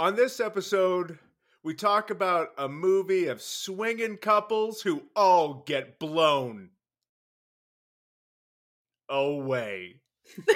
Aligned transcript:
On 0.00 0.14
this 0.14 0.38
episode, 0.38 1.18
we 1.64 1.74
talk 1.74 2.10
about 2.10 2.50
a 2.56 2.68
movie 2.68 3.26
of 3.26 3.42
swinging 3.42 4.16
couples 4.16 4.80
who 4.80 5.02
all 5.16 5.64
get 5.66 5.98
blown 5.98 6.70
away. 9.08 10.00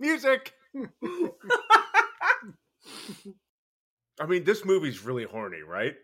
Music. 0.00 0.54
I 4.18 4.24
mean, 4.26 4.44
this 4.44 4.64
movie's 4.64 5.04
really 5.04 5.24
horny, 5.24 5.60
right? 5.60 5.94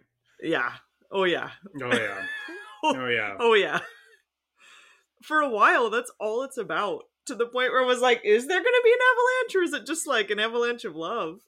Yeah. 0.43 0.71
Oh 1.11 1.25
yeah. 1.25 1.49
Oh 1.83 1.95
yeah. 1.95 2.27
Oh 2.87 3.09
yeah. 3.09 3.37
Oh 3.41 3.55
yeah. 3.55 3.81
For 5.23 5.41
a 5.41 5.49
while, 5.49 5.89
that's 5.89 6.13
all 6.21 6.43
it's 6.43 6.59
about. 6.59 7.05
To 7.27 7.35
the 7.35 7.47
point 7.47 7.73
where 7.73 7.83
I 7.83 7.87
was 7.87 8.01
like, 8.01 8.21
is 8.25 8.47
there 8.47 8.59
going 8.59 8.65
to 8.65 8.83
be 8.85 8.93
an 8.93 8.99
avalanche, 9.13 9.55
or 9.57 9.63
is 9.63 9.73
it 9.73 9.87
just 9.87 10.07
like 10.07 10.31
an 10.31 10.39
avalanche 10.39 10.85
of 10.85 10.95
love? 10.95 11.41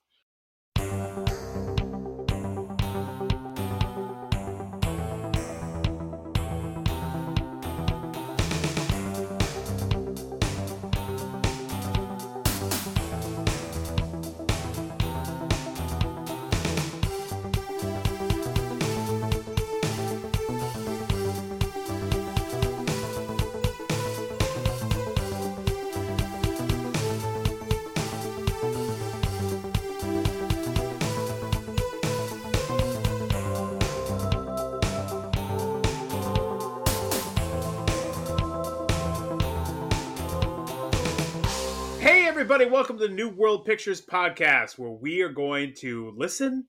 Everybody, 42.47 42.71
welcome 42.71 42.97
to 42.97 43.09
the 43.09 43.13
New 43.13 43.29
World 43.29 43.65
Pictures 43.65 44.01
podcast 44.01 44.79
where 44.79 44.93
we 44.93 45.21
are 45.21 45.29
going 45.29 45.75
to 45.79 46.15
listen, 46.17 46.69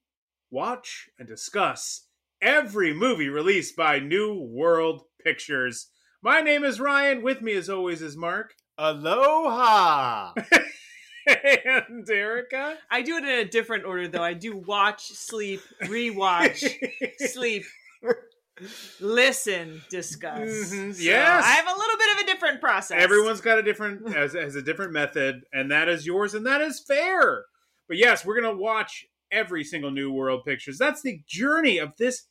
watch, 0.50 1.08
and 1.20 1.28
discuss 1.28 2.08
every 2.42 2.95
movie 2.95 3.30
released 3.30 3.75
by 3.75 4.00
New 4.00 4.50
World 4.50 5.03
Pictures. 5.23 5.92
My 6.23 6.42
name 6.42 6.64
is 6.64 6.80
Ryan. 6.80 7.22
With 7.22 7.44
me 7.44 7.53
as 7.53 7.70
always 7.70 8.02
is 8.02 8.17
Mark 8.17 8.55
Aloha. 8.80 10.33
and 11.28 12.09
Erica. 12.09 12.78
I 12.89 13.03
do 13.03 13.17
it 13.17 13.23
in 13.23 13.30
a 13.30 13.45
different 13.45 13.86
order, 13.86 14.08
though. 14.08 14.23
I 14.23 14.33
do 14.33 14.58
watch, 14.58 15.09
sleep, 15.09 15.61
rewatch, 15.83 16.73
sleep, 17.20 17.66
listen, 19.00 19.81
discuss. 19.89 20.50
Mhm, 20.50 20.94
So 20.94 21.02
yes. 21.02 21.44
I 21.44 21.50
have 21.52 21.66
a 21.67 21.77
little 21.77 21.97
bit 21.97 22.16
of 22.16 22.23
a 22.23 22.25
different 22.25 22.61
process. 22.61 23.02
Everyone's 23.02 23.41
got 23.41 23.58
a 23.59 23.64
different 23.64 24.09
has, 24.14 24.33
has 24.33 24.55
a 24.55 24.61
different 24.61 24.94
method, 24.94 25.44
and 25.53 25.72
that 25.72 25.88
is 25.89 26.05
yours, 26.05 26.33
and 26.33 26.45
that 26.45 26.61
is 26.61 26.80
fair. 26.80 27.45
But 27.88 27.97
yes, 27.97 28.25
we're 28.25 28.39
gonna 28.39 28.55
watch 28.55 29.05
every 29.31 29.64
single 29.64 29.91
New 29.91 30.11
World 30.11 30.44
Pictures. 30.45 30.77
That's 30.77 31.02
the 31.02 31.22
journey 31.27 31.77
of 31.77 31.94
this 31.97 32.27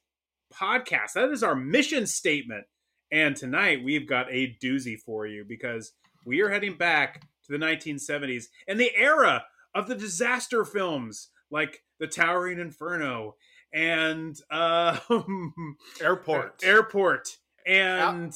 podcast. 0.52 1.12
That 1.14 1.30
is 1.30 1.42
our 1.42 1.54
mission 1.54 2.06
statement. 2.06 2.64
And 3.12 3.36
tonight 3.36 3.84
we've 3.84 4.08
got 4.08 4.26
a 4.32 4.56
doozy 4.62 4.96
for 4.98 5.26
you 5.26 5.44
because 5.46 5.92
we 6.24 6.40
are 6.40 6.48
heading 6.50 6.76
back 6.76 7.20
to 7.44 7.52
the 7.52 7.58
1970s 7.64 8.46
and 8.66 8.80
the 8.80 8.90
era 8.96 9.44
of 9.74 9.86
the 9.86 9.94
disaster 9.94 10.64
films 10.64 11.28
like 11.50 11.82
The 12.00 12.08
Towering 12.08 12.58
Inferno 12.58 13.36
and 13.72 14.36
uh, 14.50 14.98
Airport. 16.00 16.62
Airport 16.64 17.28
and 17.66 18.32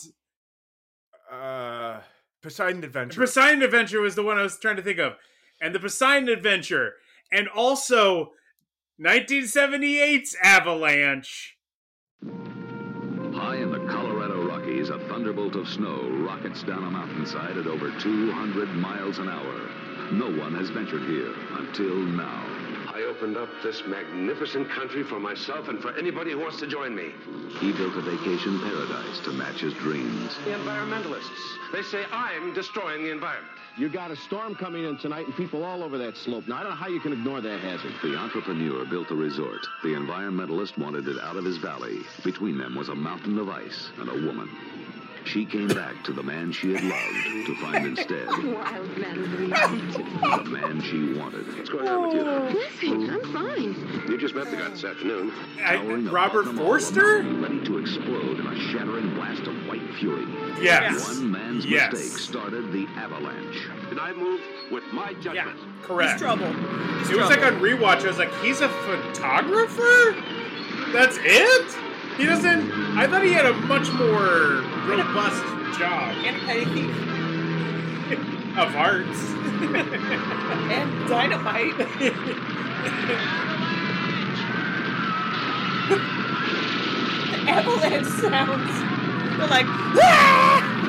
uh, 1.31 2.01
Poseidon 2.43 2.85
Adventure. 2.85 3.21
Poseidon 3.21 3.63
Adventure 3.63 4.01
was 4.01 4.15
the 4.15 4.23
one 4.23 4.39
I 4.39 4.43
was 4.43 4.59
trying 4.59 4.77
to 4.77 4.83
think 4.83 4.99
of, 4.99 5.15
and 5.61 5.75
the 5.75 5.81
Poseidon 5.81 6.29
Adventure, 6.29 6.95
and 7.33 7.49
also 7.49 8.33
1978's 9.01 10.37
Avalanche. 10.43 11.57
High 12.23 13.57
in 13.57 13.71
the 13.71 13.87
Colorado 13.89 14.47
Rockies, 14.47 14.91
a 14.91 14.99
thunderbolt 15.09 15.55
of 15.55 15.69
snow 15.69 16.09
rockets 16.27 16.63
down 16.63 16.85
a 16.85 16.91
mountainside 16.91 17.57
at 17.57 17.67
over 17.67 17.91
200 18.01 18.69
miles 18.75 19.19
an 19.19 19.29
hour. 19.29 19.71
No 20.13 20.27
one 20.27 20.55
has 20.57 20.71
ventured 20.71 21.03
here 21.03 21.33
until 21.53 21.95
now. 21.95 22.60
I 23.21 23.23
opened 23.23 23.37
up 23.37 23.51
this 23.63 23.83
magnificent 23.87 24.71
country 24.71 25.03
for 25.03 25.21
myself 25.21 25.69
and 25.69 25.79
for 25.81 25.95
anybody 25.99 26.31
who 26.31 26.39
wants 26.39 26.59
to 26.61 26.67
join 26.67 26.95
me. 26.95 27.11
He 27.59 27.71
built 27.71 27.95
a 27.95 28.01
vacation 28.01 28.59
paradise 28.61 29.21
to 29.25 29.33
match 29.33 29.61
his 29.61 29.75
dreams. 29.75 30.35
The 30.47 30.53
environmentalists. 30.53 31.59
They 31.71 31.83
say 31.83 32.05
I'm 32.13 32.55
destroying 32.55 33.05
the 33.05 33.11
environment. 33.11 33.53
You 33.77 33.91
got 33.91 34.11
a 34.11 34.17
storm 34.17 34.55
coming 34.55 34.85
in 34.85 34.97
tonight 34.97 35.27
and 35.27 35.37
people 35.37 35.65
all 35.65 35.83
over 35.83 35.99
that 35.99 36.17
slope. 36.17 36.49
Now, 36.49 36.57
I 36.57 36.63
don't 36.63 36.71
know 36.71 36.77
how 36.77 36.89
you 36.89 37.01
can 37.01 37.13
ignore 37.13 37.43
that 37.43 37.61
hazard. 37.61 37.93
The 38.03 38.17
entrepreneur 38.17 38.87
built 38.87 39.11
a 39.11 39.15
resort. 39.15 39.67
The 39.83 39.91
environmentalist 39.91 40.79
wanted 40.79 41.07
it 41.07 41.21
out 41.21 41.37
of 41.37 41.45
his 41.45 41.59
valley. 41.59 41.99
Between 42.25 42.57
them 42.57 42.75
was 42.75 42.89
a 42.89 42.95
mountain 42.95 43.39
of 43.39 43.51
ice 43.51 43.91
and 43.99 44.09
a 44.09 44.15
woman. 44.15 44.49
She 45.25 45.45
came 45.47 45.69
back 45.69 46.03
to 46.05 46.13
the 46.13 46.23
man 46.23 46.51
she 46.51 46.75
had 46.75 46.83
loved 46.83 47.47
to 47.47 47.55
find 47.57 47.87
instead 47.87 48.27
Wild 48.29 48.99
man 48.99 49.23
the 49.23 50.51
man 50.51 50.81
she 50.83 51.13
wanted. 51.19 51.47
What's 51.57 51.69
going 51.71 51.87
on 51.87 52.03
with 52.03 52.15
you? 52.15 52.21
Oh, 52.23 52.49
Nothing. 52.49 53.11
I'm 53.11 53.33
fine. 53.33 54.05
You 54.11 54.19
just 54.19 54.35
met 54.35 54.51
the 54.51 54.57
guy 54.57 54.69
this 54.71 54.83
afternoon. 54.85 55.33
I- 55.65 55.77
Towering 55.77 56.09
Robert 56.11 56.41
above 56.43 56.55
them 56.57 56.59
all, 56.61 56.67
Forster? 56.67 57.19
a 57.19 57.23
mountain 57.23 57.43
Ready 57.43 57.67
to 57.67 57.79
explode 57.79 58.41
in 58.41 58.47
a 58.47 58.57
shattering 58.73 59.15
blast 59.15 59.43
of 59.43 59.55
white 59.69 59.89
fury. 59.95 60.27
Yes. 60.61 61.07
One 61.19 61.31
man's 61.31 61.65
Yes. 61.67 61.93
mistake 61.93 62.19
started 62.19 62.73
the 62.73 62.87
avalanche. 62.97 63.69
And 63.91 64.01
I 64.01 64.13
move 64.13 64.41
with 64.73 64.85
my 64.93 65.13
judgment. 65.15 65.35
Yeah, 65.37 65.45
judgment. 65.45 65.59
He's 65.79 65.87
correct. 65.87 66.19
trouble. 66.19 66.47
He's 66.99 67.11
It 67.11 67.17
was 67.17 67.29
like 67.31 67.41
trouble. 67.41 67.57
on 67.59 67.63
rewatch. 67.63 68.05
I 68.05 68.07
was 68.09 68.19
like, 68.19 68.33
he's 68.43 68.61
a 68.63 68.69
photographer. 68.69 70.17
That's 70.93 71.19
it. 71.23 71.77
He 72.17 72.27
doesn't. 72.27 72.73
I 72.97 73.07
thought 73.07 73.23
he 73.23 73.33
had 73.33 73.47
a 73.47 73.53
much 73.53 73.91
more 73.93 74.63
robust 74.87 75.45
job 75.79 76.15
and 76.25 76.37
a 76.37 76.41
petty 76.41 76.65
thief. 76.67 76.91
of 78.59 78.77
arts. 78.77 79.35
And 79.61 81.09
dynamite. 81.09 81.77
the 81.77 81.87
avalanche 87.49 88.07
sounds. 88.07 88.73
They're 89.37 89.49
like, 89.49 89.67
"Ah!" 89.69 90.80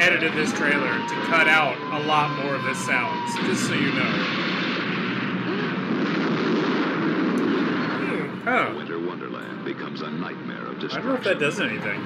Edited 0.00 0.32
this 0.34 0.52
trailer 0.52 0.92
to 1.08 1.14
cut 1.26 1.48
out 1.48 1.76
a 2.00 2.06
lot 2.06 2.30
more 2.42 2.54
of 2.54 2.62
this 2.64 2.78
sounds, 2.84 3.34
just 3.46 3.66
so 3.66 3.74
you 3.74 3.92
know. 3.92 4.12
Hmm, 8.00 8.40
huh. 8.44 8.74
Winter 8.76 8.98
Wonderland 8.98 9.64
becomes 9.64 10.02
a 10.02 10.10
nightmare 10.10 10.66
of 10.66 10.78
destruction. 10.78 10.98
I 10.98 11.02
don't 11.02 11.06
know 11.06 11.14
if 11.14 11.24
that 11.24 11.38
does 11.38 11.60
anything. 11.60 12.00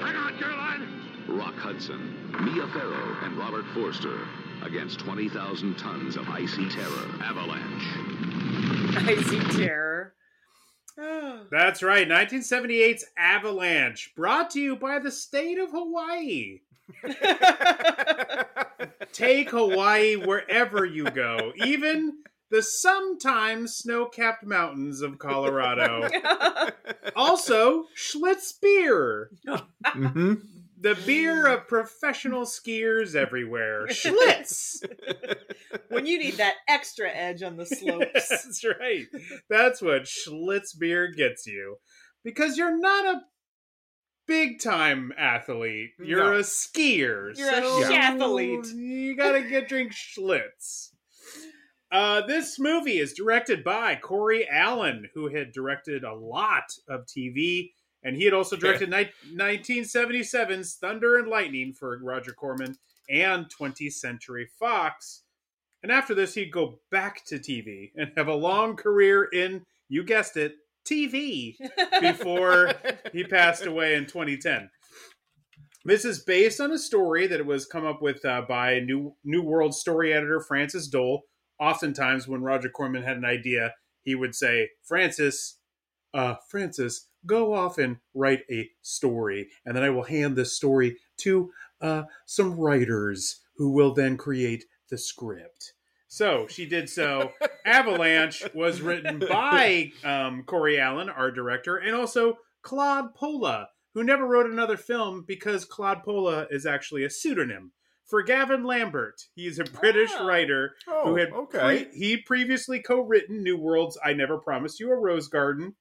Hang 0.00 0.16
on, 0.16 0.38
Caroline. 0.38 0.88
Rock 1.28 1.54
Hudson, 1.56 2.32
Mia 2.40 2.66
Farrow, 2.68 3.16
and 3.22 3.36
Robert 3.36 3.64
Forster 3.74 4.18
against 4.62 5.00
20,000 5.00 5.76
tons 5.78 6.16
of 6.16 6.28
icy 6.28 6.68
terror. 6.68 7.08
Avalanche. 7.22 7.84
Icy 9.08 9.40
terror. 9.58 10.14
Ah. 10.98 11.42
That's 11.50 11.82
right, 11.82 12.08
1978's 12.08 13.06
Avalanche, 13.16 14.12
brought 14.16 14.50
to 14.50 14.60
you 14.60 14.76
by 14.76 14.98
the 14.98 15.10
state 15.10 15.58
of 15.58 15.70
Hawaii. 15.70 16.60
Take 19.12 19.50
Hawaii 19.50 20.16
wherever 20.16 20.84
you 20.84 21.10
go, 21.10 21.52
even 21.56 22.18
the 22.50 22.62
sometimes 22.62 23.76
snow 23.76 24.06
capped 24.06 24.44
mountains 24.44 25.02
of 25.02 25.18
Colorado. 25.18 26.08
also, 27.16 27.84
Schlitz 27.96 28.52
beer, 28.60 29.30
hmm 29.84 30.34
the 30.80 30.98
beer 31.06 31.46
of 31.46 31.68
professional 31.68 32.42
skiers 32.42 33.14
everywhere. 33.14 33.86
Schlitz! 33.88 34.82
when 35.88 36.06
you 36.06 36.18
need 36.18 36.38
that 36.38 36.54
extra 36.68 37.10
edge 37.10 37.42
on 37.42 37.56
the 37.56 37.66
slopes. 37.66 38.28
That's 38.28 38.64
right. 38.64 39.06
That's 39.48 39.82
what 39.82 40.04
Schlitz 40.04 40.78
beer 40.78 41.08
gets 41.08 41.46
you. 41.46 41.76
Because 42.24 42.56
you're 42.56 42.78
not 42.78 43.04
a 43.04 43.20
big 44.26 44.60
time 44.60 45.12
athlete. 45.18 45.90
You're 45.98 46.32
No. 46.32 46.36
a 46.38 46.40
skier. 46.42 47.36
You're 47.36 47.48
a 47.50 47.62
so 47.62 47.82
schathlete. 47.90 48.74
You 48.74 49.16
gotta 49.16 49.42
get 49.42 49.68
drink 49.68 49.92
Schlitz. 49.92 50.90
Uh, 51.92 52.24
this 52.26 52.58
movie 52.58 52.98
is 52.98 53.12
directed 53.14 53.64
by 53.64 53.96
Corey 53.96 54.46
Allen, 54.48 55.08
who 55.14 55.26
had 55.34 55.50
directed 55.52 56.04
a 56.04 56.14
lot 56.14 56.72
of 56.88 57.04
TV 57.06 57.72
And 58.02 58.16
he 58.16 58.24
had 58.24 58.32
also 58.32 58.56
directed 58.56 58.88
ni- 58.90 59.10
1977's 59.36 60.74
Thunder 60.76 61.18
and 61.18 61.28
Lightning 61.28 61.72
for 61.72 61.98
Roger 62.02 62.32
Corman 62.32 62.76
and 63.10 63.46
20th 63.50 63.92
Century 63.92 64.48
Fox. 64.58 65.22
And 65.82 65.90
after 65.92 66.14
this, 66.14 66.34
he'd 66.34 66.52
go 66.52 66.80
back 66.90 67.24
to 67.26 67.38
TV 67.38 67.90
and 67.96 68.12
have 68.16 68.28
a 68.28 68.34
long 68.34 68.76
career 68.76 69.24
in, 69.24 69.66
you 69.88 70.04
guessed 70.04 70.36
it, 70.36 70.54
TV 70.84 71.54
before 72.00 72.72
he 73.12 73.24
passed 73.24 73.66
away 73.66 73.94
in 73.94 74.06
2010. 74.06 74.70
This 75.84 76.04
is 76.04 76.22
based 76.22 76.60
on 76.60 76.72
a 76.72 76.78
story 76.78 77.26
that 77.26 77.46
was 77.46 77.64
come 77.64 77.86
up 77.86 78.02
with 78.02 78.24
uh, 78.24 78.42
by 78.42 78.80
New 78.80 79.16
New 79.24 79.42
World 79.42 79.74
story 79.74 80.12
editor 80.12 80.40
Frances 80.40 80.88
Doel. 80.88 81.20
Oftentimes, 81.58 82.28
when 82.28 82.42
Roger 82.42 82.68
Corman 82.68 83.02
had 83.02 83.16
an 83.16 83.24
idea, 83.24 83.74
he 84.02 84.14
would 84.14 84.34
say, 84.34 84.70
"Frances, 84.82 85.58
uh, 86.12 86.34
Frances, 86.50 87.08
go 87.24 87.54
off 87.54 87.78
and 87.78 87.96
write 88.12 88.40
a 88.50 88.68
story, 88.82 89.48
and 89.64 89.74
then 89.74 89.82
I 89.82 89.90
will 89.90 90.02
hand 90.02 90.36
this 90.36 90.54
story 90.54 90.98
to 91.18 91.50
uh, 91.80 92.02
some 92.26 92.58
writers 92.58 93.40
who 93.56 93.70
will 93.70 93.94
then 93.94 94.18
create 94.18 94.66
the 94.90 94.98
script." 94.98 95.72
So 96.12 96.48
she 96.48 96.66
did 96.66 96.90
so. 96.90 97.30
Avalanche 97.64 98.42
was 98.52 98.80
written 98.80 99.20
by 99.20 99.92
um, 100.02 100.42
Corey 100.42 100.78
Allen, 100.80 101.08
our 101.08 101.30
director, 101.30 101.76
and 101.76 101.94
also 101.94 102.36
Claude 102.62 103.14
Pola, 103.14 103.68
who 103.94 104.02
never 104.02 104.26
wrote 104.26 104.50
another 104.50 104.76
film 104.76 105.24
because 105.26 105.64
Claude 105.64 106.02
Pola 106.02 106.48
is 106.50 106.66
actually 106.66 107.04
a 107.04 107.10
pseudonym 107.10 107.70
for 108.06 108.24
Gavin 108.24 108.64
Lambert. 108.64 109.22
He's 109.36 109.60
a 109.60 109.64
British 109.64 110.10
Oh. 110.16 110.26
writer 110.26 110.74
Oh, 110.88 111.04
who 111.10 111.16
had 111.16 111.30
okay. 111.32 111.84
pre- 111.84 111.96
he 111.96 112.16
previously 112.16 112.80
co-written 112.80 113.44
New 113.44 113.56
Worlds. 113.56 113.96
I 114.04 114.12
never 114.12 114.36
promised 114.36 114.80
you 114.80 114.90
a 114.90 114.96
rose 114.96 115.28
garden, 115.28 115.76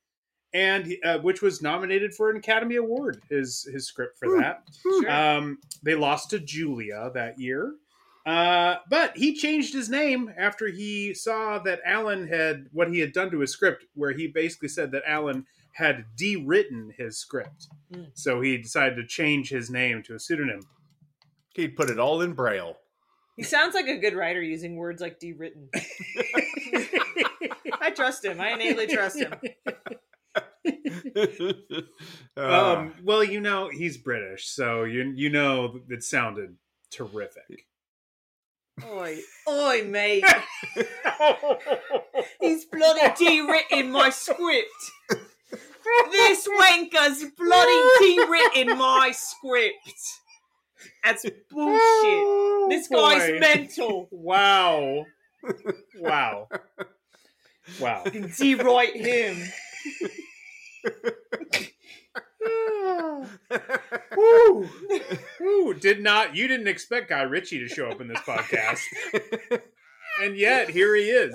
and 0.54 0.94
uh, 1.04 1.18
which 1.20 1.42
was 1.42 1.64
nominated 1.64 2.14
for 2.14 2.30
an 2.30 2.38
Academy 2.38 2.76
Award. 2.76 3.24
His 3.32 3.68
his 3.74 3.88
script 3.88 4.20
for 4.20 4.40
that. 4.40 4.62
Um, 5.10 5.58
they 5.82 5.96
lost 5.96 6.30
to 6.30 6.40
Julia 6.40 7.10
that 7.16 7.40
year. 7.40 7.74
Uh, 8.30 8.78
but 8.88 9.18
he 9.18 9.34
changed 9.34 9.74
his 9.74 9.90
name 9.90 10.32
after 10.38 10.68
he 10.68 11.16
saw 11.16 11.58
that 11.58 11.80
Alan 11.84 12.28
had 12.28 12.68
what 12.72 12.94
he 12.94 13.00
had 13.00 13.12
done 13.12 13.32
to 13.32 13.40
his 13.40 13.52
script, 13.52 13.86
where 13.96 14.12
he 14.12 14.28
basically 14.28 14.68
said 14.68 14.92
that 14.92 15.02
Alan 15.08 15.48
had 15.74 16.06
de-written 16.16 16.94
his 16.96 17.18
script. 17.18 17.70
Mm. 17.92 18.12
So 18.14 18.40
he 18.40 18.56
decided 18.60 18.98
to 18.98 19.08
change 19.08 19.50
his 19.50 19.72
name 19.72 20.04
to 20.04 20.14
a 20.14 20.20
pseudonym. 20.20 20.62
He'd 21.56 21.76
put 21.76 21.90
it 21.90 21.98
all 21.98 22.22
in 22.22 22.34
braille. 22.34 22.78
He 23.36 23.42
sounds 23.42 23.74
like 23.74 23.88
a 23.88 23.98
good 23.98 24.14
writer 24.14 24.44
using 24.44 24.76
words 24.76 25.02
like 25.02 25.18
de-written. 25.20 25.70
I 27.82 27.90
trust 27.96 28.24
him. 28.24 28.40
I 28.40 28.52
innately 28.52 28.86
trust 28.86 29.18
him. 29.18 29.34
Uh, 29.66 29.72
um, 32.38 32.94
well, 33.04 33.24
you 33.24 33.42
know 33.42 33.70
he's 33.70 33.98
British, 33.98 34.50
so 34.50 34.84
you 34.84 35.14
you 35.16 35.32
know 35.32 35.80
it 35.90 36.04
sounded 36.04 36.58
terrific. 36.92 37.66
Oi, 38.88 39.20
oi, 39.48 39.84
mate. 39.88 40.24
He's 42.42 42.66
bloody 42.66 43.02
de-written 43.18 43.92
my 43.92 44.10
script. 44.10 44.70
This 46.12 46.48
wanker's 46.48 47.26
bloody 47.38 47.82
de-written 48.00 48.78
my 48.78 49.12
script. 49.14 49.90
That's 51.04 51.24
bullshit. 51.24 51.40
Oh, 51.54 52.68
this 52.70 52.88
guy's 52.88 53.22
Oh, 53.24 53.32
Boy. 53.34 53.40
mental. 53.40 54.08
Wow. 54.12 55.06
Wow. 55.98 56.48
Wow. 57.80 58.04
De-write 58.04 58.96
him. 58.96 59.38
Woo. 64.18 64.70
Woo. 65.40 65.74
Did 65.74 66.02
not 66.02 66.36
you 66.36 66.48
didn't 66.48 66.68
expect 66.68 67.10
Guy 67.10 67.22
Ritchie 67.22 67.60
to 67.60 67.68
show 67.68 67.90
up 67.90 68.02
in 68.02 68.08
this 68.08 68.20
podcast. 68.20 68.82
And 70.22 70.36
yet 70.36 70.70
here 70.70 70.96
he 70.96 71.04
is. 71.04 71.34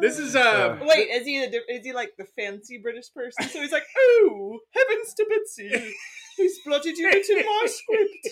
This 0.00 0.18
is 0.18 0.36
uh 0.36 0.78
Wait, 0.82 1.08
is 1.10 1.26
he 1.26 1.42
a, 1.42 1.48
is 1.48 1.84
he 1.84 1.92
like 1.92 2.12
the 2.16 2.26
fancy 2.36 2.78
British 2.78 3.12
person? 3.12 3.48
So 3.48 3.60
he's 3.60 3.72
like, 3.72 3.86
oh, 3.98 4.60
heavens 4.70 5.14
to 5.14 5.24
Bitsy, 5.24 5.90
he's 6.36 6.60
bloody 6.64 6.92
de-written 6.92 7.36
my 7.44 7.66
script. 7.66 8.28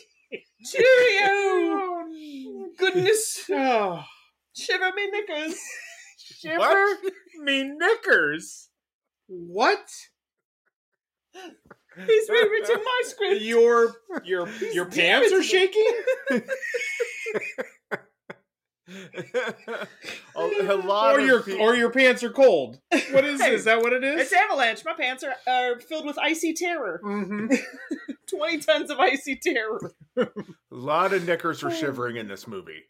Cheerio! 0.64 2.06
Goodness, 2.78 3.44
oh, 3.50 4.04
shiver 4.54 4.92
me 4.94 5.10
knickers. 5.10 5.58
shiver 6.18 6.58
What? 6.58 7.12
me 7.38 7.64
knickers. 7.76 8.68
What? 9.26 9.88
He's 12.06 12.28
rewritten 12.28 12.76
my 12.76 13.02
script. 13.04 13.42
Your 13.42 13.94
your 14.24 14.48
your 14.72 14.86
pants 14.86 15.32
are 15.32 15.42
shaking? 15.42 15.92
a, 18.88 19.86
a 20.36 20.76
lot 20.84 21.16
Or 21.16 21.20
your 21.20 21.42
peo- 21.42 21.58
or 21.58 21.74
your 21.74 21.90
pants 21.90 22.22
are 22.22 22.30
cold. 22.30 22.78
What 23.10 23.24
is 23.24 23.40
Hey, 23.40 23.54
is 23.54 23.64
that 23.64 23.80
what 23.80 23.92
it 23.92 24.02
is? 24.04 24.20
It's 24.22 24.32
avalanche. 24.32 24.84
My 24.84 24.94
pants 24.94 25.22
are, 25.24 25.34
are 25.46 25.80
filled 25.80 26.06
with 26.06 26.18
icy 26.18 26.52
terror. 26.54 27.00
Mhm. 27.04 27.56
20 28.28 28.58
tons 28.58 28.90
of 28.90 28.98
icy 28.98 29.36
terror. 29.36 29.92
a 30.16 30.26
lot 30.70 31.12
of 31.12 31.26
knickers 31.26 31.62
are 31.62 31.70
shivering 31.70 32.16
in 32.16 32.26
this 32.26 32.46
movie. 32.46 32.82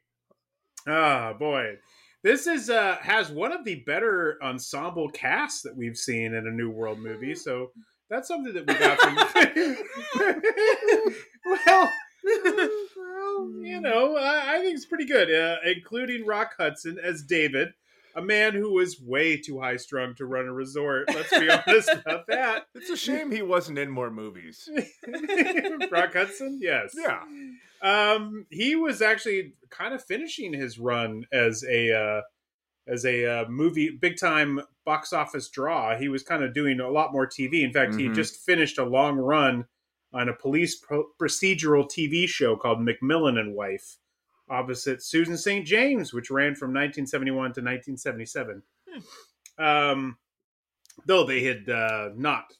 Ah, 0.86 1.32
boy. 1.32 1.76
This 2.22 2.46
is 2.46 2.70
uh 2.70 2.96
has 3.00 3.30
one 3.30 3.50
of 3.52 3.64
the 3.64 3.82
better 3.84 4.38
ensemble 4.42 5.08
casts 5.10 5.62
that 5.62 5.76
we've 5.76 5.96
seen 5.96 6.34
in 6.34 6.46
a 6.46 6.50
New 6.50 6.70
World 6.70 7.00
movie, 7.00 7.34
so 7.34 7.72
that's 8.12 8.28
something 8.28 8.52
that 8.52 8.66
we 8.66 8.74
got 8.74 9.00
from 9.00 9.16
well, 11.66 11.90
well, 12.96 13.50
you 13.62 13.80
know, 13.80 14.16
I, 14.18 14.56
I 14.56 14.58
think 14.60 14.76
it's 14.76 14.84
pretty 14.84 15.06
good, 15.06 15.32
uh, 15.32 15.56
including 15.64 16.26
Rock 16.26 16.52
Hudson 16.58 16.98
as 17.02 17.22
David, 17.22 17.68
a 18.14 18.20
man 18.20 18.52
who 18.52 18.74
was 18.74 19.00
way 19.00 19.38
too 19.38 19.60
high 19.60 19.78
strung 19.78 20.14
to 20.16 20.26
run 20.26 20.44
a 20.44 20.52
resort. 20.52 21.08
Let's 21.08 21.30
be 21.30 21.48
honest 21.48 21.88
about 21.88 22.26
that. 22.28 22.66
It's 22.74 22.90
a 22.90 22.98
shame 22.98 23.32
he 23.32 23.40
wasn't 23.40 23.78
in 23.78 23.90
more 23.90 24.10
movies. 24.10 24.68
Rock 25.90 26.12
Hudson, 26.12 26.58
yes, 26.60 26.94
Yeah. 26.94 27.22
Um, 27.80 28.46
he 28.50 28.76
was 28.76 29.00
actually 29.00 29.54
kind 29.70 29.94
of 29.94 30.04
finishing 30.04 30.52
his 30.52 30.78
run 30.78 31.24
as 31.32 31.64
a 31.64 31.92
uh, 31.92 32.20
as 32.86 33.04
a 33.04 33.24
uh, 33.24 33.48
movie 33.48 33.90
big 33.90 34.18
time 34.18 34.60
box 34.84 35.12
office 35.12 35.48
draw. 35.48 35.96
He 35.96 36.08
was 36.08 36.22
kind 36.22 36.42
of 36.42 36.54
doing 36.54 36.80
a 36.80 36.90
lot 36.90 37.12
more 37.12 37.26
TV. 37.26 37.62
In 37.62 37.72
fact, 37.72 37.94
he 37.94 38.08
Mhm. 38.08 38.14
just 38.14 38.44
finished 38.44 38.78
a 38.78 38.84
long 38.84 39.16
run 39.16 39.66
on 40.12 40.28
a 40.28 40.34
police 40.34 40.76
pro- 40.76 41.08
procedural 41.20 41.88
TV 41.88 42.26
show 42.26 42.56
called 42.56 42.78
McMillan 42.80 43.38
and 43.38 43.54
Wife, 43.54 43.96
opposite 44.48 45.02
Susan 45.02 45.36
St. 45.38 45.66
James, 45.66 46.12
which 46.12 46.30
ran 46.30 46.54
from 46.54 46.72
1971 46.72 47.52
to 47.54 47.62
1977. 47.62 48.62
Um, 49.58 50.18
though 51.06 51.24
they 51.24 51.42
had 51.44 51.68
uh, 51.68 52.10
not 52.14 52.52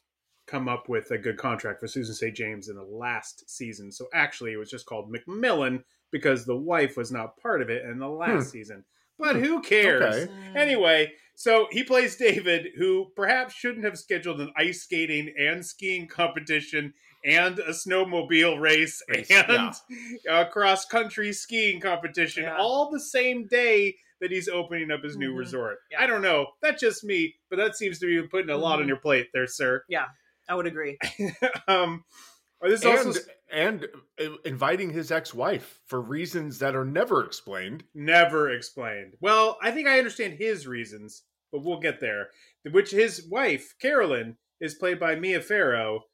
come 0.47 0.67
up 0.67 0.89
with 0.89 1.11
a 1.11 1.17
good 1.17 1.37
contract 1.37 1.79
for 1.79 1.87
Susan 1.87 2.13
St. 2.15 2.35
James 2.35 2.69
in 2.69 2.75
the 2.75 2.83
last 2.83 3.49
season. 3.49 3.91
So 3.91 4.07
actually, 4.13 4.53
it 4.53 4.57
was 4.57 4.69
just 4.69 4.85
called 4.85 5.13
McMillan 5.13 5.83
because 6.11 6.45
the 6.45 6.55
wife 6.55 6.97
was 6.97 7.11
not 7.11 7.37
part 7.37 7.61
of 7.61 7.69
it 7.69 7.85
in 7.85 7.97
the 7.99 8.07
last 8.09 8.45
Hmm. 8.45 8.49
season. 8.49 8.85
But 9.19 9.35
who 9.37 9.61
cares? 9.61 10.23
Okay. 10.27 10.33
Anyway, 10.55 11.13
so 11.35 11.67
he 11.71 11.83
plays 11.83 12.15
David, 12.15 12.67
who 12.77 13.11
perhaps 13.15 13.53
shouldn't 13.53 13.85
have 13.85 13.97
scheduled 13.97 14.41
an 14.41 14.51
ice 14.57 14.83
skating 14.83 15.33
and 15.37 15.65
skiing 15.65 16.07
competition 16.07 16.93
and 17.25 17.57
a 17.59 17.69
snowmobile 17.71 18.59
race 18.59 19.01
Race, 19.07 19.31
and 19.31 19.73
a 20.29 20.45
cross 20.45 20.85
country 20.85 21.31
skiing 21.31 21.79
competition 21.79 22.43
Yeah. 22.43 22.57
all 22.57 22.91
the 22.91 22.99
same 22.99 23.47
day 23.47 23.95
that 24.19 24.29
he's 24.31 24.49
opening 24.49 24.91
up 24.91 25.03
his 25.03 25.15
new 25.17 25.31
Mhm. 25.33 25.37
resort. 25.37 25.77
Yeah. 25.91 26.01
I 26.03 26.07
don't 26.07 26.21
know. 26.21 26.47
That's 26.61 26.81
just 26.81 27.03
me, 27.03 27.35
but 27.49 27.57
that 27.57 27.75
seems 27.75 27.99
to 27.99 28.05
be 28.07 28.27
putting 28.27 28.49
a 28.49 28.57
lot 28.57 28.79
on 28.79 28.85
Mhm. 28.85 28.89
your 28.89 28.97
plate 28.97 29.27
there, 29.33 29.47
sir. 29.47 29.83
Yeah, 29.89 30.05
I 30.49 30.55
would 30.55 30.65
agree. 30.67 30.97
um, 31.67 32.03
or 32.09 32.32
this 32.69 32.83
And, 32.83 33.07
also 33.07 33.19
and 33.51 33.87
uh, 34.19 34.29
inviting 34.45 34.89
his 34.91 35.11
ex-wife 35.11 35.79
for 35.85 36.01
reasons 36.01 36.59
that 36.59 36.75
are 36.75 36.85
never 36.85 37.23
explained. 37.25 37.83
never 37.93 38.51
explained. 38.51 39.13
Well, 39.21 39.57
I 39.61 39.71
think 39.71 39.87
I 39.87 39.97
understand 39.97 40.33
his 40.33 40.65
reasons, 40.67 41.23
but 41.51 41.63
we'll 41.63 41.79
get 41.79 41.99
there. 41.99 42.29
Which 42.71 42.91
his 42.91 43.27
wife, 43.29 43.75
Carolyn, 43.79 44.37
is 44.61 44.75
played 44.75 44.99
by 44.99 45.15
Mia 45.15 45.41
Farrow, 45.41 46.05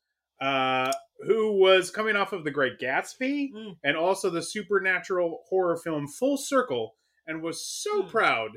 uh, 0.42 0.92
who 1.28 1.54
was 1.60 1.92
coming 1.92 2.16
off 2.16 2.34
of 2.34 2.44
The 2.44 2.52
Great 2.52 2.80
Gatsby 2.80 3.52
Mm. 3.54 3.78
and 3.84 3.96
also 3.98 4.30
the 4.30 4.42
supernatural 4.42 5.44
horror 5.50 5.78
film 5.78 6.08
Full 6.08 6.38
Circle, 6.38 6.96
and 7.28 7.42
was 7.44 7.66
so 7.66 8.04
Mm. 8.04 8.10
proud 8.10 8.52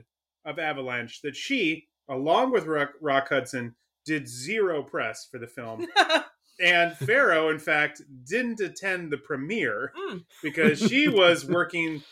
of 0.45 0.59
Avalanche 0.59 1.21
that 1.23 1.37
she, 1.37 1.89
along 2.09 2.53
with 2.53 2.67
Rock, 2.67 2.93
Rock 3.01 3.29
Hudson, 3.29 3.75
did 4.05 4.27
zero 4.29 4.83
press 4.83 5.29
for 5.31 5.39
the 5.39 5.47
film. 5.47 5.87
And 6.61 6.97
Farrow, 6.97 7.49
in 7.51 7.59
fact, 7.59 8.03
didn't 8.29 8.61
attend 8.61 9.11
the 9.11 9.19
premiere 9.19 9.93
Mm. 10.11 10.25
because 10.43 10.79
she 10.79 11.09
was 11.09 11.45
working 11.47 12.03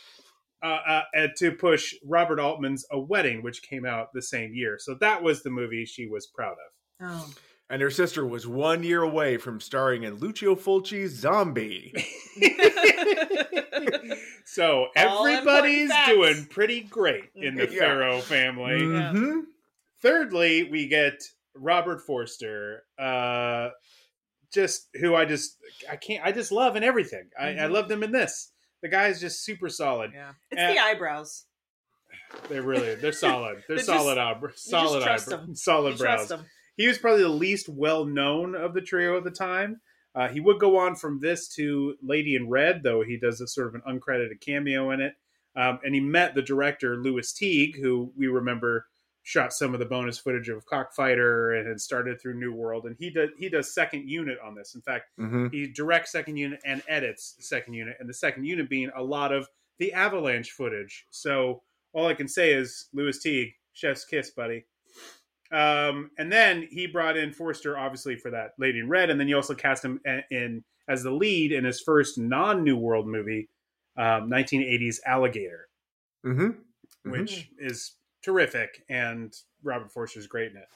uh, 0.62 1.02
uh, 1.14 1.26
to 1.38 1.52
push 1.52 1.94
Robert 2.04 2.38
Altman's 2.40 2.84
A 2.90 2.98
Wedding, 2.98 3.42
which 3.42 3.62
came 3.62 3.84
out 3.86 4.12
the 4.12 4.22
same 4.22 4.52
year. 4.54 4.76
So 4.78 4.94
that 5.00 5.22
was 5.22 5.42
the 5.42 5.50
movie 5.50 5.84
she 5.86 6.06
was 6.06 6.26
proud 6.26 6.52
of. 6.52 7.06
oh. 7.08 7.30
And 7.72 7.80
her 7.82 7.90
sister 7.90 8.26
was 8.26 8.48
one 8.48 8.82
year 8.82 9.02
away 9.02 9.36
from 9.36 9.60
starring 9.60 10.02
in 10.02 10.16
Lucio 10.16 10.56
Fulci's 10.56 11.12
Zombie. 11.14 11.94
so 14.44 14.88
everybody's 14.96 15.92
doing 16.06 16.46
pretty 16.50 16.80
great 16.82 17.24
in 17.34 17.54
the 17.54 17.68
Yeah. 17.70 17.78
Farrow 17.78 18.20
family. 18.20 18.80
Yeah. 18.80 19.12
Mhm. 19.14 19.42
Thirdly, 20.02 20.64
we 20.70 20.88
get 20.88 21.22
Robert 21.54 22.00
Forster, 22.00 22.82
uh, 22.98 23.68
just 24.52 24.88
who 25.00 25.14
I 25.14 25.24
just 25.24 25.56
I 25.90 25.96
can't 25.96 26.24
I 26.24 26.32
just 26.32 26.52
love 26.52 26.76
in 26.76 26.82
everything. 26.84 27.30
I, 27.38 27.48
I 27.50 27.54
Mhm. 27.54 27.70
loved 27.72 27.90
him 27.90 28.02
in 28.02 28.12
this. 28.12 28.52
The 28.82 28.88
guy's 28.88 29.20
just 29.20 29.44
super 29.44 29.68
solid. 29.68 30.12
yeah. 30.14 30.32
It's 30.50 30.60
Uh, 30.60 30.72
the 30.72 30.78
eyebrows. 30.78 31.44
They're 32.48 32.62
really 32.62 32.94
they're 32.96 33.12
solid. 33.28 33.62
They're 33.68 33.76
They 33.76 33.82
just- 33.82 33.86
solid 33.86 34.18
eyebrows. 34.18 34.62
Solid 34.62 35.02
eyebrows. 35.02 35.62
Solid 35.62 35.98
brows. 35.98 36.32
He 36.76 36.88
was 36.88 36.98
probably 36.98 37.22
the 37.22 37.28
least 37.28 37.68
well 37.68 38.04
known 38.04 38.54
of 38.54 38.72
the 38.74 38.80
trio 38.80 39.16
at 39.18 39.24
the 39.24 39.30
time. 39.30 39.80
Uh, 40.14 40.28
he 40.28 40.40
would 40.40 40.58
go 40.58 40.76
on 40.78 40.96
from 40.96 41.20
this 41.20 41.46
to 41.54 41.96
Lady 42.02 42.34
in 42.34 42.48
Red, 42.48 42.82
though 42.82 43.02
he 43.02 43.16
does 43.18 43.40
a 43.40 43.46
sort 43.46 43.68
of 43.68 43.74
an 43.76 43.82
uncredited 43.86 44.40
cameo 44.40 44.90
in 44.90 45.00
it. 45.00 45.14
Um, 45.54 45.78
and 45.84 45.94
he 45.94 46.00
met 46.00 46.34
the 46.34 46.42
director 46.42 46.96
Lewis 46.96 47.32
Teague, 47.32 47.76
who 47.80 48.12
we 48.16 48.26
remember 48.28 48.86
shot 49.30 49.52
some 49.52 49.72
of 49.74 49.78
the 49.78 49.86
bonus 49.86 50.18
footage 50.18 50.48
of 50.48 50.66
Cockfighter 50.66 51.52
and 51.54 51.68
had 51.68 51.80
started 51.80 52.20
through 52.20 52.34
New 52.34 52.52
World. 52.52 52.86
And 52.86 52.96
he 52.98 53.10
does 53.10 53.30
he 53.38 53.48
does 53.48 53.72
second 53.72 54.08
unit 54.08 54.38
on 54.44 54.56
this. 54.56 54.74
In 54.74 54.80
fact, 54.82 55.10
Mhm. 55.20 55.52
he 55.52 55.68
directs 55.68 56.10
second 56.10 56.36
unit 56.36 56.60
and 56.64 56.82
edits 56.88 57.36
second 57.38 57.74
unit, 57.74 57.96
and 58.00 58.08
the 58.08 58.14
second 58.14 58.44
unit 58.44 58.68
being 58.68 58.90
a 58.96 59.02
lot 59.02 59.32
of 59.32 59.48
the 59.78 59.92
Avalanche 59.92 60.50
footage. 60.50 61.06
So 61.10 61.62
all 61.92 62.06
I 62.08 62.14
can 62.14 62.26
say 62.26 62.52
is 62.52 62.88
Lewis 62.92 63.22
Teague, 63.22 63.54
chef's 63.72 64.04
kiss, 64.04 64.30
buddy. 64.32 64.64
Um, 65.52 66.10
and 66.18 66.30
then 66.32 66.66
he 66.70 66.86
brought 66.88 67.16
in 67.16 67.32
Forster, 67.32 67.78
obviously 67.78 68.16
for 68.16 68.30
that 68.32 68.52
Lady 68.58 68.80
in 68.80 68.88
Red, 68.88 69.10
and 69.10 69.18
then 69.20 69.28
you 69.28 69.36
also 69.36 69.54
cast 69.54 69.84
him 69.84 70.00
in 70.30 70.64
as 70.88 71.04
the 71.04 71.10
lead 71.12 71.52
in 71.52 71.64
his 71.64 71.80
first 71.80 72.18
non-New 72.18 72.76
World 72.76 73.06
movie, 73.06 73.48
um, 73.96 74.28
1980s 74.28 75.00
Alligator, 75.06 75.68
Mhm. 76.24 76.56
Mhm. 77.06 77.10
which 77.12 77.48
is 77.58 77.92
terrific, 78.22 78.84
and 78.88 79.34
Robert 79.62 79.90
Forster's 79.92 80.26
great 80.26 80.50
in 80.52 80.58
it. 80.58 80.68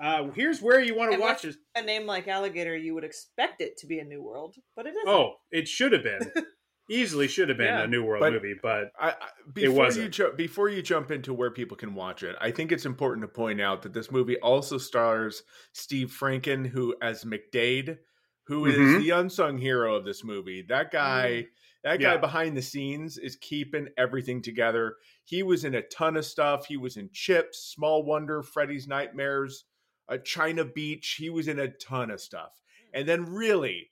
Uh, 0.00 0.30
here's 0.30 0.62
where 0.62 0.80
you 0.80 0.94
want 0.96 1.12
to 1.12 1.18
watch 1.18 1.44
it. 1.44 1.56
A 1.76 1.82
name 1.82 2.06
like 2.06 2.26
Alligator, 2.26 2.76
you 2.76 2.94
would 2.94 3.04
expect 3.04 3.60
it 3.60 3.76
to 3.78 3.86
be 3.86 3.98
a 3.98 4.04
New 4.04 4.22
World, 4.22 4.56
but 4.74 4.86
it 4.86 4.90
isn't. 4.90 5.08
Oh, 5.08 5.34
it 5.50 5.68
should 5.68 5.92
have 5.92 6.02
been. 6.02 6.30
Easily 6.90 7.28
should 7.28 7.48
have 7.50 7.58
been 7.58 7.66
Yeah. 7.68 7.82
a 7.82 7.86
New 7.86 8.02
World 8.04 8.20
But- 8.20 8.32
movie, 8.32 8.54
but 8.60 8.90
I, 8.98 9.10
I, 9.10 9.14
before 9.52 9.70
you 9.70 9.72
wasn't. 9.78 10.12
ju- 10.14 10.32
before 10.36 10.68
you 10.70 10.82
jump 10.82 11.12
into 11.12 11.32
where 11.32 11.50
people 11.52 11.76
can 11.76 11.94
watch 11.94 12.22
it, 12.24 12.34
I 12.40 12.50
think 12.50 12.72
it's 12.72 12.84
important 12.86 13.22
to 13.22 13.28
point 13.28 13.60
out 13.60 13.82
that 13.82 13.92
this 13.92 14.10
movie 14.10 14.38
also 14.40 14.76
stars 14.78 15.44
Steve 15.72 16.08
Franken, 16.18 16.66
who 16.66 16.96
as 17.00 17.24
McDade, 17.24 17.98
who 18.44 18.66
is 18.66 18.74
Mhm. 18.76 19.02
the 19.02 19.10
unsung 19.10 19.56
hero 19.58 19.94
of 19.94 20.04
this 20.04 20.24
movie. 20.24 20.62
That 20.62 20.90
guy, 20.90 21.46
that 21.84 22.00
guy 22.00 22.14
Yeah. 22.14 22.16
behind 22.16 22.56
the 22.56 22.62
scenes 22.62 23.18
is 23.18 23.36
keeping 23.36 23.86
everything 23.96 24.42
together. 24.42 24.96
He 25.30 25.44
was 25.44 25.64
in 25.64 25.76
a 25.76 25.82
ton 25.82 26.16
of 26.16 26.24
stuff. 26.26 26.66
He 26.66 26.76
was 26.76 26.96
in 26.96 27.08
Chips, 27.12 27.72
Small 27.72 28.02
Wonder, 28.02 28.42
Freddy's 28.42 28.88
Nightmares, 28.88 29.64
uh, 30.08 30.18
China 30.18 30.64
Beach. 30.64 31.14
He 31.18 31.30
was 31.30 31.46
in 31.46 31.60
a 31.60 31.68
ton 31.68 32.10
of 32.10 32.20
stuff. 32.20 32.50
And 32.92 33.06
then 33.08 33.24
really, 33.32 33.90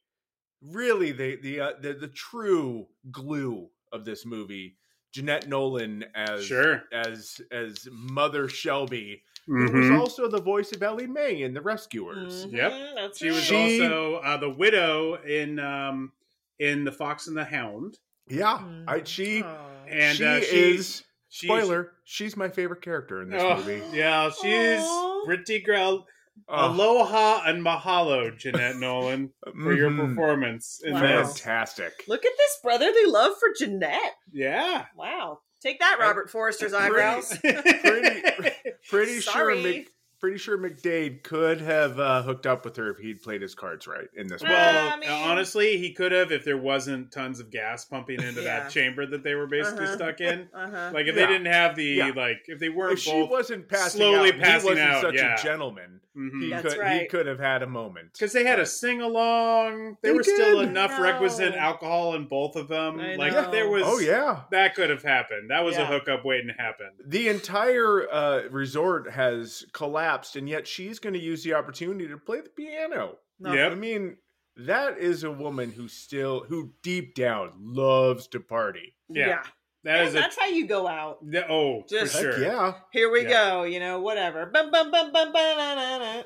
really 0.60 1.12
the 1.12 1.36
the 1.40 1.60
uh, 1.60 1.72
the, 1.80 1.92
the 1.94 2.08
true 2.08 2.88
glue 3.12 3.68
of 3.92 4.04
this 4.04 4.26
movie, 4.26 4.76
Jeanette 5.12 5.48
Nolan 5.48 6.04
as 6.16 6.44
Sure. 6.44 6.82
as 6.92 7.40
as 7.52 7.86
Mother 7.92 8.48
Shelby, 8.48 9.22
who 9.46 9.68
Mhm. 9.68 9.92
was 9.92 10.00
also 10.00 10.26
the 10.28 10.40
voice 10.40 10.72
of 10.72 10.82
Ellie 10.82 11.06
Mae 11.06 11.42
in 11.42 11.54
The 11.54 11.62
Rescuers. 11.62 12.46
Mhm, 12.46 12.52
Yep. 12.52 12.72
That's 12.96 13.18
she 13.18 13.28
was 13.28 13.36
right. 13.38 13.44
She- 13.68 13.80
also 13.84 14.14
uh, 14.16 14.36
the 14.38 14.50
widow 14.50 15.22
in 15.22 15.60
um, 15.60 16.12
in 16.58 16.82
the 16.82 16.90
Fox 16.92 17.28
and 17.28 17.36
the 17.36 17.44
Hound, 17.44 18.00
Yeah, 18.26 18.58
Mhm. 18.58 18.84
I 18.88 19.04
she 19.04 19.42
Aw. 19.44 19.84
and 19.86 20.18
she 20.18 20.24
uh, 20.24 20.40
she- 20.40 20.74
is 20.74 21.04
she's- 21.28 21.48
spoiler. 21.50 21.92
She's 22.04 22.36
my 22.36 22.48
favorite 22.48 22.82
character 22.82 23.22
in 23.22 23.30
this 23.30 23.42
Oh, 23.42 23.56
movie. 23.56 23.82
Yeah, 23.92 24.30
she's 24.30 24.80
Aw. 24.82 25.24
pretty 25.26 25.60
girl. 25.60 26.06
Oh, 26.48 26.70
Aloha 26.70 27.42
and 27.46 27.64
mahalo, 27.64 28.36
Jeanette 28.36 28.76
Nolan, 28.76 29.32
for 29.60 29.72
your 29.74 29.90
mhm. 29.90 30.08
performance 30.10 30.80
in 30.84 30.94
Wow. 30.94 31.00
this. 31.24 31.40
Fantastic. 31.40 32.04
Look 32.06 32.24
at 32.24 32.32
this 32.36 32.58
brotherly 32.62 33.06
love 33.06 33.32
for 33.40 33.48
Jeanette. 33.58 34.14
Yeah. 34.32 34.84
Wow. 34.96 35.40
Take 35.60 35.80
that, 35.80 35.96
Robert 35.98 36.30
Forster's 36.30 36.72
eyebrows. 36.72 37.36
Pretty- 37.42 38.22
Pretty 38.88 39.20
Sorry. 39.20 39.54
sure 39.60 39.62
Mc, 39.70 39.88
pretty 40.20 40.38
sure 40.38 40.58
McDade 40.58 41.22
could 41.22 41.60
have 41.60 41.98
uh, 42.00 42.22
hooked 42.22 42.46
up 42.46 42.64
with 42.64 42.76
her 42.76 42.90
if 42.90 42.98
he'd 42.98 43.22
played 43.22 43.40
his 43.42 43.54
cards 43.54 43.86
right 43.86 44.08
in 44.16 44.26
this 44.26 44.42
Well. 44.42 44.50
Well, 44.52 44.92
I 44.94 44.98
mean- 44.98 45.08
honestly, 45.10 45.78
he 45.78 45.92
could 45.92 46.12
have 46.12 46.32
if 46.32 46.44
there 46.44 46.58
wasn't 46.58 47.12
tons 47.12 47.40
of 47.40 47.50
gas 47.50 47.84
pumping 47.84 48.22
into 48.22 48.42
Yeah. 48.42 48.60
that 48.64 48.70
chamber 48.70 49.06
that 49.06 49.22
they 49.22 49.34
were 49.34 49.46
basically 49.46 49.84
Uh-huh. 49.84 49.96
stuck 49.96 50.20
in. 50.20 50.48
Uh-huh. 50.54 50.90
Like 50.92 51.06
if 51.06 51.14
Yeah. 51.16 51.26
they 51.26 51.32
didn't 51.32 51.52
have 51.52 51.76
the 51.76 51.84
Yeah. 51.84 52.12
like 52.16 52.42
if 52.46 52.58
they 52.58 52.68
weren't 52.68 52.94
if 52.94 52.98
she 53.00 53.12
both 53.12 53.30
wasn't 53.30 53.68
passing 53.68 54.00
slowly 54.00 54.32
out, 54.32 54.38
passing 54.40 54.60
he 54.60 54.74
wasn't 54.74 54.90
out, 54.90 55.02
such 55.02 55.14
yeah. 55.14 55.34
a 55.34 55.42
gentleman. 55.42 56.00
He 56.40 56.50
That's 56.50 56.74
could 56.74 56.84
he 56.88 57.06
could 57.06 57.26
have 57.26 57.38
had 57.38 57.62
a 57.62 57.66
moment. 57.68 58.12
because 58.14 58.32
they 58.32 58.42
had 58.42 58.58
a 58.58 58.66
sing 58.66 59.00
along. 59.00 59.98
There 60.02 60.10
They 60.12 60.18
was 60.18 60.26
still 60.26 60.60
enough 60.62 60.98
requisite 60.98 61.54
alcohol 61.54 62.16
in 62.16 62.26
both 62.26 62.56
of 62.56 62.66
them. 62.66 62.98
I 62.98 63.14
like 63.14 63.32
know. 63.34 63.52
there 63.52 63.68
was. 63.68 63.84
Oh 63.86 64.00
yeah. 64.00 64.40
that 64.50 64.74
could 64.74 64.90
have 64.90 65.04
happened. 65.04 65.50
That 65.50 65.64
was 65.64 65.76
a 65.76 65.86
hookup 65.86 66.24
waiting 66.24 66.48
to 66.48 66.54
happen. 66.60 66.90
The 67.06 67.28
entire 67.28 68.10
uh, 68.10 68.42
resort 68.50 69.10
has 69.12 69.64
collapsed, 69.72 70.07
and 70.36 70.48
yet 70.48 70.66
she's 70.66 70.98
going 70.98 71.14
to 71.14 71.20
use 71.20 71.42
the 71.44 71.54
opportunity 71.54 72.08
to 72.08 72.16
play 72.18 72.40
the 72.40 72.48
piano. 72.50 73.16
No. 73.40 73.52
Yep. 73.52 73.72
I 73.72 73.74
mean, 73.74 74.16
that 74.56 74.98
is 74.98 75.22
a 75.24 75.30
woman 75.30 75.70
who 75.72 75.86
still, 75.88 76.44
who 76.48 76.72
deep 76.82 77.14
down 77.14 77.52
loves 77.58 78.26
to 78.28 78.40
party. 78.40 78.94
Yeah, 79.08 79.42
that 79.84 79.98
And 80.00 80.08
is 80.08 80.14
a 80.14 80.18
that's 80.18 80.38
how 80.38 80.46
you 80.46 80.66
go 80.66 80.88
out. 80.88 81.18
th- 81.30 81.44
oh 81.48 81.84
Just- 81.88 82.14
for 82.16 82.32
sure. 82.32 82.42
yeah. 82.42 82.72
Here 82.92 83.10
we 83.10 83.22
Yeah. 83.22 83.50
go, 83.50 83.62
you 83.64 83.78
know, 83.80 84.00
whatever. 84.00 84.46
Bum 84.46 84.70
bum 84.70 84.90
bum 84.90 85.12
bum 85.12 85.32
bum. 85.32 86.24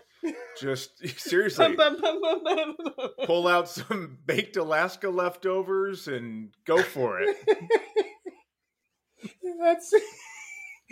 Just 0.60 1.06
seriously, 1.18 1.74
Bum, 1.74 1.76
bum, 1.76 2.00
bum, 2.00 2.20
bum, 2.22 2.44
bum, 2.44 2.76
bum. 2.96 3.10
pull 3.26 3.46
out 3.48 3.68
some 3.68 4.18
baked 4.26 4.56
Alaska 4.56 5.10
leftovers 5.10 6.06
and 6.08 6.54
go 6.64 6.80
for 6.82 7.20
it. 7.20 7.36
That's 9.60 9.92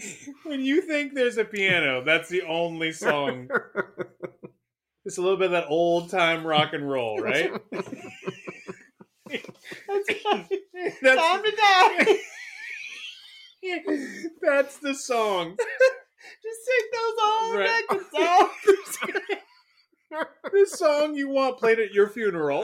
when 0.44 0.60
you 0.64 0.82
think 0.82 1.14
there's 1.14 1.38
a 1.38 1.44
piano. 1.44 2.02
That's 2.04 2.28
the 2.28 2.42
only 2.42 2.92
song. 2.92 3.48
It's 5.06 5.16
a 5.16 5.22
little 5.22 5.38
bit 5.38 5.46
of 5.46 5.52
that 5.52 5.64
old 5.68 6.10
time 6.10 6.46
rock 6.46 6.74
and 6.74 6.88
roll, 6.88 7.18
right? 7.20 7.50
That's 7.72 7.86
Time 10.20 11.42
to 11.42 11.50
die. 11.56 12.18
that's 14.42 14.76
the 14.78 14.94
song. 14.94 15.56
Just 16.42 16.60
take 16.68 16.92
those 16.92 17.16
old 17.24 17.54
Right. 17.56 17.82
records 17.90 18.14
out. 18.18 18.50
The 20.52 20.66
song 20.66 21.14
you 21.14 21.28
want 21.30 21.58
played 21.58 21.78
at 21.80 21.92
your 21.94 22.08
funeral. 22.08 22.62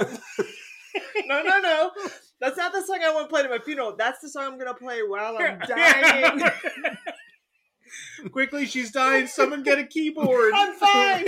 No, 1.26 1.42
no, 1.42 1.58
no. 1.60 1.90
That's 2.40 2.56
not 2.58 2.72
the 2.72 2.82
song 2.82 2.98
I 3.02 3.14
want 3.14 3.30
played 3.30 3.46
at 3.46 3.50
my 3.50 3.58
funeral. 3.60 3.96
That's 3.96 4.20
the 4.20 4.28
song 4.28 4.44
I'm 4.52 4.58
gonna 4.58 4.74
play 4.74 5.00
while 5.02 5.38
I'm 5.38 5.58
dying. 5.60 6.42
Quickly, 8.32 8.66
she's 8.66 8.90
dying. 8.92 9.26
Someone 9.26 9.62
get 9.62 9.78
a 9.78 9.84
keyboard. 9.84 10.52
I'm 10.54 10.74
fine. 10.74 11.24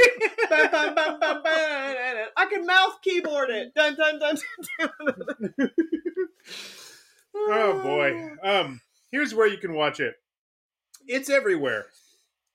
Bum, 0.49 0.69
bum, 0.71 0.95
bum, 0.95 1.21
bum, 1.21 1.43
bum. 1.43 2.27
I 2.37 2.47
can 2.51 2.67
mouth 2.67 2.99
keyboard 3.03 3.51
it. 3.51 3.75
Dun 3.75 3.97
dun 3.97 4.19
dun. 4.19 4.39
dun, 4.79 5.51
dun. 5.59 5.71
Oh 7.35 7.81
boy. 7.83 8.31
Um, 8.43 8.81
here's 9.11 9.35
where 9.35 9.47
you 9.47 9.59
can 9.59 9.75
watch 9.75 10.01
it. 10.01 10.15
It's 11.07 11.31
everywhere. 11.31 11.87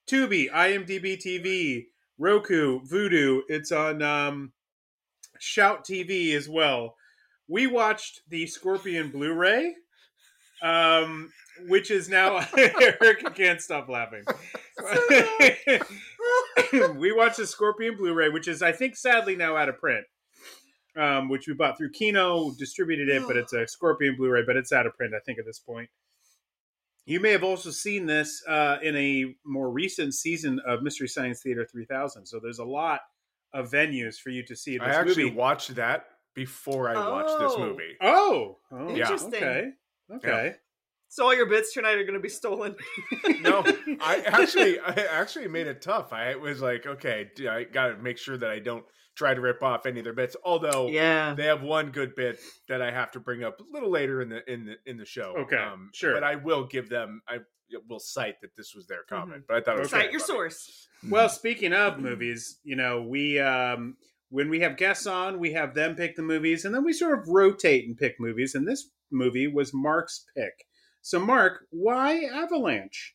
Tubi, 0.08 0.52
IMDb 0.52 1.18
TV, 1.18 1.86
Roku, 2.18 2.82
Vudu. 2.82 3.42
It's 3.48 3.72
on 3.72 4.02
um, 4.02 4.52
Shout 5.40 5.86
TV 5.86 6.36
as 6.36 6.50
well. 6.50 6.96
We 7.48 7.68
watched 7.68 8.22
the 8.30 8.48
Scorpion 8.48 9.10
Blu-ray, 9.12 9.76
um, 10.62 11.32
which 11.68 11.92
is 11.92 12.10
now 12.10 12.46
Eric 12.58 13.36
can't 13.36 13.62
stop 13.62 13.90
laughing. 13.90 14.24
we 16.96 17.12
watched 17.12 17.38
the 17.38 17.48
Scorpion 17.48 17.96
Blu-ray, 17.98 18.30
which 18.30 18.48
is 18.48 18.62
I 18.62 18.72
think 18.72 18.96
sadly 18.96 19.36
now 19.36 19.56
out 19.56 19.70
of 19.70 19.80
print. 19.80 20.06
Um, 20.96 21.28
which 21.28 21.48
we 21.48 21.56
bought 21.56 21.76
through 21.76 21.90
Kino, 21.90 22.52
distributed 22.60 23.10
it, 23.10 23.24
but 23.26 23.36
it's 23.36 23.52
a 23.52 23.68
Scorpion 23.68 24.16
Blu-ray, 24.16 24.44
but 24.46 24.56
it's 24.56 24.72
out 24.72 24.86
of 24.86 24.96
print, 24.96 25.16
I 25.16 25.20
think, 25.26 25.40
at 25.40 25.46
this 25.46 25.58
point. 25.58 25.90
You 27.08 27.20
may 27.20 27.32
have 27.32 27.44
also 27.44 27.72
seen 27.72 28.06
this 28.06 28.44
uh, 28.48 28.78
in 28.84 28.96
a 28.96 29.34
more 29.44 29.72
recent 29.72 30.14
season 30.14 30.62
of 30.68 30.84
Mystery 30.84 31.08
Science 31.08 31.42
Theater 31.42 31.66
3000. 31.66 32.28
So 32.28 32.40
there's 32.40 32.60
a 32.60 32.64
lot 32.64 33.02
of 33.54 33.72
venues 33.72 34.18
for 34.20 34.30
you 34.30 34.44
to 34.46 34.56
see 34.56 34.78
this 34.78 34.88
I 34.88 34.92
actually 34.92 35.24
movie. 35.26 35.36
watched 35.36 35.74
that 35.76 36.06
before 36.36 36.90
I 36.90 36.94
watched 37.10 37.40
this 37.40 37.54
Oh. 37.56 37.60
movie. 37.60 37.98
Oh, 38.00 38.58
oh 38.72 38.90
Yeah. 38.90 38.98
Interesting. 39.12 39.34
Okay. 39.34 39.70
Okay. 40.14 40.56
So 41.13 41.25
all 41.25 41.36
your 41.36 41.46
bits 41.46 41.72
tonight 41.75 42.00
are 42.00 42.03
going 42.05 42.15
to 42.15 42.20
be 42.20 42.27
stolen. 42.27 42.75
no, 43.41 43.63
I 44.01 44.24
actually, 44.25 44.79
I 44.79 44.93
actually 45.12 45.48
made 45.48 45.67
it 45.67 45.79
tough. 45.79 46.12
I 46.12 46.34
was 46.34 46.60
like, 46.60 46.88
okay, 46.88 47.29
I 47.48 47.65
got 47.65 47.89
to 47.89 47.98
make 47.98 48.17
sure 48.17 48.36
that 48.36 48.50
I 48.50 48.58
don't 48.58 48.84
try 49.15 49.36
to 49.36 49.39
rip 49.39 49.62
off 49.62 49.86
any 49.86 50.00
of 50.00 50.05
their 50.05 50.13
bits. 50.13 50.36
Although, 50.43 50.88
yeah. 50.88 51.36
they 51.36 51.46
have 51.46 51.62
one 51.62 51.91
good 51.91 52.15
bit 52.15 52.39
that 52.67 52.82
I 52.82 52.89
have 52.89 53.12
to 53.12 53.20
bring 53.20 53.43
up 53.43 53.60
a 53.60 53.63
little 53.72 53.91
later 53.91 54.24
in 54.24 54.29
the 54.29 54.51
in 54.51 54.65
the 54.65 54.74
in 54.88 54.98
the 54.98 55.05
show. 55.05 55.36
Okay, 55.38 55.55
Um, 55.55 55.89
Okay, 55.89 55.89
sure. 55.93 56.13
But 56.15 56.24
I 56.24 56.34
will 56.34 56.65
give 56.65 56.89
them. 56.89 57.22
I 57.27 57.41
will 57.88 58.00
cite 58.00 58.41
that 58.41 58.55
this 58.58 58.74
was 58.74 58.88
their 58.88 59.03
comment. 59.08 59.43
But 59.48 59.58
I 59.58 59.62
thought 59.62 59.75
it 59.77 59.82
was 59.82 59.91
Cite 59.91 60.12
your 60.12 60.20
funny. 60.20 60.34
source. 60.34 60.88
Well, 61.08 61.29
speaking 61.29 61.74
of 61.74 62.00
movies, 62.00 62.58
you 62.63 62.75
know, 62.75 63.03
we 63.03 63.39
um 63.39 63.98
when 64.29 64.50
we 64.50 64.62
have 64.62 64.77
guests 64.77 65.05
on, 65.05 65.38
we 65.38 65.53
have 65.53 65.75
them 65.75 65.96
pick 65.96 66.15
the 66.15 66.24
movies, 66.24 66.65
and 66.65 66.74
then 66.74 66.84
we 66.84 66.91
sort 66.91 67.20
of 67.20 67.27
rotate 67.27 67.86
and 67.86 67.96
pick 67.96 68.15
movies. 68.20 68.55
And 68.55 68.67
this 68.67 68.89
movie 69.12 69.46
was 69.46 69.75
Mark's 69.75 70.25
pick. 70.36 70.65
So, 71.04 71.20
Mark, 71.20 71.68
why 71.70 72.24
Avalanche? 72.34 73.14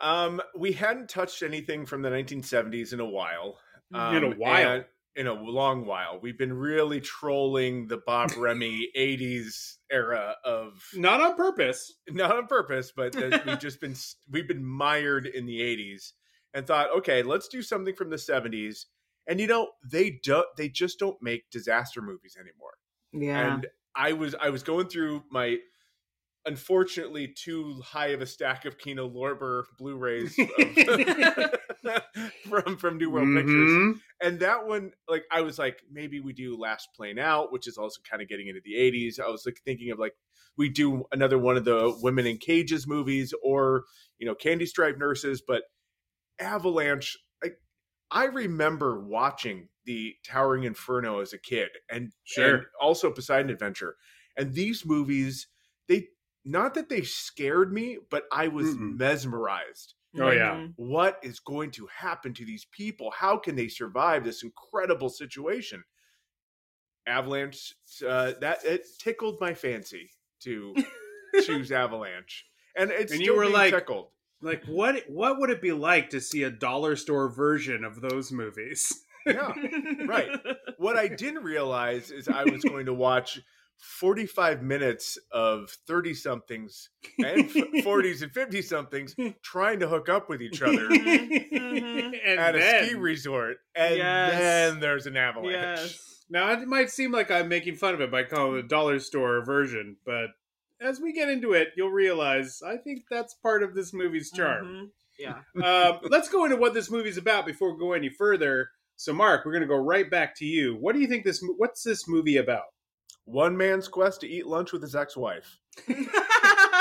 Um, 0.00 0.42
we 0.56 0.72
hadn't 0.72 1.08
touched 1.08 1.42
anything 1.42 1.86
from 1.86 2.02
the 2.02 2.10
1970s 2.10 2.92
in 2.92 3.00
a 3.00 3.04
while. 3.06 3.58
Um, 3.92 4.16
In 4.16 4.24
a 4.24 4.30
while. 4.36 4.70
and- 4.76 4.84
in 5.16 5.28
a 5.28 5.32
long 5.32 5.86
while. 5.86 6.18
We've 6.20 6.36
been 6.36 6.52
really 6.52 7.00
trolling 7.00 7.86
the 7.86 7.98
Bob 7.98 8.30
Rehme 8.36 8.88
80s 8.96 9.76
era 9.88 10.34
of 10.44 10.82
Not 10.92 11.20
on 11.20 11.36
purpose. 11.36 11.92
not 12.10 12.34
on 12.36 12.48
purpose, 12.48 12.92
but 12.94 13.14
we've 13.46 13.60
just 13.60 13.80
been 13.80 13.94
we've 14.28 14.48
been 14.48 14.64
mired 14.64 15.26
in 15.26 15.46
the 15.46 15.60
80s 15.60 16.14
and 16.52 16.66
thought, 16.66 16.90
okay, 16.98 17.22
let's 17.22 17.46
do 17.46 17.62
something 17.62 17.94
from 17.94 18.10
the 18.10 18.16
70s. 18.16 18.86
And 19.28 19.38
you 19.40 19.46
know, 19.46 19.70
they 19.88 20.18
don't 20.24 20.48
they 20.56 20.68
just 20.68 20.98
don't 20.98 21.22
make 21.22 21.48
disaster 21.48 22.02
movies 22.02 22.36
anymore. 22.36 22.74
Yeah. 23.12 23.54
And 23.54 23.66
I 23.94 24.14
was 24.14 24.34
I 24.34 24.50
was 24.50 24.64
going 24.64 24.88
through 24.88 25.22
my 25.30 25.58
unfortunately 26.46 27.28
too 27.28 27.80
high 27.84 28.08
of 28.08 28.20
a 28.20 28.26
stack 28.26 28.64
of 28.64 28.78
Kino 28.78 29.08
Lorber 29.08 29.64
Blu-rays 29.78 30.36
of- 30.38 31.54
from 32.48 32.76
from 32.76 32.96
New 32.98 33.10
World 33.10 33.34
Pictures. 33.34 33.70
Mhm. 33.70 34.00
And 34.22 34.40
that 34.40 34.66
one, 34.66 34.92
like, 35.08 35.24
I 35.30 35.42
was 35.42 35.58
like, 35.58 35.82
maybe 35.90 36.20
we 36.20 36.32
do 36.32 36.56
Last 36.58 36.88
Plane 36.96 37.18
Out, 37.18 37.52
which 37.52 37.66
is 37.68 37.76
also 37.76 38.00
kind 38.08 38.22
of 38.22 38.28
getting 38.28 38.48
into 38.48 38.60
the 38.64 38.74
80s. 38.74 39.20
I 39.20 39.28
was 39.28 39.44
like 39.44 39.60
thinking 39.64 39.90
of 39.90 39.98
like 39.98 40.14
we 40.56 40.68
do 40.68 41.04
another 41.12 41.36
one 41.38 41.56
of 41.56 41.64
the 41.64 41.94
Women 42.02 42.26
in 42.26 42.38
Cages 42.38 42.86
movies 42.86 43.34
or, 43.42 43.84
you 44.18 44.26
know, 44.26 44.34
Candy 44.34 44.66
Stripe 44.66 44.96
Nurses, 44.98 45.42
but 45.46 45.64
Avalanche, 46.38 47.18
like 47.42 47.56
I 48.10 48.24
remember 48.26 49.00
watching 49.04 49.68
the 49.84 50.14
Towering 50.26 50.64
Inferno 50.64 51.20
as 51.20 51.32
a 51.32 51.38
kid 51.38 51.68
and, 51.90 52.12
Sure. 52.24 52.54
and 52.56 52.66
also 52.80 53.10
Poseidon 53.10 53.50
Adventure. 53.50 53.96
And 54.36 54.54
these 54.54 54.86
movies, 54.86 55.48
they 55.88 56.08
not 56.44 56.74
that 56.74 56.88
they 56.88 57.02
scared 57.02 57.72
me, 57.72 57.98
but 58.10 58.24
I 58.32 58.48
was 58.48 58.66
Mm-mm. 58.74 58.98
mesmerized 58.98 59.94
Oh, 60.16 60.30
yeah. 60.30 60.54
Mhm. 60.54 60.74
what 60.76 61.18
is 61.24 61.40
going 61.40 61.72
to 61.72 61.88
happen 61.88 62.34
to 62.34 62.44
these 62.44 62.66
people? 62.70 63.10
How 63.10 63.36
can 63.36 63.56
they 63.56 63.66
survive 63.68 64.22
this 64.24 64.42
incredible 64.44 65.08
situation? 65.08 65.82
Avalanche, 67.06 67.74
uh, 68.06 68.32
that 68.40 68.64
it 68.64 68.86
tickled 68.98 69.40
my 69.40 69.54
fancy 69.54 70.10
to 70.40 70.74
choose 71.44 71.70
Avalanche, 71.72 72.46
and 72.76 72.90
it's 72.90 73.12
And 73.12 73.20
you 73.20 73.36
were 73.36 73.48
like- 73.48 73.74
tickled. 73.74 74.08
Like, 74.40 74.64
what 74.66 75.04
what 75.08 75.38
would 75.40 75.48
it 75.48 75.62
be 75.62 75.72
like 75.72 76.10
to 76.10 76.20
see 76.20 76.42
a 76.42 76.50
dollar 76.50 76.96
store 76.96 77.30
version 77.30 77.82
of 77.82 78.00
those 78.02 78.30
movies? 78.30 79.04
Yeah, 79.26 79.54
right. 80.06 80.28
What 80.76 80.96
I 80.98 81.08
didn't 81.08 81.44
realize 81.44 82.10
is 82.10 82.28
I 82.28 82.44
was 82.44 82.62
going 82.62 82.86
to 82.86 82.92
watch 82.94 83.40
45 83.84 84.62
minutes 84.62 85.18
of 85.30 85.70
30 85.86 86.14
somethings 86.14 86.88
and 87.18 87.48
40s 87.50 88.22
and 88.22 88.32
50 88.32 88.62
somethings 88.62 89.14
trying 89.42 89.80
to 89.80 89.88
hook 89.88 90.08
up 90.08 90.28
with 90.28 90.40
each 90.42 90.62
other 90.62 90.86
and 90.90 92.14
at 92.38 92.56
a 92.56 92.84
ski 92.86 92.94
resort, 92.94 93.58
and 93.74 93.96
Yes. 93.96 94.38
then 94.38 94.80
there's 94.80 95.06
an 95.06 95.16
avalanche. 95.16 95.80
yes. 95.80 96.10
Now 96.30 96.50
it 96.52 96.66
might 96.66 96.90
seem 96.90 97.12
like 97.12 97.30
I'm 97.30 97.48
making 97.48 97.76
fun 97.76 97.94
of 97.94 98.00
it 98.00 98.10
by 98.10 98.24
calling 98.24 98.56
it 98.58 98.64
a 98.64 98.68
dollar 98.68 98.98
store 98.98 99.44
version, 99.44 99.96
but 100.06 100.28
as 100.80 101.00
we 101.00 101.12
get 101.12 101.28
into 101.28 101.52
it, 101.52 101.68
you'll 101.76 101.90
realize 101.90 102.60
I 102.66 102.78
think 102.78 103.02
that's 103.10 103.34
part 103.34 103.62
of 103.62 103.74
this 103.74 103.92
movie's 103.92 104.30
charm. 104.30 104.66
Mhm. 104.66 104.90
Yeah. 105.18 105.38
um, 105.64 106.00
let's 106.10 106.28
go 106.28 106.44
into 106.44 106.56
what 106.56 106.74
this 106.74 106.90
movie's 106.90 107.18
about 107.18 107.46
before 107.46 107.72
we 107.72 107.78
go 107.78 107.92
any 107.92 108.08
further. 108.08 108.70
So, 108.96 109.12
Mark, 109.12 109.44
we're 109.44 109.52
going 109.52 109.62
to 109.62 109.68
go 109.68 109.76
right 109.76 110.10
back 110.10 110.36
to 110.38 110.44
you. 110.44 110.74
What 110.76 110.94
do 110.94 111.00
you 111.00 111.06
think 111.06 111.24
this? 111.24 111.40
What's 111.56 111.82
this 111.84 112.08
movie 112.08 112.36
about? 112.36 112.62
One 113.26 113.56
man's 113.56 113.88
quest 113.88 114.20
to 114.20 114.28
eat 114.28 114.46
lunch 114.46 114.72
with 114.72 114.82
his 114.82 114.94
ex-wife. 114.96 115.58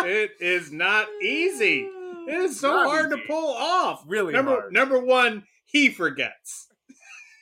It 0.06 0.32
is 0.42 0.70
not 0.72 1.08
easy. 1.22 1.88
It 2.28 2.34
is 2.36 2.60
so 2.60 2.70
Not 2.72 2.88
hard 2.88 3.12
easy. 3.14 3.22
to 3.22 3.28
pull 3.28 3.54
off. 3.54 4.04
Really 4.06 4.34
number 4.34 4.52
hard. 4.52 4.74
number 4.74 5.00
one, 5.00 5.44
he 5.66 5.90
forgets. 5.90 6.68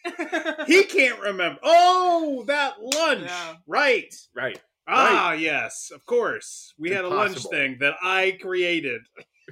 He 0.68 0.84
can't 0.84 1.20
remember. 1.20 1.60
Oh, 1.64 2.44
that 2.48 2.76
lunch. 2.82 3.22
Yeah. 3.24 3.56
Right. 3.68 4.14
Right. 4.36 4.60
Ah, 4.88 5.34
yes, 5.34 5.92
of 5.94 6.06
course. 6.06 6.74
We 6.78 6.90
It's 6.90 6.96
had 6.98 7.06
a 7.06 7.10
lunch 7.10 7.40
thing 7.46 7.78
that 7.80 7.96
I 8.02 8.38
created. 8.42 9.02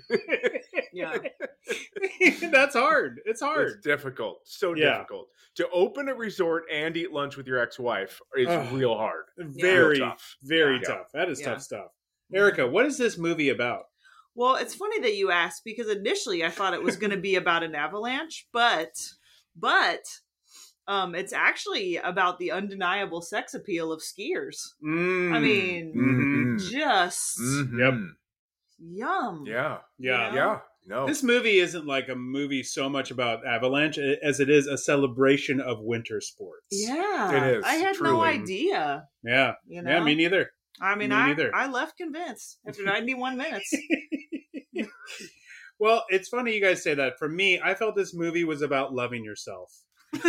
yeah. 0.93 1.17
That's 2.51 2.75
hard. 2.75 3.19
It's 3.25 3.41
hard. 3.41 3.67
It's 3.69 3.85
difficult. 3.85 4.39
So 4.45 4.73
Yeah. 4.75 4.93
difficult. 4.97 5.27
To 5.55 5.69
open 5.69 6.09
a 6.09 6.15
resort 6.15 6.63
and 6.71 6.95
eat 6.95 7.11
lunch 7.11 7.35
with 7.37 7.47
your 7.47 7.59
ex-wife 7.59 8.19
is 8.35 8.47
Ugh. 8.47 8.73
real 8.73 8.95
hard. 8.95 9.25
very, 9.37 9.97
Real 9.99 10.09
tough. 10.09 10.35
very 10.43 10.75
Yeah. 10.81 10.87
tough. 10.87 11.11
That 11.13 11.29
is 11.29 11.39
Yeah. 11.41 11.53
tough 11.53 11.61
stuff. 11.61 11.91
Erica, 12.33 12.67
what 12.67 12.85
is 12.85 12.97
this 12.97 13.17
movie 13.17 13.49
about? 13.49 13.85
Well, 14.35 14.55
it's 14.55 14.75
funny 14.75 14.99
that 15.01 15.15
you 15.15 15.31
asked 15.31 15.63
because 15.65 15.89
initially 15.89 16.45
I 16.45 16.49
thought 16.49 16.73
it 16.73 16.83
was 16.83 16.95
going 16.95 17.11
to 17.11 17.17
be 17.17 17.35
about 17.35 17.63
an 17.63 17.75
avalanche, 17.75 18.47
but 18.53 18.91
but 19.55 20.01
um 20.87 21.13
it's 21.15 21.33
actually 21.33 21.97
about 21.97 22.39
the 22.39 22.51
undeniable 22.51 23.21
sex 23.21 23.53
appeal 23.53 23.91
of 23.91 24.01
skiers. 24.01 24.57
Mm. 24.83 25.33
I 25.35 25.39
mean, 25.39 25.93
Mhm. 26.57 26.71
just 26.71 27.39
Yep. 27.77 27.93
Yum. 28.79 29.43
Yeah. 29.45 29.77
Yeah. 29.97 30.29
know? 30.29 30.35
Yeah. 30.35 30.59
No. 30.87 31.05
This 31.05 31.21
movie 31.21 31.59
isn't 31.59 31.85
like 31.85 32.09
a 32.09 32.15
movie 32.15 32.63
so 32.63 32.89
much 32.89 33.11
about 33.11 33.45
Avalanche 33.45 33.97
as 33.99 34.39
it 34.39 34.49
is 34.49 34.65
a 34.65 34.77
celebration 34.77 35.59
of 35.61 35.79
winter 35.81 36.19
sports. 36.21 36.65
Yeah. 36.71 37.31
It 37.31 37.57
is, 37.57 37.63
I 37.65 37.75
had 37.75 37.95
no 38.01 38.21
idea. 38.23 39.05
Yeah. 39.23 39.53
You 39.67 39.83
know? 39.83 39.91
Yeah, 39.91 40.03
me 40.03 40.15
neither. 40.15 40.51
I 40.81 40.95
mean, 40.95 41.09
me 41.09 41.15
I, 41.15 41.27
neither. 41.27 41.53
I 41.53 41.67
left 41.67 41.97
convinced 41.97 42.59
after 42.67 42.83
91 42.85 43.37
minutes. 43.37 43.73
Well, 45.81 46.03
it's 46.09 46.27
funny 46.27 46.53
you 46.53 46.61
guys 46.61 46.83
say 46.83 46.93
that. 46.95 47.17
For 47.17 47.29
me, 47.29 47.57
I 47.63 47.73
felt 47.73 47.95
this 47.95 48.13
movie 48.13 48.43
was 48.43 48.61
about 48.61 48.93
loving 48.93 49.23
yourself. 49.23 49.71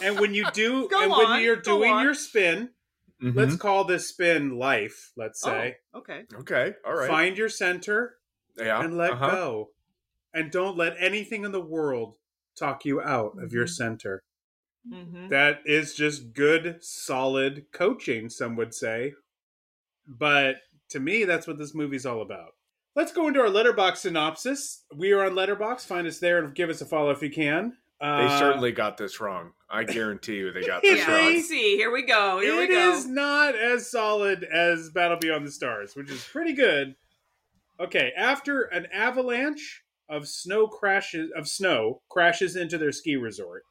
And 0.00 0.18
when 0.20 0.34
you 0.34 0.46
do, 0.52 0.88
Go 0.88 1.02
and 1.02 1.12
on, 1.12 1.18
when 1.30 1.42
you're 1.42 1.56
go 1.56 1.78
doing 1.78 1.92
on. 1.92 2.04
your 2.04 2.14
spin, 2.14 2.70
Mhm. 3.22 3.34
let's 3.34 3.56
call 3.56 3.84
this 3.84 4.08
spin 4.08 4.58
life, 4.58 5.12
let's 5.16 5.40
say. 5.40 5.76
Oh, 5.92 5.98
okay. 6.00 6.24
Okay. 6.34 6.74
All 6.86 6.94
right. 6.94 7.08
Find 7.08 7.36
your 7.36 7.48
center 7.48 8.18
Yeah. 8.56 8.80
and 8.82 8.96
let 8.96 9.12
uh-huh. 9.12 9.30
go. 9.30 9.70
And 10.34 10.50
don't 10.52 10.76
let 10.76 10.94
anything 10.98 11.44
in 11.44 11.52
the 11.52 11.60
world 11.60 12.16
talk 12.56 12.84
you 12.84 13.00
out 13.00 13.42
of 13.42 13.52
your 13.52 13.64
Mhm. 13.66 13.70
center. 13.76 14.22
hmm 14.88 15.28
That 15.28 15.60
is 15.66 15.94
just 15.94 16.32
good, 16.32 16.82
solid 16.82 17.66
coaching, 17.72 18.30
some 18.30 18.56
would 18.56 18.72
say. 18.72 19.14
But 20.06 20.62
to 20.90 21.00
me, 21.00 21.24
that's 21.24 21.46
what 21.46 21.58
this 21.58 21.74
movie's 21.74 22.06
all 22.06 22.22
about. 22.22 22.54
Let's 22.94 23.12
go 23.12 23.28
into 23.28 23.40
our 23.40 23.50
letterbox 23.50 24.00
synopsis. 24.00 24.84
We 24.94 25.12
are 25.12 25.24
on 25.24 25.32
Letterboxd. 25.34 25.86
Find 25.86 26.06
us 26.06 26.18
there 26.18 26.42
and 26.42 26.54
give 26.54 26.70
us 26.70 26.80
a 26.80 26.86
follow 26.86 27.10
if 27.10 27.22
you 27.22 27.30
can. 27.30 27.76
They 28.00 28.06
Uh, 28.06 28.38
certainly 28.38 28.70
got 28.72 28.96
this 28.96 29.20
wrong. 29.20 29.52
I 29.68 29.84
guarantee 29.84 30.36
you 30.36 30.52
they 30.52 30.64
got 30.64 30.82
this 30.82 30.98
Yeah, 30.98 31.16
wrong. 31.16 31.34
let's 31.34 31.48
see. 31.48 31.76
Here 31.76 31.90
we 31.90 32.02
go. 32.02 32.40
Here 32.40 32.54
It 32.54 32.68
we 32.68 32.74
go. 32.74 32.92
is 32.92 33.06
not 33.06 33.54
as 33.56 33.90
solid 33.90 34.44
as 34.44 34.90
Battle 34.90 35.18
Beyond 35.18 35.46
the 35.46 35.50
Stars, 35.50 35.96
which 35.96 36.10
is 36.10 36.22
pretty 36.24 36.52
good. 36.52 36.94
Okay, 37.80 38.12
after 38.16 38.62
an 38.62 38.86
avalanche 38.92 39.82
of 40.08 40.26
snow 40.26 40.66
crashes 40.66 41.30
of 41.36 41.46
snow 41.48 42.02
crashes 42.08 42.56
into 42.56 42.78
their 42.78 42.92
ski 42.92 43.16
resort. 43.16 43.62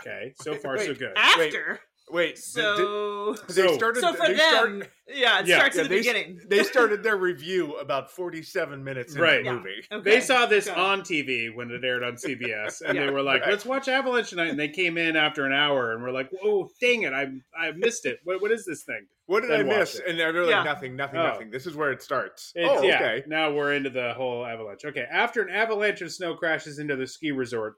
Okay, 0.00 0.34
so 0.40 0.52
Wait, 0.52 0.62
far 0.62 0.78
so 0.78 0.94
good. 0.94 1.12
After. 1.16 1.80
Wait. 2.08 2.38
So, 2.38 3.34
did- 3.46 3.56
they 3.56 3.74
started. 3.74 4.00
so 4.00 4.12
for 4.14 4.28
they 4.28 4.34
them, 4.34 4.82
start- 4.82 4.90
yeah, 5.08 5.40
it 5.40 5.46
Yeah, 5.46 5.56
starts 5.58 5.76
yeah, 5.76 5.82
at 5.82 5.88
the 5.88 5.88
they, 5.88 5.98
beginning. 5.98 6.40
they 6.48 6.62
started 6.72 7.02
their 7.02 7.16
review 7.16 7.74
about 7.78 8.12
47 8.12 8.82
minutes 8.84 9.12
into 9.12 9.22
Right. 9.24 9.38
the 9.38 9.44
Yeah. 9.44 9.52
movie. 9.54 9.84
Okay. 9.90 10.10
They 10.10 10.20
saw 10.20 10.46
this 10.46 10.68
Okay. 10.68 10.80
on 10.80 11.02
TV 11.02 11.50
when 11.52 11.70
it 11.72 11.84
aired 11.84 12.04
on 12.04 12.16
CBS, 12.16 12.80
and 12.80 12.96
they 12.96 13.10
were 13.10 13.22
like, 13.22 13.42
Right. 13.42 13.50
"Let's 13.50 13.66
watch 13.66 13.88
Avalanche 13.88 14.30
tonight." 14.30 14.50
And 14.50 14.58
they 14.58 14.68
came 14.68 14.96
in 14.98 15.16
after 15.16 15.44
an 15.46 15.52
hour, 15.52 15.92
and 15.92 16.02
we're 16.02 16.12
like, 16.12 16.30
"Oh, 16.44 16.70
dang 16.80 17.02
it! 17.02 17.12
I 17.12 17.28
I 17.58 17.72
missed 17.72 18.06
it. 18.06 18.20
What 18.24 18.40
what 18.40 18.52
is 18.52 18.64
this 18.64 18.84
thing?" 18.84 19.06
What 19.26 19.40
did 19.40 19.50
Then 19.50 19.60
I 19.72 19.78
miss? 19.78 19.96
it. 19.96 20.04
And 20.06 20.16
they're 20.16 20.32
like, 20.32 20.48
Yeah. 20.50 20.62
nothing, 20.62 20.94
nothing, 20.94 21.18
Oh. 21.18 21.24
nothing. 21.26 21.50
This 21.50 21.66
is 21.66 21.74
where 21.74 21.90
it 21.90 22.00
starts. 22.00 22.52
It's, 22.54 22.70
oh, 22.70 22.84
yeah, 22.84 22.94
okay. 22.94 23.24
Now 23.26 23.50
we're 23.52 23.72
into 23.72 23.90
the 23.90 24.14
whole 24.14 24.46
avalanche. 24.46 24.84
Okay. 24.84 25.04
After 25.10 25.42
an 25.42 25.50
avalanche 25.52 26.00
of 26.00 26.12
snow 26.12 26.34
crashes 26.36 26.78
into 26.78 26.94
the 26.94 27.08
ski 27.08 27.32
resort, 27.32 27.74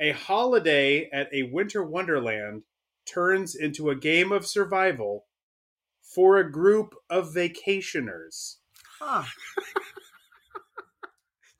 a 0.00 0.12
holiday 0.12 1.10
at 1.12 1.28
a 1.34 1.42
winter 1.44 1.82
wonderland 1.84 2.62
turns 3.06 3.54
into 3.54 3.90
a 3.90 3.96
game 3.96 4.32
of 4.32 4.46
survival 4.46 5.26
for 6.02 6.38
a 6.38 6.50
group 6.50 6.94
of 7.10 7.34
vacationers. 7.34 8.56
Huh. 8.98 9.24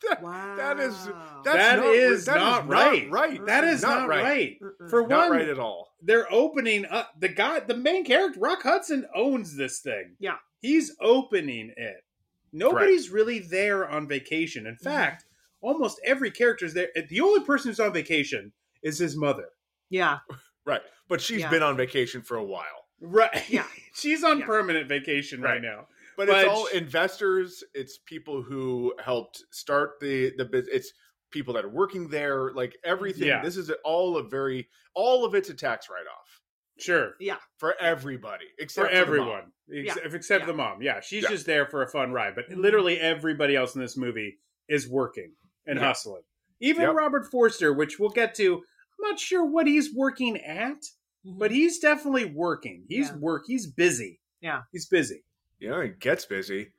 That- 0.09 0.23
Wow. 0.23 0.57
that 0.57 0.79
is 0.79 1.07
That 1.07 1.15
that's 1.45 1.57
That 1.57 1.77
not, 1.79 1.87
is 1.95 2.25
that 2.27 2.37
not 2.37 2.69
right. 2.69 3.11
right. 3.11 3.45
That 3.47 3.65
is 3.65 3.83
not, 3.83 4.09
right. 4.09 4.57
Mm-mm. 4.61 4.91
For 4.91 5.07
Not 5.07 5.31
one, 5.31 5.39
right 5.39 5.49
at 5.49 5.59
all. 5.59 5.95
they're 6.01 6.33
opening 6.33 6.87
up 6.87 7.13
the 7.19 7.29
guy, 7.29 7.61
the 7.61 7.77
main 7.77 8.05
character, 8.05 8.39
Rock 8.39 8.63
Hudson 8.63 9.07
owns 9.15 9.57
this 9.57 9.81
thing. 9.81 10.15
Yeah. 10.21 10.37
he's 10.61 10.95
opening 11.01 11.73
it. 11.77 12.05
Nobody's 12.53 13.11
really 13.11 13.41
there 13.41 13.89
on 13.89 14.07
vacation. 14.07 14.67
In 14.67 14.75
mm-hmm. 14.75 14.85
fact, 14.85 15.25
almost 15.61 16.01
every 16.05 16.31
character 16.31 16.67
is 16.67 16.75
there. 16.75 16.89
The 17.09 17.21
only 17.21 17.45
person 17.45 17.71
who's 17.71 17.81
on 17.81 17.93
vacation 17.93 18.53
is 18.83 18.99
his 18.99 19.17
mother. 19.17 19.49
Yeah. 19.91 20.19
Right. 20.67 20.83
But 21.09 21.21
she's 21.21 21.41
Yeah. 21.41 21.51
been 21.51 21.63
on 21.63 21.77
vacation 21.77 22.21
for 22.23 22.37
a 22.37 22.45
while. 22.45 22.87
Right. 23.01 23.31
Yeah. 23.49 23.67
she's 23.95 24.23
on 24.25 24.41
Yeah. 24.41 24.47
permanent 24.47 24.89
vacation 24.89 25.41
right, 25.41 25.53
Right. 25.55 25.63
now. 25.63 25.89
But, 26.17 26.29
But 26.29 26.39
it's 26.45 26.49
all 26.49 26.67
sh- 26.67 26.75
investors. 26.75 27.63
It's 27.75 27.99
people 27.99 28.43
who 28.43 28.95
helped 29.03 29.43
start 29.51 30.01
the 30.01 30.33
the 30.37 30.45
business. 30.45 30.75
It's 30.75 30.93
people 31.31 31.55
that 31.55 31.65
are 31.65 31.69
working 31.71 32.09
there. 32.09 32.53
Like 32.53 32.77
everything. 32.85 33.29
Yeah. 33.29 33.43
This 33.43 33.57
is 33.57 33.71
all 33.85 34.17
a 34.17 34.23
very 34.23 34.69
all 34.95 35.25
of 35.25 35.35
it's 35.35 35.51
a 35.51 35.55
tax 35.55 35.89
write 35.91 36.07
off 36.07 36.41
Sure. 36.79 37.15
Yeah. 37.21 37.37
For 37.59 37.75
everybody 37.81 38.47
except 38.59 38.89
For 38.89 38.95
the 38.95 39.01
mom. 39.01 39.09
everyone, 39.09 39.53
ex- 39.75 40.15
except 40.15 40.43
Yeah. 40.43 40.47
the 40.47 40.53
mom. 40.55 40.83
Yeah, 40.83 41.01
she's 41.01 41.23
Yeah. 41.23 41.31
just 41.31 41.47
there 41.47 41.67
for 41.67 41.83
a 41.83 41.89
fun 41.89 42.13
ride. 42.13 42.35
But 42.35 42.51
Mhm. 42.51 42.57
literally 42.59 42.99
everybody 43.01 43.55
else 43.57 43.75
in 43.75 43.81
this 43.81 43.97
movie 43.97 44.39
is 44.69 44.89
working 44.89 45.37
and 45.67 45.79
Yeah. 45.79 45.87
hustling. 45.87 46.23
Even 46.61 46.83
Yep. 46.83 46.95
Robert 46.95 47.31
Forster, 47.31 47.73
which 47.73 47.99
we'll 47.99 48.09
get 48.11 48.35
to. 48.37 48.63
I'm 48.99 49.11
not 49.11 49.21
sure 49.21 49.45
what 49.45 49.67
he's 49.67 49.95
working 49.95 50.37
at, 50.39 50.85
but 51.25 51.51
he's 51.51 51.79
definitely 51.79 52.25
working. 52.27 52.85
He's 52.89 53.09
Yeah. 53.09 53.17
work. 53.17 53.45
He's 53.47 53.67
busy. 53.67 54.21
Yeah. 54.41 54.63
he's 54.73 54.87
busy. 54.87 55.25
Yeah, 55.59 55.83
he 55.83 55.89
gets 55.91 56.25
busy. 56.25 56.73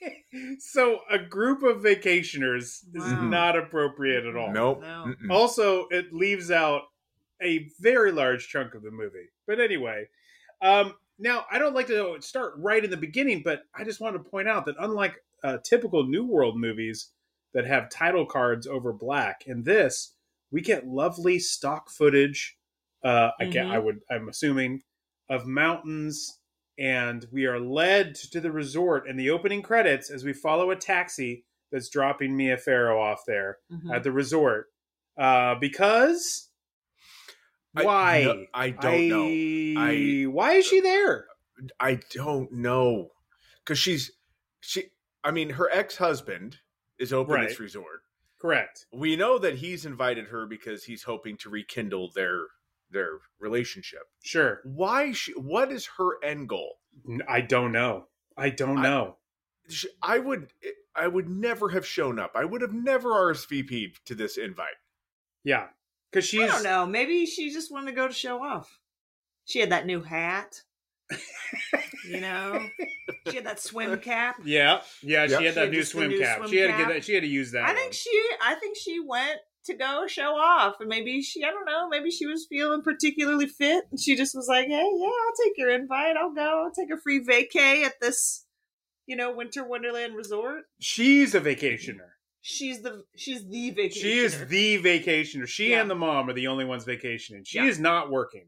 so 0.58 1.00
a 1.10 1.18
group 1.18 1.62
of 1.62 1.78
vacationers 1.78 2.82
is 2.94 3.12
not 3.22 3.56
appropriate 3.56 4.26
at 4.26 4.36
all. 4.36 4.52
Nope. 4.52 4.82
No. 4.82 5.14
Also, 5.30 5.86
it 5.90 6.12
leaves 6.12 6.50
out 6.50 6.82
a 7.42 7.68
very 7.80 8.12
large 8.12 8.48
chunk 8.48 8.74
of 8.74 8.82
the 8.82 8.90
movie. 8.90 9.28
But 9.46 9.60
anyway, 9.60 10.06
um, 10.62 10.94
now 11.18 11.46
I 11.50 11.58
don't 11.58 11.74
like 11.74 11.86
to 11.88 12.16
start 12.20 12.54
right 12.58 12.84
in 12.84 12.90
the 12.90 12.96
beginning, 12.96 13.42
but 13.44 13.62
I 13.74 13.84
just 13.84 14.00
want 14.00 14.14
to 14.16 14.30
point 14.30 14.48
out 14.48 14.66
that 14.66 14.76
unlike 14.78 15.14
uh, 15.42 15.58
typical 15.64 16.04
New 16.06 16.26
World 16.26 16.58
movies 16.58 17.10
that 17.54 17.66
have 17.66 17.90
title 17.90 18.26
cards 18.26 18.66
over 18.66 18.92
black, 18.92 19.44
And 19.46 19.64
this 19.64 20.14
we 20.50 20.60
get 20.60 20.86
lovely 20.86 21.38
stock 21.38 21.90
footage. 21.90 22.56
Uh, 23.04 23.30
I 23.38 23.44
get. 23.46 23.66
I 23.66 23.78
would, 23.78 24.00
I'm 24.10 24.28
assuming, 24.28 24.82
of 25.28 25.46
mountains, 25.46 26.38
and 26.78 27.26
we 27.30 27.46
are 27.46 27.60
led 27.60 28.14
to 28.32 28.40
the 28.40 28.50
resort 28.50 29.06
in 29.08 29.16
the 29.16 29.30
opening 29.30 29.62
credits 29.62 30.10
as 30.10 30.24
we 30.24 30.32
follow 30.32 30.70
a 30.70 30.76
taxi 30.76 31.44
that's 31.70 31.88
dropping 31.90 32.36
Mia 32.36 32.56
Farrow 32.56 33.00
off 33.00 33.24
there 33.26 33.58
Mhm. 33.70 33.94
at 33.94 34.02
the 34.02 34.10
resort 34.12 34.66
uh, 35.18 35.54
because 35.56 36.48
I- 37.76 37.84
why? 37.84 38.22
no, 38.24 38.46
I 38.54 38.70
don't 38.70 39.08
know. 39.08 39.80
I- 39.82 40.24
why 40.26 40.52
is 40.54 40.66
she 40.66 40.80
there? 40.80 41.26
I 41.78 42.00
don't 42.12 42.50
know 42.52 43.10
because 43.64 43.78
she's 43.78 44.12
she. 44.60 44.84
I 45.22 45.30
mean, 45.30 45.50
her 45.50 45.68
ex 45.70 45.96
husband 45.96 46.58
is 46.98 47.12
open 47.12 47.34
Right. 47.34 47.48
this 47.48 47.60
resort. 47.60 48.02
Correct. 48.40 48.86
We 48.92 49.16
know 49.16 49.38
that 49.38 49.56
he's 49.56 49.84
invited 49.84 50.26
her 50.28 50.46
because 50.46 50.84
he's 50.84 51.02
hoping 51.02 51.36
to 51.38 51.50
rekindle 51.50 52.10
their 52.14 52.46
their 52.90 53.18
relationship. 53.38 54.02
Sure. 54.22 54.60
Why? 54.64 55.12
She, 55.12 55.32
what 55.32 55.70
is 55.70 55.86
her 55.98 56.22
end 56.24 56.48
goal? 56.48 56.78
I 57.28 57.42
don't 57.42 57.72
know. 57.72 58.06
I 58.36 58.48
don't 58.50 58.80
know. 58.80 59.16
She, 59.68 59.88
I 60.02 60.18
would. 60.18 60.52
Eh, 60.64 60.70
I 60.94 61.06
would 61.06 61.28
never 61.28 61.68
have 61.68 61.86
shown 61.86 62.18
up. 62.18 62.32
I 62.34 62.44
would 62.44 62.62
have 62.62 62.72
never 62.72 63.10
RSVP'd 63.10 64.04
to 64.06 64.14
this 64.14 64.36
invite. 64.38 64.74
yeah, 65.44 65.66
because 66.10 66.32
I 66.34 66.46
don't 66.46 66.62
know. 66.64 66.86
Maybe 66.86 67.26
she 67.26 67.52
just 67.52 67.70
wanted 67.70 67.86
to 67.90 67.96
go 67.96 68.08
to 68.08 68.14
show 68.14 68.42
off. 68.42 68.80
She 69.44 69.60
had 69.60 69.70
that 69.70 69.86
new 69.86 70.02
hat. 70.02 70.62
You 72.08 72.20
know, 72.20 72.66
she 73.28 73.36
had 73.36 73.46
that 73.46 73.60
swim 73.60 73.98
cap. 74.00 74.36
yeah, 74.44 74.80
yeah. 75.02 75.24
Yeah. 75.24 75.26
She 75.26 75.32
had 75.32 75.40
She 75.40 75.44
that 75.54 75.56
had 75.56 75.70
new 75.70 75.78
just 75.80 75.92
the 75.92 75.98
swim 75.98 76.08
new 76.10 76.18
cap. 76.20 76.38
swim 76.38 76.50
she 76.50 76.56
had 76.58 76.70
to 76.72 76.76
get 76.84 76.88
that. 76.88 77.04
She 77.04 77.14
had 77.14 77.22
to 77.22 77.28
use 77.28 77.52
that. 77.52 77.68
I 77.68 77.74
think 77.74 77.92
she. 77.92 78.22
I 78.44 78.54
think 78.54 78.76
she 78.76 79.00
went 79.00 79.38
to 79.66 79.74
go 79.74 80.06
show 80.06 80.34
off, 80.36 80.76
and 80.80 80.88
maybe 80.88 81.22
she. 81.22 81.44
I 81.44 81.50
don't 81.50 81.64
know. 81.66 81.88
Maybe 81.88 82.10
she 82.10 82.26
was 82.26 82.46
feeling 82.48 82.82
particularly 82.82 83.46
fit, 83.46 83.84
and 83.90 84.00
she 84.00 84.16
just 84.16 84.34
was 84.34 84.46
like, 84.48 84.66
"Hey, 84.66 84.72
yeah, 84.72 85.06
I'll 85.06 85.44
take 85.44 85.54
your 85.56 85.70
invite. 85.70 86.16
I'll 86.16 86.34
go. 86.34 86.64
I'll 86.64 86.72
take 86.72 86.90
a 86.92 87.00
free 87.00 87.24
vacay 87.24 87.84
at 87.84 88.00
this, 88.00 88.46
you 89.06 89.16
know, 89.16 89.32
Winter 89.34 89.66
Wonderland 89.66 90.14
resort." 90.16 90.64
she's 90.80 91.34
a 91.34 91.40
vacationer. 91.40 92.08
She's 92.40 92.82
the. 92.82 93.04
She's 93.16 93.46
the 93.48 93.70
vacation. 93.70 94.02
She 94.02 94.18
is 94.18 94.46
the 94.46 94.82
vacationer. 94.82 95.46
She 95.46 95.70
Yeah. 95.70 95.80
and 95.82 95.90
the 95.90 95.94
mom 95.96 96.28
are 96.30 96.34
the 96.34 96.46
only 96.46 96.64
ones 96.64 96.84
vacationing. 96.84 97.44
She 97.44 97.58
Yeah. 97.58 97.66
is 97.66 97.78
not 97.78 98.10
working. 98.10 98.46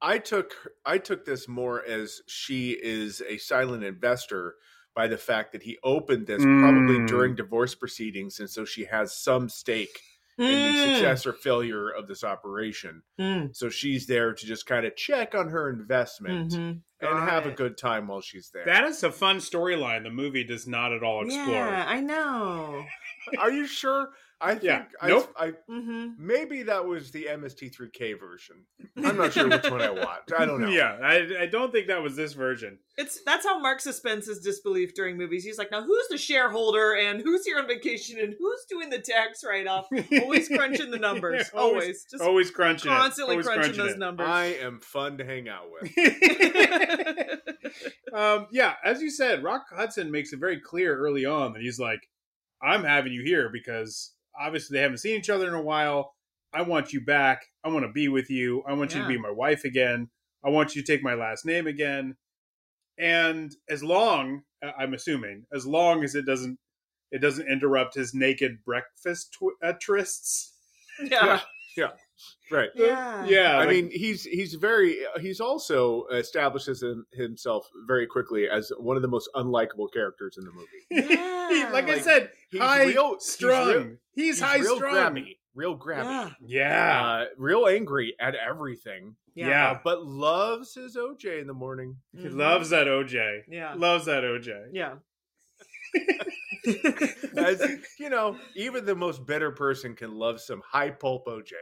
I 0.00 0.18
took 0.18 0.54
I 0.84 0.98
took 0.98 1.24
this 1.24 1.48
more 1.48 1.84
as 1.84 2.20
she 2.26 2.72
is 2.72 3.22
a 3.22 3.38
silent 3.38 3.84
investor 3.84 4.56
by 4.94 5.06
the 5.08 5.18
fact 5.18 5.52
that 5.52 5.62
he 5.62 5.78
opened 5.82 6.26
this 6.26 6.46
probably 6.58 6.98
Mm. 6.98 7.06
during 7.08 7.34
divorce 7.34 7.74
proceedings, 7.74 8.40
and 8.40 8.48
so 8.48 8.64
she 8.64 8.84
has 8.86 9.16
some 9.16 9.48
stake 9.48 10.00
in 10.48 10.62
the 10.62 10.72
Mm, 10.72 10.74
success 10.74 11.26
or 11.26 11.32
failure 11.32 11.90
of 11.90 12.08
this 12.08 12.24
operation. 12.24 13.02
mm, 13.18 13.52
So 13.52 13.68
she's 13.68 14.06
there 14.06 14.32
to 14.34 14.46
just 14.46 14.66
kind 14.66 14.86
of 14.86 14.96
check 14.96 15.34
on 15.34 15.48
her 15.48 15.70
investment 15.70 16.40
mhm. 16.42 16.82
and 17.00 17.08
Got 17.10 17.28
have 17.28 17.46
a 17.46 17.50
good 17.52 17.76
time 17.78 18.06
while 18.08 18.20
she's 18.20 18.50
there. 18.50 18.64
That 18.66 18.84
is 18.84 19.02
a 19.02 19.12
fun 19.12 19.36
storyline. 19.38 20.02
The 20.02 20.10
movie 20.10 20.44
does 20.44 20.66
not 20.66 20.92
at 20.92 21.02
all 21.02 21.22
explore. 21.22 21.68
Yeah, 21.68 21.84
I 21.88 22.00
know. 22.00 22.84
Are 23.38 23.50
you 23.50 23.66
sure? 23.66 24.12
I 24.40 24.52
think 24.52 24.64
Yeah. 24.64 24.84
I, 25.00 25.08
Nope. 25.08 25.32
I 25.36 25.52
hmm 25.66 26.08
maybe 26.18 26.62
that 26.64 26.84
was 26.84 27.10
the 27.10 27.24
MST3K 27.30 28.20
version. 28.20 28.56
I'm 28.96 29.16
not 29.16 29.32
sure 29.32 29.48
which 29.48 29.68
one 29.70 29.80
I 29.80 29.90
watched. 29.90 30.32
I 30.38 30.44
don't 30.44 30.60
know. 30.60 30.68
Yeah, 30.68 30.98
I, 31.02 31.42
I 31.42 31.46
don't 31.46 31.72
think 31.72 31.86
that 31.88 32.02
was 32.02 32.16
this 32.16 32.34
version. 32.34 32.78
It's 32.98 33.22
that's 33.24 33.46
how 33.46 33.58
Mark 33.58 33.80
suspends 33.80 34.26
his 34.26 34.40
disbelief 34.40 34.94
during 34.94 35.16
movies. 35.16 35.42
He's 35.44 35.56
like, 35.58 35.70
now 35.70 35.82
who's 35.82 36.08
the 36.08 36.18
shareholder 36.18 36.94
and 36.94 37.22
who's 37.22 37.46
here 37.46 37.58
on 37.58 37.66
vacation 37.66 38.18
and 38.20 38.34
who's 38.38 38.64
doing 38.68 38.90
the 38.90 38.98
tax 38.98 39.42
write 39.42 39.66
off? 39.66 39.86
Always 40.22 40.48
crunching 40.48 40.90
the 40.90 40.98
numbers. 40.98 41.50
Always, 41.54 42.04
just 42.10 42.22
always 42.22 42.50
crunching 42.50 42.92
it. 42.92 42.94
constantly 42.94 43.34
Always 43.34 43.46
crunching, 43.46 43.76
those 43.76 43.92
it. 43.92 43.98
numbers. 43.98 44.28
I 44.28 44.44
am 44.62 44.80
fun 44.80 45.16
to 45.18 45.24
hang 45.24 45.48
out 45.48 45.70
with. 45.70 45.90
um, 48.12 48.46
yeah, 48.52 48.74
as 48.84 49.02
you 49.02 49.10
said, 49.10 49.42
Rock 49.42 49.66
Hudson 49.70 50.10
makes 50.10 50.32
it 50.32 50.40
very 50.40 50.60
clear 50.60 50.96
early 50.96 51.24
on 51.24 51.52
that 51.54 51.62
he's 51.62 51.78
like, 51.78 52.08
I'm 52.62 52.84
having 52.84 53.12
you 53.12 53.22
here 53.22 53.50
because 53.52 54.12
obviously 54.40 54.76
they 54.76 54.82
haven't 54.82 54.98
seen 54.98 55.16
each 55.18 55.30
other 55.30 55.46
in 55.48 55.54
a 55.54 55.62
while. 55.62 56.14
I 56.52 56.62
want 56.62 56.92
you 56.92 57.00
back. 57.00 57.46
I 57.64 57.68
want 57.68 57.84
to 57.84 57.92
be 57.92 58.08
with 58.08 58.30
you. 58.30 58.62
I 58.66 58.72
want 58.72 58.94
you 58.94 59.00
to 59.02 59.08
be 59.08 59.18
my 59.18 59.30
wife 59.30 59.64
again. 59.64 60.08
I 60.44 60.50
want 60.50 60.74
you 60.74 60.82
to 60.82 60.86
take 60.92 61.02
my 61.02 61.14
last 61.14 61.44
name 61.44 61.66
again. 61.66 62.16
And 62.98 63.54
as 63.68 63.82
long, 63.82 64.42
uh, 64.64 64.70
I'm 64.78 64.94
assuming, 64.94 65.44
as 65.52 65.66
long 65.66 66.02
as 66.04 66.14
it 66.14 66.24
doesn't, 66.24 66.58
it 67.10 67.20
doesn't 67.20 67.46
interrupt 67.48 67.94
his 67.94 68.14
naked 68.14 68.64
breakfast 68.64 69.34
tw- 69.34 69.62
uh, 69.62 69.74
trysts. 69.74 70.52
yeah. 71.76 71.90
Right. 72.50 72.70
Yeah. 72.74 73.26
Yeah, 73.26 73.52
I 73.56 73.58
like- 73.60 73.68
mean, 73.68 73.90
he's 73.92 74.24
he's 74.24 74.54
very 74.54 74.98
he's 75.20 75.40
also 75.40 76.06
establishes 76.06 76.82
him, 76.82 77.04
himself 77.12 77.68
very 77.86 78.06
quickly 78.06 78.48
as 78.48 78.70
one 78.78 78.96
of 78.96 79.02
the 79.02 79.08
most 79.08 79.28
unlikable 79.34 79.92
characters 79.92 80.38
in 80.38 80.44
the 80.44 80.52
movie. 80.52 81.16
Yeah. 81.48 81.70
like, 81.72 81.88
I 81.88 82.00
said, 82.00 82.30
he's 82.50 82.60
high 82.60 82.86
real- 82.86 83.14
he's 83.14 83.24
strung. 83.32 83.68
real- 83.68 83.82
He's, 84.14 84.24
He's 84.36 84.40
high 84.40 84.58
real 84.58 84.76
strung. 84.76 84.94
grabby, 84.94 85.36
real 85.54 85.78
grabby, 85.78 86.34
Yeah. 86.44 86.70
Yeah. 87.00 87.06
uh, 87.06 87.24
real 87.36 87.66
angry 87.66 88.14
at 88.18 88.34
everything, 88.34 89.14
Yeah. 89.34 89.72
uh, 89.72 89.78
but 89.84 90.04
loves 90.06 90.74
his 90.74 90.96
OJ 90.96 91.40
in 91.40 91.46
the 91.46 91.52
morning. 91.54 91.96
He 92.16 92.24
Mhm. 92.26 92.36
loves 92.36 92.70
that 92.70 92.86
OJ. 92.88 93.42
Yeah. 93.48 93.74
Loves 93.74 94.06
that 94.06 94.24
OJ. 94.24 94.68
Yeah. 94.72 94.94
As 97.36 97.62
you 98.00 98.10
know, 98.10 98.36
even 98.56 98.84
the 98.84 98.94
most 98.96 99.24
bitter 99.24 99.50
person 99.52 99.94
can 99.94 100.12
love 100.12 100.40
some 100.40 100.62
high 100.68 100.90
pulp 100.90 101.26
OJ. 101.26 101.52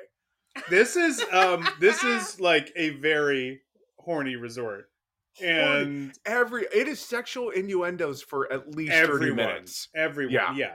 This 0.70 0.96
is 0.96 1.22
um 1.32 1.66
this 1.80 2.02
is 2.04 2.40
like 2.40 2.72
a 2.76 2.90
very 2.90 3.60
horny 3.98 4.36
resort. 4.36 4.86
And 5.42 6.12
Every 6.24 6.62
it 6.72 6.86
is 6.88 7.00
sexual 7.00 7.50
innuendos 7.50 8.22
for 8.22 8.50
at 8.52 8.74
least 8.74 8.92
everyone, 8.92 9.36
minutes. 9.36 9.88
everyone, 9.94 10.32
Yeah. 10.32 10.54
yeah. 10.56 10.74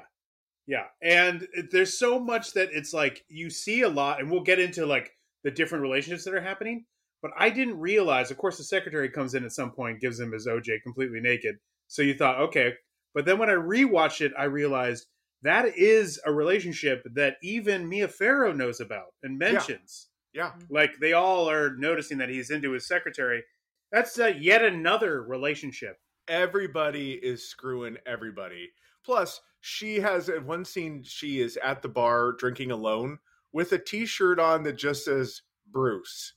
yeah. 0.67 0.83
And 1.01 1.47
there's 1.71 1.97
so 1.97 2.19
much 2.19 2.53
that 2.53 2.69
it's 2.73 2.93
like 2.93 3.23
you 3.29 3.49
see 3.49 3.81
a 3.81 3.89
lot 3.89 4.19
and 4.19 4.29
we'll 4.29 4.43
get 4.43 4.59
into 4.59 4.85
like 4.85 5.11
the 5.43 5.51
different 5.51 5.81
relationships 5.81 6.25
that 6.25 6.33
are 6.33 6.41
happening, 6.41 6.85
but 7.21 7.31
I 7.37 7.49
didn't 7.49 7.79
realize 7.79 8.31
of 8.31 8.37
course 8.37 8.57
the 8.57 8.63
secretary 8.65 9.09
comes 9.09 9.33
in 9.33 9.45
at 9.45 9.53
some 9.53 9.71
point 9.71 10.01
gives 10.01 10.19
him 10.19 10.33
his 10.33 10.45
OJ 10.45 10.81
completely 10.83 11.21
naked. 11.21 11.55
So 11.87 12.01
you 12.01 12.13
thought, 12.13 12.39
okay, 12.39 12.73
but 13.15 13.25
then 13.25 13.39
when 13.39 13.49
I 13.49 13.53
rewatched 13.53 14.21
it, 14.21 14.33
I 14.37 14.43
realized 14.43 15.07
that 15.43 15.77
is 15.77 16.19
a 16.25 16.31
relationship 16.31 17.05
that 17.13 17.37
even 17.41 17.87
Mia 17.87 18.07
Farrow 18.07 18.51
knows 18.51 18.79
about 18.79 19.13
and 19.23 19.37
mentions. 19.37 20.07
Yeah. 20.33 20.51
Like 20.69 20.91
they 20.99 21.13
all 21.13 21.49
are 21.49 21.75
noticing 21.77 22.17
that 22.19 22.29
he's 22.29 22.51
into 22.51 22.71
his 22.71 22.87
secretary. 22.87 23.43
That's 23.91 24.19
uh, 24.19 24.33
yet 24.37 24.63
another 24.63 25.23
relationship. 25.23 25.97
Everybody 26.27 27.13
is 27.13 27.47
screwing 27.49 27.97
everybody. 28.05 28.69
Plus, 29.03 29.41
she 29.61 29.99
has 29.99 30.29
in 30.29 30.45
one 30.45 30.65
scene 30.65 31.03
she 31.03 31.39
is 31.39 31.57
at 31.57 31.81
the 31.81 31.89
bar 31.89 32.33
drinking 32.33 32.71
alone 32.71 33.19
with 33.51 33.71
a 33.71 33.79
t-shirt 33.79 34.39
on 34.39 34.63
that 34.63 34.77
just 34.77 35.05
says 35.05 35.41
Bruce. 35.71 36.33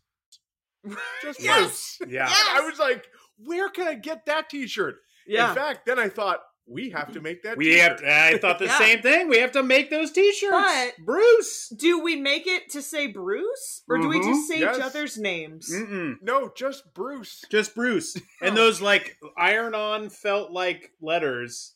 Just 1.21 1.41
Yes! 1.43 1.97
Bruce. 1.99 2.11
Yeah. 2.11 2.27
And 2.27 2.59
I 2.59 2.67
was 2.67 2.79
like, 2.79 3.07
where 3.37 3.69
can 3.69 3.87
I 3.87 3.95
get 3.95 4.27
that 4.27 4.49
t-shirt? 4.49 4.97
Yeah. 5.27 5.51
In 5.51 5.55
fact, 5.55 5.87
then 5.87 5.99
I 5.99 6.09
thought 6.09 6.41
we 6.67 6.91
have 6.91 7.13
to 7.13 7.21
make 7.21 7.43
that 7.43 7.57
We 7.57 7.79
have. 7.79 7.97
t-shirt. 7.99 8.09
To, 8.09 8.15
I 8.15 8.39
thought 8.39 8.59
the 8.59 8.67
Yeah. 8.67 8.79
same 8.79 9.03
thing. 9.03 9.29
We 9.29 9.39
have 9.39 9.53
to 9.53 9.63
make 9.63 9.91
those 9.91 10.13
T-shirts. 10.13 10.53
But- 10.53 10.95
Bruce. 11.05 11.69
do 11.77 12.01
we 12.01 12.17
make 12.17 12.47
it 12.47 12.71
to 12.71 12.81
say 12.83 13.07
Bruce, 13.09 13.83
or 13.89 13.99
do 13.99 14.09
we 14.09 14.19
Mhm. 14.21 14.25
just 14.25 14.49
say 14.49 14.61
Yes. 14.61 14.77
each 14.77 14.83
other's 14.83 15.19
names? 15.19 15.71
Mm-mm. 15.75 16.17
No, 16.23 16.53
just 16.57 16.95
Bruce. 16.95 17.45
Just 17.51 17.75
Bruce. 17.75 18.17
And 18.41 18.57
those 18.57 18.81
like 18.81 19.19
iron-on 19.37 20.09
felt 20.11 20.53
like 20.53 20.93
letters, 21.01 21.75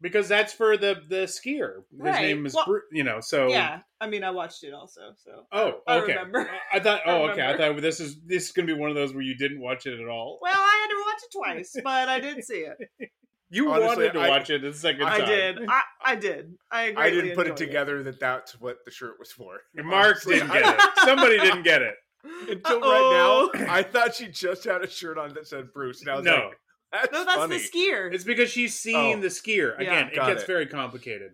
because 0.00 0.28
that's 0.28 0.52
for 0.52 0.76
the 0.76 1.02
the 1.08 1.24
skier. 1.26 1.82
His 1.90 2.00
Right. 2.00 2.22
name 2.22 2.46
is 2.46 2.54
Well, 2.54 2.64
Bruce. 2.66 2.84
You 2.92 3.04
know. 3.04 3.20
So 3.20 3.48
Yeah, 3.48 3.80
I 4.00 4.06
mean, 4.08 4.24
I 4.24 4.30
watched 4.30 4.62
it 4.64 4.72
also, 4.74 5.14
so 5.18 5.46
Oh, 5.52 5.82
I 5.86 5.98
okay. 5.98 6.12
remember. 6.12 6.50
I 6.72 6.80
thought. 6.80 7.02
I 7.06 7.10
Oh, 7.10 7.28
okay. 7.30 7.42
I 7.46 7.56
thought 7.56 7.80
this 7.80 8.00
is 8.00 8.20
this 8.24 8.46
is 8.46 8.52
gonna 8.52 8.66
be 8.66 8.72
one 8.74 8.90
of 8.90 8.96
those 8.96 9.12
where 9.12 9.22
you 9.22 9.36
didn't 9.36 9.60
watch 9.60 9.86
it 9.86 9.98
at 10.00 10.08
all. 10.08 10.38
Well, 10.40 10.54
I 10.56 10.78
had 10.82 10.88
to 10.88 11.02
watch 11.06 11.22
it 11.24 11.32
twice, 11.32 11.76
but 11.84 12.08
I 12.08 12.20
did 12.20 12.44
see 12.44 12.64
it. 12.66 12.78
You 13.54 13.70
Honestly, 13.70 13.86
wanted 14.06 14.12
to 14.14 14.20
I- 14.20 14.28
watch 14.30 14.48
it 14.48 14.62
the 14.62 14.72
second 14.72 15.02
I 15.02 15.18
time. 15.18 15.28
did. 15.28 15.58
I, 15.68 15.82
I 16.06 16.14
did. 16.16 16.54
I 16.70 16.84
agree. 16.84 17.02
I 17.04 17.10
didn't 17.10 17.34
put 17.34 17.46
it 17.46 17.50
enjoyed 17.50 17.66
together 17.66 18.02
that 18.04 18.18
that's 18.18 18.58
what 18.58 18.78
the 18.86 18.90
shirt 18.90 19.18
was 19.18 19.30
for. 19.30 19.60
Mark 19.76 20.06
Honestly, 20.06 20.36
didn't 20.36 20.50
I- 20.52 20.60
get 20.62 20.74
it. 20.74 20.90
Somebody 21.04 21.38
didn't 21.38 21.62
get 21.62 21.82
it. 21.82 21.94
Until 22.48 22.76
Uh-oh. 22.82 23.50
right 23.52 23.60
now, 23.66 23.72
I 23.74 23.82
thought 23.82 24.14
she 24.14 24.28
just 24.28 24.64
had 24.64 24.80
a 24.82 24.88
shirt 24.88 25.18
on 25.18 25.34
that 25.34 25.46
said 25.46 25.70
Bruce. 25.74 26.00
And 26.00 26.10
I 26.10 26.16
was 26.16 26.24
No. 26.24 26.32
like, 26.32 26.58
that's, 26.92 27.12
No, 27.12 27.24
that's 27.26 27.36
funny. 27.36 27.58
the 27.58 27.62
skier. 27.62 28.14
It's 28.14 28.24
because 28.24 28.48
she's 28.50 28.74
seeing 28.78 29.18
Oh. 29.18 29.20
the 29.20 29.28
skier. 29.28 29.78
Again, 29.78 30.08
it 30.08 30.14
Got 30.14 30.28
gets 30.28 30.44
it. 30.44 30.46
very 30.46 30.66
complicated. 30.66 31.32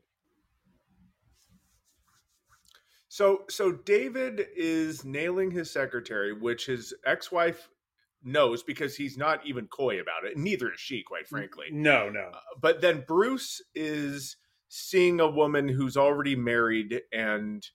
So 3.09 3.45
so 3.49 3.73
David 3.73 4.47
is 4.57 5.05
nailing 5.05 5.51
his 5.51 5.71
secretary, 5.71 6.33
which 6.33 6.67
his 6.67 6.93
ex-wife 7.07 7.69
knows 8.23 8.63
because 8.63 8.97
he's 8.97 9.17
not 9.17 9.47
even 9.47 9.67
coy 9.69 10.01
about 10.01 10.25
it. 10.25 10.37
Neither 10.37 10.73
is 10.73 10.81
she, 10.81 11.03
quite 11.03 11.29
frankly. 11.29 11.67
No, 11.71 12.09
no. 12.11 12.31
Uh, 12.35 12.39
but 12.61 12.81
then 12.81 13.05
Bruce 13.07 13.63
is 13.75 14.37
seeing 14.69 15.21
a 15.21 15.29
woman 15.31 15.69
who's 15.69 15.97
already 15.97 16.37
married 16.37 17.01
and 17.13 17.67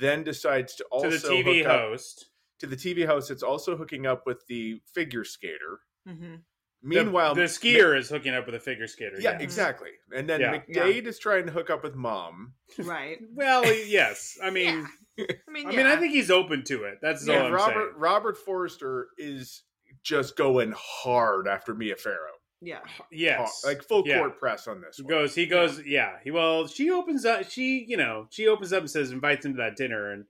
then 0.00 0.24
decides 0.24 0.74
to 0.76 0.84
also 0.90 1.10
to 1.10 1.18
the 1.18 1.28
TV 1.28 1.58
hook 1.58 1.66
up- 1.66 1.80
host. 1.80 2.26
to 2.60 2.66
the 2.66 2.76
TV 2.76 3.04
host. 3.06 3.30
It's 3.30 3.42
also 3.42 3.76
hooking 3.76 4.06
up 4.06 4.22
with 4.26 4.46
the 4.48 4.80
figure 4.94 5.24
skater. 5.24 5.80
hmm 6.06 6.36
Meanwhile, 6.86 7.34
the, 7.34 7.40
the 7.42 7.46
skier 7.46 7.96
is 7.98 8.10
hooking 8.10 8.34
up 8.34 8.44
with 8.46 8.54
a 8.54 8.60
figure 8.60 8.86
skater. 8.86 9.16
Yeah, 9.18 9.32
yes. 9.32 9.40
exactly. 9.40 9.90
And 10.14 10.28
then 10.28 10.40
Yeah. 10.40 10.58
McDade 10.58 11.06
is 11.06 11.18
trying 11.18 11.46
to 11.46 11.52
hook 11.52 11.70
up 11.70 11.82
with 11.82 11.94
mom. 11.94 12.52
Right. 12.78 13.18
Well, 13.32 13.64
yes. 13.64 14.36
I 14.42 14.50
mean, 14.50 14.86
I 15.18 15.22
mean, 15.50 15.66
I 15.68 15.70
mean, 15.70 15.86
I 15.86 15.96
think 15.96 16.12
he's 16.12 16.30
open 16.30 16.62
to 16.64 16.84
it. 16.84 16.98
That's 17.00 17.26
all 17.28 17.36
I'm 17.46 17.52
Robert 17.52 17.72
saying. 17.90 17.94
Robert 17.98 18.36
Forster 18.36 19.08
is 19.16 19.62
just 20.02 20.36
going 20.36 20.74
hard 20.76 21.48
after 21.48 21.72
Mia 21.74 21.96
Farrow. 21.96 22.32
yeah. 22.60 22.80
Yes, 23.10 23.62
like 23.64 23.82
full 23.82 24.02
Yeah. 24.06 24.18
court 24.18 24.38
press 24.38 24.66
on 24.68 24.80
this. 24.82 24.96
He 24.96 25.02
One. 25.04 25.10
goes. 25.10 25.34
He 25.34 25.46
goes. 25.46 25.80
Yeah. 25.86 26.16
He 26.22 26.30
well. 26.30 26.66
She 26.66 26.90
opens 26.90 27.24
up. 27.24 27.48
She 27.48 27.84
you 27.88 27.96
know 27.96 28.26
she 28.30 28.46
opens 28.48 28.72
up 28.72 28.80
and 28.80 28.90
says 28.90 29.10
invites 29.12 29.46
him 29.46 29.52
to 29.52 29.58
that 29.58 29.76
dinner. 29.76 30.10
And 30.10 30.24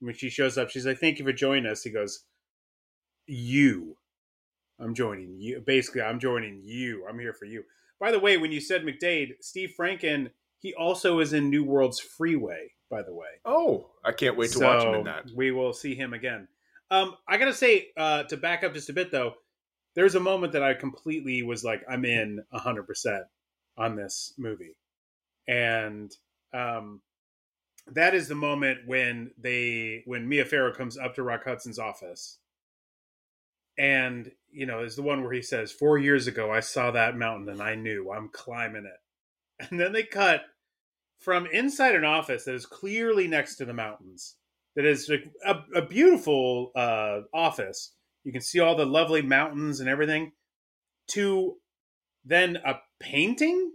when 0.00 0.14
she 0.14 0.30
shows 0.30 0.56
up, 0.56 0.70
she's 0.70 0.86
like, 0.86 0.98
"Thank 0.98 1.18
you 1.18 1.24
for 1.24 1.32
joining 1.32 1.66
us." 1.66 1.82
He 1.82 1.90
goes, 1.90 2.24
"You, 3.26 3.96
I'm 4.80 4.94
joining 4.94 5.36
you. 5.38 5.60
Basically, 5.60 6.02
I'm 6.02 6.18
joining 6.20 6.60
you. 6.62 7.06
I'm 7.08 7.18
here 7.18 7.32
for 7.32 7.44
you." 7.44 7.64
By 8.00 8.12
the 8.12 8.20
way, 8.20 8.36
when 8.36 8.52
you 8.52 8.60
said 8.60 8.84
McDade, 8.84 9.32
Steve 9.40 9.74
Franken, 9.78 10.30
he 10.60 10.72
also 10.74 11.18
is 11.18 11.32
in 11.32 11.50
New 11.50 11.64
World's 11.64 12.00
Freeway. 12.00 12.72
By 12.90 13.02
the 13.02 13.12
way, 13.12 13.26
Oh, 13.44 13.90
I 14.04 14.12
can't 14.12 14.36
wait 14.36 14.50
to 14.52 14.60
watch 14.60 14.82
him 14.84 14.94
in 14.94 15.04
that. 15.04 15.26
We 15.34 15.50
will 15.50 15.74
see 15.74 15.94
him 15.94 16.14
again. 16.14 16.48
Um, 16.90 17.16
I 17.28 17.36
gotta 17.36 17.52
say, 17.52 17.88
uh, 17.98 18.22
to 18.24 18.36
back 18.38 18.64
up 18.64 18.72
just 18.72 18.88
a 18.88 18.94
bit 18.94 19.10
though, 19.10 19.34
there's 19.94 20.14
a 20.14 20.20
moment 20.20 20.54
that 20.54 20.62
I 20.62 20.72
completely 20.74 21.42
was 21.42 21.64
like, 21.64 21.84
I'm 21.88 22.04
in 22.06 22.42
hundred 22.50 22.84
percent 22.84 23.24
on 23.76 23.94
this 23.94 24.32
movie, 24.38 24.76
and 25.46 26.10
um, 26.54 27.02
that 27.88 28.14
is 28.14 28.28
the 28.28 28.34
moment 28.34 28.80
when 28.86 29.32
they 29.38 30.02
when 30.06 30.26
Mia 30.28 30.46
Farrow 30.46 30.72
comes 30.72 30.96
up 30.96 31.14
to 31.16 31.22
Rock 31.22 31.44
Hudson's 31.44 31.78
office, 31.78 32.38
and 33.78 34.30
you 34.50 34.66
know, 34.66 34.82
is 34.82 34.96
the 34.96 35.02
one 35.02 35.22
where 35.22 35.32
he 35.32 35.42
says, 35.42 35.70
Four 35.72 35.98
years 35.98 36.26
ago, 36.26 36.50
I 36.52 36.60
saw 36.60 36.90
that 36.90 37.16
mountain 37.16 37.48
and 37.50 37.62
I 37.62 37.74
knew 37.74 38.10
I'm 38.10 38.28
climbing 38.32 38.84
it, 38.86 39.68
and 39.70 39.78
then 39.78 39.92
they 39.92 40.02
cut 40.04 40.42
from 41.18 41.46
inside 41.46 41.94
an 41.94 42.04
office 42.04 42.44
that 42.44 42.54
is 42.54 42.66
clearly 42.66 43.26
next 43.26 43.56
to 43.56 43.64
the 43.64 43.74
mountains 43.74 44.36
that 44.76 44.84
is 44.84 45.10
a, 45.44 45.54
a 45.74 45.82
beautiful 45.82 46.70
uh, 46.76 47.20
office 47.34 47.92
you 48.22 48.30
can 48.32 48.40
see 48.40 48.60
all 48.60 48.76
the 48.76 48.86
lovely 48.86 49.20
mountains 49.22 49.80
and 49.80 49.88
everything 49.88 50.30
to 51.08 51.56
then 52.24 52.56
a 52.64 52.74
painting 53.00 53.72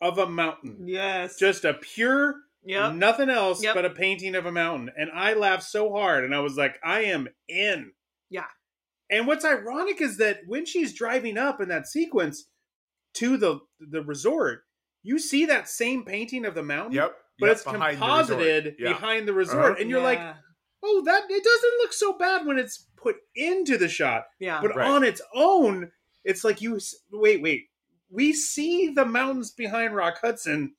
of 0.00 0.16
a 0.16 0.26
mountain 0.26 0.78
Yes. 0.86 1.38
just 1.38 1.66
a 1.66 1.74
pure 1.74 2.36
yep. 2.64 2.94
nothing 2.94 3.28
else 3.28 3.62
Yep. 3.62 3.74
but 3.74 3.84
a 3.84 3.90
painting 3.90 4.34
of 4.34 4.46
a 4.46 4.52
mountain 4.52 4.90
and 4.96 5.10
i 5.14 5.34
laughed 5.34 5.64
so 5.64 5.92
hard 5.92 6.24
and 6.24 6.34
i 6.34 6.40
was 6.40 6.56
like 6.56 6.76
i 6.82 7.00
am 7.02 7.28
in 7.48 7.92
Yeah. 8.30 8.46
And 9.10 9.26
what's 9.26 9.44
ironic 9.44 10.00
is 10.00 10.16
that 10.18 10.40
when 10.46 10.64
she's 10.66 10.92
driving 10.94 11.38
up 11.38 11.60
in 11.60 11.68
that 11.68 11.86
sequence 11.86 12.46
to 13.14 13.36
the 13.36 13.60
the 13.80 14.02
resort 14.02 14.62
you 15.02 15.18
see 15.18 15.46
that 15.46 15.68
same 15.68 16.04
painting 16.04 16.44
of 16.44 16.54
the 16.54 16.62
mountain 16.62 16.92
Yep. 16.92 17.16
but 17.38 17.46
yep, 17.46 17.54
it's 17.56 17.64
behind 17.64 17.96
the 17.96 18.00
composited 18.00 18.76
Yeah. 18.78 18.92
behind 18.92 19.26
the 19.28 19.32
resort 19.32 19.72
Uh-huh. 19.72 19.80
and 19.80 19.90
you're 19.90 20.02
like 20.02 20.20
oh 20.82 21.02
that 21.06 21.24
it 21.28 21.44
doesn't 21.44 21.78
look 21.78 21.92
so 21.92 22.16
bad 22.18 22.46
when 22.46 22.58
it's 22.58 22.86
put 22.96 23.16
into 23.34 23.78
the 23.78 23.88
shot 23.88 24.24
yeah. 24.40 24.60
but 24.60 24.74
Right. 24.76 24.88
on 24.88 25.04
its 25.04 25.22
own 25.34 25.90
it's 26.24 26.44
like 26.44 26.60
you 26.60 26.78
wait 27.12 27.40
wait 27.42 27.66
we 28.10 28.32
see 28.32 28.88
the 28.88 29.04
mountains 29.04 29.50
behind 29.52 29.94
rock 29.94 30.18
hudson 30.20 30.74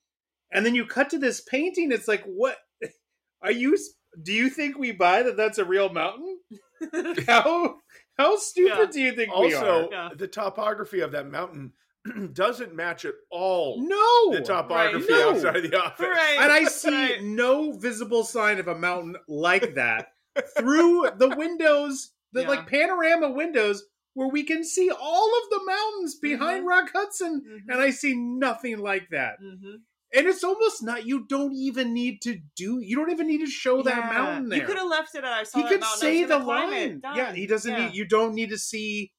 and 0.51 0.65
then 0.65 0.75
you 0.75 0.85
cut 0.85 1.09
to 1.11 1.17
this 1.17 1.41
painting 1.41 1.91
it's 1.91 2.07
like 2.07 2.23
what 2.23 2.57
are 3.41 3.51
you 3.51 3.77
do 4.23 4.33
you 4.33 4.49
think 4.49 4.77
we 4.77 4.91
buy 4.91 5.23
that 5.23 5.37
that's 5.37 5.57
a 5.57 5.65
real 5.65 5.89
mountain 5.89 6.39
how 7.27 7.75
how 8.19 8.35
stupid 8.37 8.77
Yeah. 8.77 8.85
do 8.91 9.01
you 9.01 9.11
think 9.13 9.35
we 9.35 9.53
are 9.53 9.65
Also, 9.65 9.89
Yeah. 9.91 10.09
the 10.15 10.27
topography 10.27 10.99
of 10.99 11.11
that 11.13 11.27
mountain 11.31 11.73
doesn't 12.33 12.75
match 12.75 13.05
at 13.05 13.13
all 13.31 13.81
no 13.81 14.31
the 14.37 14.41
topography 14.41 15.11
No. 15.11 15.31
outside 15.31 15.55
of 15.57 15.63
the 15.69 15.75
office. 15.81 16.05
Right. 16.07 16.37
and 16.39 16.51
I 16.51 16.63
see 16.65 16.89
Right. 17.13 17.23
no 17.23 17.71
visible 17.73 18.23
sign 18.23 18.59
of 18.59 18.67
a 18.67 18.75
mountain 18.77 19.15
like 19.27 19.75
that 19.75 20.13
through 20.57 21.09
the 21.17 21.29
windows, 21.37 22.11
the 22.31 22.41
Yeah. 22.41 22.47
like 22.49 22.67
panorama 22.67 23.29
windows, 23.31 23.85
where 24.13 24.27
we 24.29 24.43
can 24.43 24.63
see 24.63 24.89
all 24.91 25.29
of 25.43 25.49
the 25.49 25.61
mountains 25.65 26.15
behind 26.15 26.65
Rock 26.65 26.89
Hudson, 26.93 27.41
Mhm. 27.41 27.73
and 27.73 27.81
I 27.81 27.89
see 27.91 28.15
nothing 28.15 28.79
like 28.79 29.09
that. 29.11 29.39
Mhm. 29.41 29.81
And 30.13 30.25
it's 30.25 30.43
almost 30.43 30.81
not. 30.81 31.05
You 31.05 31.25
don't 31.27 31.53
even 31.53 31.93
need 31.93 32.21
to 32.23 32.39
do. 32.55 32.79
You 32.79 32.95
don't 32.95 33.11
even 33.11 33.27
need 33.27 33.41
to 33.41 33.51
show 33.51 33.83
that 33.83 34.11
mountain 34.11 34.49
there. 34.49 34.59
You 34.59 34.65
could 34.65 34.77
have 34.77 34.87
left 34.87 35.13
it 35.13 35.23
at 35.23 35.31
I 35.31 35.43
saw 35.43 35.59
he 35.59 35.67
could 35.67 35.81
mountain, 35.81 35.99
say 35.99 36.23
the 36.23 36.39
line. 36.39 37.01
Yeah, 37.15 37.33
he 37.33 37.45
doesn't 37.45 37.71
Yeah. 37.71 37.85
need. 37.87 37.95
You 37.95 38.05
don't 38.05 38.33
need 38.33 38.49
to 38.49 38.57
see 38.57 39.11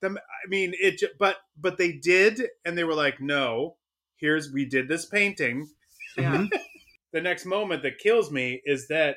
them. 0.00 0.18
I 0.18 0.48
mean, 0.48 0.72
it. 0.80 1.00
But 1.18 1.36
but 1.56 1.78
they 1.78 1.92
did, 1.92 2.42
and 2.64 2.76
they 2.76 2.84
were 2.84 2.94
like, 2.94 3.20
no. 3.20 3.76
Here's 4.16 4.50
we 4.52 4.64
did 4.64 4.88
this 4.88 5.06
painting 5.06 5.68
Yeah. 6.16 6.46
the 7.12 7.20
next 7.20 7.44
moment 7.44 7.82
that 7.82 7.98
kills 7.98 8.30
me 8.30 8.62
is 8.64 8.88
that 8.88 9.16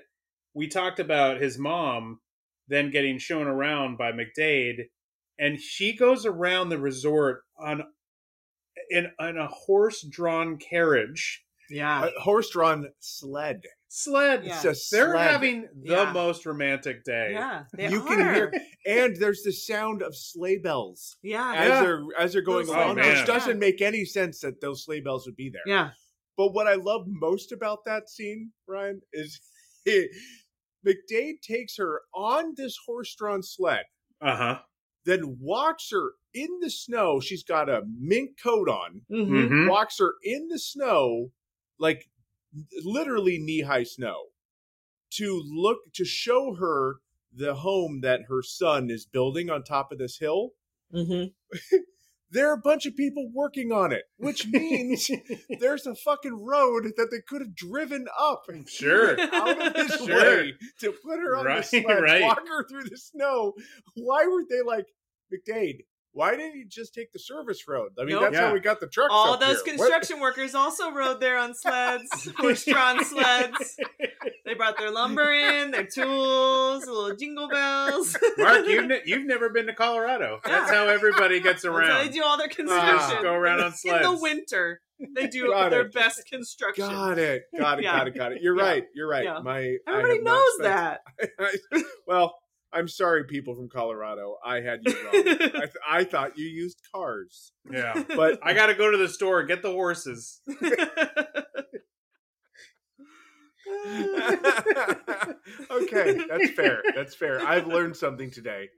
we 0.53 0.67
talked 0.67 0.99
about 0.99 1.39
his 1.41 1.57
mom 1.57 2.19
then 2.67 2.91
getting 2.91 3.17
shown 3.17 3.47
around 3.47 3.97
by 3.97 4.11
McDade, 4.11 4.89
and 5.39 5.61
she 5.61 5.95
goes 5.95 6.25
around 6.25 6.69
the 6.69 6.77
resort 6.79 7.43
on 7.57 7.83
in, 8.89 9.11
on 9.19 9.37
a 9.37 9.47
horse-drawn 9.47 10.57
carriage 10.57 11.43
Yeah. 11.69 12.09
Horse-drawn 12.21 12.89
sled. 12.99 13.63
sled. 13.89 14.43
Yeah. 14.45 14.61
They're 14.61 14.73
sled. 14.75 15.17
having 15.17 15.61
the 15.83 15.93
Yeah. 15.93 16.11
most 16.13 16.45
romantic 16.45 17.03
day. 17.03 17.31
Yeah. 17.33 17.63
They 17.73 17.89
you 17.89 18.01
are. 18.01 18.07
can 18.07 18.35
hear, 18.35 18.53
and 18.85 19.15
there's 19.17 19.43
the 19.43 19.51
sound 19.53 20.01
of 20.01 20.15
sleigh 20.15 20.57
bells 20.57 21.17
Yeah. 21.21 21.53
as 21.55 21.67
Yeah. 21.69 21.81
they're 21.83 22.03
as 22.19 22.33
they're 22.33 22.41
going 22.41 22.65
Those 22.67 22.75
along, 22.75 22.93
sleigh 22.95 23.03
bells. 23.03 23.17
which 23.19 23.27
doesn't 23.27 23.49
Yeah. 23.55 23.59
make 23.67 23.81
any 23.81 24.05
sense 24.05 24.39
that 24.41 24.61
those 24.61 24.85
sleigh 24.85 25.01
bells 25.01 25.25
would 25.25 25.35
be 25.35 25.49
there. 25.49 25.61
Yeah. 25.65 25.91
But 26.37 26.53
what 26.53 26.67
I 26.67 26.75
love 26.75 27.05
most 27.07 27.51
about 27.51 27.79
that 27.85 28.09
scene, 28.09 28.51
Ryan, 28.67 29.01
is 29.13 29.41
McDade 30.85 31.41
takes 31.41 31.77
her 31.77 32.01
on 32.13 32.53
this 32.55 32.77
horse-drawn 32.85 33.41
sled, 33.43 33.85
Uh 34.21 34.35
huh. 34.35 34.59
Then 35.07 35.37
walks 35.41 35.89
her 35.91 36.11
in 36.33 36.59
the 36.61 36.69
snow. 36.69 37.19
She's 37.19 37.43
got 37.43 37.69
a 37.69 37.81
mink 37.99 38.31
coat 38.41 38.69
on. 38.69 39.01
Mm-hmm. 39.11 39.33
Mm-hmm. 39.35 39.69
Walks 39.69 39.97
her 39.99 40.13
in 40.23 40.49
the 40.49 40.59
snow, 40.59 41.31
like 41.79 42.05
literally 42.83 43.39
knee-high 43.39 43.83
snow, 43.85 44.25
to 45.13 45.41
look 45.47 45.79
to 45.95 46.05
show 46.05 46.55
her 46.59 46.97
the 47.33 47.55
home 47.55 48.01
that 48.01 48.21
her 48.29 48.41
son 48.43 48.89
is 48.91 49.05
building 49.05 49.49
on 49.49 49.63
top 49.63 49.91
of 49.91 49.97
this 49.97 50.19
hill. 50.19 50.51
Mm-hmm. 50.93 51.27
There 52.29 52.49
are 52.49 52.55
a 52.55 52.61
bunch 52.61 52.85
of 52.85 52.93
people 52.97 53.31
working 53.33 53.71
on 53.71 53.93
it, 53.93 54.03
which 54.17 54.47
means 54.51 55.09
there's 55.61 55.87
a 55.87 55.95
fucking 55.95 56.43
road 56.45 56.83
that 56.97 57.07
they 57.09 57.19
could 57.25 57.39
have 57.39 57.55
driven 57.55 58.05
up 58.19 58.43
Sure. 58.67 59.17
out 59.33 59.65
of 59.65 59.73
his 59.73 59.95
Sure. 60.05 60.07
way 60.41 60.53
to 60.81 60.91
put 60.91 61.19
her 61.19 61.37
on 61.37 61.45
Right, 61.45 61.59
the 61.59 61.81
sled, 61.81 62.01
right. 62.01 62.21
walk 62.21 62.41
her 62.45 62.67
through 62.67 62.83
the 62.89 62.97
snow. 62.97 63.53
Why 63.95 64.25
were 64.27 64.43
they 64.49 64.61
like 64.61 64.87
McDade? 65.33 65.81
Why 66.13 66.31
didn't 66.35 66.55
he 66.55 66.63
just 66.67 66.95
take 66.95 67.11
the 67.13 67.19
service 67.19 67.67
road? 67.67 67.91
I 67.99 68.01
mean, 68.03 68.15
Nope. 68.15 68.21
that's 68.23 68.33
Yeah. 68.33 68.47
how 68.47 68.53
we 68.53 68.59
got 68.59 68.79
the 68.79 68.87
trucks. 68.87 69.09
All 69.13 69.33
up 69.33 69.39
those 69.39 69.61
here. 69.61 69.75
What- 69.77 69.91
construction 69.91 70.19
workers 70.19 70.55
also 70.55 70.91
rode 70.91 71.19
there 71.19 71.37
on 71.37 71.53
sleds, 71.53 72.09
push-drawn 72.39 73.03
sleds. 73.05 73.77
They 74.45 74.53
brought 74.53 74.77
their 74.77 74.91
lumber 74.91 75.29
in, 75.33 75.71
their 75.71 75.85
tools, 75.85 76.85
the 76.85 76.93
little 76.93 77.17
jingle 77.17 77.49
bells. 77.49 78.15
Mark, 78.37 78.65
you've, 78.65 78.85
ne- 78.85 79.01
you've 79.05 79.25
never 79.25 79.49
been 79.49 79.67
to 79.67 79.73
Colorado. 79.73 80.39
That's 80.45 80.71
how 80.71 80.87
everybody 80.87 81.41
gets 81.41 81.63
That's 81.63 81.75
how 81.75 82.01
they 82.01 82.07
do 82.09 82.23
all 82.23 82.37
their 82.37 82.47
Just 82.47 82.57
construction. 82.59 83.23
go 83.23 83.33
around 83.33 83.59
on 83.59 83.73
sleds 83.73 84.05
In 84.05 84.15
the 84.15 84.21
winter, 84.21 84.79
they 85.17 85.27
do 85.27 85.47
Got 85.47 85.71
their 85.71 85.81
it. 85.81 85.93
best 85.93 86.25
construction. 86.31 86.87
Got 86.87 87.19
it. 87.19 87.43
Got 87.59 87.79
it. 87.79 87.83
Yeah. 87.83 87.97
Got 87.97 88.07
it. 88.07 88.15
Got 88.15 88.31
it. 88.31 88.41
You're 88.41 88.55
Yeah. 88.55 88.63
right. 88.63 88.83
You're 88.95 89.09
right. 89.09 89.23
Yeah. 89.25 89.39
My 89.39 89.75
Everybody 89.85 90.19
knows 90.21 90.53
spent- 90.59 90.63
that. 90.63 91.01
well, 92.07 92.39
I'm 92.77 92.87
sorry, 92.87 93.23
people 93.25 93.55
from 93.55 93.69
Colorado. 93.69 94.37
I 94.45 94.61
had 94.61 94.81
you 94.85 94.93
wrong. 94.93 95.13
I, 95.15 95.21
th- 95.65 95.71
I 95.89 96.03
thought 96.03 96.37
you 96.37 96.45
used 96.45 96.79
cars, 96.93 97.51
Yeah. 97.71 98.03
but 98.15 98.39
I 98.43 98.53
got 98.53 98.67
to 98.67 98.75
go 98.75 98.91
to 98.91 98.97
the 98.97 99.07
store 99.07 99.43
get 99.43 99.61
the 99.61 99.71
horses. 99.71 100.41
okay, 105.71 106.17
that's 106.29 106.51
fair. 106.51 106.81
That's 106.95 107.15
fair. 107.15 107.41
I've 107.45 107.67
learned 107.67 107.95
something 107.95 108.31
today. 108.31 108.69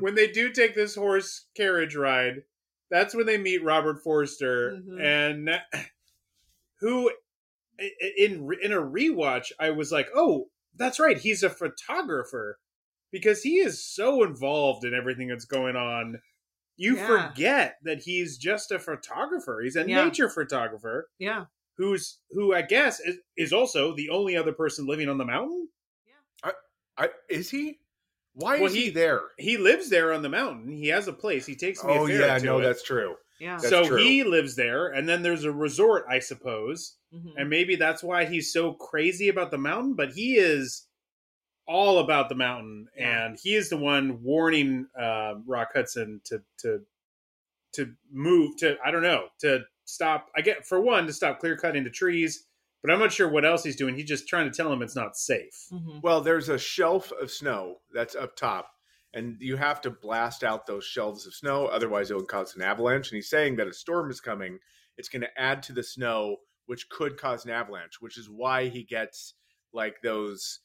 when 0.00 0.14
they 0.14 0.28
do 0.28 0.50
take 0.50 0.74
this 0.74 0.94
horse 0.94 1.46
carriage 1.56 1.96
ride, 1.96 2.42
that's 2.90 3.14
when 3.14 3.26
they 3.26 3.38
meet 3.38 3.62
Robert 3.64 4.02
Forster, 4.02 4.78
Mhm. 4.88 5.00
and 5.00 5.60
who, 6.80 7.10
in 8.18 8.48
in 8.62 8.72
a 8.72 8.80
rewatch, 8.80 9.52
I 9.58 9.70
was 9.70 9.90
like, 9.90 10.08
oh, 10.14 10.48
that's 10.76 10.98
right, 11.00 11.18
he's 11.18 11.42
a 11.42 11.50
photographer 11.50 12.58
because 13.12 13.42
he 13.42 13.58
is 13.58 13.82
so 13.84 14.22
involved 14.24 14.84
in 14.84 14.94
everything 14.94 15.28
that's 15.28 15.44
going 15.44 15.76
on. 15.76 16.20
You 16.76 16.96
Yeah. 16.96 17.06
forget 17.28 17.76
that 17.84 18.02
he's 18.02 18.36
just 18.36 18.72
a 18.72 18.78
photographer. 18.78 19.60
He's 19.62 19.76
a 19.76 19.88
Yeah. 19.88 20.04
nature 20.04 20.28
photographer 20.28 21.08
yeah. 21.18 21.44
who's 21.76 22.18
who 22.30 22.52
I 22.54 22.62
guess 22.62 22.98
is, 23.00 23.18
is 23.36 23.52
also 23.52 23.94
the 23.94 24.10
only 24.10 24.36
other 24.36 24.52
person 24.52 24.86
living 24.86 25.08
on 25.08 25.18
the 25.18 25.24
mountain. 25.24 25.68
I, 26.96 27.08
is 27.28 27.50
he? 27.50 27.80
Why 28.34 28.56
Well, 28.58 28.66
is 28.66 28.74
he, 28.74 28.84
he- 28.84 28.90
there? 28.90 29.20
He 29.36 29.56
lives 29.56 29.90
there 29.90 30.12
on 30.12 30.22
the 30.22 30.28
mountain. 30.28 30.68
He 30.76 30.88
has 30.88 31.08
a 31.08 31.12
place. 31.12 31.44
He 31.46 31.56
takes 31.56 31.82
me. 31.82 31.92
Oh 31.92 32.06
yeah, 32.06 32.38
to 32.38 32.44
no, 32.44 32.58
it. 32.58 32.62
that's 32.62 32.84
true. 32.84 33.16
Yeah. 33.40 33.56
That's 33.56 33.68
so 33.68 33.84
true. 33.84 33.96
he 33.98 34.22
lives 34.22 34.54
there, 34.54 34.88
and 34.88 35.08
then 35.08 35.22
there's 35.22 35.42
a 35.44 35.50
resort, 35.52 36.04
I 36.08 36.20
suppose, 36.20 36.96
Mhm. 37.14 37.34
and 37.36 37.48
maybe 37.50 37.76
that's 37.76 38.02
why 38.02 38.24
he's 38.24 38.52
so 38.52 38.72
crazy 38.72 39.28
about 39.28 39.50
the 39.50 39.58
mountain. 39.58 39.94
But 39.94 40.12
he 40.12 40.36
is 40.36 40.86
all 41.66 41.98
about 41.98 42.28
the 42.28 42.34
mountain, 42.34 42.88
Yeah. 42.96 43.26
and 43.26 43.38
he 43.42 43.54
is 43.54 43.70
the 43.70 43.76
one 43.76 44.22
warning 44.22 44.88
uh, 44.98 45.36
Rock 45.46 45.70
Hudson 45.74 46.20
to 46.24 46.42
to 46.58 46.84
to 47.72 47.94
move 48.10 48.56
to 48.58 48.76
I 48.84 48.90
don't 48.90 49.02
know 49.02 49.28
to 49.40 49.64
stop. 49.84 50.30
I 50.36 50.40
get 50.42 50.66
for 50.66 50.80
one 50.80 51.06
to 51.06 51.12
stop 51.12 51.40
clear 51.40 51.56
cutting 51.56 51.84
the 51.84 51.90
trees, 51.90 52.46
but 52.82 52.90
I'm 52.90 52.98
not 53.00 53.12
sure 53.12 53.28
what 53.28 53.44
else 53.44 53.64
he's 53.64 53.76
doing. 53.76 53.94
He's 53.96 54.08
just 54.08 54.28
trying 54.28 54.50
to 54.50 54.56
tell 54.56 54.72
him 54.72 54.82
it's 54.82 54.94
not 54.96 55.16
safe. 55.16 55.66
Mhm. 55.72 56.02
Well, 56.02 56.20
there's 56.20 56.48
a 56.48 56.58
shelf 56.58 57.10
of 57.12 57.30
snow 57.30 57.80
that's 57.92 58.14
up 58.14 58.36
top, 58.36 58.70
and 59.12 59.36
you 59.40 59.56
have 59.56 59.80
to 59.82 59.90
blast 59.90 60.44
out 60.44 60.66
those 60.66 60.84
shelves 60.84 61.26
of 61.26 61.34
snow, 61.34 61.66
otherwise 61.66 62.10
it 62.10 62.14
will 62.14 62.24
cause 62.26 62.54
an 62.54 62.62
avalanche. 62.62 63.10
And 63.10 63.16
he's 63.16 63.28
saying 63.30 63.56
that 63.56 63.66
a 63.68 63.72
storm 63.72 64.10
is 64.10 64.20
coming. 64.20 64.58
It's 64.96 65.08
going 65.08 65.22
to 65.22 65.40
add 65.40 65.62
to 65.64 65.72
the 65.72 65.82
snow, 65.82 66.36
which 66.66 66.88
could 66.88 67.16
cause 67.16 67.44
an 67.44 67.50
avalanche, 67.50 68.00
which 68.00 68.16
is 68.18 68.28
why 68.30 68.68
he 68.68 68.82
gets 68.84 69.34
like 69.72 69.96
those 70.02 70.60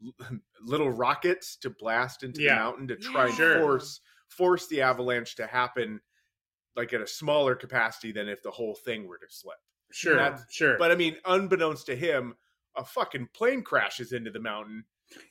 little 0.62 0.90
rockets 0.90 1.56
to 1.56 1.70
blast 1.70 2.22
into 2.22 2.42
Yeah. 2.42 2.54
the 2.56 2.60
mountain 2.60 2.88
to 2.88 2.96
try 2.96 3.26
and 3.26 3.34
Sure. 3.34 3.60
force 3.60 4.00
force 4.28 4.66
the 4.66 4.80
avalanche 4.82 5.36
to 5.36 5.46
happen 5.46 6.00
like 6.76 6.92
at 6.92 7.00
a 7.00 7.06
smaller 7.06 7.54
capacity 7.54 8.10
than 8.10 8.28
if 8.28 8.42
the 8.42 8.50
whole 8.50 8.74
thing 8.74 9.06
were 9.06 9.18
to 9.18 9.26
slip. 9.28 9.58
Sure, 9.92 10.16
That's- 10.16 10.44
sure. 10.50 10.76
But 10.76 10.90
I 10.90 10.96
mean, 10.96 11.16
unbeknownst 11.24 11.86
to 11.86 11.94
him, 11.96 12.34
a 12.76 12.84
fucking 12.84 13.28
plane 13.32 13.62
crashes 13.62 14.12
into 14.12 14.32
the 14.32 14.40
mountain 14.40 14.84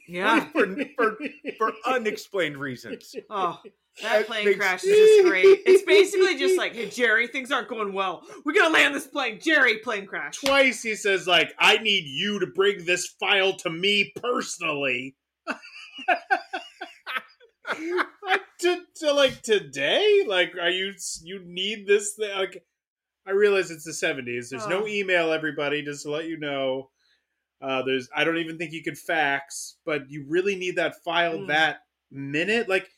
Yeah. 0.07 0.45
for, 0.53 0.65
for, 0.95 1.17
for 1.57 1.73
unexplained 1.85 2.57
reasons. 2.57 3.13
Oh, 3.29 3.61
That 4.01 4.25
plane 4.25 4.45
makes- 4.45 4.57
crash 4.57 4.83
is 4.83 4.97
just 4.97 5.23
great. 5.29 5.45
It's 5.65 5.83
basically 5.83 6.37
just 6.37 6.57
like, 6.57 6.73
hey, 6.73 6.89
Jerry, 6.89 7.27
things 7.27 7.51
aren't 7.51 7.67
going 7.67 7.93
well. 7.93 8.23
We 8.43 8.53
gotta 8.53 8.73
land 8.73 8.95
this 8.95 9.05
plane. 9.05 9.39
Jerry, 9.39 9.77
plane 9.77 10.05
crash. 10.07 10.37
twice 10.37 10.81
he 10.81 10.95
says 10.95 11.27
like 11.27 11.53
i 11.59 11.77
need 11.77 12.05
you 12.05 12.39
to 12.39 12.47
bring 12.47 12.85
this 12.85 13.05
file 13.19 13.53
to 13.57 13.69
me 13.69 14.11
personally 14.15 15.15
like 18.25 18.41
to, 18.59 18.77
to 18.97 19.13
like 19.13 19.41
today 19.41 20.23
like 20.27 20.53
are 20.61 20.69
you 20.69 20.93
you 21.23 21.41
need 21.45 21.87
this 21.87 22.13
thing 22.15 22.29
like 22.37 22.63
i 23.27 23.31
realize 23.31 23.71
it's 23.71 23.85
the 23.85 23.91
70s 23.91 24.49
there's 24.49 24.67
no 24.67 24.83
Oh. 24.83 24.87
email 24.87 25.31
everybody 25.31 25.81
just 25.81 26.03
to 26.03 26.11
let 26.11 26.25
you 26.25 26.37
know 26.37 26.89
uh 27.61 27.81
there's 27.83 28.09
i 28.15 28.23
don't 28.23 28.37
even 28.37 28.57
think 28.57 28.73
you 28.73 28.83
could 28.83 28.97
fax 28.97 29.77
but 29.85 30.09
you 30.09 30.25
really 30.27 30.55
need 30.55 30.75
that 30.75 30.95
file 31.03 31.37
Mm. 31.39 31.47
that 31.47 31.77
minute 32.11 32.67
like 32.69 32.89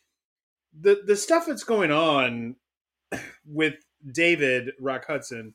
the 0.80 1.02
the 1.06 1.16
stuff 1.16 1.46
that's 1.48 1.64
going 1.64 1.92
on 1.92 2.56
with 3.46 3.76
david 4.14 4.72
rock 4.80 5.06
hudson 5.08 5.54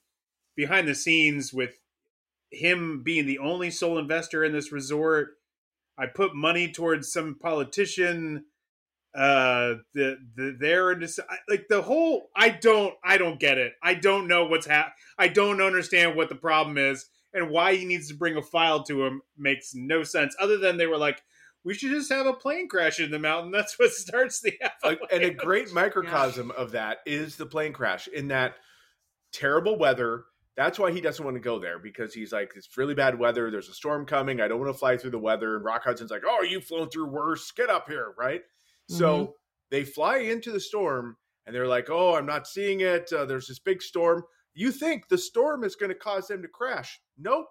behind 0.56 0.86
the 0.88 0.94
scenes 0.94 1.52
with 1.52 1.74
him 2.50 3.02
being 3.02 3.26
the 3.26 3.38
only 3.38 3.70
sole 3.70 3.98
investor 3.98 4.44
in 4.44 4.52
this 4.52 4.72
resort. 4.72 5.30
I 5.98 6.06
put 6.06 6.34
money 6.34 6.70
towards 6.70 7.12
some 7.12 7.36
politician. 7.40 8.44
Uh, 9.14 9.74
the 9.92 10.16
the 10.36 10.96
this, 11.00 11.18
like 11.48 11.66
the 11.68 11.82
whole. 11.82 12.28
I 12.36 12.50
don't. 12.50 12.94
I 13.04 13.18
don't 13.18 13.40
get 13.40 13.58
it. 13.58 13.72
I 13.82 13.94
don't 13.94 14.28
know 14.28 14.44
what's 14.44 14.66
hap. 14.66 14.94
I 15.18 15.28
don't 15.28 15.60
understand 15.60 16.16
what 16.16 16.28
the 16.28 16.36
problem 16.36 16.78
is 16.78 17.06
and 17.32 17.50
why 17.50 17.76
he 17.76 17.84
needs 17.84 18.08
to 18.08 18.14
bring 18.14 18.36
a 18.36 18.42
file 18.42 18.82
to 18.84 19.04
him 19.04 19.22
makes 19.36 19.72
no 19.74 20.02
sense. 20.02 20.34
Other 20.40 20.58
than 20.58 20.76
they 20.76 20.86
were 20.86 20.98
like, 20.98 21.22
we 21.64 21.74
should 21.74 21.90
just 21.90 22.10
have 22.10 22.26
a 22.26 22.32
plane 22.32 22.68
crash 22.68 23.00
in 23.00 23.10
the 23.10 23.18
mountain. 23.18 23.50
That's 23.50 23.78
what 23.78 23.92
starts 23.92 24.40
the 24.40 24.54
avalanche. 24.62 25.00
and 25.12 25.22
a 25.24 25.30
great 25.30 25.70
microcosm 25.74 26.50
of 26.52 26.72
that 26.72 26.98
is 27.06 27.36
the 27.36 27.46
plane 27.46 27.72
crash 27.72 28.08
in 28.08 28.28
that 28.28 28.54
terrible 29.32 29.78
weather. 29.78 30.24
That's 30.56 30.78
why 30.78 30.92
he 30.92 31.00
doesn't 31.00 31.24
want 31.24 31.36
to 31.36 31.40
go 31.40 31.58
there 31.58 31.78
because 31.78 32.12
he's 32.12 32.32
like, 32.32 32.52
it's 32.56 32.76
really 32.76 32.94
bad 32.94 33.18
weather. 33.18 33.50
There's 33.50 33.68
a 33.68 33.74
storm 33.74 34.04
coming. 34.04 34.40
I 34.40 34.48
don't 34.48 34.60
want 34.60 34.72
to 34.72 34.78
fly 34.78 34.96
through 34.96 35.12
the 35.12 35.18
weather. 35.18 35.56
And 35.56 35.64
Rock 35.64 35.84
Hudson's 35.84 36.10
like, 36.10 36.24
oh, 36.26 36.42
you've 36.42 36.64
flown 36.64 36.90
through 36.90 37.08
worse. 37.08 37.50
Get 37.52 37.70
up 37.70 37.88
here, 37.88 38.14
right? 38.18 38.42
So 38.88 39.36
they 39.70 39.84
fly 39.84 40.18
into 40.18 40.50
the 40.50 40.60
storm 40.60 41.16
and 41.46 41.54
they're 41.54 41.68
like, 41.68 41.88
oh, 41.90 42.16
I'm 42.16 42.26
not 42.26 42.48
seeing 42.48 42.80
it. 42.80 43.12
Uh, 43.12 43.24
there's 43.24 43.46
this 43.46 43.60
big 43.60 43.82
storm. 43.82 44.24
You 44.52 44.72
think 44.72 45.08
the 45.08 45.18
storm 45.18 45.62
is 45.62 45.76
going 45.76 45.90
to 45.90 45.94
cause 45.94 46.26
them 46.26 46.42
to 46.42 46.48
crash? 46.48 47.00
Nope. 47.16 47.46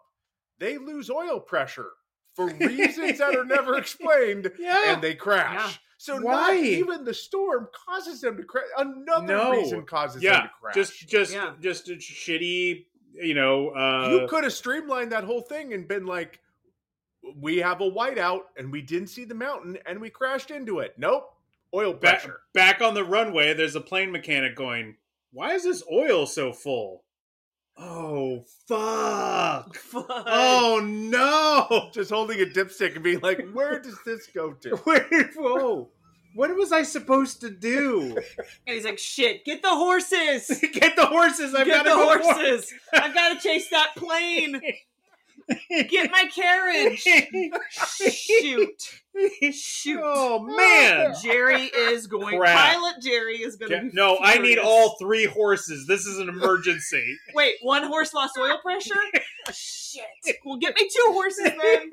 They 0.59 0.77
lose 0.77 1.09
oil 1.09 1.39
pressure 1.39 1.91
for 2.39 2.53
reasons 2.67 3.17
that 3.17 3.35
are 3.35 3.43
never 3.45 3.77
explained 3.83 4.51
yeah. 4.59 4.93
and 4.93 5.01
they 5.01 5.15
crash. 5.15 5.53
Yeah. 5.55 5.71
So 5.97 6.21
Why? 6.21 6.31
not 6.31 6.55
even 6.55 7.03
the 7.03 7.13
storm 7.13 7.67
causes 7.87 8.21
them 8.21 8.37
to 8.37 8.43
crash. 8.43 8.63
Another 8.77 9.25
No. 9.35 9.51
reason 9.51 9.83
causes 9.85 10.21
them 10.21 10.43
to 10.43 10.51
crash. 10.61 10.75
just 10.75 11.09
just 11.09 11.33
Yeah. 11.33 11.53
just 11.59 11.89
a 11.89 11.93
shitty, 11.93 12.85
you 13.13 13.33
know. 13.33 13.69
Uh, 13.71 14.09
you 14.21 14.27
could 14.27 14.43
have 14.45 14.53
streamlined 14.53 15.11
that 15.11 15.25
whole 15.25 15.41
thing 15.41 15.73
and 15.73 15.87
been 15.89 16.05
like, 16.05 16.39
"We 17.35 17.57
have 17.57 17.81
a 17.81 17.89
whiteout 17.91 18.43
and 18.57 18.71
we 18.71 18.81
didn't 18.81 19.09
see 19.09 19.25
the 19.25 19.35
mountain 19.35 19.77
and 19.85 19.99
we 19.99 20.09
crashed 20.09 20.51
into 20.51 20.79
it." 20.79 20.93
Nope, 20.97 21.33
oil 21.73 21.91
back, 21.91 22.21
pressure. 22.21 22.39
back 22.53 22.81
on 22.81 22.93
the 22.93 23.03
runway, 23.03 23.53
there's 23.53 23.75
a 23.75 23.81
plane 23.81 24.11
mechanic 24.11 24.55
going, 24.55 24.95
Why 25.31 25.53
is 25.53 25.63
this 25.65 25.83
oil 25.91 26.25
so 26.25 26.53
full? 26.53 27.03
Oh, 27.81 28.43
fuck. 28.67 29.75
Fun. 29.75 30.03
Oh, 30.09 30.81
no. 30.83 31.89
Just 31.93 32.11
holding 32.11 32.41
a 32.41 32.45
dipstick 32.45 32.95
and 32.95 33.03
being 33.03 33.21
like, 33.21 33.49
"Where 33.51 33.79
does 33.79 33.97
this 34.05 34.27
go 34.27 34.53
to?" 34.53 34.75
Where, 34.83 35.31
whoa. 35.37 35.89
What 36.35 36.55
was 36.55 36.71
I 36.71 36.83
supposed 36.83 37.41
to 37.41 37.49
do? 37.49 38.15
And 38.67 38.75
he's 38.75 38.85
like, 38.85 38.99
shit, 38.99 39.45
get 39.45 39.63
the 39.63 39.69
horses. 39.69 40.47
Get 40.73 40.95
the 40.95 41.07
horses. 41.07 41.55
I've 41.55 41.65
got 41.65 41.85
the 41.85 41.89
go 41.89 42.19
horses. 42.19 42.71
I've 42.93 43.15
gotta 43.15 43.39
chase 43.39 43.67
that 43.71 43.95
plane. 43.95 44.61
Get 45.69 46.11
my 46.11 46.29
carriage. 46.33 47.03
Shoot. 47.69 49.01
Shoot. 49.53 49.99
Oh, 50.01 50.39
oh, 50.41 50.55
man. 50.55 51.13
Jerry 51.21 51.63
is 51.63 52.07
going. 52.07 52.37
Crap. 52.37 52.73
Pilot 52.73 52.95
Jerry 53.01 53.37
is 53.37 53.57
going 53.57 53.71
to 53.71 53.95
no, 53.95 54.17
I 54.21 54.37
need 54.37 54.57
all 54.59 54.95
three 54.97 55.25
horses. 55.25 55.85
This 55.87 56.05
is 56.05 56.19
an 56.19 56.29
emergency. 56.29 57.17
Wait, 57.33 57.55
one 57.61 57.83
horse 57.83 58.13
lost 58.13 58.37
oil 58.39 58.59
pressure? 58.61 58.93
Shit. 59.51 60.37
Well, 60.45 60.57
Get 60.57 60.75
me 60.75 60.87
two 60.87 61.11
horses 61.11 61.43
then. 61.43 61.89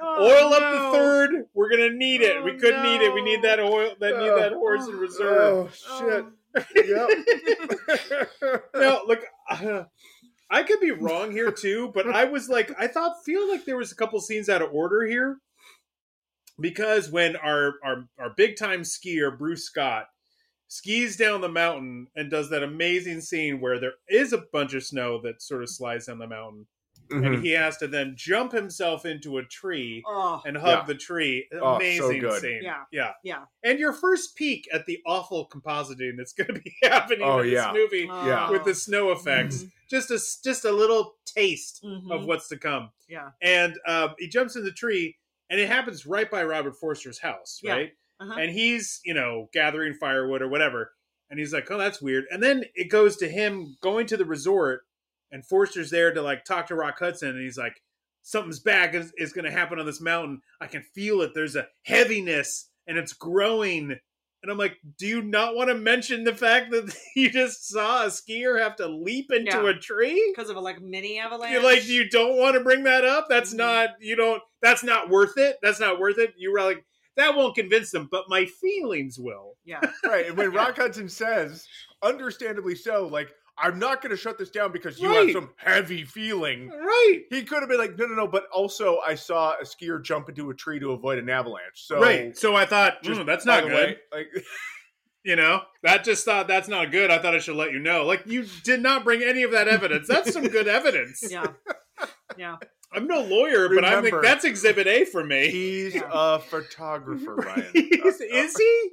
Oh, 0.00 0.26
oil 0.26 0.54
up 0.54 0.72
the 0.72 0.98
third. 0.98 1.30
We're 1.54 1.70
gonna 1.70 1.90
need 1.90 2.22
it. 2.22 2.42
we 2.42 2.52
Oh, 2.52 2.58
could 2.58 2.82
need 2.82 3.02
it. 3.02 3.14
We 3.14 3.22
need 3.22 3.42
that 3.42 3.60
oil. 3.60 3.94
That 4.00 4.18
need 4.18 4.30
that 4.30 4.52
oh. 4.54 4.58
horse 4.58 4.86
in 4.88 4.94
oh, 4.94 4.98
reserve. 4.98 5.84
Oh 5.88 5.98
shit! 6.00 6.88
Yep. 6.88 8.66
no, 8.74 9.02
look, 9.06 9.20
uh, 9.48 9.84
I 10.50 10.59
could 10.70 10.80
be 10.80 10.90
wrong 10.90 11.32
here 11.32 11.50
too, 11.50 11.90
but 11.94 12.08
I 12.08 12.24
was 12.24 12.48
like, 12.48 12.70
I 12.78 12.86
thought, 12.86 13.24
feel 13.24 13.48
like 13.48 13.64
there 13.64 13.76
was 13.76 13.92
a 13.92 13.96
couple 13.96 14.20
scenes 14.20 14.48
out 14.48 14.62
of 14.62 14.72
order 14.72 15.04
here. 15.04 15.38
Because 16.60 17.10
when 17.10 17.36
our 17.36 17.74
our 17.82 18.04
our 18.18 18.30
big 18.36 18.56
time 18.56 18.82
skier 18.82 19.36
Bruce 19.36 19.64
Scott 19.64 20.06
skis 20.68 21.16
down 21.16 21.40
the 21.40 21.48
mountain 21.48 22.06
and 22.14 22.30
does 22.30 22.50
that 22.50 22.62
amazing 22.62 23.20
scene 23.20 23.60
where 23.60 23.80
there 23.80 23.94
is 24.08 24.32
a 24.32 24.44
bunch 24.52 24.74
of 24.74 24.84
snow 24.84 25.20
that 25.22 25.42
sort 25.42 25.62
of 25.62 25.70
slides 25.70 26.06
down 26.06 26.18
the 26.18 26.26
mountain, 26.26 26.66
Mhm. 27.10 27.26
and 27.26 27.44
he 27.44 27.50
has 27.52 27.76
to 27.78 27.88
then 27.88 28.14
jump 28.16 28.52
himself 28.52 29.04
into 29.04 29.38
a 29.38 29.44
tree 29.44 30.02
Oh, 30.06 30.40
and 30.46 30.56
hug 30.56 30.78
Yeah. 30.80 30.84
the 30.86 30.94
tree. 30.94 31.48
Oh, 31.52 31.74
Amazing 31.76 32.20
good. 32.20 32.40
scene. 32.40 32.60
Yeah. 32.62 32.84
yeah, 32.92 33.12
yeah. 33.24 33.44
And 33.62 33.78
your 33.78 33.92
first 33.92 34.36
peek 34.36 34.68
at 34.72 34.86
the 34.86 35.00
awful 35.06 35.48
compositing 35.48 36.16
that's 36.16 36.32
going 36.32 36.54
to 36.54 36.60
be 36.60 36.74
happening 36.82 37.22
Oh, 37.22 37.38
in 37.40 37.46
this 37.50 37.54
yeah. 37.54 37.72
movie 37.72 38.06
Yeah. 38.08 38.50
with 38.50 38.64
the 38.64 38.74
snow 38.74 39.10
effects. 39.12 39.64
Just 39.88 40.10
a 40.10 40.14
s- 40.14 40.40
just 40.42 40.64
a 40.64 40.70
little 40.72 41.16
taste 41.26 41.82
Mhm. 41.84 42.10
of 42.12 42.24
what's 42.24 42.48
to 42.48 42.56
come. 42.56 42.90
Yeah. 43.08 43.30
And 43.42 43.76
um, 43.86 44.14
he 44.18 44.28
jumps 44.28 44.54
in 44.56 44.64
the 44.64 44.70
tree, 44.72 45.16
and 45.48 45.58
it 45.60 45.66
happens 45.66 46.06
right 46.06 46.30
by 46.30 46.44
Robert 46.44 46.76
Forster's 46.76 47.18
house, 47.18 47.60
Yeah. 47.62 47.72
right? 47.72 47.92
Uh-huh. 48.20 48.34
And 48.38 48.50
he's 48.52 49.00
you 49.04 49.14
know 49.14 49.48
gathering 49.52 49.94
firewood 49.94 50.42
or 50.42 50.48
whatever, 50.48 50.92
and 51.30 51.38
he's 51.40 51.52
like, 51.52 51.70
"Oh, 51.70 51.78
that's 51.78 52.00
weird." 52.02 52.26
And 52.30 52.42
then 52.42 52.64
it 52.74 52.84
goes 52.90 53.16
to 53.16 53.28
him 53.28 53.76
going 53.80 54.06
to 54.08 54.16
the 54.16 54.24
resort, 54.26 54.82
and 55.32 55.44
Forster's 55.46 55.90
there 55.90 56.12
to 56.12 56.22
like 56.22 56.44
talk 56.44 56.66
to 56.68 56.74
Rock 56.74 56.98
Hudson, 56.98 57.30
and 57.30 57.40
he's 57.42 57.58
like, 57.58 57.80
"Something's 58.22 58.60
bad 58.60 58.94
is, 58.94 59.12
is 59.16 59.32
going 59.32 59.44
to 59.44 59.50
happen 59.50 59.78
on 59.78 59.86
this 59.86 60.00
mountain. 60.00 60.40
I 60.60 60.66
can 60.66 60.82
feel 60.82 61.20
it. 61.22 61.32
There's 61.34 61.56
a 61.56 61.68
heaviness, 61.84 62.68
and 62.86 62.96
it's 62.98 63.12
growing." 63.12 63.96
And 64.42 64.50
I'm 64.50 64.56
like, 64.56 64.78
do 64.98 65.06
you 65.06 65.20
not 65.20 65.54
want 65.54 65.68
to 65.68 65.74
mention 65.74 66.24
the 66.24 66.34
fact 66.34 66.70
that 66.70 66.96
you 67.14 67.28
just 67.28 67.68
saw 67.68 68.04
a 68.04 68.06
skier 68.06 68.58
have 68.58 68.74
to 68.76 68.88
leap 68.88 69.30
into 69.30 69.50
Yeah. 69.64 69.68
a 69.68 69.74
tree? 69.74 70.32
because 70.34 70.48
of 70.48 70.56
a 70.56 70.60
like 70.60 70.80
mini 70.80 71.18
avalanche. 71.18 71.52
You're 71.52 71.62
like, 71.62 71.86
you 71.86 72.08
don't 72.08 72.38
want 72.38 72.54
to 72.54 72.64
bring 72.64 72.84
that 72.84 73.04
up? 73.04 73.26
That's 73.28 73.52
Mhm. 73.52 73.58
not, 73.58 73.90
you 74.00 74.16
don't, 74.16 74.42
that's 74.62 74.82
not 74.82 75.10
worth 75.10 75.36
it. 75.36 75.58
That's 75.60 75.78
not 75.78 76.00
worth 76.00 76.16
it. 76.18 76.32
You 76.38 76.52
were 76.52 76.62
like, 76.62 76.82
that 77.18 77.36
won't 77.36 77.54
convince 77.54 77.90
them, 77.90 78.08
but 78.10 78.30
my 78.30 78.46
feelings 78.46 79.18
will. 79.18 79.58
yeah, 79.66 79.80
right. 80.06 80.26
And 80.28 80.38
when 80.38 80.52
Rock 80.54 80.76
Hudson 80.78 81.10
says, 81.10 81.66
understandably 82.02 82.74
so, 82.76 83.08
like, 83.08 83.28
I'm 83.62 83.78
not 83.78 84.00
going 84.02 84.10
to 84.10 84.16
shut 84.16 84.38
this 84.38 84.50
down 84.50 84.72
because 84.72 84.98
you 84.98 85.08
Right. 85.10 85.26
have 85.28 85.32
some 85.32 85.50
heavy 85.56 86.04
feeling. 86.04 86.70
Right. 86.70 87.22
He 87.30 87.42
could 87.42 87.60
have 87.60 87.68
been 87.68 87.78
like, 87.78 87.98
no, 87.98 88.06
no, 88.06 88.14
no. 88.14 88.26
But 88.26 88.46
also, 88.52 88.98
I 89.06 89.14
saw 89.14 89.52
a 89.60 89.64
skier 89.64 90.02
jump 90.02 90.28
into 90.28 90.50
a 90.50 90.54
tree 90.54 90.78
to 90.80 90.92
avoid 90.92 91.18
an 91.18 91.28
avalanche. 91.28 91.62
So, 91.86 92.00
right. 92.00 92.36
So 92.36 92.56
I 92.56 92.64
thought, 92.66 93.02
just 93.02 93.20
"Mm, 93.20 93.26
that's 93.26 93.44
not 93.44 93.64
good. 93.64 93.72
way, 93.72 93.96
like, 94.12 94.28
You 95.22 95.36
know, 95.36 95.60
that 95.82 96.02
just 96.02 96.24
thought 96.24 96.48
that's 96.48 96.66
not 96.66 96.90
good. 96.90 97.10
I 97.10 97.18
thought 97.18 97.34
I 97.34 97.40
should 97.40 97.56
let 97.56 97.72
you 97.72 97.78
know. 97.78 98.06
Like, 98.06 98.22
you 98.24 98.46
did 98.64 98.80
not 98.80 99.04
bring 99.04 99.22
any 99.22 99.42
of 99.42 99.50
that 99.52 99.68
evidence. 99.68 100.08
That's 100.08 100.32
some 100.32 100.46
good 100.48 100.66
evidence. 100.78 101.22
yeah, 101.30 101.44
yeah. 102.38 102.56
I'm 102.90 103.06
no 103.06 103.20
lawyer, 103.20 103.68
but 103.68 103.84
I'm 103.84 104.02
like, 104.02 104.14
that's 104.22 104.46
exhibit 104.46 104.86
A 104.86 105.04
for 105.04 105.22
me. 105.22 105.48
he's 105.50 105.94
Yeah. 105.94 106.08
a 106.10 106.38
photographer, 106.38 107.34
Ryan. 107.36 107.70
is, 107.74 108.20
Uh, 108.20 108.24
is 108.30 108.56
he? 108.56 108.90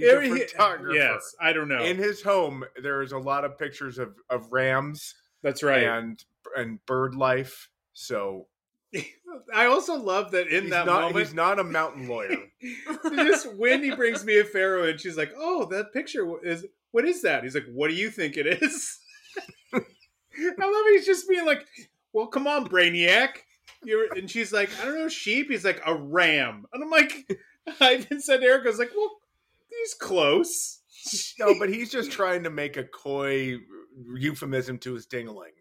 He's 0.00 0.42
a 0.42 0.46
photographer. 0.46 0.94
Yes, 0.94 1.34
I 1.40 1.52
don't 1.52 1.68
know. 1.68 1.82
In 1.82 1.96
his 1.96 2.22
home, 2.22 2.64
there 2.82 3.02
is 3.02 3.12
a 3.12 3.18
lot 3.18 3.44
of 3.44 3.58
pictures 3.58 3.98
of, 3.98 4.14
of 4.30 4.52
rams 4.52 5.14
That's 5.42 5.62
right. 5.62 5.84
and 5.84 6.22
and 6.56 6.84
bird 6.86 7.14
life. 7.14 7.68
So 7.92 8.46
I 9.54 9.66
also 9.66 9.96
love 9.96 10.30
that 10.32 10.48
in 10.48 10.64
he's 10.64 10.70
that 10.70 10.86
not 10.86 11.02
moment, 11.02 11.18
he's 11.18 11.34
not 11.34 11.58
a 11.58 11.64
mountain 11.64 12.08
lawyer. 12.08 12.36
just 13.10 13.54
Wendy 13.54 13.94
brings 13.94 14.24
me 14.24 14.38
a 14.38 14.44
pharaoh, 14.44 14.88
and 14.88 15.00
she's 15.00 15.16
like, 15.16 15.32
"Oh, 15.36 15.66
that 15.66 15.92
picture 15.92 16.26
is 16.44 16.66
what 16.92 17.04
is 17.04 17.22
that?" 17.22 17.42
He's 17.42 17.54
like, 17.54 17.66
"What 17.72 17.88
do 17.88 17.94
you 17.94 18.10
think 18.10 18.36
it 18.36 18.46
is?" 18.46 18.98
I 19.74 19.78
love 20.40 20.84
he's 20.90 21.06
just 21.06 21.28
being 21.28 21.46
like, 21.46 21.66
"Well, 22.12 22.26
come 22.26 22.46
on, 22.46 22.68
Brainiac." 22.68 23.30
You're, 23.84 24.12
and 24.14 24.30
she's 24.30 24.52
like, 24.52 24.70
"I 24.80 24.84
don't 24.84 24.98
know, 24.98 25.08
sheep." 25.08 25.50
He's 25.50 25.64
like, 25.64 25.82
"A 25.86 25.94
ram," 25.94 26.66
and 26.72 26.82
I'm 26.82 26.90
like, 26.90 27.30
I 27.80 27.94
even 27.96 28.20
said 28.20 28.42
Erica's 28.42 28.78
like, 28.78 28.90
"Well, 28.96 29.10
he's 29.78 29.94
close." 29.94 30.80
No, 31.38 31.56
but 31.56 31.68
he's 31.68 31.90
just 31.92 32.10
trying 32.10 32.42
to 32.44 32.50
make 32.50 32.76
a 32.76 32.82
coy 32.82 33.58
euphemism 34.16 34.76
to 34.78 34.94
his 34.94 35.06
dingling. 35.06 35.52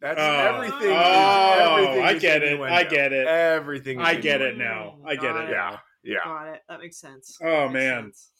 That's 0.00 0.18
Oh. 0.18 0.54
everything. 0.54 0.90
is- 0.90 0.96
Oh, 0.96 1.76
everything 1.76 2.02
I 2.04 2.12
is 2.12 2.22
get 2.22 2.42
it. 2.42 2.60
I 2.60 2.84
get 2.84 3.12
it. 3.12 3.26
Everything. 3.26 4.00
Is 4.00 4.06
I 4.06 4.14
get 4.14 4.40
it 4.40 4.56
now. 4.56 4.98
I 5.06 5.16
get 5.16 5.36
it 5.36 5.44
it. 5.44 5.50
Yeah, 5.50 5.78
yeah. 6.02 6.18
Got 6.24 6.54
it. 6.54 6.62
That 6.68 6.80
makes 6.80 6.98
sense. 6.98 7.36
Oh, 7.42 7.64
Makes 7.68 7.72
man. 7.74 8.02
sense. 8.04 8.30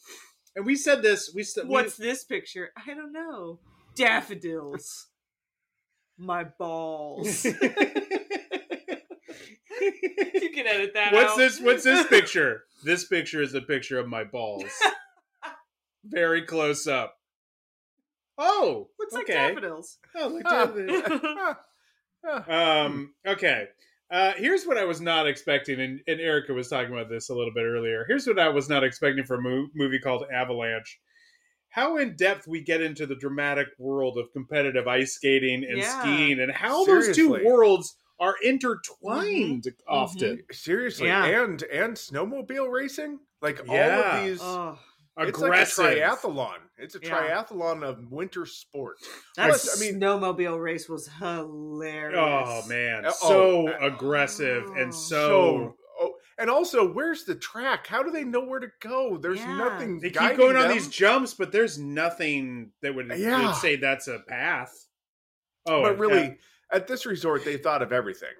And 0.56 0.64
we 0.64 0.76
said 0.76 1.02
this. 1.02 1.30
We 1.34 1.42
said 1.42 1.68
What's 1.68 1.96
this 1.98 2.24
picture? 2.24 2.70
I 2.74 2.94
don't 2.94 3.12
know. 3.12 3.60
Daffodils. 3.96 5.08
My 6.16 6.44
balls. 6.58 7.46
you 9.80 10.50
can 10.54 10.66
edit 10.66 10.92
that 10.94 11.12
What's 11.12 11.32
out. 11.32 11.38
this? 11.38 11.60
What's 11.60 11.84
this 11.84 12.06
picture? 12.08 12.64
This 12.84 13.04
picture 13.06 13.42
is 13.42 13.54
a 13.54 13.60
picture 13.60 13.98
of 13.98 14.08
my 14.08 14.24
balls. 14.24 14.64
Very 16.04 16.42
close 16.42 16.86
up. 16.86 17.16
Oh, 18.38 18.88
Looks 18.98 19.12
like 19.12 19.24
okay. 19.24 19.34
daffodils. 19.34 19.98
Oh, 20.16 20.28
look 20.28 20.42
Huh. 20.46 20.72
at 20.76 21.56
Huh. 22.24 22.44
that. 22.46 22.50
um, 22.86 23.14
okay. 23.26 23.66
Uh, 24.10 24.32
here's 24.36 24.64
what 24.64 24.76
I 24.78 24.84
was 24.84 25.00
not 25.00 25.28
expecting, 25.28 25.80
and, 25.80 26.00
and 26.08 26.20
Erica 26.20 26.52
was 26.52 26.68
talking 26.68 26.92
about 26.92 27.08
this 27.08 27.28
a 27.28 27.34
little 27.34 27.52
bit 27.54 27.64
earlier. 27.64 28.04
Here's 28.08 28.26
what 28.26 28.38
I 28.40 28.48
was 28.48 28.68
not 28.68 28.82
expecting 28.82 29.24
for 29.24 29.36
a 29.36 29.40
mo- 29.42 29.68
movie 29.74 30.00
called 30.00 30.24
Avalanche. 30.32 30.98
How 31.68 31.98
in 31.98 32.16
depth 32.16 32.48
we 32.48 32.62
get 32.62 32.80
into 32.82 33.06
the 33.06 33.14
dramatic 33.14 33.68
world 33.78 34.18
of 34.18 34.32
competitive 34.32 34.88
ice 34.88 35.14
skating 35.14 35.62
and 35.64 35.78
Yeah. 35.78 36.00
skiing, 36.00 36.40
and 36.40 36.50
how 36.50 36.84
those 36.84 37.14
two 37.14 37.38
worlds 37.44 37.94
are 38.20 38.36
intertwined 38.44 39.66
often. 39.88 40.42
Seriously, 40.52 41.08
Yeah. 41.08 41.24
and 41.24 41.62
and 41.64 41.94
snowmobile 41.96 42.70
racing, 42.70 43.18
like 43.42 43.60
all 43.68 43.76
of 43.76 44.24
these. 44.24 44.40
Oh, 44.42 44.78
Aggressive. 45.16 45.58
It's 45.60 45.78
like 45.78 45.96
a 45.96 46.00
triathlon. 46.00 46.56
It's 46.78 46.94
a 46.94 47.00
Yeah. 47.02 47.10
triathlon 47.44 47.82
of 47.82 48.10
winter 48.10 48.46
sport. 48.46 48.96
that 49.36 49.48
Plus, 49.48 49.76
I 49.76 49.84
mean- 49.84 50.00
snowmobile 50.00 50.62
race 50.62 50.88
was 50.88 51.08
hilarious. 51.18 52.18
Oh 52.18 52.66
man, 52.68 53.04
Uh, 53.06 53.10
so 53.10 53.28
oh, 53.30 53.68
uh, 53.68 53.78
aggressive 53.80 54.64
and 54.76 54.94
So, 54.94 55.00
so, 55.28 55.76
oh, 56.00 56.14
and 56.38 56.48
also, 56.48 56.90
where's 56.90 57.24
the 57.24 57.34
track? 57.34 57.86
How 57.86 58.02
do 58.02 58.10
they 58.10 58.24
know 58.24 58.40
where 58.44 58.60
to 58.60 58.70
go? 58.80 59.18
There's 59.18 59.40
Yeah. 59.40 59.56
nothing. 59.58 59.98
they 60.00 60.08
keep 60.08 60.18
guiding 60.20 60.36
going 60.38 60.56
on 60.56 60.68
these 60.68 60.88
jumps, 60.88 61.34
but 61.34 61.52
there's 61.52 61.78
nothing 61.78 62.72
that 62.80 62.94
would, 62.94 63.08
Yeah. 63.18 63.52
say 63.52 63.76
that's 63.76 64.08
a 64.08 64.20
path. 64.20 64.86
Oh, 65.66 65.82
but 65.82 65.92
and- 65.92 66.00
really, 66.00 66.38
at 66.72 66.86
this 66.86 67.06
resort, 67.06 67.44
they 67.44 67.56
thought 67.56 67.82
of 67.82 67.92
everything. 67.92 68.34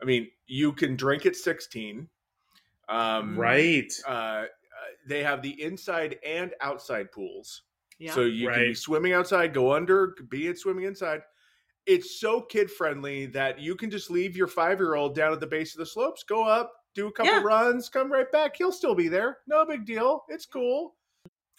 I 0.00 0.04
mean, 0.04 0.28
you 0.46 0.72
can 0.72 0.96
drink 0.96 1.26
at 1.26 1.36
16. 1.36 2.08
Um, 2.88 3.38
right? 3.38 3.92
Uh, 4.06 4.10
uh, 4.10 4.44
they 5.08 5.22
have 5.22 5.40
the 5.42 5.62
inside 5.62 6.16
and 6.26 6.52
outside 6.60 7.10
pools. 7.12 7.62
Yeah. 7.98 8.12
So 8.12 8.22
you 8.22 8.48
can 8.50 8.58
be 8.58 8.74
swimming 8.74 9.12
outside, 9.12 9.54
go 9.54 9.72
under, 9.72 10.14
be 10.28 10.48
it 10.48 10.58
swimming 10.58 10.84
inside. 10.84 11.22
It's 11.86 12.18
so 12.20 12.40
kid 12.40 12.70
friendly 12.70 13.26
that 13.26 13.60
you 13.60 13.76
can 13.76 13.90
just 13.90 14.10
leave 14.10 14.36
your 14.36 14.46
five 14.48 14.80
year 14.80 14.94
old 14.94 15.14
down 15.14 15.32
at 15.32 15.40
the 15.40 15.46
base 15.46 15.74
of 15.74 15.78
the 15.78 15.86
slopes, 15.86 16.22
go 16.24 16.42
up, 16.44 16.72
do 16.94 17.06
a 17.06 17.12
couple 17.12 17.32
Yeah. 17.32 17.42
runs, 17.42 17.88
come 17.88 18.10
right 18.10 18.30
back. 18.32 18.56
He'll 18.56 18.72
still 18.72 18.94
be 18.94 19.08
there. 19.08 19.38
No 19.46 19.64
big 19.64 19.84
deal. 19.84 20.24
It's 20.28 20.46
cool. 20.46 20.96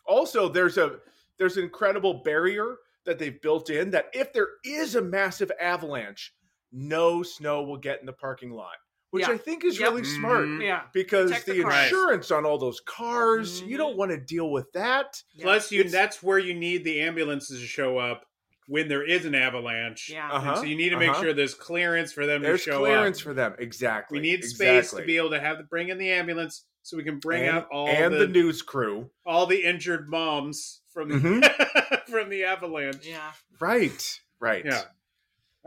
Also, 0.05 0.49
there's 0.49 0.77
a 0.77 0.99
there's 1.37 1.57
an 1.57 1.63
incredible 1.63 2.21
barrier 2.23 2.77
that 3.05 3.19
they've 3.19 3.41
built 3.41 3.69
in 3.69 3.91
that 3.91 4.09
if 4.13 4.33
there 4.33 4.47
is 4.63 4.95
a 4.95 5.01
massive 5.01 5.51
avalanche, 5.59 6.33
no 6.71 7.23
snow 7.23 7.63
will 7.63 7.77
get 7.77 7.99
in 7.99 8.05
the 8.05 8.13
parking 8.13 8.51
lot, 8.51 8.75
which 9.11 9.27
Yeah. 9.27 9.33
I 9.33 9.37
think 9.37 9.63
is 9.63 9.79
Yep. 9.79 9.89
really 9.89 10.03
smart 10.03 10.45
Mhm. 10.45 10.63
yeah. 10.63 10.83
because 10.93 11.29
Protect 11.31 11.45
the 11.45 11.61
the, 11.63 11.83
insurance 11.83 12.31
on 12.31 12.45
all 12.45 12.57
those 12.57 12.81
cars, 12.81 13.61
you 13.61 13.75
Mhm. 13.75 13.79
don't 13.79 13.97
want 13.97 14.11
to 14.11 14.17
deal 14.17 14.51
with 14.51 14.71
that. 14.73 15.21
Plus, 15.39 15.71
you 15.71 15.79
It's- 15.81 15.93
that's 15.93 16.21
where 16.23 16.39
you 16.39 16.53
need 16.53 16.83
the 16.83 16.99
ambulances 17.01 17.61
to 17.61 17.67
show 17.67 17.97
up 17.97 18.25
when 18.67 18.87
there 18.87 19.03
is 19.03 19.25
an 19.25 19.35
avalanche. 19.35 20.09
Yeah. 20.09 20.31
Uh-huh, 20.31 20.55
so 20.55 20.63
you 20.63 20.75
need 20.75 20.89
to 20.89 20.97
make 20.97 21.11
uh-huh. 21.11 21.21
sure 21.21 21.33
there's 21.33 21.53
clearance 21.53 22.11
for 22.11 22.25
them 22.25 22.41
There's 22.41 22.63
to 22.63 22.71
show 22.71 22.77
up. 22.77 22.89
clearance 22.89 23.19
up. 23.19 23.23
for 23.23 23.33
them. 23.35 23.55
Exactly. 23.59 24.19
We 24.19 24.21
need 24.27 24.43
space 24.43 24.91
to 24.91 25.03
be 25.03 25.17
able 25.17 25.29
to 25.29 25.39
have 25.39 25.59
to 25.59 25.63
bring 25.63 25.89
in 25.89 25.97
the 25.99 26.11
ambulance 26.11 26.65
so 26.81 26.97
we 26.97 27.03
can 27.03 27.19
bring 27.19 27.43
and, 27.43 27.57
out 27.59 27.67
all 27.71 27.87
and 27.87 28.13
the, 28.13 28.19
the, 28.19 28.27
news 28.27 28.61
crew. 28.63 29.11
all 29.25 29.45
the 29.45 29.63
injured 29.63 30.09
moms 30.09 30.81
from 30.95 31.09
Mhm. 31.11 32.05
from 32.09 32.29
the 32.29 32.45
avalanche. 32.45 33.05
Yeah. 33.05 33.31
Right. 33.59 34.19
Right. 34.39 34.65
Yeah. 34.65 34.81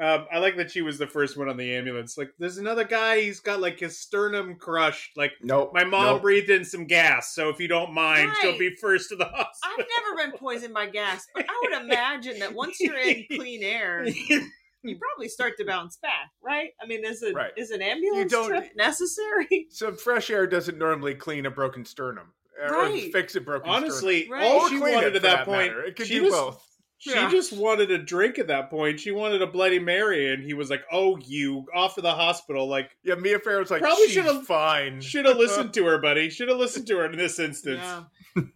Um, 0.01 0.27
I 0.33 0.39
like 0.39 0.57
that 0.59 0.71
she 0.71 0.81
was 0.81 0.97
the 0.97 1.09
first 1.09 1.37
one 1.37 1.49
on 1.49 1.57
the 1.57 1.75
ambulance. 1.75 2.17
Like, 2.17 2.31
there's 2.39 2.57
another 2.59 2.85
guy. 2.85 3.21
He's 3.21 3.41
got 3.41 3.61
like 3.61 3.81
his 3.81 3.99
sternum 4.01 4.55
crushed. 4.57 5.17
Like, 5.17 5.33
Nope. 5.43 5.73
my 5.75 5.83
mom 5.85 6.05
nope. 6.07 6.23
breathed 6.23 6.51
in 6.51 6.65
some 6.65 6.87
gas, 6.87 7.35
so 7.35 7.49
if 7.49 7.59
you 7.59 7.67
don't 7.67 7.93
mind, 7.93 8.31
she'll 8.41 8.57
be 8.59 8.75
first 8.81 9.09
to 9.11 9.17
the 9.17 9.25
hospital. 9.25 9.51
I've 9.65 9.87
never 10.01 10.31
been 10.31 10.39
poisoned 10.39 10.73
by 10.73 10.87
gas, 10.87 11.27
but 11.35 11.47
I 11.49 11.61
would 11.65 11.83
imagine 11.85 12.39
that 12.39 12.55
once 12.55 12.79
you're 12.81 12.97
in 12.97 13.25
clean 13.33 13.65
air, 13.65 14.07
you 14.85 14.97
probably 15.01 15.29
start 15.29 15.55
to 15.59 15.65
bounce 15.67 15.97
back, 15.97 16.31
right? 16.45 16.71
I 16.81 16.87
mean, 16.87 17.05
is 17.05 17.25
it 17.25 17.35
Right. 17.35 17.51
is 17.57 17.73
an 17.73 17.83
ambulance 17.83 18.31
don't- 18.31 18.49
trip 18.51 18.71
necessary? 18.77 19.67
Some 19.71 19.97
fresh 19.97 20.31
air 20.31 20.47
doesn't 20.47 20.79
normally 20.79 21.17
clean 21.17 21.45
a 21.45 21.51
broken 21.51 21.85
sternum 21.85 22.29
or 22.29 22.35
Right. 22.61 23.13
fix 23.13 23.37
a 23.37 23.41
broken. 23.41 23.69
Honestly, 23.71 24.29
Right. 24.31 24.43
all 24.43 24.69
she 24.69 24.79
wanted 24.79 25.15
at 25.17 25.23
for 25.23 25.29
that 25.29 25.45
point, 25.45 25.69
matter. 25.73 25.85
It 25.85 25.97
could 25.97 26.07
she 26.07 26.15
do 26.15 26.25
just, 26.27 26.37
both. 26.37 26.65
She 27.01 27.11
Yeah. 27.11 27.31
just 27.31 27.53
wanted 27.53 27.91
a 27.93 27.99
drink 27.99 28.39
at 28.41 28.49
that 28.49 28.71
point. 28.71 28.99
She 28.99 29.13
wanted 29.13 29.41
a 29.43 29.47
Bloody 29.47 29.79
Mary, 29.79 30.33
and 30.33 30.43
he 30.43 30.53
was 30.55 30.69
like, 30.69 30.83
"Oh, 30.91 31.17
you 31.19 31.65
off 31.73 31.95
to 31.95 32.01
the 32.01 32.11
hospital." 32.15 32.69
Like, 32.69 32.91
Yeah, 33.05 33.15
Mia 33.15 33.39
Farrow's 33.39 33.71
like, 33.71 33.83
Probably 33.83 34.09
should've- 34.09 34.47
fine. 34.47 35.01
should 35.01 35.25
have 35.25 35.37
listened 35.39 35.73
to 35.75 35.85
her, 35.87 35.99
buddy. 35.99 36.29
Should 36.31 36.49
have 36.49 36.59
listened 36.59 36.87
to 36.89 36.97
her 36.99 37.07
in 37.07 37.17
this 37.17 37.39
instance. 37.39 37.81
Yeah. 37.83 38.05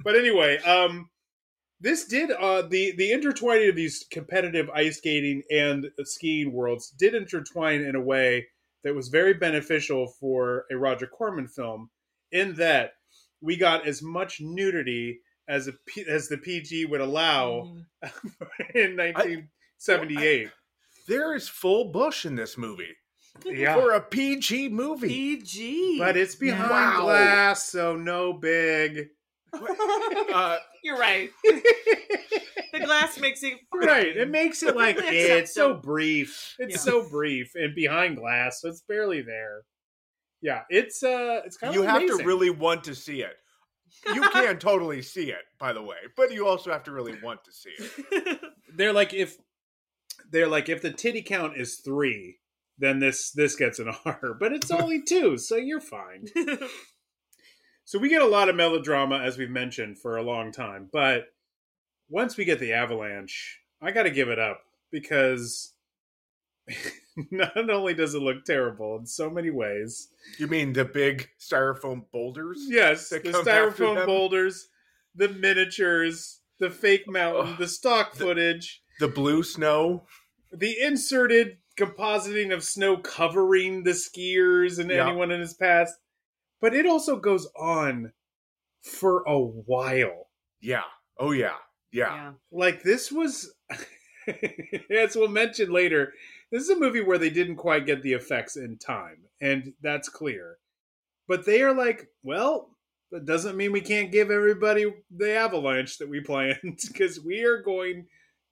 But 0.03 0.17
anyway, 0.17 0.59
um, 0.59 1.09
this 1.81 2.05
did 2.05 2.31
uh 2.31 2.63
the 2.63 2.93
the 2.97 3.11
intertwining 3.13 3.69
of 3.69 3.77
these 3.77 4.05
competitive 4.11 4.69
ice 4.71 4.99
skating 4.99 5.43
and 5.51 5.91
skiing 6.05 6.53
worlds 6.53 6.91
did 6.91 7.15
intertwine 7.15 7.83
in 7.83 7.95
a 7.97 8.01
way 8.01 8.47
that 8.85 8.95
was 8.95 9.09
very 9.09 9.35
beneficial 9.35 10.09
for 10.21 10.65
a 10.71 10.77
Roger 10.77 11.07
Corman 11.07 11.47
film, 11.49 11.91
in 12.33 12.55
that 12.55 12.93
we 13.43 13.57
got 13.57 13.87
as 13.87 14.01
much 14.03 14.41
nudity 14.41 15.21
as 15.49 15.67
a 15.69 15.73
P, 15.87 16.05
as 16.09 16.29
the 16.29 16.39
PG 16.39 16.87
would 16.87 17.01
allow 17.01 17.63
Mhm. 17.65 17.85
in 18.75 18.97
1978. 18.97 20.49
There 21.09 21.35
is 21.35 21.49
full 21.49 21.91
bush 21.91 22.25
in 22.25 22.37
this 22.37 22.57
movie 22.57 22.95
yeah. 23.45 23.75
for 23.75 23.93
a 23.93 24.01
PG 24.01 24.69
movie. 24.69 25.09
PG. 25.09 25.99
But 25.99 26.17
it's 26.17 26.37
behind 26.37 26.71
Wow. 26.71 27.01
glass, 27.03 27.65
so 27.69 27.97
no 27.97 28.33
big. 28.33 29.09
Uh, 30.33 30.57
You're 30.83 30.97
right. 30.99 31.29
The 31.45 32.81
glass 32.87 33.19
makes 33.21 33.43
it 33.43 33.59
right. 33.75 34.17
It 34.17 34.31
makes 34.31 34.63
it 34.63 34.75
like 34.75 34.97
it's 34.99 35.53
so 35.53 35.75
so- 35.75 35.81
brief. 35.81 36.55
It's 36.59 36.73
Yeah. 36.75 36.79
so 36.93 37.09
brief 37.11 37.51
and 37.55 37.75
behind 37.75 38.17
glass, 38.17 38.61
so 38.63 38.69
it's 38.71 38.81
barely 38.89 39.21
there. 39.21 39.63
Yeah, 40.43 40.63
it's 40.69 41.03
uh 41.03 41.41
it's 41.45 41.57
kind 41.57 41.73
you 41.73 41.81
of 41.81 41.87
you 41.87 41.91
have 41.91 42.19
to 42.19 42.25
really 42.25 42.51
want 42.51 42.85
to 42.85 42.95
see 42.95 43.23
it. 43.23 43.35
You 44.13 44.23
can 44.23 44.59
totally 44.59 45.03
see 45.03 45.31
it, 45.31 45.43
by 45.59 45.73
the 45.73 45.83
way, 45.83 45.97
but 46.17 46.33
you 46.33 46.47
also 46.47 46.73
have 46.73 46.83
to 46.85 46.93
really 46.93 47.15
want 47.23 47.45
to 47.45 47.53
see 47.53 47.71
it. 47.79 48.41
they're 48.75 48.93
like 48.93 49.15
if 49.15 49.37
they're 50.31 50.49
like 50.49 50.69
if 50.69 50.83
the 50.83 50.91
titty 50.91 51.23
count 51.23 51.57
is 51.57 51.77
3, 51.77 52.39
then 52.79 52.99
this 52.99 53.31
this 53.31 53.55
gets 53.55 53.79
an 53.79 53.93
R, 54.05 54.37
but 54.39 54.53
it's 54.53 54.71
only 54.71 55.03
2, 55.03 55.39
so 55.39 55.57
you're 55.57 55.81
fine. 55.81 56.27
So 57.85 57.99
we 57.99 58.09
get 58.09 58.23
a 58.23 58.27
lot 58.27 58.49
of 58.49 58.57
melodrama, 58.57 59.19
as 59.19 59.37
we've 59.37 59.51
mentioned, 59.51 59.99
for 59.99 60.17
a 60.17 60.23
long 60.23 60.53
time. 60.53 60.89
But 60.93 61.27
once 62.09 62.37
we 62.37 62.45
get 62.45 62.61
the 62.61 62.73
avalanche, 62.73 63.61
I 63.81 63.91
got 63.91 64.05
to 64.05 64.11
give 64.11 64.29
it 64.29 64.39
up 64.39 64.63
because 64.91 65.72
not 67.31 67.69
only 67.71 67.95
does 67.95 68.15
it 68.15 68.23
look 68.23 68.45
terrible 68.45 68.97
in 68.97 69.07
so 69.07 69.29
many 69.31 69.51
ways, 69.51 70.09
You 70.39 70.47
mean 70.47 70.73
the 70.73 70.85
big 70.85 71.29
styrofoam 71.41 72.05
boulders? 72.13 72.59
yes, 72.69 73.09
the 73.11 73.21
styrofoam 73.21 74.07
boulders, 74.07 74.69
the 75.15 75.29
miniatures, 75.29 76.41
the 76.59 76.71
fake 76.71 77.09
mountain, 77.09 77.53
Ugh. 77.55 77.59
the 77.59 77.69
stock 77.69 78.13
The- 78.15 78.25
footage, 78.25 78.83
The 79.01 79.09
blue 79.09 79.43
snow? 79.43 80.07
the 80.53 80.81
inserted 80.81 81.59
compositing 81.79 82.53
of 82.53 82.63
snow 82.63 82.99
covering 82.99 83.83
the 83.85 83.93
skiers 83.93 84.79
and 84.79 84.91
Yeah. 84.91 85.09
anyone 85.09 85.31
in 85.31 85.41
his 85.41 85.55
past. 85.55 85.95
But 86.61 86.75
it 86.75 86.87
also 86.87 87.17
goes 87.17 87.49
on 87.57 88.13
for 88.83 89.23
a 89.27 89.39
while. 89.41 90.29
Yeah. 90.61 90.85
Oh, 91.19 91.33
yeah. 91.33 91.57
Yeah. 91.91 92.15
yeah. 92.15 92.33
like 92.51 92.83
this 92.83 93.11
was 93.11 93.55
as 94.91 95.17
we'll 95.17 95.29
mention 95.29 95.71
later 95.71 96.13
this 96.53 96.63
is 96.63 96.71
a 96.71 96.79
movie 96.79 97.01
where 97.01 97.19
they 97.19 97.31
didn't 97.31 97.57
quite 97.57 97.87
get 97.87 98.03
the 98.03 98.13
effects 98.13 98.57
in 98.57 98.79
time 98.79 99.25
and 99.41 99.73
that's 99.83 100.09
clear. 100.09 100.59
But 101.27 101.45
they 101.47 101.63
are 101.63 101.75
like 101.75 102.07
well 102.23 102.69
that 103.11 103.27
doesn't 103.27 103.57
mean 103.57 103.73
we 103.73 103.81
can't 103.81 104.13
give 104.13 104.31
everybody 104.31 104.87
the 105.11 105.35
avalanche 105.35 105.99
that 105.99 106.09
we 106.09 106.21
planned 106.21 106.79
because 106.87 107.21
we 107.21 107.43
are 107.45 107.61
going 107.61 108.07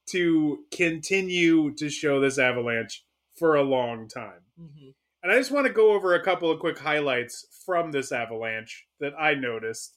to 0.08 0.64
continue 0.72 1.72
to 1.76 1.88
show 1.88 2.20
this 2.20 2.38
avalanche 2.38 3.04
for 3.38 3.54
a 3.54 3.62
long 3.62 4.08
time. 4.08 4.42
Mhm. 4.60 4.94
and 5.22 5.32
i 5.32 5.36
just 5.38 5.50
want 5.50 5.66
to 5.66 5.72
go 5.72 5.92
over 5.92 6.14
a 6.14 6.22
couple 6.24 6.50
of 6.50 6.60
quick 6.60 6.78
highlights 6.78 7.46
from 7.64 7.90
this 7.92 8.10
avalanche 8.12 8.86
that 9.00 9.12
i 9.18 9.34
noticed. 9.34 9.96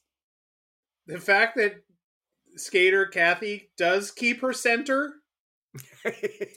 The 1.07 1.19
fact 1.19 1.57
that 1.57 1.83
skater 2.55 3.05
Kathy 3.05 3.71
does 3.77 4.11
keep 4.11 4.39
her 4.41 4.53
center 4.53 5.15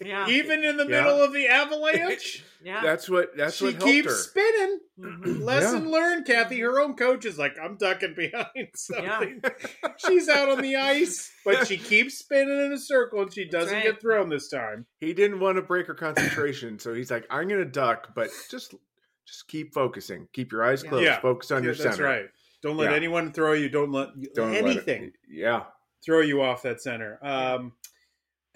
Yeah. 0.04 0.28
even 0.28 0.64
in 0.64 0.76
the 0.76 0.84
Yeah. 0.84 1.02
middle 1.02 1.22
of 1.22 1.32
the 1.32 1.46
avalanche. 1.48 2.44
Yeah. 2.66 2.82
That's 2.82 3.08
what 3.08 3.36
that's 3.36 3.58
she 3.58 3.66
what 3.66 3.74
helped 3.74 3.86
keeps 3.86 4.08
her. 4.08 4.14
spinning. 4.14 4.80
Mhm. 4.98 5.40
Lesson 5.44 5.88
learned, 5.88 6.26
Kathy. 6.26 6.58
Her 6.58 6.80
own 6.80 6.96
coach 6.96 7.24
is 7.24 7.38
like, 7.38 7.54
I'm 7.62 7.76
ducking 7.76 8.14
behind 8.16 8.48
Yeah. 8.56 8.66
something. 8.74 9.40
She's 9.98 10.28
out 10.28 10.48
on 10.48 10.62
the 10.62 10.74
ice, 10.74 11.30
but 11.44 11.68
she 11.68 11.76
keeps 11.76 12.18
spinning 12.18 12.58
in 12.58 12.72
a 12.72 12.78
circle 12.78 13.22
and 13.22 13.32
she 13.32 13.44
doesn't 13.44 13.72
right. 13.72 13.84
get 13.84 14.00
thrown 14.00 14.28
this 14.28 14.48
time. 14.48 14.84
He 14.98 15.14
didn't 15.14 15.38
want 15.38 15.56
to 15.56 15.62
break 15.62 15.86
her 15.86 15.94
concentration, 15.94 16.80
so 16.80 16.92
he's 16.92 17.12
like, 17.12 17.24
"I'm 17.30 17.46
going 17.46 17.60
to 17.62 17.70
duck, 17.70 18.08
but 18.16 18.30
just 18.50 18.74
just 19.28 19.46
keep 19.46 19.72
focusing. 19.72 20.26
Keep 20.32 20.50
your 20.50 20.64
eyes 20.64 20.82
closed. 20.82 21.04
Yeah. 21.04 21.20
Focus 21.20 21.52
on 21.52 21.62
Yeah, 21.62 21.66
your 21.66 21.74
that's 21.76 21.96
center. 21.98 22.02
right. 22.08 22.26
Don't 22.62 22.76
let 22.76 22.90
Yeah. 22.90 22.96
anyone 22.96 23.30
throw 23.32 23.52
you. 23.52 23.68
Don't 23.68 23.92
let 23.92 24.08
Don't 24.34 24.50
let 24.50 24.64
it- 24.64 24.66
anything 24.66 25.12
yeah. 25.30 25.64
throw 26.04 26.18
you 26.20 26.42
off 26.42 26.62
that 26.62 26.80
center. 26.82 27.20
Um, 27.22 27.74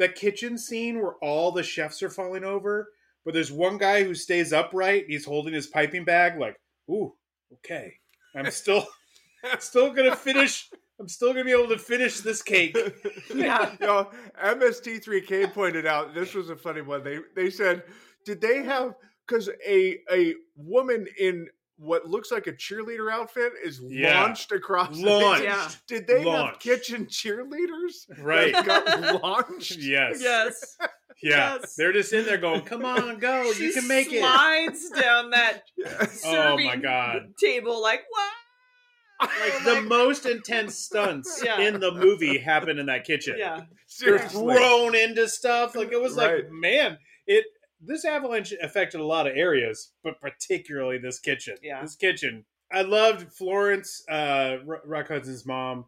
that 0.00 0.14
kitchen 0.16 0.58
scene 0.58 1.00
where 1.00 1.14
all 1.22 1.52
the 1.52 1.62
chefs 1.62 2.02
are 2.02 2.10
falling 2.10 2.42
over, 2.42 2.88
but 3.24 3.34
there's 3.34 3.52
one 3.52 3.78
guy 3.78 4.02
who 4.02 4.14
stays 4.14 4.52
upright. 4.52 5.04
He's 5.08 5.24
holding 5.24 5.52
his 5.52 5.66
piping 5.66 6.04
bag, 6.04 6.38
like, 6.40 6.56
"Ooh, 6.90 7.14
okay, 7.54 7.94
I'm 8.34 8.50
still, 8.50 8.86
still 9.58 9.92
gonna 9.92 10.16
finish. 10.16 10.68
I'm 10.98 11.08
still 11.08 11.32
gonna 11.32 11.44
be 11.44 11.52
able 11.52 11.68
to 11.68 11.78
finish 11.78 12.20
this 12.20 12.42
cake." 12.42 12.76
Yeah. 13.34 13.72
you 13.80 13.86
know, 13.86 14.10
MST3K 14.42 15.52
pointed 15.52 15.86
out 15.86 16.14
this 16.14 16.34
was 16.34 16.50
a 16.50 16.56
funny 16.56 16.80
one. 16.82 17.04
They 17.04 17.18
they 17.36 17.50
said, 17.50 17.84
did 18.24 18.40
they 18.40 18.62
have 18.64 18.94
because 19.26 19.48
a 19.66 19.98
a 20.10 20.34
woman 20.56 21.06
in 21.18 21.46
what 21.82 22.06
looks 22.06 22.30
like 22.30 22.46
a 22.46 22.52
cheerleader 22.52 23.10
outfit 23.10 23.52
is 23.64 23.80
Yeah. 23.82 24.20
launched 24.22 24.52
across 24.52 24.94
the 24.96 25.04
Launched. 25.06 25.40
kitchen. 25.42 25.54
Yeah. 25.58 25.70
Did 25.88 26.06
they 26.06 26.22
have 26.28 26.58
kitchen 26.58 27.06
cheerleaders? 27.06 28.06
Right. 28.18 28.52
that 28.52 28.66
got 28.66 29.22
launched. 29.22 29.76
Yes. 29.78 30.20
Yes. 30.22 30.76
Yeah. 31.22 31.58
Yes. 31.60 31.74
They're 31.76 31.92
just 31.92 32.14
in 32.14 32.24
there 32.24 32.38
going, 32.38 32.62
"Come 32.62 32.82
on, 32.86 33.18
go! 33.18 33.52
she 33.52 33.64
you 33.66 33.72
can 33.74 33.86
make 33.86 34.10
it." 34.10 34.20
slides 34.20 34.88
down 34.98 35.28
that 35.32 35.64
Yes. 35.76 36.22
Oh 36.24 36.56
my 36.56 36.76
God. 36.76 37.34
table 37.38 37.82
like 37.82 38.04
what? 38.08 39.30
Like 39.38 39.64
the 39.64 39.82
most 39.82 40.24
intense 40.24 40.78
stunts 40.78 41.42
Yeah. 41.44 41.60
in 41.60 41.78
the 41.78 41.92
movie 41.92 42.38
happen 42.38 42.78
in 42.78 42.86
that 42.86 43.04
kitchen. 43.04 43.34
Yeah. 43.38 43.64
they're 44.00 44.18
thrown 44.18 44.94
into 44.94 45.28
stuff. 45.28 45.74
Like 45.74 45.92
it 45.92 46.00
was 46.00 46.14
Right. 46.16 46.36
like, 46.36 46.50
man, 46.50 46.96
it 47.26 47.44
this 47.80 48.04
avalanche 48.04 48.52
affected 48.62 49.00
a 49.00 49.04
lot 49.06 49.26
of 49.26 49.36
areas, 49.36 49.92
but 50.04 50.20
particularly 50.20 50.98
this 50.98 51.18
kitchen. 51.18 51.56
Yeah. 51.62 51.82
This 51.82 51.96
kitchen. 51.96 52.44
I 52.72 52.82
loved 52.82 53.32
Florence, 53.32 54.04
uh, 54.08 54.58
Rock 54.84 55.08
Hudson's 55.08 55.44
mom. 55.46 55.86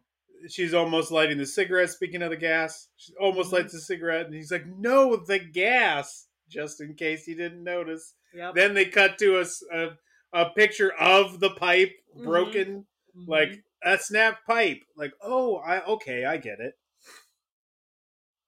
She's 0.49 0.73
almost 0.73 1.11
lighting 1.11 1.37
the 1.37 1.45
cigarette. 1.45 1.89
Speaking 1.91 2.21
of 2.21 2.29
the 2.29 2.35
gas, 2.37 2.89
she 2.97 3.13
almost 3.15 3.49
Mhm. 3.49 3.53
lights 3.53 3.73
the 3.73 3.79
cigarette, 3.79 4.25
and 4.25 4.35
he's 4.35 4.51
like, 4.51 4.65
"No, 4.65 5.15
the 5.15 5.39
gas." 5.39 6.27
Just 6.49 6.81
in 6.81 6.93
case 6.95 7.25
you 7.27 7.35
didn't 7.35 7.63
notice. 7.63 8.13
Yep. 8.33 8.53
Then 8.55 8.73
they 8.73 8.85
cut 8.85 9.17
to 9.19 9.39
us 9.39 9.63
a, 9.71 9.97
a 10.33 10.49
picture 10.51 10.91
of 10.93 11.39
the 11.39 11.51
pipe 11.51 11.95
Mhm. 12.15 12.23
broken, 12.25 12.85
Mhm. 13.17 13.27
like 13.27 13.63
a 13.81 13.97
snap 13.97 14.45
pipe. 14.45 14.83
Like, 14.97 15.13
oh, 15.21 15.55
I 15.57 15.83
okay, 15.85 16.25
I 16.25 16.37
get 16.37 16.59
it. 16.59 16.75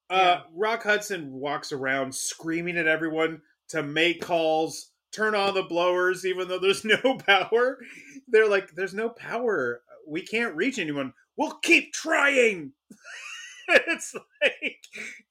Uh, 0.10 0.41
Rock 0.53 0.84
Hudson 0.84 1.32
walks 1.32 1.72
around 1.72 2.14
screaming 2.14 2.78
at 2.78 2.88
everyone 2.88 3.41
to 3.70 3.82
make 3.82 4.22
calls, 4.22 4.91
turn 5.12 5.34
on 5.34 5.53
the 5.56 5.64
blowers, 5.64 6.26
even 6.26 6.47
though 6.47 6.60
there's 6.60 6.86
no 6.86 7.18
power. 7.18 7.80
They're 8.28 8.47
like, 8.49 8.72
"There's 8.76 8.93
no 8.93 9.10
power. 9.10 9.82
We 10.08 10.22
can't 10.22 10.56
reach 10.56 10.78
anyone. 10.80 11.14
We'll 11.38 11.58
keep 11.64 11.93
trying." 11.93 12.74
it's 13.68 14.14
like, 14.43 14.78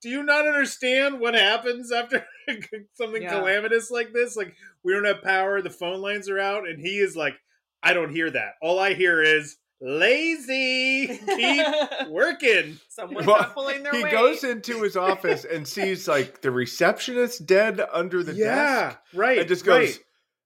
do 0.02 0.08
you 0.08 0.24
not 0.24 0.46
understand 0.46 1.20
what 1.20 1.34
happens 1.34 1.92
after 1.92 2.26
something 2.94 3.22
Yeah. 3.22 3.30
calamitous 3.30 3.92
like 3.92 4.12
this? 4.12 4.36
Like, 4.36 4.54
we 4.82 4.92
don't 4.92 5.04
have 5.04 5.22
power. 5.22 5.62
The 5.62 5.70
phone 5.70 6.00
lines 6.00 6.28
are 6.28 6.40
out, 6.40 6.68
and 6.68 6.80
he 6.80 6.98
is 6.98 7.16
like, 7.16 7.36
"I 7.82 7.92
don't 7.94 8.10
hear 8.12 8.30
that. 8.30 8.54
All 8.60 8.78
I 8.80 8.94
hear 8.94 9.22
is." 9.22 9.56
Lazy, 9.86 11.06
keep 11.08 11.66
working. 12.08 12.78
Someone's 12.88 13.26
Well, 13.26 13.36
not 13.36 13.54
pulling 13.54 13.82
their 13.82 13.92
he 13.94 14.02
weight. 14.02 14.12
goes 14.12 14.42
into 14.42 14.82
his 14.82 14.96
office 14.96 15.44
and 15.44 15.68
sees 15.68 16.08
like 16.08 16.40
the 16.40 16.50
receptionist 16.50 17.44
dead 17.44 17.82
under 17.92 18.22
the 18.22 18.32
yeah, 18.32 18.84
desk 18.86 18.98
right. 19.12 19.38
and 19.40 19.48
just 19.48 19.64
goes, 19.66 19.88
right. 19.90 19.98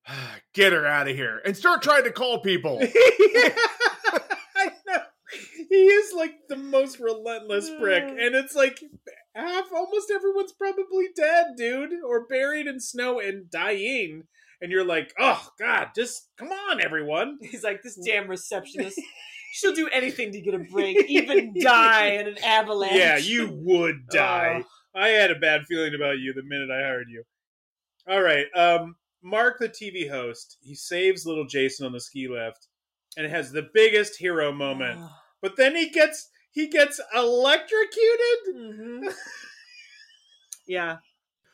"Ah, 0.09 0.35
"Get 0.55 0.73
her 0.73 0.85
out 0.85 1.09
of 1.09 1.15
here!" 1.15 1.41
and 1.45 1.57
start 1.57 1.83
trying 1.83 2.03
to 2.05 2.11
call 2.11 2.41
people. 2.41 2.81
I 2.83 4.73
know. 4.87 4.99
He 5.57 5.65
he 5.69 5.85
is 5.85 6.13
like 6.15 6.35
the 6.49 6.57
most 6.57 6.99
relentless 6.99 7.71
prick, 7.79 8.03
and 8.03 8.35
it's 8.35 8.57
like 8.57 8.83
half, 9.37 9.67
almost 9.73 10.11
everyone's 10.11 10.53
probably 10.53 11.09
dead, 11.15 11.49
dude, 11.57 11.93
or 12.05 12.27
buried 12.27 12.67
in 12.67 12.81
snow 12.81 13.21
and 13.21 13.49
dying. 13.51 14.25
And 14.61 14.73
you're 14.73 14.85
like, 14.85 15.15
oh 15.19 15.49
god, 15.59 15.89
just 15.95 16.29
come 16.37 16.49
on, 16.49 16.81
everyone. 16.81 17.39
He's 17.43 17.65
like, 17.65 17.83
this 17.83 17.97
damn 18.05 18.29
receptionist. 18.29 19.01
She'll 19.53 19.75
do 19.75 19.89
anything 19.89 20.33
to 20.33 20.41
get 20.41 20.55
a 20.55 20.59
break, 20.59 20.97
even 21.09 21.55
die 21.59 22.09
in 22.11 22.29
an 22.29 22.39
avalanche. 22.45 22.95
Yeah, 22.95 23.17
you 23.17 23.51
would 23.53 24.07
die. 24.11 24.63
Oh. 24.65 25.01
I 25.01 25.09
had 25.09 25.31
a 25.31 25.39
bad 25.39 25.65
feeling 25.69 25.95
about 25.95 26.19
you 26.19 26.33
the 26.35 26.43
minute 26.43 26.71
I 26.71 26.83
hired 26.83 27.07
you. 27.09 27.23
All 28.09 28.23
right, 28.23 28.47
um, 28.55 28.97
Mark, 29.23 29.59
the 29.59 29.69
TV 29.69 30.09
host, 30.09 30.59
he 30.61 30.75
saves 30.75 31.27
little 31.27 31.47
Jason 31.47 31.87
on 31.87 31.93
the 31.93 32.01
ski 32.01 32.29
lift, 32.29 32.69
and 33.17 33.27
has 33.27 33.53
the 33.53 33.69
biggest 33.75 34.17
hero 34.17 34.53
moment. 34.53 35.01
But 35.41 35.57
then 35.57 35.75
he 35.77 35.91
gets 35.91 36.29
he 36.51 36.69
gets 36.69 37.01
electrocuted. 37.15 38.55
Mhm. 38.55 39.13
yeah. 40.67 40.97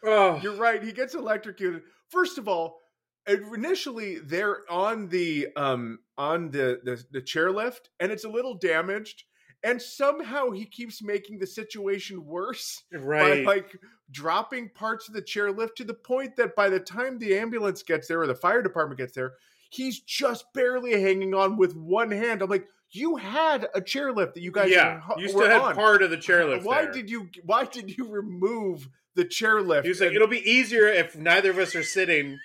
Oh, 0.05 0.39
You're 0.43 0.57
right. 0.57 0.83
He 0.83 0.93
gets 0.93 1.15
electrocuted. 1.15 1.83
First 2.11 2.39
of 2.39 2.47
all, 2.49 2.79
initially 3.27 4.18
they're 4.18 4.61
on 4.70 5.09
the 5.09 5.49
um 5.57 5.99
on 6.18 6.51
the, 6.51 6.81
the 6.85 7.03
the 7.11 7.20
chairlift 7.20 7.89
and 8.01 8.12
it's 8.12 8.25
a 8.25 8.29
little 8.29 8.55
damaged 8.55 9.25
and 9.62 9.81
somehow 9.81 10.51
he 10.51 10.66
keeps 10.66 11.03
making 11.03 11.39
the 11.39 11.47
situation 11.47 12.25
worse 12.27 12.83
right. 12.93 13.45
by 13.45 13.55
like 13.55 13.79
dropping 14.11 14.68
parts 14.68 15.09
of 15.09 15.14
the 15.14 15.22
chairlift 15.22 15.75
to 15.77 15.85
the 15.85 15.95
point 15.95 16.37
that 16.37 16.55
by 16.55 16.68
the 16.68 16.81
time 16.81 17.18
the 17.18 17.37
ambulance 17.37 17.83
gets 17.83 18.09
there 18.09 18.20
or 18.20 18.27
the 18.27 18.35
fire 18.35 18.62
department 18.62 18.99
gets 18.99 19.14
there 19.14 19.33
he's 19.70 20.01
just 20.01 20.45
barely 20.53 21.01
hanging 21.01 21.35
on 21.35 21.57
with 21.57 21.75
one 21.75 22.11
hand 22.11 22.43
i'm 22.43 22.51
like 22.51 22.68
you 22.91 23.16
had 23.16 23.66
a 23.75 23.81
chairlift 23.81 24.35
that 24.35 24.43
you 24.43 24.53
guys 24.53 24.70
yeah, 24.70 25.01
were, 25.09 25.20
you 25.20 25.29
still 25.29 25.49
had 25.49 25.61
on. 25.61 25.75
part 25.75 26.03
of 26.03 26.11
the 26.11 26.16
chairlift. 26.16 26.62
why 26.62 26.83
there. 26.83 26.93
did 26.93 27.11
you 27.11 27.29
why 27.45 27.64
did 27.64 27.97
you 27.97 28.09
remove 28.09 28.89
the 29.14 29.25
chairlift 29.25 29.83
He 29.83 29.89
was 29.89 30.01
like, 30.01 30.12
it'll 30.12 30.29
be 30.29 30.49
easier 30.49 30.87
if 30.87 31.16
neither 31.16 31.51
of 31.51 31.59
us 31.59 31.75
are 31.75 31.83
sitting, 31.83 32.39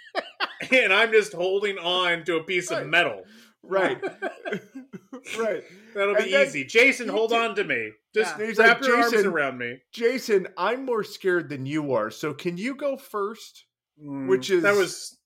and 0.71 0.93
I'm 0.93 1.11
just 1.11 1.33
holding 1.33 1.77
on 1.77 2.23
to 2.25 2.37
a 2.37 2.43
piece 2.43 2.71
Right. 2.71 2.83
of 2.83 2.89
metal. 2.89 3.23
right 3.63 4.01
right 5.39 5.63
That'll 5.93 6.15
And 6.15 6.25
be 6.25 6.31
easy. 6.35 6.65
Jason, 6.65 7.09
hold 7.09 7.31
did- 7.31 7.39
on 7.39 7.55
to 7.55 7.63
me. 7.63 7.91
Just 8.13 8.37
Yeah. 8.39 8.45
Wrap 8.57 8.79
like, 8.81 8.87
your 8.87 8.97
arms 8.97 9.11
"Jason." 9.11 9.27
around 9.27 9.57
me. 9.57 9.79
Jason, 9.91 10.47
I'm 10.57 10.85
more 10.85 11.03
scared 11.03 11.49
than 11.49 11.65
you 11.65 11.93
are. 11.93 12.09
So 12.11 12.33
can 12.33 12.57
you 12.57 12.75
go 12.75 12.95
first? 12.97 13.65
Mm, 14.03 14.27
Which 14.27 14.49
is- 14.49 14.63
that 14.63 14.75
was 14.75 15.17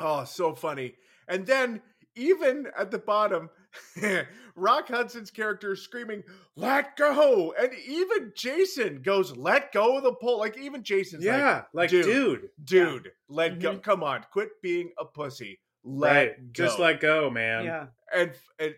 Oh, 0.00 0.24
so 0.24 0.54
funny. 0.54 0.94
And 1.28 1.46
then 1.46 1.80
even 2.16 2.66
at 2.76 2.90
the 2.90 2.98
bottom, 2.98 3.50
Rock 4.54 4.88
Hudson's 4.88 5.30
character 5.30 5.72
is 5.72 5.82
screaming, 5.82 6.22
"Let 6.56 6.96
go!" 6.96 7.54
And 7.58 7.70
even 7.86 8.32
Jason 8.36 9.02
goes, 9.02 9.36
"Let 9.36 9.72
go 9.72 9.96
of 9.96 10.02
the 10.02 10.14
pole." 10.14 10.38
Like 10.38 10.58
even 10.58 10.82
Jason's 10.82 11.24
like, 11.24 11.36
yeah, 11.36 11.62
like, 11.72 11.90
dude, 11.90 12.04
dude, 12.04 12.50
"Dude, 12.64 13.12
let 13.28 13.58
go! 13.60 13.74
Mhm. 13.74 13.82
Come 13.82 14.02
on, 14.02 14.24
quit 14.32 14.50
being 14.62 14.90
a 14.98 15.04
pussy. 15.04 15.60
Let 15.84 16.12
right? 16.12 16.52
go." 16.52 16.64
Just 16.64 16.78
let 16.78 17.00
go, 17.00 17.30
man. 17.30 17.64
Yeah. 17.64 17.86
and 18.14 18.32
and 18.58 18.74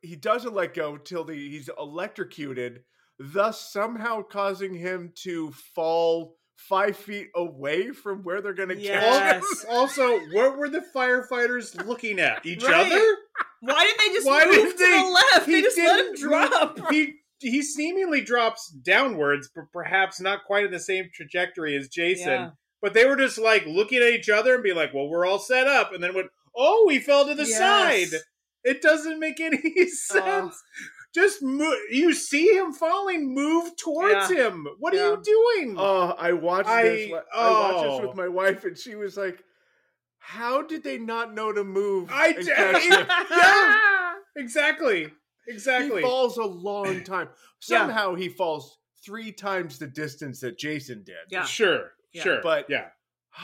he 0.00 0.16
doesn't 0.16 0.54
let 0.54 0.74
go 0.74 0.96
till 0.96 1.24
the, 1.24 1.34
he's 1.34 1.68
electrocuted, 1.78 2.84
thus 3.18 3.72
somehow 3.72 4.22
causing 4.22 4.74
him 4.74 5.12
to 5.24 5.50
fall 5.74 6.36
five 6.56 6.96
feet 6.96 7.28
away 7.34 7.90
from 7.90 8.22
where 8.22 8.40
they're 8.40 8.54
going 8.54 8.68
to 8.68 8.76
catch 8.76 9.42
him. 9.42 9.42
Also, 9.68 10.18
what 10.32 10.56
were 10.56 10.68
the 10.68 10.84
firefighters 10.94 11.84
looking 11.86 12.18
at? 12.20 12.44
Each 12.46 12.62
Right. 12.64 12.86
other? 12.92 13.16
Why 13.64 13.84
did 13.84 13.96
they 13.98 14.14
just 14.14 14.26
Why 14.26 14.44
move 14.44 14.54
did 14.54 14.70
to 14.72 14.84
they- 14.84 14.90
the 14.90 15.04
left? 15.08 15.46
They 15.46 15.52
he 15.52 15.62
just 15.62 15.78
let 15.78 16.00
him 16.00 16.06
didn't- 16.14 16.18
drop. 16.20 16.90
He 16.92 17.14
he 17.38 17.62
seemingly 17.62 18.20
drops 18.20 18.68
downwards, 18.68 19.50
but 19.54 19.64
perhaps 19.72 20.20
not 20.20 20.44
quite 20.46 20.64
in 20.66 20.70
the 20.70 20.78
same 20.78 21.10
trajectory 21.12 21.76
as 21.76 21.88
Jason. 21.88 22.28
Yeah. 22.28 22.50
But 22.80 22.94
they 22.94 23.04
were 23.04 23.16
just 23.16 23.38
like 23.38 23.64
looking 23.66 23.98
at 24.02 24.10
each 24.12 24.28
other 24.28 24.54
and 24.54 24.62
be 24.62 24.72
like, 24.72 24.92
"Well, 24.94 25.08
we're 25.08 25.26
all 25.26 25.38
set 25.38 25.66
up," 25.66 25.92
and 25.92 26.02
then 26.02 26.14
went, 26.14 26.28
"Oh, 26.54 26.88
he 26.88 26.98
fell 27.00 27.26
to 27.26 27.34
the 27.34 27.46
Yes. 27.46 27.58
side." 27.58 28.20
It 28.64 28.80
doesn't 28.82 29.18
make 29.18 29.40
any 29.40 29.86
sense. 29.88 30.60
Just 31.14 31.42
move. 31.42 31.76
You 31.90 32.14
see 32.14 32.56
him 32.56 32.72
falling. 32.72 33.34
Move 33.34 33.76
towards 33.76 34.30
him. 34.30 34.66
What 34.78 34.94
Yeah. 34.94 35.00
are 35.02 35.10
you 35.16 35.22
doing? 35.22 35.76
Oh, 35.78 36.14
I 36.18 36.32
watched 36.32 36.68
I- 36.68 36.82
this. 36.84 37.10
li- 37.10 37.18
I 37.34 37.50
watched 37.50 37.74
oh. 37.78 37.90
this 37.92 38.00
with 38.02 38.10
oh. 38.10 38.14
my 38.22 38.28
wife, 38.28 38.64
and 38.64 38.78
she 38.78 38.94
was 38.94 39.16
like, 39.16 39.42
"How 40.22 40.62
did 40.62 40.82
they 40.84 40.98
not 40.98 41.34
know 41.34 41.52
to 41.52 41.64
move?" 41.64 42.08
I 42.12 42.28
and 42.28 42.36
did. 42.46 42.48
yeah, 43.30 44.12
exactly, 44.36 45.08
exactly. 45.48 45.96
He 45.96 46.02
falls 46.02 46.36
a 46.38 46.44
long 46.44 47.02
time. 47.04 47.28
Yeah. 47.68 47.78
Somehow 47.78 48.14
he 48.14 48.28
falls 48.28 48.78
three 49.04 49.32
times 49.32 49.78
the 49.78 49.86
distance 49.86 50.40
that 50.40 50.58
Jason 50.58 51.02
did. 51.04 51.16
Yeah. 51.30 51.44
Sure, 51.44 51.92
Yeah. 52.12 52.22
sure, 52.22 52.40
But- 52.42 52.66
yeah. 52.68 52.88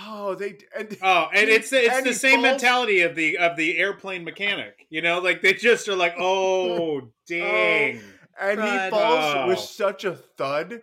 Oh, 0.07 0.35
they 0.35 0.59
and 0.77 0.97
Oh, 1.03 1.29
and 1.33 1.49
He- 1.49 1.55
it's 1.55 1.73
it's 1.73 1.89
and 1.95 2.05
the 2.05 2.13
same 2.13 2.43
falls- 2.43 2.43
mentality 2.61 3.01
of 3.01 3.15
the 3.15 3.39
of 3.39 3.57
the 3.57 3.79
airplane 3.79 4.23
mechanic. 4.23 4.87
You 4.91 5.01
know, 5.01 5.19
like 5.21 5.41
they 5.41 5.55
just 5.55 5.89
are 5.89 5.97
like, 5.97 6.15
oh, 6.19 7.11
dang. 7.27 7.99
Oh, 7.99 8.49
and 8.51 8.61
he 8.61 8.67
Crud. 8.69 8.91
falls 8.91 9.35
oh. 9.35 9.47
with 9.49 9.59
Oh. 9.59 9.63
such 9.63 10.05
a 10.05 10.15
thud, 10.15 10.83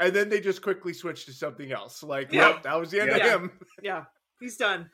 and 0.00 0.12
then 0.14 0.30
they 0.30 0.40
just 0.40 0.62
quickly 0.62 0.94
switch 0.94 1.26
to 1.26 1.32
something 1.34 1.70
else. 1.70 2.02
Like, 2.02 2.32
Yeah. 2.32 2.48
yep, 2.48 2.62
that 2.62 2.80
was 2.80 2.90
the 2.90 3.00
end 3.02 3.10
Yeah. 3.14 3.34
of 3.34 3.42
him. 3.42 3.60
Yeah. 3.82 4.04
He's 4.40 4.56
done. 4.56 4.90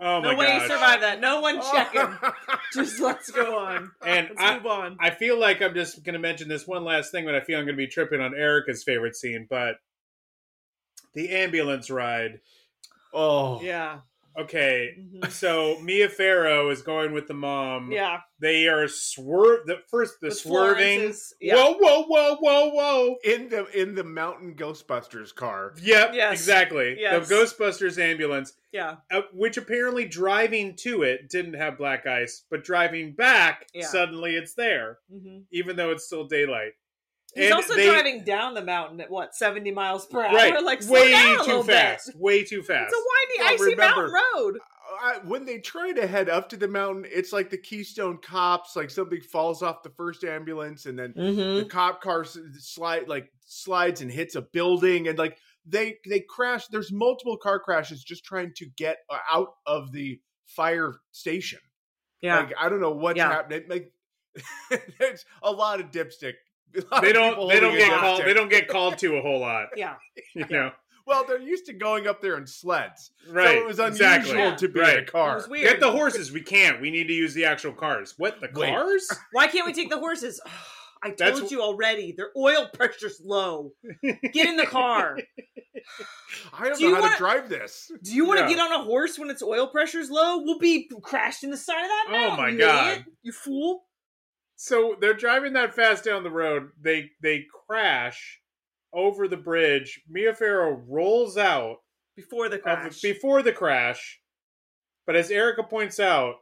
Oh 0.00 0.20
no 0.20 0.32
my 0.32 0.38
way 0.38 0.52
he 0.52 0.58
gosh. 0.58 0.68
survived 0.68 1.02
that. 1.02 1.20
No 1.20 1.40
one 1.40 1.58
oh. 1.60 1.72
check 1.72 1.92
him. 1.92 2.18
Oh. 2.22 2.32
Just 2.72 3.00
let's 3.00 3.30
go 3.30 3.58
on. 3.58 3.90
And 4.04 4.28
let's 4.28 4.40
I- 4.40 4.54
move 4.54 4.66
on. 4.66 4.96
I 5.00 5.10
feel 5.10 5.38
like 5.38 5.60
I'm 5.60 5.74
just 5.74 6.04
going 6.04 6.12
to 6.12 6.18
mention 6.18 6.48
this 6.48 6.66
one 6.66 6.84
last 6.84 7.10
thing, 7.10 7.24
but 7.24 7.34
I 7.34 7.40
feel 7.40 7.58
I'm 7.58 7.64
going 7.64 7.76
to 7.76 7.82
be 7.82 7.86
tripping 7.88 8.20
on 8.20 8.34
Erica's 8.34 8.84
favorite 8.84 9.16
scene. 9.16 9.46
But 9.48 9.76
the 11.14 11.30
ambulance 11.30 11.90
ride. 11.90 12.40
oh, 13.12 13.60
yeah. 13.62 14.00
Okay, 14.38 14.94
Mhm. 14.98 15.30
so 15.32 15.80
Mia 15.80 16.08
Farrow 16.08 16.70
is 16.70 16.82
going 16.82 17.12
with 17.12 17.26
the 17.26 17.34
mom. 17.34 17.90
Yeah. 17.90 18.20
They 18.40 18.68
are 18.68 18.86
swerve. 18.86 19.66
The 19.66 19.78
first, 19.90 20.20
the 20.20 20.28
With 20.28 20.38
swerving. 20.38 20.98
Florence's- 21.00 21.34
yeah. 21.40 21.56
Whoa, 21.56 21.74
whoa, 21.78 22.04
whoa, 22.04 22.36
whoa, 22.36 22.68
whoa. 22.70 23.16
in 23.24 23.48
the 23.48 23.66
in 23.78 23.94
the 23.96 24.04
Mountain 24.04 24.54
Ghostbusters 24.54 25.34
car. 25.34 25.74
Yep, 25.82 26.10
Yes. 26.14 26.32
exactly. 26.34 26.96
Yes. 27.00 27.28
The 27.28 27.34
Ghostbusters 27.34 27.98
ambulance. 27.98 28.52
Yeah. 28.70 28.96
uh, 29.10 29.22
which 29.32 29.56
apparently 29.56 30.04
driving 30.04 30.76
to 30.76 31.02
it 31.02 31.30
didn't 31.30 31.54
have 31.54 31.78
black 31.78 32.06
ice, 32.06 32.44
but 32.50 32.62
driving 32.62 33.14
back, 33.14 33.66
Yeah. 33.72 33.86
suddenly 33.86 34.36
it's 34.36 34.52
there, 34.54 34.98
hmm 35.10 35.38
even 35.50 35.76
though 35.76 35.90
it's 35.90 36.04
still 36.04 36.24
daylight. 36.28 36.72
He's 37.38 37.46
And 37.46 37.54
also 37.54 37.74
they- 37.74 37.86
driving 37.86 38.24
down 38.24 38.54
the 38.54 38.64
mountain 38.64 39.00
at 39.00 39.10
what, 39.10 39.34
70 39.34 39.70
miles 39.72 40.06
per 40.06 40.22
hour? 40.24 40.34
right, 40.34 40.62
Like, 40.62 40.82
slow 40.82 40.94
way 41.00 41.36
too 41.44 41.62
fast, 41.62 42.06
bit. 42.08 42.16
way 42.16 42.44
too 42.44 42.62
fast. 42.62 42.92
It's 42.92 42.96
a 42.96 43.04
windy, 43.08 43.38
Well, 43.38 43.54
icy 43.54 43.74
remember- 43.74 44.08
mountain 44.12 44.22
road. 44.34 44.58
I, 45.00 45.18
when 45.24 45.44
they 45.44 45.58
try 45.58 45.92
to 45.92 46.06
head 46.06 46.28
up 46.30 46.48
to 46.48 46.56
the 46.56 46.66
mountain, 46.66 47.04
it's 47.06 47.32
like 47.32 47.50
the 47.50 47.58
Keystone 47.58 48.18
Cops. 48.18 48.74
Like 48.74 48.88
something 48.90 49.20
falls 49.20 49.62
off 49.62 49.82
the 49.82 49.90
first 49.90 50.24
ambulance, 50.24 50.86
and 50.86 50.98
then 50.98 51.12
Mm-hmm. 51.12 51.58
the 51.58 51.64
cop 51.66 52.00
car 52.00 52.24
slide 52.24 53.06
like 53.06 53.30
slides 53.44 54.00
and 54.00 54.10
hits 54.10 54.34
a 54.34 54.40
building, 54.42 55.06
and 55.06 55.18
like 55.18 55.36
they 55.66 55.98
they 56.08 56.20
crash. 56.20 56.66
There's 56.68 56.90
multiple 56.90 57.36
car 57.36 57.60
crashes 57.60 58.02
just 58.02 58.24
trying 58.24 58.54
to 58.56 58.66
get 58.76 58.96
uh, 59.10 59.18
out 59.30 59.48
of 59.66 59.92
the 59.92 60.20
fire 60.46 60.94
station. 61.12 61.60
Yeah. 62.22 62.38
Like 62.40 62.54
I 62.58 62.70
don't 62.70 62.80
know 62.80 62.92
what's 62.92 63.18
Yeah. 63.18 63.28
happening. 63.30 63.64
Like 63.68 63.92
there's 64.98 65.24
a 65.42 65.50
lot 65.52 65.80
of 65.80 65.90
dipstick. 65.90 66.34
A 66.76 66.94
lot 66.94 67.02
they 67.02 67.12
don't. 67.12 67.48
They 67.48 67.60
don't 67.60 67.76
get 67.76 67.98
called. 67.98 68.22
They 68.24 68.34
don't 68.34 68.50
get 68.50 68.68
called 68.68 68.98
to 68.98 69.16
a 69.16 69.22
whole 69.22 69.40
lot. 69.40 69.68
yeah. 69.76 69.94
You 70.34 70.46
know, 70.50 70.70
Well, 71.06 71.24
they're 71.26 71.40
used 71.40 71.66
to 71.66 71.72
going 71.72 72.06
up 72.06 72.20
there 72.20 72.36
in 72.36 72.46
sleds, 72.46 73.10
right? 73.30 73.46
so 73.48 73.62
it 73.62 73.66
was 73.66 73.78
unusual 73.78 74.06
exactly. 74.06 74.56
To 74.68 74.68
be 74.72 74.78
in 74.80 74.84
Right. 74.86 74.98
a 74.98 75.02
It 75.02 75.10
car. 75.12 75.34
was 75.36 75.48
weird. 75.48 75.68
Get 75.70 75.80
the 75.80 75.90
horses. 75.90 76.30
We 76.32 76.42
can't. 76.42 76.80
We 76.80 76.90
need 76.90 77.06
to 77.08 77.14
use 77.14 77.34
the 77.34 77.44
actual 77.46 77.72
cars. 77.72 78.14
What 78.18 78.40
the 78.40 78.48
Wait. 78.54 78.70
cars? 78.74 79.08
Why 79.32 79.46
can't 79.48 79.66
we 79.66 79.72
take 79.72 79.90
the 79.90 79.98
horses? 79.98 80.40
I 81.02 81.10
told 81.12 81.48
wh- 81.48 81.50
you 81.52 81.62
already. 81.62 82.12
Their 82.16 82.30
oil 82.36 82.68
pressure's 82.74 83.20
low. 83.24 83.70
Get 84.02 84.48
in 84.48 84.56
the 84.56 84.66
car. 84.66 85.16
I 86.52 86.64
don't 86.68 86.76
Do 86.78 86.84
you 86.84 86.90
know 86.90 86.96
how 86.96 87.00
wanna- 87.02 87.12
to 87.14 87.18
drive 87.18 87.48
this. 87.48 87.90
Do 88.02 88.14
you 88.14 88.24
want 88.26 88.38
to 88.40 88.44
Yeah. 88.44 88.56
get 88.56 88.58
on 88.60 88.72
a 88.80 88.82
horse 88.84 89.16
when 89.18 89.30
its 89.30 89.42
oil 89.42 89.68
pressure's 89.68 90.10
low? 90.10 90.38
We'll 90.42 90.58
be 90.58 90.90
crashed 91.02 91.44
in 91.44 91.50
the 91.50 91.56
side 91.56 91.82
of 91.82 91.88
that 91.88 92.06
mountain. 92.10 92.32
Oh 92.32 92.36
my 92.36 92.54
God. 92.54 92.88
idiot. 92.92 93.06
You 93.22 93.32
fool. 93.32 93.84
So 94.60 94.96
they're 95.00 95.14
driving 95.14 95.52
that 95.52 95.72
fast 95.72 96.02
down 96.04 96.24
the 96.24 96.30
road. 96.32 96.70
They 96.80 97.10
they 97.22 97.44
crash 97.68 98.40
over 98.92 99.28
the 99.28 99.36
bridge. 99.36 100.00
Mia 100.08 100.34
Farrow 100.34 100.82
rolls 100.88 101.36
out 101.38 101.76
Before 102.16 102.48
the 102.48 102.56
of- 102.56 102.62
crash. 102.62 103.00
before 103.00 103.40
the 103.42 103.52
crash, 103.52 104.20
but 105.06 105.14
as 105.14 105.30
Erica 105.30 105.62
points 105.62 106.00
out, 106.00 106.34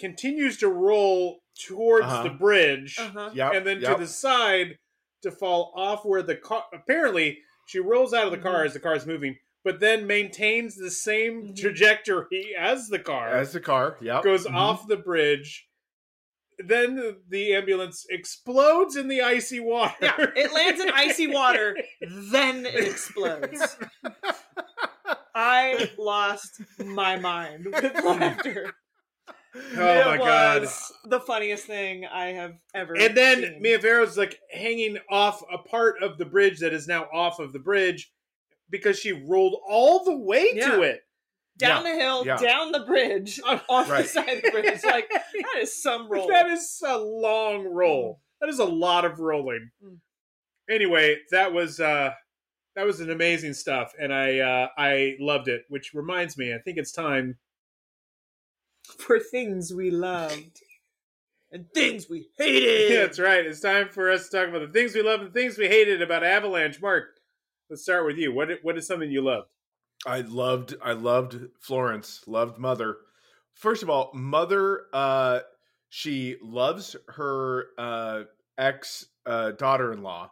continues 0.00 0.56
to 0.58 0.68
roll 0.68 1.40
towards 1.66 2.06
Uh-huh. 2.06 2.22
the 2.22 2.30
bridge 2.30 2.96
uh-huh. 2.98 3.30
Yep, 3.34 3.52
and 3.52 3.66
then 3.66 3.80
yep. 3.82 3.96
to 3.96 4.00
the 4.00 4.06
side 4.08 4.78
to 5.22 5.30
fall 5.30 5.72
off 5.76 6.06
where 6.06 6.22
the 6.22 6.36
car. 6.36 6.64
Apparently, 6.72 7.40
she 7.66 7.78
rolls 7.78 8.14
out 8.14 8.24
of 8.24 8.30
the 8.32 8.38
car 8.38 8.62
Mhm. 8.62 8.66
as 8.66 8.72
the 8.72 8.80
car 8.80 8.94
is 8.94 9.04
moving, 9.04 9.36
but 9.64 9.80
then 9.80 10.06
maintains 10.06 10.76
the 10.76 10.90
same 10.90 11.48
Mhm. 11.48 11.60
trajectory 11.60 12.54
as 12.56 12.88
the 12.88 12.98
car 13.00 13.28
as 13.28 13.52
the 13.52 13.60
car. 13.60 13.98
Yep. 14.00 14.22
goes 14.22 14.46
Mhm. 14.46 14.54
off 14.54 14.88
the 14.88 14.96
bridge. 14.96 15.68
Then 16.66 17.16
the, 17.28 17.54
ambulance 17.54 18.06
explodes 18.10 18.96
in 18.96 19.08
the 19.08 19.22
icy 19.22 19.60
water. 19.60 19.94
Yeah, 20.02 20.26
it 20.36 20.52
lands 20.52 20.80
in 20.80 20.90
icy 20.90 21.26
water, 21.32 21.76
then 22.00 22.66
it 22.66 22.86
explodes. 22.86 23.76
I 25.34 25.90
lost 25.98 26.60
my 26.84 27.16
mind 27.16 27.66
with 27.66 27.94
laughter. 28.04 28.72
Oh 29.76 30.00
it 30.00 30.06
my 30.06 30.16
god. 30.18 30.68
the 31.04 31.20
funniest 31.20 31.64
thing 31.64 32.04
I 32.04 32.26
have 32.26 32.54
ever. 32.74 32.96
And 32.96 33.16
then 33.16 33.42
seen. 33.42 33.62
Mia 33.62 33.78
Farrow's 33.78 34.18
like 34.18 34.38
hanging 34.52 34.98
off 35.10 35.42
a 35.52 35.58
part 35.58 36.02
of 36.02 36.18
the 36.18 36.26
bridge 36.26 36.60
that 36.60 36.72
is 36.72 36.86
now 36.86 37.06
off 37.12 37.38
of 37.38 37.52
the 37.52 37.58
bridge 37.58 38.12
because 38.70 38.98
she 38.98 39.12
rolled 39.12 39.56
all 39.66 40.04
the 40.04 40.16
way 40.16 40.54
to 40.54 40.82
it. 40.82 41.02
Down 41.58 41.84
Yeah, 41.84 41.92
the 41.92 41.98
hill, 41.98 42.26
yeah. 42.26 42.36
down 42.36 42.72
the 42.72 42.80
bridge, 42.80 43.40
off 43.46 43.90
Right. 43.90 44.02
the 44.02 44.08
side 44.08 44.28
of 44.28 44.42
the 44.42 44.50
bridge. 44.50 44.80
Like 44.84 45.08
that 45.10 45.60
is 45.60 45.80
some 45.82 46.08
roll. 46.10 46.28
That 46.28 46.48
is 46.48 46.82
a 46.86 46.96
long 46.96 47.66
roll. 47.66 48.20
That 48.40 48.48
is 48.48 48.58
a 48.60 48.64
lot 48.64 49.04
of 49.04 49.18
rolling. 49.20 49.70
Mm. 49.84 49.98
Anyway, 50.70 51.16
that 51.30 51.52
was 51.52 51.80
uh 51.80 52.12
that 52.76 52.86
was 52.86 53.00
an 53.00 53.10
amazing 53.10 53.54
stuff 53.54 53.92
and 54.00 54.12
I 54.14 54.38
uh 54.38 54.68
I 54.78 55.16
loved 55.20 55.48
it, 55.48 55.62
which 55.68 55.92
reminds 55.94 56.38
me, 56.38 56.54
I 56.54 56.58
think 56.58 56.78
it's 56.78 56.92
time 56.92 57.38
for 58.98 59.18
things 59.18 59.72
we 59.74 59.90
loved 59.90 60.62
and 61.52 61.66
things 61.74 62.08
we 62.08 62.28
hated. 62.38 62.92
Yeah, 62.92 63.00
that's 63.02 63.18
right. 63.18 63.44
It's 63.44 63.60
time 63.60 63.88
for 63.90 64.10
us 64.10 64.28
to 64.28 64.36
talk 64.36 64.48
about 64.48 64.60
the 64.66 64.72
things 64.72 64.94
we 64.94 65.02
love 65.02 65.20
and 65.20 65.32
things 65.32 65.58
we 65.58 65.66
hated 65.68 66.02
about 66.02 66.22
Avalanche. 66.24 66.80
Mark, 66.80 67.04
let's 67.70 67.82
start 67.82 68.06
with 68.06 68.16
you. 68.16 68.32
What 68.32 68.48
what 68.62 68.78
is 68.78 68.86
something 68.86 69.10
you 69.10 69.22
loved? 69.22 69.48
I 70.06 70.20
loved 70.22 70.74
I 70.82 70.92
loved 70.92 71.38
Florence, 71.60 72.22
loved 72.26 72.58
Mother. 72.58 72.96
First 73.54 73.82
of 73.82 73.90
all, 73.90 74.10
Mother 74.14 74.86
uh 74.92 75.40
she 75.90 76.36
loves 76.42 76.94
her 77.08 77.66
uh 77.78 78.24
ex 78.56 79.06
uh 79.26 79.52
daughter-in-law 79.52 80.30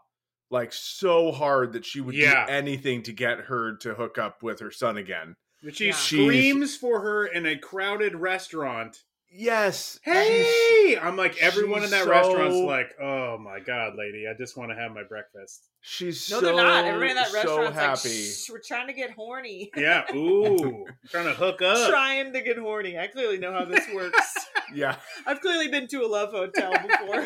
like 0.51 0.73
so 0.73 1.33
hard 1.33 1.73
that 1.73 1.85
she 1.85 2.01
would 2.01 2.14
Yeah. 2.14 2.47
do 2.47 2.53
anything 2.53 3.03
to 3.03 3.12
get 3.12 3.41
her 3.41 3.77
to 3.79 3.95
hook 3.95 4.17
up 4.19 4.43
with 4.43 4.61
her 4.61 4.71
son 4.71 4.97
again. 4.97 5.35
She 5.73 5.87
Yeah. 5.87 5.93
screams 5.95 6.77
for 6.77 7.01
her 7.01 7.27
in 7.27 7.47
a 7.47 7.59
crowded 7.59 8.14
restaurant. 8.14 9.03
Yes. 9.31 9.99
she's- 10.05 10.16
Hey! 10.16 10.99
I'm 11.01 11.16
like 11.16 11.37
everyone 11.43 11.83
in 11.85 11.91
that 11.91 12.05
so- 12.05 12.11
restaurant's 12.11 12.57
like, 12.57 12.95
"Oh 13.01 13.37
my 13.39 13.61
god, 13.61 13.95
lady, 13.97 14.24
I 14.29 14.35
just 14.39 14.57
want 14.57 14.70
to 14.70 14.77
have 14.77 14.93
my 14.93 15.03
breakfast." 15.03 15.68
She's 15.83 16.31
No, 16.31 16.41
so 16.41 16.47
they're 16.47 16.55
not. 16.57 16.85
Everybody 16.85 17.11
in 17.11 17.16
that 17.16 17.29
so 17.29 17.35
restaurant's 17.35 17.77
like, 17.77 17.87
happy. 17.89 18.24
Shh, 18.31 18.51
we're 18.51 18.61
trying 18.66 18.87
to 18.87 18.93
get 18.93 19.11
horny. 19.11 19.70
Yeah, 19.77 20.05
ooh, 20.14 20.87
trying 21.11 21.27
to 21.27 21.35
hook 21.35 21.61
up. 21.62 21.91
trying 21.91 22.33
to 22.33 22.41
get 22.41 22.57
horny. 22.59 22.99
I 22.99 23.09
clearly 23.09 23.39
know 23.39 23.53
how 23.53 23.64
this 23.64 23.85
works. 23.95 24.35
yeah. 24.74 24.97
I've 25.27 25.41
clearly 25.41 25.68
been 25.68 25.87
to 25.89 25.99
a 26.05 26.09
love 26.09 26.31
hotel 26.31 26.72
before. 26.72 27.22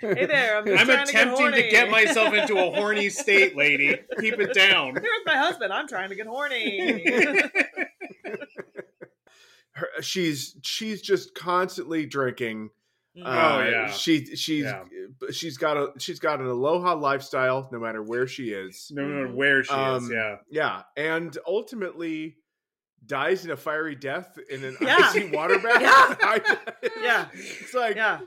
hey 0.00 0.26
there, 0.26 0.58
I'm 0.58 0.66
just 0.66 0.80
I'm 0.80 0.86
trying 0.86 1.06
to 1.06 1.12
get 1.12 1.28
attempting 1.28 1.52
to 1.52 1.68
get 1.70 1.90
myself 1.90 2.32
into 2.34 2.56
a 2.58 2.70
horny 2.74 3.08
state, 3.08 3.56
lady. 3.56 3.96
Keep 4.20 4.38
it 4.40 4.54
down. 4.54 4.90
Here 5.00 5.02
with 5.02 5.26
my 5.26 5.36
husband. 5.38 5.72
I'm 5.72 5.88
trying 5.88 6.10
to 6.10 6.14
get 6.14 6.26
horny. 6.26 7.02
Her, 9.76 9.88
she's 10.00 10.56
she's 10.62 11.02
just 11.02 11.34
constantly 11.34 12.06
drinking. 12.06 12.70
Oh, 13.18 13.22
Uh, 13.30 13.68
yeah. 13.70 13.90
She 13.90 14.24
she's 14.36 14.64
Yeah. 14.64 14.84
she's 15.30 15.56
got 15.58 15.76
a 15.76 15.92
she's 15.98 16.18
got 16.18 16.40
an 16.40 16.46
aloha 16.46 16.94
lifestyle 16.94 17.68
no 17.72 17.78
matter 17.78 18.02
where 18.02 18.26
she 18.26 18.50
is. 18.50 18.90
No 18.94 19.06
matter 19.06 19.28
where 19.34 19.62
she 19.64 19.72
is, 19.72 19.76
Um, 20.04 20.10
yeah. 20.12 20.36
Yeah, 20.50 20.82
and 20.96 21.36
ultimately 21.46 22.36
dies 23.04 23.44
in 23.44 23.50
a 23.52 23.56
fiery 23.56 23.94
death 23.94 24.38
in 24.50 24.64
an 24.64 24.76
Yeah. 24.80 24.96
icy 24.98 25.30
water 25.30 25.58
bath. 25.58 25.80
Yeah. 25.82 26.16
I- 26.22 26.90
Yeah. 27.02 27.28
it's 27.34 27.72
like 27.74 27.96
yeah, 27.96 28.20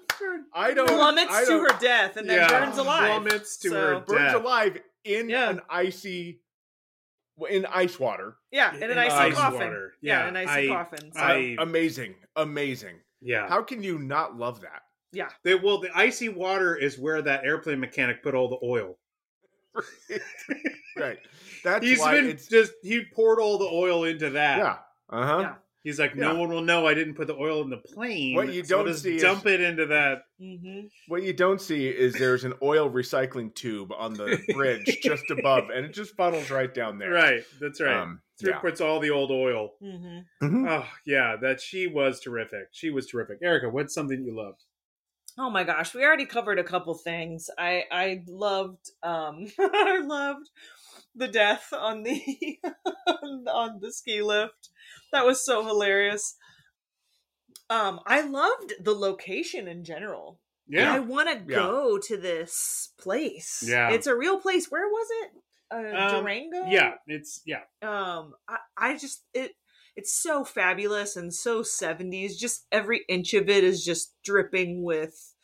I 0.53 0.73
don't 0.73 0.87
plummets 0.87 1.33
I 1.33 1.41
to 1.45 1.49
don't, 1.49 1.71
her 1.71 1.79
death 1.79 2.17
and 2.17 2.29
then 2.29 2.37
Yeah. 2.37 2.47
burns 2.65 2.77
alive. 2.77 3.09
Plummets 3.23 3.57
to 3.57 3.69
So- 3.69 3.75
her 3.75 3.99
burns 4.01 4.33
alive 4.33 4.77
in 5.03 5.29
Yeah. 5.29 5.49
an 5.49 5.61
icy 5.69 6.41
in 7.49 7.65
ice 7.67 7.99
water. 7.99 8.37
Yeah, 8.51 8.75
in 8.75 8.83
an 8.83 8.97
icy 8.97 9.11
ice 9.13 9.33
coffin. 9.35 9.59
water. 9.59 9.93
Yeah, 10.01 10.21
Yeah, 10.23 10.27
an 10.27 10.37
icy 10.37 10.69
I- 10.71 10.73
coffin. 10.73 11.11
So, 11.13 11.19
I- 11.21 11.55
amazing, 11.59 12.15
amazing. 12.35 12.95
Yeah. 13.21 13.47
How 13.47 13.61
can 13.63 13.83
you 13.83 13.99
not 13.99 14.37
love 14.37 14.61
that? 14.61 14.81
yeah, 15.11 15.29
They, 15.43 15.55
well, 15.55 15.79
the 15.79 15.89
icy 15.97 16.29
water 16.29 16.75
is 16.75 16.97
where 16.99 17.21
that 17.23 17.43
airplane 17.43 17.79
mechanic 17.79 18.21
put 18.23 18.35
all 18.35 18.47
the 18.49 18.59
oil. 18.63 18.97
Right. 20.97 21.19
That's 21.63 21.85
He's 21.85 21.99
why 21.99 22.15
been 22.15 22.29
it's 22.29 22.47
just 22.47 22.73
he 22.83 23.03
poured 23.15 23.39
all 23.39 23.57
the 23.57 23.65
oil 23.71 24.03
into 24.05 24.29
that. 24.31 24.57
yeah. 24.57 24.77
Uh 25.09 25.25
huh. 25.25 25.39
Yeah. 25.41 25.53
He's 25.83 25.97
like, 25.99 26.15
no 26.15 26.33
Yeah. 26.33 26.37
one 26.39 26.49
will 26.49 26.61
know 26.61 26.85
I 26.85 26.93
didn't 26.93 27.13
put 27.15 27.27
the 27.27 27.35
oil 27.37 27.61
in 27.61 27.69
the 27.69 27.77
plane. 27.77 28.35
What 28.35 28.51
you 28.53 28.63
don't 28.63 28.85
just 28.87 29.03
see 29.03 29.15
is- 29.15 29.21
dump 29.21 29.45
it 29.45 29.61
into 29.61 29.85
that. 29.87 30.23
hmm 30.39 30.87
What 31.07 31.23
you 31.23 31.31
don't 31.33 31.61
see 31.61 31.87
is 31.87 32.13
there's 32.15 32.43
an 32.43 32.53
oil 32.61 32.89
recycling 32.89 33.53
tube 33.55 33.91
on 33.97 34.13
the 34.13 34.37
bridge 34.53 34.99
just 35.01 35.29
above, 35.31 35.69
and 35.69 35.85
it 35.85 35.93
just 35.93 36.15
funnels 36.17 36.51
right 36.51 36.73
down 36.73 36.97
there. 36.99 37.11
Right, 37.11 37.43
that's 37.61 37.79
right. 37.79 37.95
Um, 37.95 38.21
Through 38.39 38.51
yeah. 38.51 38.59
puts 38.59 38.81
all 38.81 38.99
the 38.99 39.09
old 39.11 39.31
oil. 39.31 39.71
hmm 39.81 40.19
Mhm. 40.41 40.69
Oh 40.69 40.85
yeah, 41.05 41.35
that 41.41 41.61
she 41.61 41.87
was 41.87 42.19
terrific. 42.19 42.67
She 42.71 42.89
was 42.89 43.07
terrific. 43.07 43.39
Erica, 43.41 43.69
what's 43.69 43.93
something 43.93 44.21
you 44.23 44.35
loved? 44.35 44.63
Oh 45.37 45.49
my 45.49 45.63
gosh, 45.63 45.93
we 45.93 46.03
already 46.03 46.25
covered 46.25 46.59
a 46.59 46.63
couple 46.63 46.93
things. 46.95 47.49
I 47.57 47.83
I 47.91 48.23
loved 48.27 48.91
um 49.03 49.45
I 49.59 49.99
loved 50.03 50.49
the 51.15 51.27
death 51.27 51.71
on 51.73 52.03
the 52.03 52.21
on 53.47 53.79
the 53.81 53.91
ski 53.91 54.21
lift. 54.21 54.69
That 55.11 55.25
was 55.25 55.43
so 55.45 55.65
hilarious. 55.65 56.35
Um 57.69 57.99
I 58.05 58.21
loved 58.21 58.73
the 58.81 58.93
location 58.93 59.67
in 59.67 59.83
general. 59.83 60.39
Yeah. 60.67 60.93
I 60.93 60.99
want 60.99 61.29
to 61.29 61.51
Yeah. 61.51 61.57
go 61.57 61.97
to 61.97 62.17
this 62.17 62.93
place. 62.99 63.63
Yeah. 63.65 63.91
It's 63.91 64.07
a 64.07 64.15
real 64.15 64.39
place. 64.39 64.67
Where 64.69 64.87
was 64.87 65.07
it? 65.23 65.31
Uh, 65.71 65.97
Um, 66.15 66.21
Durango? 66.23 66.65
yeah, 66.71 66.93
it's 67.07 67.41
yeah. 67.45 67.61
um 67.81 68.33
I, 68.47 68.57
I 68.77 68.97
just 68.97 69.23
it 69.33 69.51
it's 69.99 70.13
so 70.13 70.43
fabulous 70.45 71.15
and 71.17 71.33
so 71.33 71.61
70s 71.61 72.37
just 72.37 72.65
every 72.71 73.01
inch 73.09 73.33
of 73.33 73.49
it 73.49 73.63
is 73.63 73.83
just 73.83 74.13
dripping 74.23 74.81
with 74.83 75.35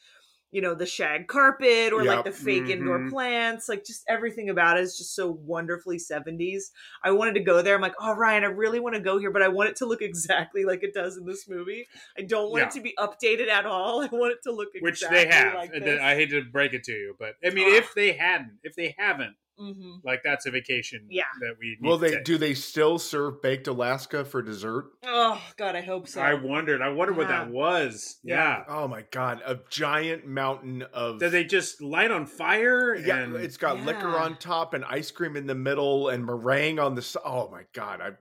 you 0.52 0.62
know 0.62 0.74
the 0.74 0.86
shag 0.86 1.28
carpet 1.28 1.92
or 1.92 2.06
like 2.06 2.24
the 2.24 2.32
fake 2.32 2.70
indoor 2.70 3.00
Mhm. 3.00 3.10
plants 3.10 3.68
like 3.68 3.84
just 3.84 4.04
everything 4.08 4.50
about 4.50 4.78
it 4.78 4.84
is 4.84 4.98
just 4.98 5.14
so 5.14 5.30
wonderfully 5.30 5.98
70s 5.98 6.72
i 7.04 7.12
wanted 7.12 7.34
to 7.34 7.42
go 7.42 7.62
there 7.62 7.76
i'm 7.76 7.82
like 7.82 7.96
oh 8.00 8.14
ryan 8.16 8.44
i 8.46 8.48
really 8.48 8.80
want 8.80 8.96
to 8.96 9.02
go 9.02 9.18
here 9.18 9.32
but 9.32 9.42
i 9.42 9.50
want 9.50 9.70
it 9.70 9.76
to 9.78 9.86
look 9.86 10.02
exactly 10.12 10.64
like 10.64 10.82
it 10.84 10.94
does 10.94 11.18
in 11.18 11.26
this 11.26 11.50
movie 11.50 11.86
i 12.18 12.22
don't 12.22 12.50
want 12.52 12.62
Yeah. 12.62 12.68
it 12.68 12.72
to 12.72 12.82
be 12.82 12.94
updated 12.98 13.50
at 13.50 13.66
all 13.66 14.02
i 14.04 14.08
want 14.08 14.32
it 14.32 14.40
to 14.44 14.54
look 14.54 14.70
exactly 14.74 14.86
Which 14.92 15.02
they 15.28 15.36
have. 15.36 15.56
like. 15.56 15.72
I 15.84 16.16
hate 16.16 16.30
to 16.30 16.42
break 16.44 16.74
it 16.74 16.84
to 16.86 16.94
you, 16.94 17.16
but 17.20 17.34
I 17.46 17.50
mean, 17.50 17.76
if 17.76 17.94
they 17.94 18.14
hadn't, 18.14 18.60
if 18.64 18.76
they 18.76 18.96
haven't, 18.98 19.36
Mhm. 19.60 20.02
like 20.04 20.22
that's 20.24 20.46
a 20.46 20.52
vacation. 20.52 21.08
Yeah. 21.10 21.24
that 21.40 21.56
we 21.60 21.78
need 21.80 21.88
Will 21.88 21.98
to 21.98 22.06
they 22.06 22.16
take. 22.16 22.26
do 22.26 22.38
they 22.38 22.54
still 22.54 23.00
serve 23.00 23.42
baked 23.42 23.68
Alaska 23.68 24.26
for 24.26 24.42
dessert? 24.42 24.92
oh 25.04 25.42
god 25.58 25.76
i 25.76 25.82
hope 25.82 26.08
so 26.08 26.22
I 26.22 26.34
wondered. 26.34 26.82
I 26.82 26.90
wondered 26.90 27.18
what 27.18 27.28
that 27.28 27.50
was. 27.50 28.18
Yeah. 28.24 28.36
Yeah. 28.36 28.64
Oh 28.68 28.88
my 28.88 29.04
god, 29.12 29.42
a 29.46 29.60
giant 29.70 30.26
mountain 30.26 30.84
of 30.94 31.20
Did 31.20 31.32
they 31.32 31.44
just 31.44 31.82
light 31.82 32.12
on 32.12 32.26
fire? 32.26 32.96
Yeah, 32.96 33.18
and... 33.18 33.36
it's 33.36 33.58
got 33.58 33.80
liquor 33.82 34.18
on 34.18 34.38
top 34.38 34.74
and 34.74 34.84
ice 34.86 35.12
cream 35.12 35.36
in 35.36 35.48
the 35.48 35.56
middle 35.56 36.10
and 36.10 36.26
meringue 36.26 36.80
on 36.80 36.96
the. 36.96 37.20
Oh 37.24 37.50
my 37.50 37.64
god, 37.74 38.02
I 38.02 38.12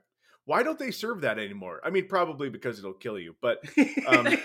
why 0.47 0.63
don't 0.63 0.79
they 0.79 0.91
serve 0.91 1.23
that 1.23 1.39
anymore? 1.39 1.81
I 1.85 1.91
mean, 1.91 2.07
probably 2.07 2.51
because 2.51 2.79
it'll 2.79 2.93
kill 2.93 3.19
you, 3.19 3.35
but 3.41 3.61
um, 4.07 4.27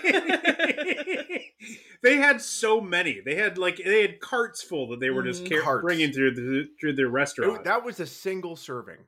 they 2.02 2.16
had 2.16 2.40
so 2.40 2.80
many. 2.80 3.20
They 3.24 3.34
had 3.34 3.58
like 3.58 3.76
they 3.76 4.02
had 4.02 4.20
carts 4.20 4.62
full 4.62 4.88
that 4.88 5.00
they 5.00 5.10
were 5.10 5.22
just 5.22 5.44
Mhm. 5.44 5.50
car- 5.50 5.60
Carts. 5.62 5.82
bringing 5.82 6.12
through 6.12 6.32
the 6.34 6.68
through 6.80 6.94
their 6.94 7.08
restaurant. 7.08 7.58
it- 7.60 7.64
that 7.64 7.84
was 7.84 8.00
a 8.00 8.06
single 8.06 8.56
serving. 8.56 9.04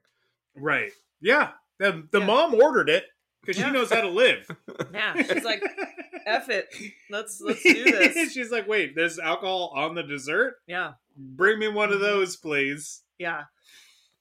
right? 0.54 0.92
Yeah. 1.20 1.52
The 1.78 2.06
the 2.10 2.20
Yeah. 2.20 2.26
mom 2.26 2.54
ordered 2.54 2.88
it 2.90 3.06
because 3.40 3.58
Yeah. 3.58 3.66
she 3.68 3.72
knows 3.72 3.90
how 3.90 4.02
to 4.02 4.08
live. 4.10 4.46
yeah 4.92 5.14
she's 5.22 5.44
like 5.44 5.62
F 6.26 6.48
it. 6.50 6.68
Let's 7.10 7.40
let's 7.40 7.62
do 7.62 7.84
this. 7.84 8.32
She's 8.32 8.50
like, 8.52 8.68
wait, 8.68 8.94
there's 8.94 9.18
alcohol 9.18 9.72
on 9.74 9.94
the 9.94 10.02
dessert. 10.02 10.56
Yeah. 10.66 10.92
Bring 11.16 11.58
me 11.58 11.68
one 11.68 11.88
of 11.90 11.96
Mm-hmm. 11.96 12.04
those, 12.04 12.36
please. 12.36 13.02
Yeah. 13.18 13.44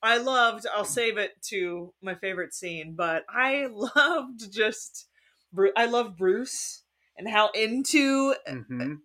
I 0.04 0.18
loved 0.18 0.66
I'll 0.74 0.86
save 0.86 1.18
it 1.18 1.34
to 1.50 1.94
my 2.02 2.16
favorite 2.16 2.54
scene, 2.56 2.94
but 2.96 3.24
I 3.30 3.66
loved 3.72 4.52
just 4.52 5.08
Bru- 5.54 5.74
I 5.76 5.86
love 5.86 6.16
Bruce 6.18 6.84
and 7.18 7.30
how 7.30 7.50
into 7.52 8.36
Mhm. 8.48 9.02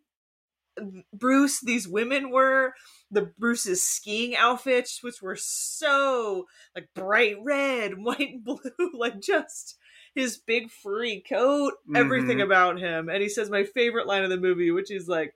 Bruce 1.12 1.61
these 1.61 1.88
women 1.88 2.30
were 2.30 2.74
the 3.11 3.22
Bruce's 3.38 3.82
skiing 3.82 4.36
outfits 4.36 5.02
which 5.02 5.22
were 5.22 5.36
so 5.36 6.46
like 6.74 6.88
bright 6.94 7.36
red, 7.42 7.94
white 8.02 8.20
and 8.34 8.44
blue, 8.44 8.59
like 8.92 9.20
just 9.20 9.76
his 10.14 10.36
big 10.38 10.70
furry 10.70 11.22
coat, 11.26 11.74
everything 11.94 12.38
Mhm. 12.38 12.44
about 12.44 12.78
him. 12.78 13.09
And 13.09 13.22
he 13.22 13.28
says 13.28 13.48
my 13.50 13.64
favorite 13.64 14.07
line 14.07 14.22
of 14.24 14.30
the 14.30 14.36
movie, 14.36 14.70
which 14.70 14.90
is 14.90 15.09
like 15.09 15.34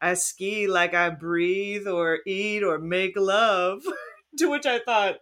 I 0.00 0.14
ski 0.14 0.66
like 0.66 0.94
I 0.94 1.10
breathe 1.10 1.86
or 1.86 2.18
eat 2.26 2.62
or 2.62 2.78
make 2.78 3.16
love. 3.16 3.82
to 4.38 4.50
which 4.50 4.66
I 4.66 4.78
thought, 4.80 5.18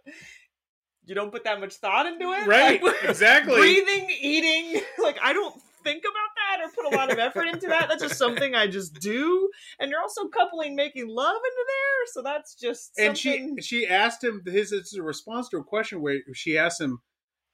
you 1.05 1.13
don't 1.15 1.31
put 1.31 1.43
that 1.43 1.59
much 1.59 1.75
thought 1.75 2.05
into 2.07 2.31
it? 2.31 2.47
Right, 2.47 2.81
Like, 2.81 3.03
exactly. 3.03 3.55
Breathing, 3.57 4.09
eating. 4.21 4.81
Like, 4.97 5.17
I 5.21 5.33
don't 5.33 5.53
think 5.83 6.03
about 6.03 6.29
that 6.35 6.40
or 6.61 6.69
put 6.69 6.93
a 6.93 6.95
lot 6.95 7.11
of 7.11 7.19
effort 7.19 7.47
into 7.47 7.67
that. 7.67 7.89
That's 7.89 8.01
just 8.01 8.17
something 8.17 8.55
I 8.55 8.67
just 8.67 8.95
do. 8.95 9.49
And 9.79 9.89
you're 9.91 10.01
also 10.01 10.27
coupling 10.27 10.75
making 10.75 11.07
love 11.07 11.35
into 11.35 11.65
there, 11.67 12.07
so 12.13 12.21
that's 12.21 12.55
just 12.55 12.95
something. 12.95 13.09
and 13.09 13.17
she 13.17 13.61
she 13.61 13.87
asked 13.87 14.23
him 14.23 14.41
his 14.45 14.71
it's 14.71 14.95
a 14.95 15.03
response 15.03 15.49
to 15.49 15.57
a 15.57 15.63
question 15.63 16.01
where 16.01 16.19
she 16.33 16.57
asked 16.57 16.81
him, 16.81 17.01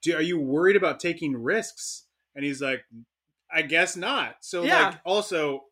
Do, 0.02 0.16
"Are 0.16 0.22
you 0.22 0.40
worried 0.40 0.76
about 0.76 1.00
taking 1.00 1.36
risks?" 1.36 2.06
And 2.36 2.46
he's 2.46 2.62
like, 2.62 2.86
"I 3.52 3.62
guess 3.64 3.96
not." 3.96 4.38
So 4.42 4.64
Yeah. 4.64 4.88
like 4.90 5.00
also 5.06 5.66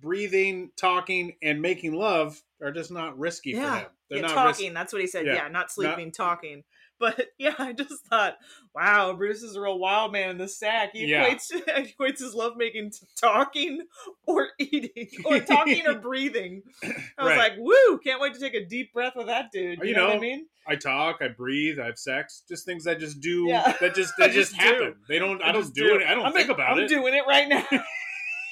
breathing, 0.00 0.70
talking, 0.76 1.36
and 1.42 1.62
making 1.62 1.94
love 1.94 2.42
are 2.60 2.72
just 2.72 2.90
not 2.90 3.18
risky 3.18 3.54
for 3.54 3.60
yeah, 3.60 3.78
him. 3.80 3.86
They're 4.08 4.18
yeah, 4.18 4.26
not 4.26 4.34
talking. 4.34 4.74
That's 4.74 4.92
what 4.92 5.00
he 5.00 5.08
said. 5.08 5.26
Yeah. 5.26 5.34
Yeah, 5.34 5.48
not 5.48 5.70
sleeping, 5.70 6.12
talking. 6.12 6.64
But 7.02 7.30
yeah, 7.38 7.54
I 7.58 7.72
just 7.72 8.06
thought, 8.06 8.36
wow, 8.76 9.12
Bruce 9.14 9.42
is 9.42 9.56
a 9.56 9.60
real 9.60 9.76
wild 9.78 10.12
man 10.12 10.30
in 10.30 10.38
the 10.38 10.46
sack. 10.46 10.90
He 10.92 11.06
Yeah. 11.06 11.28
equates 11.28 11.52
he 11.52 11.60
equates 12.00 12.20
his 12.20 12.32
lovemaking 12.32 12.92
to 12.92 13.06
talking 13.20 13.82
or 14.24 14.50
eating 14.60 15.08
or 15.24 15.40
talking 15.40 15.84
or 15.86 15.94
breathing. 15.94 16.62
I 16.84 16.86
was 16.86 16.96
Right. 17.18 17.38
like, 17.38 17.52
woo, 17.58 17.98
can't 17.98 18.20
wait 18.20 18.34
to 18.34 18.40
take 18.40 18.54
a 18.54 18.64
deep 18.64 18.92
breath 18.92 19.14
with 19.16 19.26
that 19.26 19.50
dude. 19.52 19.80
You, 19.80 19.88
You 19.88 19.94
know, 19.96 20.06
what 20.06 20.16
I 20.16 20.20
mean? 20.20 20.46
I 20.64 20.76
talk, 20.76 21.16
I 21.20 21.26
breathe, 21.26 21.80
I 21.80 21.86
have 21.86 21.98
sex, 21.98 22.44
just 22.48 22.64
things 22.64 22.86
I 22.86 22.94
just 22.94 23.20
do 23.20 23.46
Yeah. 23.48 23.74
that 23.80 23.96
just 23.96 24.12
that 24.18 24.30
just, 24.30 24.54
just 24.54 24.60
do. 24.60 24.64
happen. 24.64 24.94
They 25.08 25.18
don't. 25.18 25.42
I, 25.42 25.50
don't 25.50 25.62
just 25.62 25.74
do, 25.74 25.96
it. 25.96 26.06
I 26.06 26.14
don't 26.14 26.24
I'm 26.24 26.32
think 26.32 26.44
in- 26.50 26.54
about 26.54 26.74
I'm 26.78 26.84
it. 26.84 26.88
doing 26.88 27.14
it 27.14 27.24
right 27.26 27.48
now. 27.48 27.66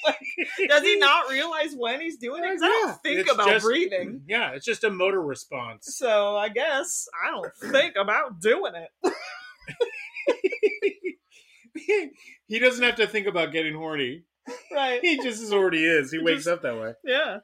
like, 0.05 0.69
does 0.69 0.83
he 0.83 0.97
not 0.97 1.29
realize 1.29 1.73
when 1.75 2.01
he's 2.01 2.17
doing 2.17 2.43
it? 2.43 2.47
I 2.47 2.51
Yeah, 2.53 2.57
don't 2.59 3.03
think 3.03 3.19
it's 3.21 3.31
about 3.31 3.47
just- 3.47 3.65
breathing. 3.65 4.21
Yeah, 4.27 4.51
it's 4.51 4.65
just 4.65 4.83
a 4.83 4.89
motor 4.89 5.21
response. 5.21 5.95
So 5.97 6.35
I 6.37 6.49
guess 6.49 7.07
I 7.25 7.31
don't 7.31 7.55
think 7.71 7.95
about 7.99 8.39
doing 8.39 8.73
it. 8.75 9.13
he 12.47 12.59
doesn't 12.59 12.83
have 12.83 12.95
to 12.95 13.07
think 13.07 13.27
about 13.27 13.51
getting 13.51 13.73
horny. 13.75 14.23
Right. 14.73 15.01
He 15.01 15.17
just 15.17 15.41
is 15.41 15.53
already 15.53 15.85
is. 15.85 16.11
He 16.11 16.17
He 16.17 16.23
wakes 16.23 16.45
just- 16.45 16.53
up 16.55 16.61
that 16.63 16.75
way. 16.79 16.93
Yeah. 17.03 17.37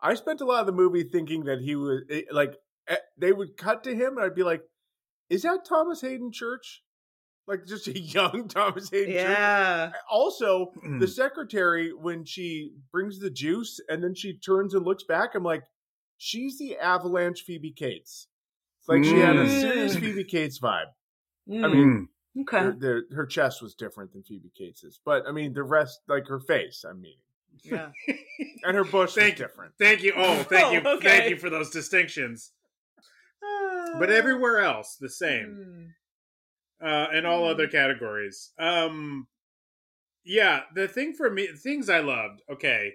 I 0.00 0.14
spent 0.14 0.40
a 0.40 0.44
lot 0.44 0.60
of 0.60 0.66
the 0.66 0.72
movie 0.72 1.04
thinking 1.04 1.44
that 1.44 1.60
he 1.60 1.74
was 1.74 2.02
like 2.30 2.54
eh, 2.88 2.96
they 3.16 3.32
would 3.32 3.56
cut 3.56 3.82
to 3.84 3.94
him 3.94 4.16
and 4.18 4.20
I'd 4.26 4.34
be 4.34 4.42
like, 4.42 4.62
"Is 5.30 5.42
that 5.42 5.64
Thomas 5.66 6.02
Haden 6.02 6.30
Church?" 6.32 6.82
Like 7.46 7.64
just 7.66 7.86
a 7.86 7.98
young 7.98 8.48
Thomas 8.48 8.90
Haden 8.90 9.14
Church. 9.14 9.22
Yeah. 9.22 9.92
Also, 10.10 10.72
Hmm. 10.82 10.98
the 11.00 11.08
secretary 11.08 11.92
when 11.92 12.24
she 12.24 12.72
brings 12.92 13.18
the 13.20 13.30
juice 13.30 13.80
and 13.88 14.02
then 14.02 14.14
she 14.14 14.36
turns 14.38 14.74
and 14.74 14.84
looks 14.84 15.04
back, 15.04 15.34
I'm 15.34 15.44
like, 15.44 15.64
"She's 16.18 16.58
the 16.58 16.76
Avalanche 16.76 17.42
Phoebe 17.42 17.72
Cates." 17.72 18.28
Like 18.88 19.04
she 19.04 19.18
had 19.18 19.36
a 19.36 19.44
Mm. 19.44 19.60
serious 19.60 19.96
Phoebe 19.96 20.24
Cates 20.24 20.60
vibe. 20.60 20.86
I 21.48 21.52
Mm, 21.52 21.72
mean, 21.72 22.08
okay. 22.42 22.58
her, 22.58 22.72
the, 22.78 23.02
her 23.14 23.26
chest 23.26 23.60
was 23.62 23.74
different 23.74 24.12
than 24.12 24.22
Phoebe 24.24 24.50
Cates's, 24.56 25.00
but 25.04 25.26
I 25.26 25.32
mean 25.32 25.52
the 25.54 25.62
rest, 25.64 26.00
like 26.08 26.26
her 26.28 26.40
face, 26.40 26.84
I 26.88 26.92
mean, 26.92 27.16
Yeah. 27.62 27.90
and 28.64 28.76
her 28.76 28.84
bush 28.84 29.14
Thank 29.14 29.34
was 29.34 29.40
you. 29.40 29.46
different. 29.46 29.72
Thank 29.78 30.02
you. 30.02 30.12
Oh, 30.16 30.42
thank 30.44 30.66
Oh, 30.68 30.72
you. 30.72 30.80
okay. 30.96 31.08
Thank 31.08 31.30
you 31.30 31.36
for 31.36 31.50
those 31.50 31.70
distinctions. 31.70 32.52
But 33.98 34.10
everywhere 34.10 34.60
else, 34.60 34.96
the 35.00 35.08
same. 35.08 35.56
Mm. 35.58 35.86
Uh, 36.82 37.06
and 37.12 37.26
all 37.26 37.44
other 37.48 37.68
categories. 37.68 38.52
Um, 38.58 39.28
yeah, 40.24 40.62
the 40.74 40.88
thing 40.88 41.14
for 41.14 41.30
me, 41.30 41.48
things 41.48 41.88
I 41.88 42.00
loved. 42.00 42.42
Okay, 42.50 42.94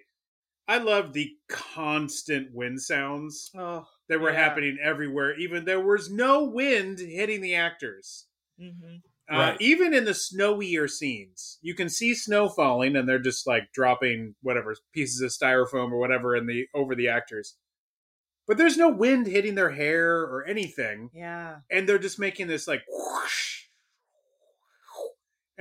I 0.68 0.78
loved 0.78 1.14
the 1.14 1.30
constant 1.48 2.54
wind 2.54 2.82
sounds 2.82 3.52
Oh. 3.56 3.86
that 4.10 4.20
were 4.20 4.32
Yeah. 4.32 4.38
happening 4.44 4.78
everywhere. 4.82 5.38
Even 5.40 5.66
there 5.66 5.80
was 5.80 6.12
no 6.12 6.44
wind 6.44 7.00
hitting 7.00 7.42
the 7.42 7.56
actors. 7.56 8.28
hmm 8.60 8.98
Uh, 9.30 9.38
Right. 9.38 9.62
Even 9.62 9.94
in 9.94 10.04
the 10.04 10.12
snowier 10.12 10.90
scenes, 10.90 11.58
you 11.62 11.74
can 11.74 11.88
see 11.88 12.14
snow 12.14 12.50
falling, 12.50 12.98
and 12.98 13.08
they're 13.08 13.18
just 13.20 13.48
like 13.48 13.72
dropping 13.72 14.36
whatever 14.42 14.76
pieces 14.92 15.22
of 15.22 15.30
styrofoam 15.32 15.92
or 15.94 16.00
whatever 16.00 16.36
in 16.36 16.48
the 16.48 16.68
over 16.74 16.96
the 16.96 17.08
actors. 17.08 17.56
But 18.46 18.58
there's 18.58 18.76
no 18.78 18.90
wind 18.90 19.28
hitting 19.28 19.56
their 19.56 19.70
hair 19.72 20.20
or 20.20 20.44
anything 20.46 21.12
Yeah. 21.14 21.60
and 21.70 21.88
they're 21.88 21.98
just 22.00 22.20
making 22.20 22.48
this 22.48 22.68
like 22.68 22.84
whoosh. 22.90 23.61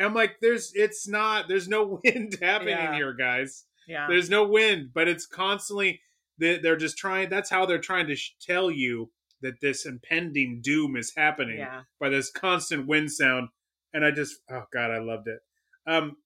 And 0.00 0.06
I'm 0.08 0.14
like, 0.14 0.36
there's 0.40 0.72
it's 0.74 1.06
not 1.06 1.46
there's 1.46 1.68
no 1.68 2.00
wind 2.04 2.38
happening 2.40 2.70
Yeah. 2.78 2.94
here, 2.94 3.12
guys. 3.12 3.64
Yeah. 3.86 4.06
There's 4.08 4.30
no 4.30 4.46
wind, 4.46 4.90
but 4.94 5.08
it's 5.08 5.26
constantly 5.26 6.00
they- 6.38 6.56
they're 6.58 6.76
just 6.78 6.96
trying. 6.96 7.28
That's 7.28 7.50
how 7.50 7.66
they're 7.66 7.78
trying 7.78 8.06
to 8.06 8.16
sh- 8.16 8.32
tell 8.40 8.70
you 8.70 9.10
that 9.42 9.60
this 9.60 9.84
impending 9.84 10.60
doom 10.62 10.96
is 10.96 11.12
happening 11.14 11.58
yeah. 11.58 11.82
by 12.00 12.08
this 12.08 12.30
constant 12.30 12.86
wind 12.86 13.12
sound. 13.12 13.48
And 13.92 14.02
I 14.02 14.10
just, 14.10 14.36
oh 14.50 14.64
god, 14.72 14.90
I 14.90 15.00
loved 15.00 15.28
it. 15.28 15.40
Um, 15.86 16.16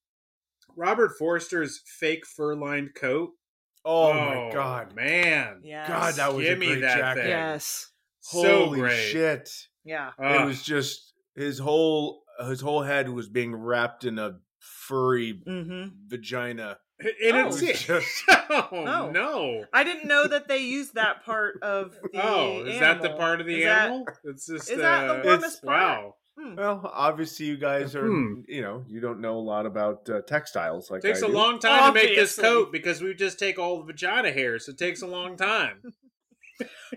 Robert 0.77 1.13
Forster's 1.19 1.81
fake 1.99 2.27
fur-lined 2.27 2.95
coat. 2.95 3.31
Oh, 3.85 4.13
my 4.15 4.51
god, 4.53 4.95
man! 4.95 5.61
Yes. 5.65 5.89
God, 5.89 6.15
that 6.15 6.35
was 6.35 6.45
Give 6.47 6.57
a 6.57 6.61
me 6.61 6.67
great 6.69 6.81
that 6.83 6.97
jacket. 6.99 7.21
thing. 7.23 7.29
Yes. 7.31 7.91
So 8.21 8.67
Holy 8.67 8.81
great. 8.81 8.97
shit! 8.97 9.51
Yeah. 9.85 10.11
it 10.19 10.47
was 10.47 10.63
just 10.63 11.13
his 11.37 11.59
whole 11.59 12.24
his 12.47 12.61
whole 12.61 12.83
head 12.83 13.09
was 13.09 13.29
being 13.29 13.55
wrapped 13.55 14.05
in 14.05 14.19
a 14.19 14.39
furry 14.59 15.41
Mm-hmm. 15.47 15.89
vagina. 16.07 16.79
And 17.01 17.37
Oh. 17.37 17.47
it's 17.49 17.61
It 17.63 17.77
just 17.77 18.23
oh, 18.29 18.69
Oh. 18.73 19.11
no! 19.11 19.65
I 19.73 19.83
didn't 19.85 20.07
know 20.07 20.27
that 20.29 20.47
they 20.49 20.59
used 20.59 20.95
that 20.95 21.25
part 21.25 21.61
of 21.63 21.93
the. 22.13 22.21
Oh, 22.23 22.65
is 22.65 22.79
that 22.81 23.03
the 23.03 23.11
part 23.11 23.41
of 23.41 23.47
the 23.47 23.59
Is 23.59 23.65
that- 23.65 23.87
animal? 23.87 24.07
it's 24.25 24.47
just 24.47 24.71
is 24.71 24.79
that 24.79 25.07
the 25.07 25.21
uh, 25.21 25.23
warmest 25.25 25.59
it's- 25.59 25.61
part? 25.61 25.81
Wow! 25.81 26.15
Hmm. 26.37 26.57
well, 26.57 26.91
obviously 26.93 27.47
you 27.47 27.57
guys 27.57 27.95
are 27.95 28.07
Hmm. 28.09 28.41
you 28.49 28.61
know 28.61 28.85
you 28.89 29.01
don't 29.01 29.21
know 29.21 29.37
a 29.37 29.41
lot 29.55 29.67
about 29.67 30.09
uh, 30.11 30.21
textiles 30.23 30.91
like 30.91 31.05
it 31.05 31.07
takes 31.09 31.23
I 31.23 31.27
a 31.27 31.31
do. 31.31 31.37
long 31.37 31.61
time 31.61 31.95
to 31.95 32.01
make 32.03 32.17
this 32.17 32.37
coat 32.37 32.73
because 32.73 33.01
we 33.01 33.15
just 33.15 33.39
take 33.39 33.57
all 33.59 33.79
the 33.79 33.85
vagina 33.85 34.33
hairs. 34.33 34.67
So 34.67 34.73
it 34.73 34.79
takes 34.79 35.03
a 35.03 35.07
long 35.07 35.37
time. 35.37 35.81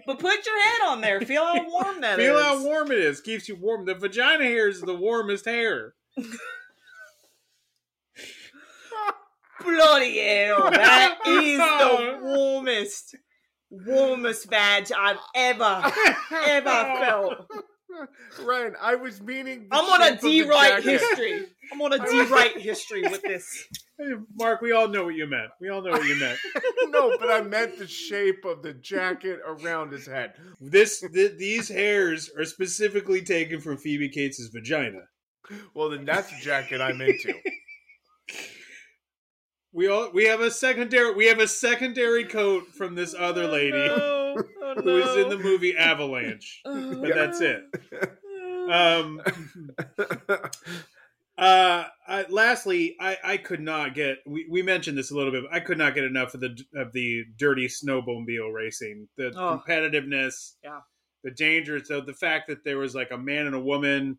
But 0.05 0.19
put 0.19 0.45
your 0.45 0.61
head 0.63 0.81
on 0.87 1.01
there. 1.01 1.19
Feel 1.21 1.45
how 1.45 1.69
warm 1.69 2.01
that 2.01 2.19
is. 2.19 2.25
Feel 2.25 2.41
how 2.41 2.63
warm 2.63 2.91
it 2.91 2.99
is. 2.99 3.21
Keeps 3.21 3.49
you 3.49 3.55
warm. 3.55 3.85
The 3.85 3.95
vagina 3.95 4.43
hair 4.43 4.67
is 4.69 4.81
the 4.81 4.95
warmest 4.95 5.45
hair. 5.45 5.93
Bloody 9.63 10.19
hell. 10.19 10.69
That 10.71 11.17
is 11.25 11.57
the 11.57 12.19
warmest, 12.23 13.15
warmest 13.69 14.49
badge 14.49 14.91
I've 14.97 15.17
ever, 15.35 15.91
ever 16.45 16.69
felt. 16.99 17.51
Ryan, 18.43 18.75
I 18.79 18.95
was 18.95 19.21
meaning. 19.21 19.67
I'm 19.71 19.85
on 19.85 20.01
a 20.01 20.05
shape 20.05 20.13
of 20.15 20.21
the 20.21 20.29
D-right 20.29 20.83
jacket. 20.83 20.99
history. 21.01 21.45
I'm 21.73 21.81
on 21.81 21.93
a 21.93 21.99
D-right 21.99 22.57
history 22.59 23.01
with 23.03 23.23
this. 23.23 23.67
Hey, 23.99 24.13
Mark, 24.35 24.61
we 24.61 24.71
all 24.73 24.87
know 24.87 25.05
what 25.05 25.15
you 25.15 25.25
meant. 25.25 25.49
We 25.59 25.69
all 25.69 25.81
know 25.81 25.91
what 25.91 26.05
you 26.07 26.19
meant. 26.19 26.37
no, 26.89 27.17
but 27.19 27.31
I 27.31 27.41
meant 27.41 27.79
the 27.79 27.87
shape 27.87 28.45
of 28.45 28.61
the 28.61 28.73
jacket 28.73 29.39
around 29.45 29.91
his 29.91 30.05
head. 30.05 30.33
This 30.61 30.99
th- 31.01 31.37
these 31.37 31.67
hairs 31.67 32.29
are 32.37 32.45
specifically 32.45 33.21
taken 33.23 33.59
from 33.59 33.77
Phoebe 33.77 34.09
Cates' 34.09 34.49
vagina. 34.53 35.01
Well, 35.73 35.89
then 35.89 36.05
that's 36.05 36.29
the 36.29 36.39
jacket 36.41 36.79
I'm 36.79 37.01
into. 37.01 37.33
We 39.73 39.87
all 39.87 40.11
we 40.13 40.25
have 40.25 40.41
a 40.41 40.51
secondary 40.51 41.13
we 41.13 41.27
have 41.27 41.39
a 41.39 41.47
secondary 41.47 42.23
coat 42.25 42.63
from 42.77 42.95
this 42.95 43.13
other 43.17 43.47
lady 43.47 43.77
Oh, 43.77 44.35
no. 44.35 44.43
Oh, 44.63 44.73
no. 44.75 44.81
who 44.81 44.97
is 44.97 45.17
in 45.23 45.29
the 45.29 45.37
movie 45.37 45.75
Avalanche. 45.77 46.61
Oh, 46.65 47.01
But 47.01 47.15
that's 47.15 47.41
it. 47.41 47.61
Um 48.71 49.21
uh 51.37 51.83
I, 52.07 52.25
lastly 52.29 52.95
I 52.99 53.17
I 53.23 53.37
could 53.37 53.59
not 53.61 53.93
get 53.93 54.17
we, 54.25 54.47
we 54.49 54.61
mentioned 54.63 54.97
this 54.97 55.11
a 55.11 55.15
little 55.15 55.31
bit 55.31 55.43
but 55.49 55.53
I 55.55 55.59
could 55.59 55.77
not 55.77 55.93
get 55.93 56.03
enough 56.03 56.33
of 56.33 56.39
the 56.39 56.57
of 56.75 56.91
the 56.93 57.25
dirty 57.37 57.67
snowmobile 57.67 58.51
racing 58.53 59.07
the 59.17 59.33
Oh. 59.35 59.61
competitiveness 59.67 60.53
Yeah. 60.63 60.79
the 61.23 61.31
danger 61.31 61.83
so 61.83 62.01
the 62.01 62.13
fact 62.13 62.47
that 62.47 62.63
there 62.63 62.77
was 62.79 62.95
like 62.95 63.11
a 63.11 63.17
man 63.17 63.45
and 63.45 63.55
a 63.55 63.59
woman 63.59 64.17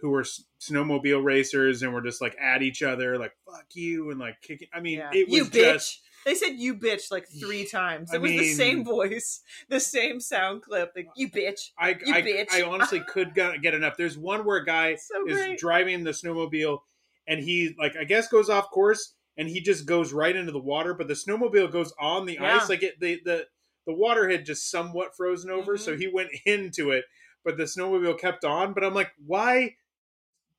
who 0.00 0.10
were 0.10 0.22
s- 0.22 0.42
snowmobile 0.60 1.22
racers 1.22 1.82
and 1.82 1.92
were 1.92 2.02
just 2.02 2.20
like 2.20 2.36
at 2.40 2.62
each 2.62 2.82
other 2.82 3.18
like 3.18 3.32
fuck 3.46 3.66
you 3.74 4.10
and 4.10 4.18
like 4.18 4.40
kicking 4.42 4.68
I 4.72 4.80
mean 4.80 4.98
Yeah. 4.98 5.10
it 5.12 5.28
was 5.28 5.36
you 5.36 5.44
bitch. 5.44 5.52
just 5.74 6.00
They 6.28 6.34
said 6.34 6.58
you 6.58 6.74
bitch 6.74 7.10
like 7.10 7.26
three 7.26 7.64
times. 7.64 8.10
I 8.12 8.16
It 8.16 8.20
was 8.20 8.32
the 8.32 8.44
same 8.52 8.84
voice, 8.84 9.40
the 9.70 9.80
same 9.80 10.20
sound 10.20 10.60
clip. 10.60 10.92
Like, 10.94 11.08
you 11.16 11.30
bitch. 11.30 11.70
I, 11.78 11.96
You 12.04 12.14
I, 12.14 12.20
bitch. 12.20 12.52
I 12.52 12.62
honestly 12.68 13.00
could 13.00 13.34
get 13.34 13.72
enough. 13.72 13.96
There's 13.96 14.18
one 14.18 14.44
where 14.44 14.58
a 14.58 14.64
guy 14.66 14.96
So 14.96 15.26
is 15.26 15.38
great. 15.38 15.58
driving 15.58 16.04
the 16.04 16.10
snowmobile 16.10 16.80
and 17.26 17.40
he 17.40 17.74
like 17.78 17.96
I 17.96 18.04
guess 18.04 18.28
goes 18.28 18.50
off 18.50 18.68
course 18.70 19.14
and 19.38 19.48
he 19.48 19.62
just 19.62 19.86
goes 19.86 20.12
right 20.12 20.36
into 20.36 20.52
the 20.52 20.58
water, 20.58 20.92
but 20.92 21.08
the 21.08 21.14
snowmobile 21.14 21.72
goes 21.72 21.94
on 21.98 22.26
the 22.26 22.34
Yeah. 22.34 22.56
ice. 22.56 22.68
Like 22.68 22.82
it 22.82 23.00
the, 23.00 23.22
the 23.24 23.46
the 23.86 23.94
water 23.94 24.28
had 24.28 24.44
just 24.44 24.70
somewhat 24.70 25.16
frozen 25.16 25.48
over, 25.50 25.76
Mhm. 25.76 25.80
so 25.80 25.96
he 25.96 26.08
went 26.08 26.28
into 26.44 26.90
it, 26.90 27.06
but 27.42 27.56
the 27.56 27.64
snowmobile 27.64 28.20
kept 28.20 28.44
on. 28.44 28.74
But 28.74 28.84
I'm 28.84 28.92
like, 28.92 29.12
why 29.24 29.76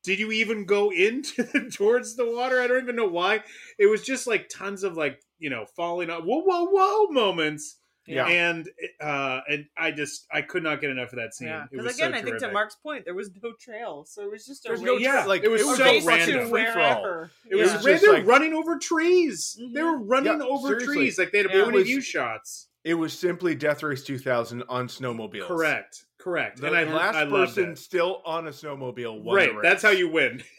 did 0.03 0.17
you 0.17 0.31
even 0.31 0.65
go 0.65 0.89
into 0.91 1.43
the, 1.43 1.69
towards 1.69 2.15
the 2.15 2.25
water? 2.25 2.59
I 2.59 2.65
don't 2.65 2.81
even 2.81 2.95
know 2.95 3.07
why. 3.07 3.43
It 3.77 3.85
was 3.85 4.01
just 4.01 4.25
like 4.25 4.49
tons 4.49 4.83
of 4.83 4.97
like, 4.97 5.21
you 5.39 5.49
know, 5.49 5.65
falling 5.75 6.09
out 6.09 6.25
whoa 6.25 6.41
whoa 6.41 6.65
whoa 6.65 7.07
moments 7.07 7.77
Yeah. 8.05 8.25
and 8.27 8.67
uh, 9.01 9.41
and 9.49 9.65
I 9.77 9.91
just 9.91 10.25
I 10.31 10.41
could 10.41 10.63
not 10.63 10.81
get 10.81 10.89
enough 10.89 11.11
of 11.13 11.17
that 11.19 11.33
scene. 11.33 11.47
Yeah, 11.49 11.65
It 11.71 11.77
was 11.77 11.83
because 11.83 11.97
again, 11.97 12.11
so 12.13 12.17
I 12.17 12.21
think 12.23 12.39
to. 12.39 12.51
Mark's 12.51 12.75
point, 12.75 13.05
there 13.05 13.13
was 13.13 13.29
no 13.43 13.53
trail, 13.59 14.05
so 14.07 14.23
it 14.23 14.31
was 14.31 14.45
just 14.45 14.65
a 14.65 14.69
There's 14.69 14.79
race, 14.81 14.87
no 14.87 14.97
Yeah, 14.97 15.25
like 15.25 15.43
it 15.43 15.47
was 15.49 15.61
it 15.61 15.67
was 15.67 15.77
so 15.77 16.07
random. 16.07 16.39
to 16.39 16.49
Free 16.49 16.65
for 16.65 16.79
all. 16.79 17.01
wherever. 17.01 17.31
It 17.49 17.55
was, 17.55 17.69
Yeah. 17.71 17.75
ra- 17.77 17.81
just 17.83 18.01
they 18.03 18.07
were 18.09 18.13
like- 18.17 18.25
running 18.27 18.53
over 18.53 18.77
trees. 18.79 19.59
They 19.73 19.81
were 19.83 19.97
running 19.97 20.39
Yeah, 20.39 20.45
over 20.45 20.67
seriously. 20.69 20.95
trees 20.95 21.17
like 21.19 21.31
they 21.31 21.37
had 21.39 21.47
a 21.47 21.49
Yeah. 21.49 21.63
point 21.63 21.75
of 21.75 21.79
was- 21.81 21.87
view 21.87 22.01
shots. 22.01 22.67
It 22.85 22.93
was 22.93 23.11
simply 23.17 23.55
Death 23.55 23.83
Race 23.83 24.03
2000 24.05 24.63
on 24.69 24.87
snowmobiles. 24.87 25.45
Correct, 25.47 26.05
correct. 26.17 26.61
The 26.61 26.67
and 26.67 26.75
I 26.77 26.83
last 26.85 27.15
I 27.17 27.25
person 27.25 27.75
still 27.75 28.21
on 28.25 28.47
a 28.47 28.51
snowmobile 28.51 29.21
won 29.21 29.35
Right, 29.35 29.53
the 29.53 29.61
that's 29.61 29.83
how 29.83 29.89
you 29.89 30.07
win. 30.09 30.41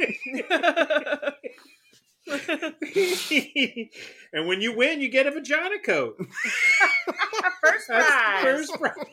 and 4.32 4.46
when 4.46 4.60
you 4.60 4.76
win, 4.76 5.00
you 5.00 5.08
get 5.08 5.26
a 5.26 5.30
vagina 5.30 5.78
coat. 5.84 6.16
first 7.62 7.86
prize. 7.88 8.42
first 8.42 8.72
prize. 8.74 8.94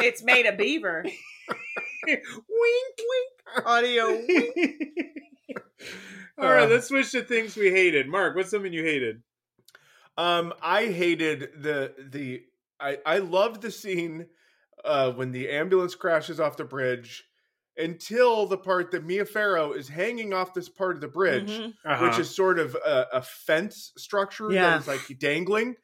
It's 0.00 0.22
made 0.22 0.46
of 0.46 0.56
beaver. 0.56 1.02
wink, 1.04 2.24
wink. 2.48 3.66
Audio. 3.66 4.04
All 6.38 6.52
right, 6.52 6.64
Uh, 6.64 6.68
let's 6.68 6.86
switch 6.86 7.10
to 7.12 7.22
things 7.22 7.56
we 7.56 7.70
hated. 7.70 8.06
Mark, 8.06 8.36
what's 8.36 8.50
something 8.50 8.72
you 8.72 8.84
hated? 8.84 9.22
Um, 10.16 10.52
I 10.62 10.86
hated 10.86 11.50
the 11.62 11.94
the 12.10 12.42
I 12.78 12.98
I 13.04 13.18
loved 13.18 13.60
the 13.62 13.72
scene 13.72 14.26
uh 14.84 15.10
when 15.12 15.32
the 15.32 15.48
ambulance 15.50 15.96
crashes 15.96 16.38
off 16.38 16.56
the 16.56 16.64
bridge 16.64 17.24
until 17.78 18.46
the 18.46 18.58
part 18.58 18.90
that 18.90 19.04
Mia 19.04 19.24
Farrow 19.24 19.72
is 19.72 19.88
hanging 19.88 20.32
off 20.34 20.52
this 20.52 20.68
part 20.68 20.96
of 20.96 21.00
the 21.00 21.08
bridge, 21.08 21.48
Mhm. 21.50 22.02
which 22.02 22.18
is 22.18 22.34
sort 22.34 22.58
of 22.58 22.74
a, 22.74 23.06
a 23.14 23.22
fence 23.22 23.92
structure 23.96 24.50
Yeah. 24.50 24.70
that 24.70 24.80
is 24.80 24.88
like 24.88 25.00
dangling. 25.18 25.76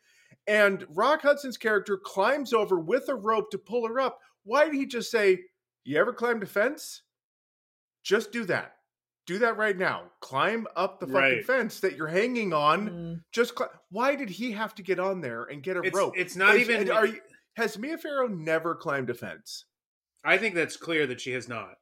And 0.46 0.84
Rock 0.90 1.22
Hudson's 1.22 1.56
character 1.56 1.96
climbs 1.96 2.52
over 2.52 2.78
with 2.78 3.08
a 3.08 3.14
rope 3.14 3.50
to 3.52 3.58
pull 3.58 3.86
her 3.88 3.98
up. 4.00 4.18
Why 4.42 4.66
did 4.66 4.74
he 4.74 4.86
just 4.86 5.10
say, 5.10 5.38
You 5.84 5.98
ever 5.98 6.12
climbed 6.12 6.42
a 6.42 6.46
fence? 6.46 7.02
Just 8.02 8.32
do 8.32 8.44
that. 8.46 8.72
Do 9.26 9.38
that 9.38 9.56
right 9.56 9.76
now. 9.76 10.10
Climb 10.20 10.66
up 10.76 11.00
the 11.00 11.06
fucking 11.06 11.18
Right. 11.20 11.46
fence 11.46 11.80
that 11.80 11.96
you're 11.96 12.08
hanging 12.08 12.52
on. 12.52 12.90
Mm. 12.90 13.24
Just 13.32 13.54
cli- 13.54 13.68
why 13.90 14.16
did 14.16 14.28
he 14.28 14.52
have 14.52 14.74
to 14.74 14.82
get 14.82 14.98
on 14.98 15.22
there 15.22 15.44
and 15.44 15.62
get 15.62 15.78
a 15.78 15.80
it's, 15.80 15.96
rope? 15.96 16.12
it's 16.16 16.36
not 16.36 16.56
Is- 16.56 16.68
even. 16.68 16.90
are 16.90 17.06
you, 17.06 17.20
has 17.56 17.78
Mia 17.78 17.96
Farrow 17.96 18.26
never 18.26 18.74
climbed 18.74 19.08
a 19.08 19.14
fence? 19.14 19.64
I 20.22 20.36
think 20.36 20.54
that's 20.54 20.76
clear 20.76 21.06
that 21.06 21.20
she 21.22 21.32
has 21.32 21.48
not. 21.48 21.76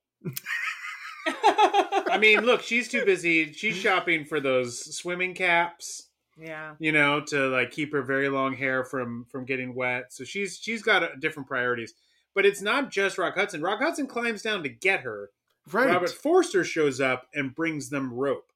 I 1.26 2.18
mean, 2.18 2.40
look, 2.40 2.62
she's 2.62 2.88
too 2.88 3.04
busy. 3.04 3.52
She's 3.52 3.76
shopping 3.76 4.24
for 4.24 4.40
those 4.40 4.96
swimming 4.96 5.34
caps, 5.34 6.08
yeah. 6.36 6.74
you 6.78 6.92
know, 6.92 7.20
to 7.28 7.48
like 7.48 7.70
keep 7.70 7.92
her 7.92 8.02
very 8.02 8.28
long 8.28 8.54
hair 8.54 8.84
from 8.84 9.26
from 9.30 9.44
getting 9.44 9.74
wet. 9.74 10.12
So 10.12 10.24
she's 10.24 10.58
she's 10.58 10.82
got 10.82 11.02
uh, 11.02 11.08
different 11.20 11.48
priorities. 11.48 11.94
But 12.34 12.46
it's 12.46 12.62
not 12.62 12.90
just 12.90 13.18
Rock 13.18 13.34
Hudson. 13.36 13.62
Rock 13.62 13.80
Hudson 13.80 14.06
climbs 14.06 14.42
down 14.42 14.62
to 14.62 14.68
get 14.68 15.00
her. 15.00 15.30
Right. 15.70 15.88
Robert 15.88 16.10
Forster 16.10 16.64
shows 16.64 17.00
up 17.00 17.26
and 17.34 17.54
brings 17.54 17.90
them 17.90 18.12
rope. 18.12 18.52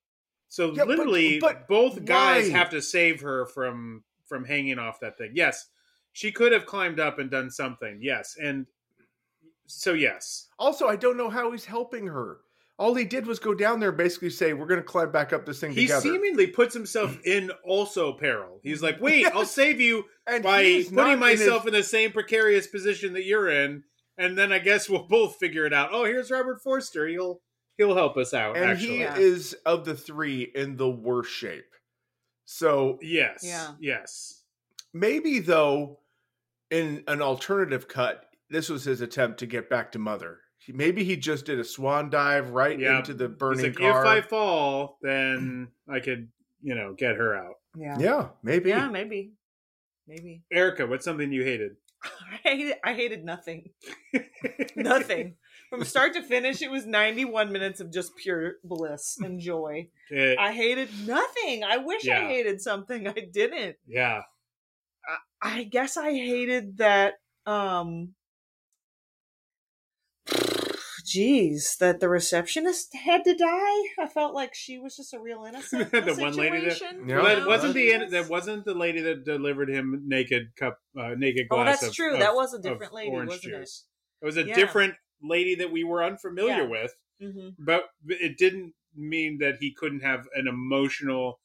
So 0.48 0.68
Yeah, 0.72 0.84
but- 0.84 0.88
literally, 0.88 1.38
but 1.38 1.68
both 1.68 2.04
guys 2.04 2.50
why? 2.50 2.58
have 2.58 2.70
to 2.70 2.82
save 2.82 3.20
her 3.20 3.46
from 3.46 4.02
from 4.24 4.44
hanging 4.44 4.78
off 4.78 5.00
that 5.00 5.16
thing. 5.18 5.32
Yes, 5.34 5.66
she 6.12 6.32
could 6.32 6.52
have 6.52 6.66
climbed 6.66 6.98
up 6.98 7.18
and 7.18 7.30
done 7.30 7.50
something. 7.50 7.98
Yes, 8.02 8.36
and 8.42 8.66
so 9.66 9.92
yes, 9.92 10.48
Also, 10.58 10.86
I 10.88 10.96
don't 10.96 11.16
know 11.16 11.30
how 11.30 11.50
he's 11.52 11.64
helping 11.66 12.06
her. 12.06 12.38
All 12.78 12.94
he 12.94 13.04
did 13.06 13.26
was 13.26 13.38
go 13.38 13.54
down 13.54 13.80
there 13.80 13.88
and 13.88 13.96
basically 13.98 14.28
say, 14.30 14.52
"We're 14.52 14.66
going 14.66 14.80
to 14.80 14.84
climb 14.86 15.10
back 15.10 15.32
up 15.32 15.46
this 15.46 15.60
thing 15.60 15.70
together. 15.70 15.80
he 15.80 15.86
together." 15.86 16.02
seemingly 16.02 16.46
puts 16.48 16.74
himself 16.74 17.18
in 17.24 17.50
also 17.64 18.12
peril. 18.12 18.60
He's 18.62 18.82
like, 18.82 19.00
"Wait, 19.00 19.24
I'll 19.26 19.46
save 19.46 19.80
you 19.80 20.04
and 20.26 20.42
by 20.42 20.62
he's 20.64 20.92
not 20.92 21.02
putting 21.04 21.12
in 21.14 21.18
myself 21.20 21.62
his- 21.64 21.68
in 21.68 21.72
the 21.80 21.82
same 21.82 22.12
precarious 22.12 22.66
position 22.66 23.14
that 23.14 23.24
you're 23.24 23.48
in, 23.48 23.84
and 24.18 24.36
then 24.36 24.52
I 24.52 24.58
guess 24.58 24.90
we'll 24.90 25.06
both 25.08 25.36
figure 25.36 25.64
it 25.64 25.72
out." 25.72 25.88
Oh, 25.92 26.04
here's 26.04 26.30
Robert 26.30 26.62
Forster. 26.62 27.06
He'll 27.08 27.40
he'll 27.78 27.94
help 27.96 28.16
us 28.18 28.34
out. 28.34 28.56
and 28.56 28.66
actually, 28.66 28.88
he 28.88 29.00
Yeah. 29.00 29.16
is 29.16 29.54
of 29.64 29.84
the 29.86 29.94
three 29.96 30.42
in 30.54 30.76
the 30.76 30.88
worst 30.90 31.30
shape. 31.32 31.64
So 32.44 32.98
yes, 33.02 33.40
Yeah. 33.42 33.72
yes. 33.80 34.42
maybe 34.92 35.38
though, 35.40 36.00
in 36.70 37.04
an 37.08 37.22
alternative 37.22 37.88
cut, 37.88 38.25
this 38.50 38.68
was 38.68 38.84
his 38.84 39.00
attempt 39.00 39.38
to 39.40 39.46
get 39.46 39.68
back 39.70 39.92
to 39.92 39.98
Mother. 39.98 40.38
He- 40.58 40.72
Maybe 40.72 41.04
he 41.04 41.16
just 41.16 41.46
did 41.46 41.58
a 41.58 41.64
swan 41.64 42.10
dive 42.10 42.50
right 42.50 42.78
Yeah. 42.78 42.98
into 42.98 43.14
the 43.14 43.28
burning 43.28 43.66
like, 43.66 43.76
car. 43.76 44.00
if 44.02 44.06
I 44.08 44.20
fall, 44.26 44.98
then 45.02 45.68
I 45.88 46.00
could, 46.00 46.28
you 46.62 46.74
know, 46.74 46.94
get 46.96 47.16
her 47.16 47.36
out. 47.36 47.54
Yeah. 47.76 47.96
yeah, 47.98 48.28
maybe. 48.42 48.70
Yeah, 48.70 48.88
maybe. 48.88 49.32
Maybe. 50.08 50.42
Erica, 50.52 50.86
what's 50.86 51.04
something 51.04 51.30
you 51.32 51.42
hated? 51.44 51.72
I 52.04 52.36
hated 52.48 52.76
I 52.84 52.94
hated 52.94 53.24
nothing. 53.24 53.70
Nothing. 54.76 55.34
From 55.70 55.84
start 55.84 56.12
to 56.14 56.22
finish, 56.22 56.62
it 56.62 56.70
was 56.70 56.86
91 56.86 57.50
minutes 57.50 57.80
of 57.80 57.92
just 57.92 58.14
pure 58.16 58.56
bliss 58.62 59.16
and 59.20 59.40
joy. 59.40 59.88
Eh, 60.12 60.36
I 60.38 60.52
hated 60.52 60.88
nothing. 61.06 61.64
I 61.64 61.78
wish 61.78 62.04
Yeah. 62.04 62.20
I 62.20 62.26
hated 62.26 62.60
something. 62.60 63.08
I 63.08 63.14
didn't. 63.32 63.76
yeah. 63.86 64.22
I 65.42 65.64
guess 65.64 65.96
I 65.96 66.12
hated 66.12 66.78
that 66.78 67.14
um 67.46 68.14
Jeez, 70.26 71.76
that 71.78 72.00
the 72.00 72.08
receptionist 72.08 72.94
had 72.96 73.22
to 73.24 73.34
die. 73.34 73.82
I 73.98 74.08
felt 74.12 74.34
like 74.34 74.54
she 74.54 74.78
was 74.78 74.96
just 74.96 75.14
a 75.14 75.20
real 75.20 75.44
innocent. 75.48 75.92
in 75.94 76.04
The 76.04 76.14
one 76.14 76.34
lady 76.34 76.60
that- 76.64 76.72
situation, 76.72 77.08
Yeah. 77.08 77.22
Well, 77.22 77.30
you 77.34 77.40
that 77.40 77.46
wasn't 77.46 77.74
the 77.74 77.90
She 77.90 78.06
that 78.10 78.28
wasn't 78.28 78.64
the 78.64 78.74
lady 78.74 79.00
that 79.02 79.24
delivered 79.24 79.70
him 79.70 80.02
naked 80.06 80.56
cup, 80.58 80.78
uh, 80.98 81.10
naked 81.16 81.46
Oh, 81.50 81.56
glass. 81.56 81.80
that's 81.80 81.90
of- 81.90 81.94
true. 81.94 82.14
of- 82.14 82.20
That 82.20 82.34
was 82.34 82.54
a 82.54 82.58
different 82.60 82.92
lady, 82.92 83.10
wasn't 83.12 83.44
it? 83.44 83.58
juice. 83.58 83.84
It 84.20 84.24
was 84.26 84.36
a 84.36 84.44
Yeah. 84.46 84.54
different 84.54 84.94
lady 85.22 85.54
that 85.56 85.70
we 85.70 85.84
were 85.84 86.02
unfamiliar 86.02 86.62
Yeah. 86.62 86.68
with, 86.68 86.94
Mhm. 87.22 87.54
but 87.58 87.84
it 88.08 88.36
didn't 88.36 88.74
mean 88.94 89.38
that 89.38 89.56
he 89.60 89.72
couldn't 89.74 90.00
have 90.00 90.26
an 90.34 90.48
emotional 90.48 91.40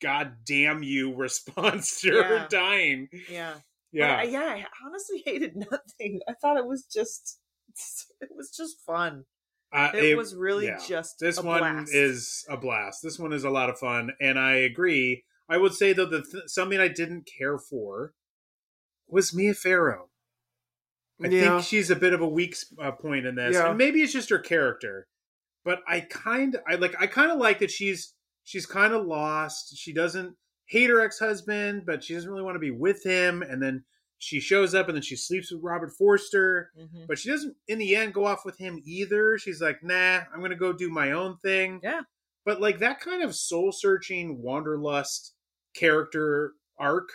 "God 0.00 0.44
damn 0.44 0.82
you" 0.82 1.14
response 1.16 2.00
to 2.02 2.10
her 2.22 2.46
dying. 2.50 3.08
Yeah. 3.30 3.60
Yeah, 3.94 4.22
But 4.22 4.30
yeah, 4.30 4.40
I 4.40 4.66
honestly 4.86 5.22
hated 5.24 5.54
nothing. 5.70 6.20
I 6.28 6.32
thought 6.40 6.56
it 6.56 6.66
was 6.66 6.84
just 6.86 7.38
it 8.20 8.30
was 8.36 8.50
just 8.50 8.80
fun. 8.80 9.24
Uh, 9.72 9.90
It, 9.94 10.16
was 10.18 10.34
really 10.34 10.66
yeah. 10.66 10.78
just 10.86 11.18
this 11.18 11.38
a 11.38 11.42
one 11.42 11.60
blast. 11.60 11.94
is 11.94 12.44
a 12.48 12.56
blast. 12.58 13.02
This 13.02 13.18
one 13.18 13.32
is 13.32 13.44
a 13.44 13.50
lot 13.50 13.70
of 13.70 13.78
fun, 13.78 14.10
and 14.20 14.38
I 14.38 14.56
agree. 14.56 15.24
I 15.48 15.56
would 15.56 15.72
say 15.74 15.92
though 15.92 16.06
the 16.06 16.22
th- 16.22 16.44
something 16.48 16.78
I 16.78 16.88
didn't 16.88 17.26
care 17.38 17.58
for 17.58 18.12
was 19.08 19.34
Mia 19.34 19.54
Farrow. 19.54 20.08
I 21.22 21.28
Yeah. 21.28 21.40
think 21.56 21.64
she's 21.64 21.90
a 21.90 21.96
bit 21.96 22.12
of 22.12 22.20
a 22.20 22.28
weak 22.28 22.56
uh, 22.80 22.92
point 22.92 23.26
in 23.26 23.34
this, 23.36 23.54
Yeah. 23.54 23.68
and 23.70 23.78
maybe 23.78 24.02
it's 24.02 24.12
just 24.12 24.30
her 24.30 24.38
character. 24.38 25.06
But 25.64 25.80
I 25.86 26.00
kind, 26.00 26.56
I 26.68 26.74
like, 26.74 26.94
I 27.00 27.06
kind 27.06 27.30
of 27.30 27.38
like 27.38 27.60
that 27.60 27.70
she's 27.70 28.14
she's 28.44 28.66
kind 28.66 28.92
of 28.92 29.06
lost. 29.06 29.76
She 29.78 29.92
doesn't 29.92 30.36
hate 30.66 30.90
her 30.90 31.00
ex 31.00 31.18
husband, 31.18 31.84
but 31.86 32.02
she 32.04 32.14
doesn't 32.14 32.28
really 32.30 32.42
want 32.42 32.56
to 32.56 32.60
be 32.60 32.70
with 32.72 33.04
him. 33.04 33.42
And 33.42 33.62
then 33.62 33.84
she 34.22 34.38
shows 34.38 34.72
up, 34.72 34.86
and 34.88 34.94
then 34.96 35.02
she 35.02 35.16
sleeps 35.16 35.50
with 35.50 35.60
Robert 35.64 35.90
Forster 35.98 36.70
Mhm. 36.78 37.06
but 37.08 37.18
she 37.18 37.28
doesn't 37.28 37.56
in 37.66 37.78
the 37.78 37.96
end 37.96 38.14
go 38.14 38.24
off 38.24 38.44
with 38.44 38.56
him 38.58 38.80
either 38.84 39.36
she's 39.36 39.60
like 39.60 39.82
nah 39.82 40.20
i'm 40.32 40.40
gonna 40.40 40.54
go 40.56 40.72
do 40.72 40.88
my 40.88 41.10
own 41.12 41.36
thing 41.38 41.80
Yeah. 41.82 42.02
but 42.44 42.60
like 42.60 42.78
that 42.78 43.00
kind 43.00 43.22
of 43.22 43.34
soul 43.34 43.72
searching 43.72 44.40
wanderlust 44.40 45.34
character 45.74 46.52
arc 46.78 47.08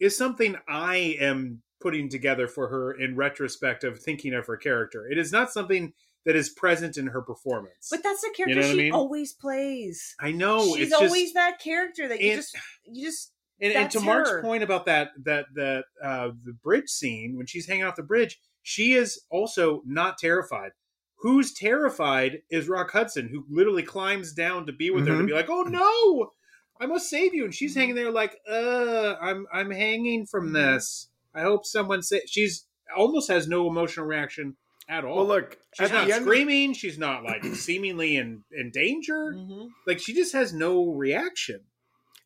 is 0.00 0.16
something 0.16 0.56
i 0.66 0.96
am 1.20 1.62
putting 1.80 2.08
together 2.08 2.48
for 2.48 2.68
her 2.68 2.92
in 2.92 3.14
retrospect 3.16 3.84
of 3.84 4.00
thinking 4.00 4.32
of 4.32 4.46
her 4.46 4.56
character 4.56 5.06
it 5.10 5.18
is 5.18 5.30
not 5.32 5.52
something 5.52 5.92
that 6.24 6.34
is 6.34 6.48
present 6.48 6.96
in 6.96 7.06
her 7.08 7.20
performance 7.22 7.88
But 7.90 8.02
that's 8.02 8.22
the 8.22 8.32
character 8.36 8.54
know 8.56 8.60
what 8.62 8.68
I 8.68 8.72
she 8.72 8.78
mean? 8.78 8.92
always 8.92 9.32
plays. 9.34 10.14
i 10.20 10.32
know 10.32 10.64
She's 10.74 10.84
it's 10.84 10.90
just 10.90 11.02
always 11.02 11.32
that 11.34 11.58
character 11.60 12.08
that 12.08 12.20
you 12.20 12.34
just 12.34 12.56
you 12.84 13.04
just 13.04 13.32
and, 13.60 13.72
and 13.72 13.90
to 13.90 13.98
That's 13.98 14.04
Mark's 14.04 14.30
point 14.42 14.62
about 14.62 14.86
that 14.86 15.10
that 15.24 15.46
that 15.54 15.84
uh, 16.02 16.30
the 16.44 16.52
bridge 16.52 16.88
scene 16.88 17.36
when 17.36 17.46
she's 17.46 17.66
hanging 17.66 17.84
off 17.84 17.96
the 17.96 18.02
bridge, 18.02 18.38
she 18.62 18.92
is 18.94 19.20
also 19.30 19.82
not 19.86 20.18
terrified. 20.18 20.72
Who's 21.20 21.52
terrified 21.54 22.42
is 22.50 22.68
Rock 22.68 22.90
Hudson, 22.92 23.28
who 23.28 23.44
literally 23.50 23.82
climbs 23.82 24.32
down 24.32 24.66
to 24.66 24.72
be 24.72 24.90
with 24.90 25.06
her 25.08 25.16
to 25.16 25.22
Mhm. 25.22 25.26
be 25.26 25.32
like, 25.32 25.48
"Oh 25.48 25.62
no, 25.62 26.32
I 26.78 26.86
must 26.86 27.08
save 27.08 27.32
you," 27.34 27.44
and 27.44 27.54
she's 27.54 27.74
hanging 27.74 27.94
there 27.94 28.10
like, 28.12 28.38
"Uh, 28.48 29.14
I'm 29.20 29.46
I'm 29.52 29.70
hanging 29.70 30.26
from 30.26 30.52
this. 30.52 31.08
I 31.34 31.40
hope 31.42 31.64
someone 31.64 32.02
say." 32.02 32.20
She's 32.26 32.66
almost 32.94 33.28
has 33.30 33.48
no 33.48 33.66
emotional 33.68 34.06
reaction 34.06 34.56
at 34.88 35.04
all. 35.04 35.16
Well, 35.16 35.26
look, 35.26 35.58
she's 35.74 35.90
not 35.90 36.06
the 36.06 36.12
end, 36.12 36.24
screaming. 36.24 36.74
She's 36.74 36.98
not 36.98 37.24
like 37.24 37.44
seemingly 37.54 38.16
in 38.16 38.44
in 38.52 38.70
danger. 38.70 39.32
Mhm. 39.34 39.70
Like 39.86 39.98
she 39.98 40.12
just 40.12 40.34
has 40.34 40.52
no 40.52 40.92
reaction. 40.92 41.62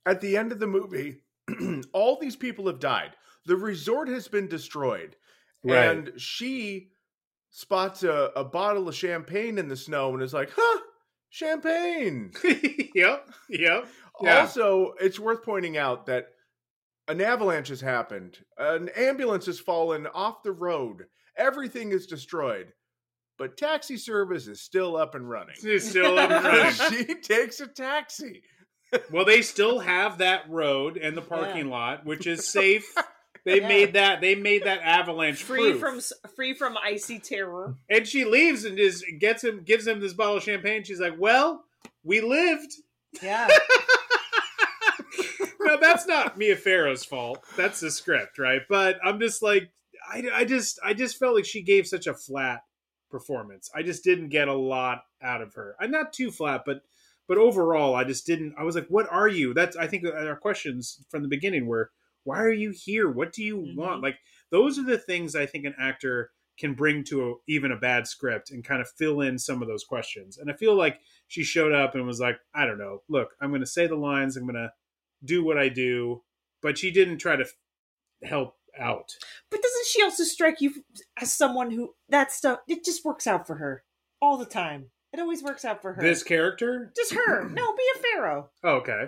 At 0.07 0.21
the 0.21 0.37
end 0.37 0.53
of 0.53 0.59
the 0.61 0.67
movie, 0.67 1.23
all 1.93 2.19
these 2.21 2.37
people 2.37 2.67
have 2.67 2.81
died. 2.81 3.13
The 3.47 3.57
resort 3.57 4.09
has 4.09 4.29
been 4.29 4.49
destroyed, 4.49 5.17
Right. 5.65 5.77
and 5.91 6.13
she 6.21 6.91
spots 7.51 8.03
a, 8.03 8.31
a 8.37 8.45
bottle 8.45 8.89
of 8.89 8.95
champagne 8.95 9.59
in 9.59 9.69
the 9.69 9.77
snow 9.77 10.13
and 10.15 10.23
is 10.23 10.33
like, 10.35 10.51
"Huh, 10.57 10.81
champagne." 11.31 12.33
yep, 12.95 13.29
yep. 13.49 13.87
Yeah. 14.23 14.41
Also, 14.41 14.93
it's 15.01 15.19
worth 15.19 15.43
pointing 15.43 15.77
out 15.79 16.07
that 16.07 16.27
An 17.09 17.21
avalanche 17.21 17.69
has 17.69 17.81
happened. 17.81 18.39
An 18.59 18.89
ambulance 18.91 19.47
has 19.47 19.59
fallen 19.59 20.07
off 20.09 20.43
the 20.43 20.53
road. 20.53 21.07
Everything 21.37 21.91
is 21.93 22.07
destroyed. 22.07 22.73
But 23.39 23.57
taxi 23.57 23.97
service 23.97 24.47
is 24.47 24.61
still 24.61 24.95
up 24.97 25.15
and 25.15 25.29
running. 25.29 25.57
It's 25.63 25.89
still 25.89 26.19
up 26.19 26.31
and 26.31 26.45
running. 26.45 26.73
she 27.07 27.15
takes 27.15 27.61
a 27.61 27.67
taxi. 27.67 28.43
Well, 29.11 29.25
they 29.25 29.43
still 29.43 29.81
have 29.81 30.19
that 30.19 30.51
road 30.51 30.97
and 30.97 31.17
the 31.17 31.23
parking 31.23 31.71
lot, 31.71 32.05
which 32.05 32.27
is 32.27 32.49
safe. 32.53 32.93
They 33.45 33.61
made 33.61 33.95
that. 33.95 34.21
They 34.21 34.35
made 34.35 34.65
that 34.65 34.81
avalanche 34.83 35.43
free 35.43 35.73
proof. 35.73 35.81
from 35.81 36.01
free 36.35 36.55
from 36.55 36.77
icy 36.77 37.19
terror. 37.19 37.77
And 37.89 38.07
she 38.07 38.25
leaves 38.25 38.65
and 38.65 38.77
just 38.77 39.05
gets 39.19 39.45
him, 39.45 39.63
gives 39.65 39.87
him 39.87 40.01
this 40.01 40.13
bottle 40.13 40.37
of 40.37 40.43
champagne. 40.43 40.85
She's 40.85 41.01
like, 41.01 41.15
"Well, 41.19 41.65
we 42.05 42.21
lived." 42.21 42.73
Yeah. 43.23 43.49
no, 45.61 45.79
that's 45.81 46.07
not 46.07 46.39
Mia 46.39 46.57
Farrow's 46.57 47.05
fault. 47.05 47.43
That's 47.57 47.81
the 47.81 47.91
script, 47.91 48.39
right? 48.39 48.63
But 48.69 48.99
I'm 49.05 49.21
just 49.21 49.43
like, 49.43 49.71
I, 50.11 50.25
I 50.33 50.45
just, 50.45 50.79
I 50.85 50.95
just 50.95 51.19
felt 51.19 51.35
like 51.35 51.45
she 51.45 51.63
gave 51.63 51.87
such 51.87 52.07
a 52.07 52.15
flat 52.15 52.63
performance. 53.11 53.71
I 53.75 53.83
just 53.83 54.05
didn't 54.05 54.29
get 54.29 54.49
a 54.49 54.55
lot 54.55 55.03
out 55.23 55.43
of 55.43 55.55
her. 55.55 55.77
I'm 55.81 55.91
not 55.91 56.13
too 56.13 56.31
flat, 56.31 56.63
but, 56.65 56.83
but 57.31 57.39
overall, 57.39 57.95
I 57.95 58.03
just 58.03 58.27
didn't. 58.27 58.55
I 58.59 58.65
was 58.65 58.75
like, 58.75 58.89
what 58.89 59.07
are 59.09 59.29
you? 59.29 59.55
That's. 59.55 59.77
I 59.77 59.87
think 59.87 60.05
our 60.05 60.35
questions 60.35 60.99
from 61.09 61.23
the 61.23 61.29
beginning 61.29 61.67
were, 61.69 61.93
why 62.25 62.41
are 62.43 62.51
you 62.53 62.73
here? 62.75 63.09
What 63.09 63.33
do 63.33 63.45
you 63.45 63.59
Mhm. 63.59 63.77
want? 63.77 64.03
Like 64.03 64.19
those 64.51 64.81
are 64.81 64.83
the 64.85 64.99
things 64.99 65.37
I 65.37 65.47
think 65.47 65.65
an 65.65 65.77
actor 65.79 66.33
can 66.59 66.75
bring 66.75 67.05
to 67.05 67.31
a, 67.31 67.35
even 67.47 67.71
a 67.71 67.77
bad 67.77 68.09
script 68.09 68.51
and 68.51 68.65
kind 68.65 68.81
of 68.83 68.91
fill 68.99 69.21
in 69.21 69.39
some 69.39 69.63
of 69.63 69.69
those 69.69 69.85
questions. 69.85 70.39
And 70.39 70.51
I 70.51 70.55
feel 70.55 70.75
like 70.75 70.99
she 71.29 71.45
showed 71.45 71.73
up 71.73 71.95
and 71.95 72.05
was 72.05 72.19
like, 72.19 72.41
I 72.53 72.67
don't 72.67 72.79
know, 72.79 73.03
look, 73.09 73.29
I'm 73.41 73.51
going 73.51 73.61
to 73.63 73.67
say 73.67 73.87
the 73.87 73.95
lines, 73.95 74.37
I'm 74.37 74.43
going 74.43 74.57
to 74.57 74.73
do 75.25 75.45
what 75.45 75.57
I 75.57 75.69
do, 75.69 76.23
but 76.61 76.79
she 76.79 76.91
didn't 76.91 77.19
try 77.19 77.37
to 77.37 77.45
f- 77.45 78.29
help 78.29 78.57
out. 78.77 79.15
But 79.53 79.63
doesn't 79.63 79.87
she 79.87 80.03
also 80.03 80.25
strike 80.25 80.61
you 80.61 80.83
as 81.17 81.33
someone 81.33 81.71
who 81.71 81.95
that 82.09 82.33
stuff 82.33 82.59
it 82.67 82.85
just 82.85 83.05
works 83.05 83.29
out 83.29 83.47
for 83.47 83.55
her 83.55 83.85
all 84.21 84.37
the 84.37 84.45
time? 84.47 84.91
It 85.13 85.21
always 85.21 85.43
works 85.43 85.65
out 85.65 85.83
for 85.83 85.93
her. 85.95 86.03
This 86.03 86.23
character? 86.23 86.93
just 86.97 87.15
her. 87.15 87.49
No, 87.49 87.73
be 87.75 87.83
a 87.97 87.99
pharaoh. 87.99 88.51
Oh, 88.63 88.77
okay. 88.77 89.07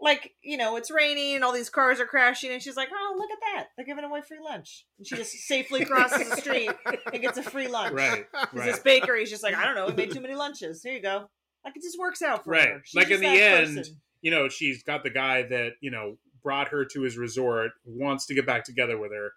Like 0.00 0.32
you 0.42 0.56
know, 0.56 0.76
it's 0.76 0.90
raining 0.90 1.36
and 1.36 1.44
all 1.44 1.52
these 1.52 1.70
cars 1.70 2.00
are 2.00 2.06
crashing, 2.06 2.50
and 2.50 2.60
she's 2.60 2.76
like, 2.76 2.88
"Oh, 2.92 3.14
look 3.16 3.30
at 3.30 3.38
that! 3.54 3.68
They're 3.76 3.86
giving 3.86 4.02
away 4.04 4.20
free 4.20 4.40
lunch." 4.44 4.84
And 4.98 5.06
she 5.06 5.14
just 5.14 5.30
safely 5.32 5.84
crosses 5.84 6.28
the 6.28 6.36
street 6.36 6.70
and 7.12 7.22
gets 7.22 7.38
a 7.38 7.42
free 7.44 7.68
lunch. 7.68 7.94
Right. 7.94 8.26
Right. 8.52 8.66
This 8.66 8.80
bakery's 8.80 9.30
just 9.30 9.44
like, 9.44 9.54
I 9.54 9.64
don't 9.64 9.76
know, 9.76 9.86
we 9.86 9.92
made 9.94 10.10
too 10.10 10.20
many 10.20 10.34
lunches. 10.34 10.82
Here 10.82 10.92
you 10.94 11.00
go. 11.02 11.30
Like 11.64 11.76
it 11.76 11.82
just 11.82 11.96
works 11.98 12.20
out 12.22 12.42
for 12.44 12.50
Right. 12.50 12.68
her. 12.70 12.82
She's 12.84 12.96
Like, 12.96 13.10
in 13.12 13.20
the 13.20 13.28
end, 13.28 13.76
person. 13.76 14.00
You 14.22 14.32
know, 14.32 14.48
she's 14.48 14.82
got 14.82 15.04
the 15.04 15.10
guy 15.10 15.42
that, 15.44 15.74
you 15.80 15.92
know, 15.92 16.16
brought 16.42 16.68
her 16.68 16.84
to 16.84 17.02
his 17.02 17.16
resort, 17.16 17.70
wants 17.84 18.26
to 18.26 18.34
get 18.34 18.44
back 18.44 18.64
together 18.64 18.98
with 18.98 19.12
her. 19.12 19.30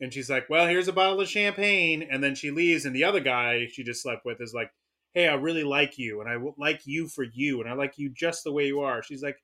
And 0.00 0.12
she's 0.12 0.28
like, 0.28 0.50
well, 0.50 0.66
here's 0.66 0.88
a 0.88 0.92
bottle 0.92 1.20
of 1.22 1.28
champagne. 1.28 2.06
And 2.10 2.22
then 2.22 2.34
she 2.34 2.50
leaves. 2.50 2.84
And 2.84 2.94
the 2.94 3.04
other 3.04 3.20
guy 3.20 3.66
she 3.72 3.82
just 3.82 4.02
slept 4.02 4.26
with 4.26 4.42
is 4.42 4.52
like, 4.54 4.70
hey, 5.16 5.28
I 5.28 5.34
really 5.34 5.64
like 5.64 5.96
you. 5.96 6.20
And 6.20 6.28
I 6.28 6.36
like 6.58 6.82
you 6.86 7.08
for 7.08 7.24
you. 7.24 7.62
And 7.62 7.70
I 7.70 7.72
like 7.72 7.94
you 7.96 8.10
just 8.10 8.44
the 8.44 8.52
way 8.52 8.66
you 8.66 8.80
are. 8.80 9.02
She's 9.02 9.22
like, 9.22 9.38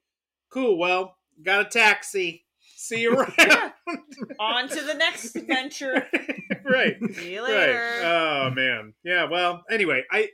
cool. 0.52 0.76
Well, 0.78 1.16
got 1.42 1.64
a 1.66 1.68
taxi. 1.70 2.44
See 2.76 3.00
you 3.00 3.14
around. 3.18 3.32
Yeah. 3.38 3.70
On 4.38 4.68
to 4.68 4.82
the 4.82 4.92
next 4.92 5.34
adventure. 5.36 6.06
right. 6.64 6.96
See 7.14 7.32
you 7.34 7.42
Right. 7.42 7.50
later. 7.54 8.00
Oh 8.04 8.50
man. 8.54 8.92
Yeah. 9.02 9.24
Well. 9.30 9.62
Anyway, 9.70 10.02
I 10.12 10.28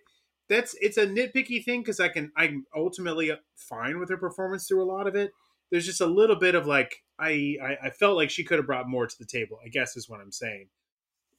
that's 0.48 0.74
it's 0.80 0.96
a 0.96 1.06
nitpicky 1.06 1.64
thing 1.64 1.82
because 1.82 2.00
I 2.00 2.08
can 2.08 2.32
I'm 2.36 2.64
ultimately 2.74 3.30
fine 3.54 4.00
with 4.00 4.10
her 4.10 4.16
performance 4.16 4.66
through 4.66 4.82
a 4.82 4.90
lot 4.92 5.06
of 5.06 5.14
it. 5.14 5.30
There's 5.70 5.86
just 5.86 6.00
a 6.00 6.06
little 6.06 6.36
bit 6.36 6.56
of 6.56 6.66
like 6.66 6.96
I 7.18 7.56
I, 7.62 7.76
I 7.84 7.90
felt 7.90 8.16
like 8.16 8.30
she 8.30 8.42
could 8.42 8.58
have 8.58 8.66
brought 8.66 8.88
more 8.88 9.06
to 9.06 9.16
the 9.20 9.24
table. 9.26 9.58
I 9.64 9.68
guess 9.68 9.96
is 9.96 10.08
what 10.08 10.20
I'm 10.20 10.32
saying. 10.32 10.68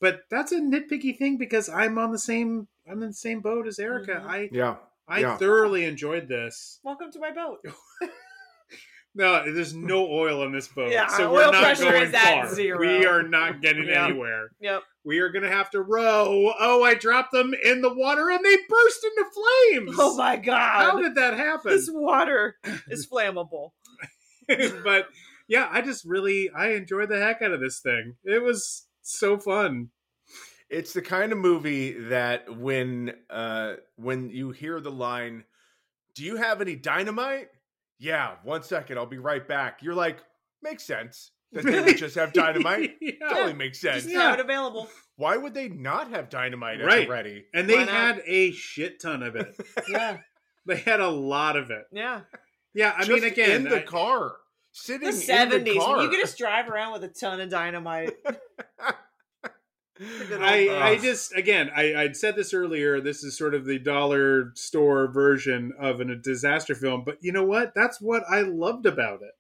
But 0.01 0.21
that's 0.29 0.51
a 0.51 0.59
nitpicky 0.59 1.17
thing 1.17 1.37
because 1.37 1.67
I'm 1.69 1.97
on 1.97 2.11
the 2.11 2.19
same 2.19 2.67
I'm 2.89 3.03
in 3.03 3.09
the 3.09 3.13
same 3.13 3.41
boat 3.41 3.67
as 3.67 3.79
Erica. 3.79 4.13
Mhm. 4.23 4.25
I 4.25 4.49
Yeah. 4.51 4.75
I 5.07 5.19
Yeah. 5.19 5.37
thoroughly 5.37 5.85
enjoyed 5.85 6.27
this. 6.27 6.79
Welcome 6.83 7.11
to 7.11 7.19
my 7.19 7.31
boat. 7.31 7.59
No, 9.15 9.51
there's 9.51 9.73
no 9.73 10.05
oil 10.07 10.43
in 10.43 10.51
this 10.51 10.67
boat, 10.67 10.91
Yeah, 10.91 11.07
so 11.07 11.29
oil 11.29 11.33
we're 11.33 11.51
not 11.51 11.63
pressure 11.63 11.83
going 11.85 12.03
is 12.03 12.13
at 12.13 12.21
far. 12.45 12.53
zero. 12.53 12.77
We 12.79 13.05
are 13.07 13.23
not 13.23 13.59
getting 13.59 13.85
Yeah. 13.85 14.05
anywhere. 14.05 14.51
Yep. 14.59 14.83
We 15.03 15.17
are 15.19 15.29
going 15.29 15.41
to 15.43 15.49
have 15.49 15.71
to 15.71 15.81
row. 15.81 16.53
Oh, 16.59 16.83
I 16.83 16.93
dropped 16.93 17.31
them 17.31 17.55
in 17.55 17.81
the 17.81 17.91
water 17.91 18.29
and 18.29 18.45
they 18.45 18.55
burst 18.69 19.03
into 19.03 19.25
flames. 19.33 19.95
Oh 19.99 20.15
my 20.15 20.37
god. 20.37 20.83
How 20.91 21.01
did 21.01 21.15
that 21.15 21.33
happen? 21.35 21.71
this 21.71 21.89
water 21.91 22.57
is 22.87 23.07
flammable. 23.09 23.71
but 24.47 25.07
yeah, 25.47 25.67
I 25.71 25.81
just 25.81 26.05
really 26.05 26.51
I 26.51 26.69
enjoyed 26.73 27.09
the 27.09 27.19
heck 27.19 27.41
out 27.41 27.51
of 27.51 27.59
this 27.59 27.79
thing. 27.79 28.15
It 28.23 28.43
was 28.43 28.85
so 29.17 29.37
fun. 29.37 29.89
It's 30.69 30.93
the 30.93 31.01
kind 31.01 31.31
of 31.31 31.37
movie 31.39 31.93
that 32.09 32.55
when 32.57 33.13
uh 33.29 33.75
when 33.95 34.29
you 34.29 34.51
hear 34.51 34.79
the 34.79 34.91
line, 34.91 35.43
"Do 36.15 36.23
you 36.23 36.35
have 36.35 36.61
any 36.61 36.75
dynamite?" 36.75 37.49
Yeah, 37.97 38.35
one 38.43 38.63
second, 38.63 38.97
I'll 38.97 39.05
be 39.05 39.17
right 39.17 39.45
back. 39.45 39.79
You're 39.81 39.95
like, 39.95 40.19
makes 40.61 40.83
sense 40.83 41.31
that 41.51 41.65
they 41.65 41.81
would 41.81 41.97
just 41.97 42.15
have 42.15 42.31
dynamite. 42.33 42.95
yeah. 43.01 43.11
Totally 43.29 43.53
makes 43.53 43.81
sense. 43.81 44.03
Just 44.03 44.15
have 44.15 44.35
it 44.39 44.45
available. 44.45 44.87
Why 45.17 45.35
would 45.35 45.53
they 45.53 45.67
not 45.67 46.09
have 46.11 46.29
dynamite 46.29 46.81
Right. 46.81 47.01
at 47.03 47.09
ready? 47.09 47.45
And 47.53 47.67
they 47.69 47.83
had 47.83 48.21
a 48.25 48.51
shit 48.51 49.01
ton 49.01 49.21
of 49.23 49.35
it. 49.35 49.53
Yeah. 49.89 50.19
they 50.65 50.77
had 50.77 51.01
a 51.01 51.09
lot 51.09 51.57
of 51.57 51.71
it. 51.71 51.87
Yeah. 51.91 52.21
Yeah, 52.73 52.93
I 52.95 52.99
Just 53.03 53.09
mean 53.23 53.23
again, 53.29 53.49
in 53.51 53.63
the 53.63 53.79
I- 53.81 53.85
car, 53.85 54.33
sitting 54.83 55.01
The 55.01 55.09
in 55.09 55.15
the 55.15 55.21
seventies. 55.21 55.75
you 55.75 56.09
could 56.09 56.19
just 56.19 56.37
drive 56.37 56.69
around 56.69 56.93
with 56.93 57.03
a 57.03 57.09
ton 57.09 57.39
of 57.41 57.49
dynamite. 57.49 58.13
I, 60.01 60.69
I 60.69 60.97
just 60.97 61.35
again 61.35 61.69
I 61.75 61.93
I'd 61.93 62.15
said 62.15 62.35
this 62.35 62.53
earlier. 62.53 63.01
This 63.01 63.23
is 63.23 63.37
sort 63.37 63.53
of 63.53 63.65
the 63.65 63.79
dollar 63.79 64.51
store 64.55 65.11
version 65.11 65.73
of 65.77 65.99
an, 65.99 66.09
a 66.09 66.15
disaster 66.15 66.73
film, 66.73 67.03
but 67.05 67.17
you 67.21 67.33
know 67.33 67.43
what? 67.43 67.73
That's 67.75 67.99
what 67.99 68.23
I 68.29 68.41
loved 68.41 68.85
about 68.85 69.21
it. 69.21 69.33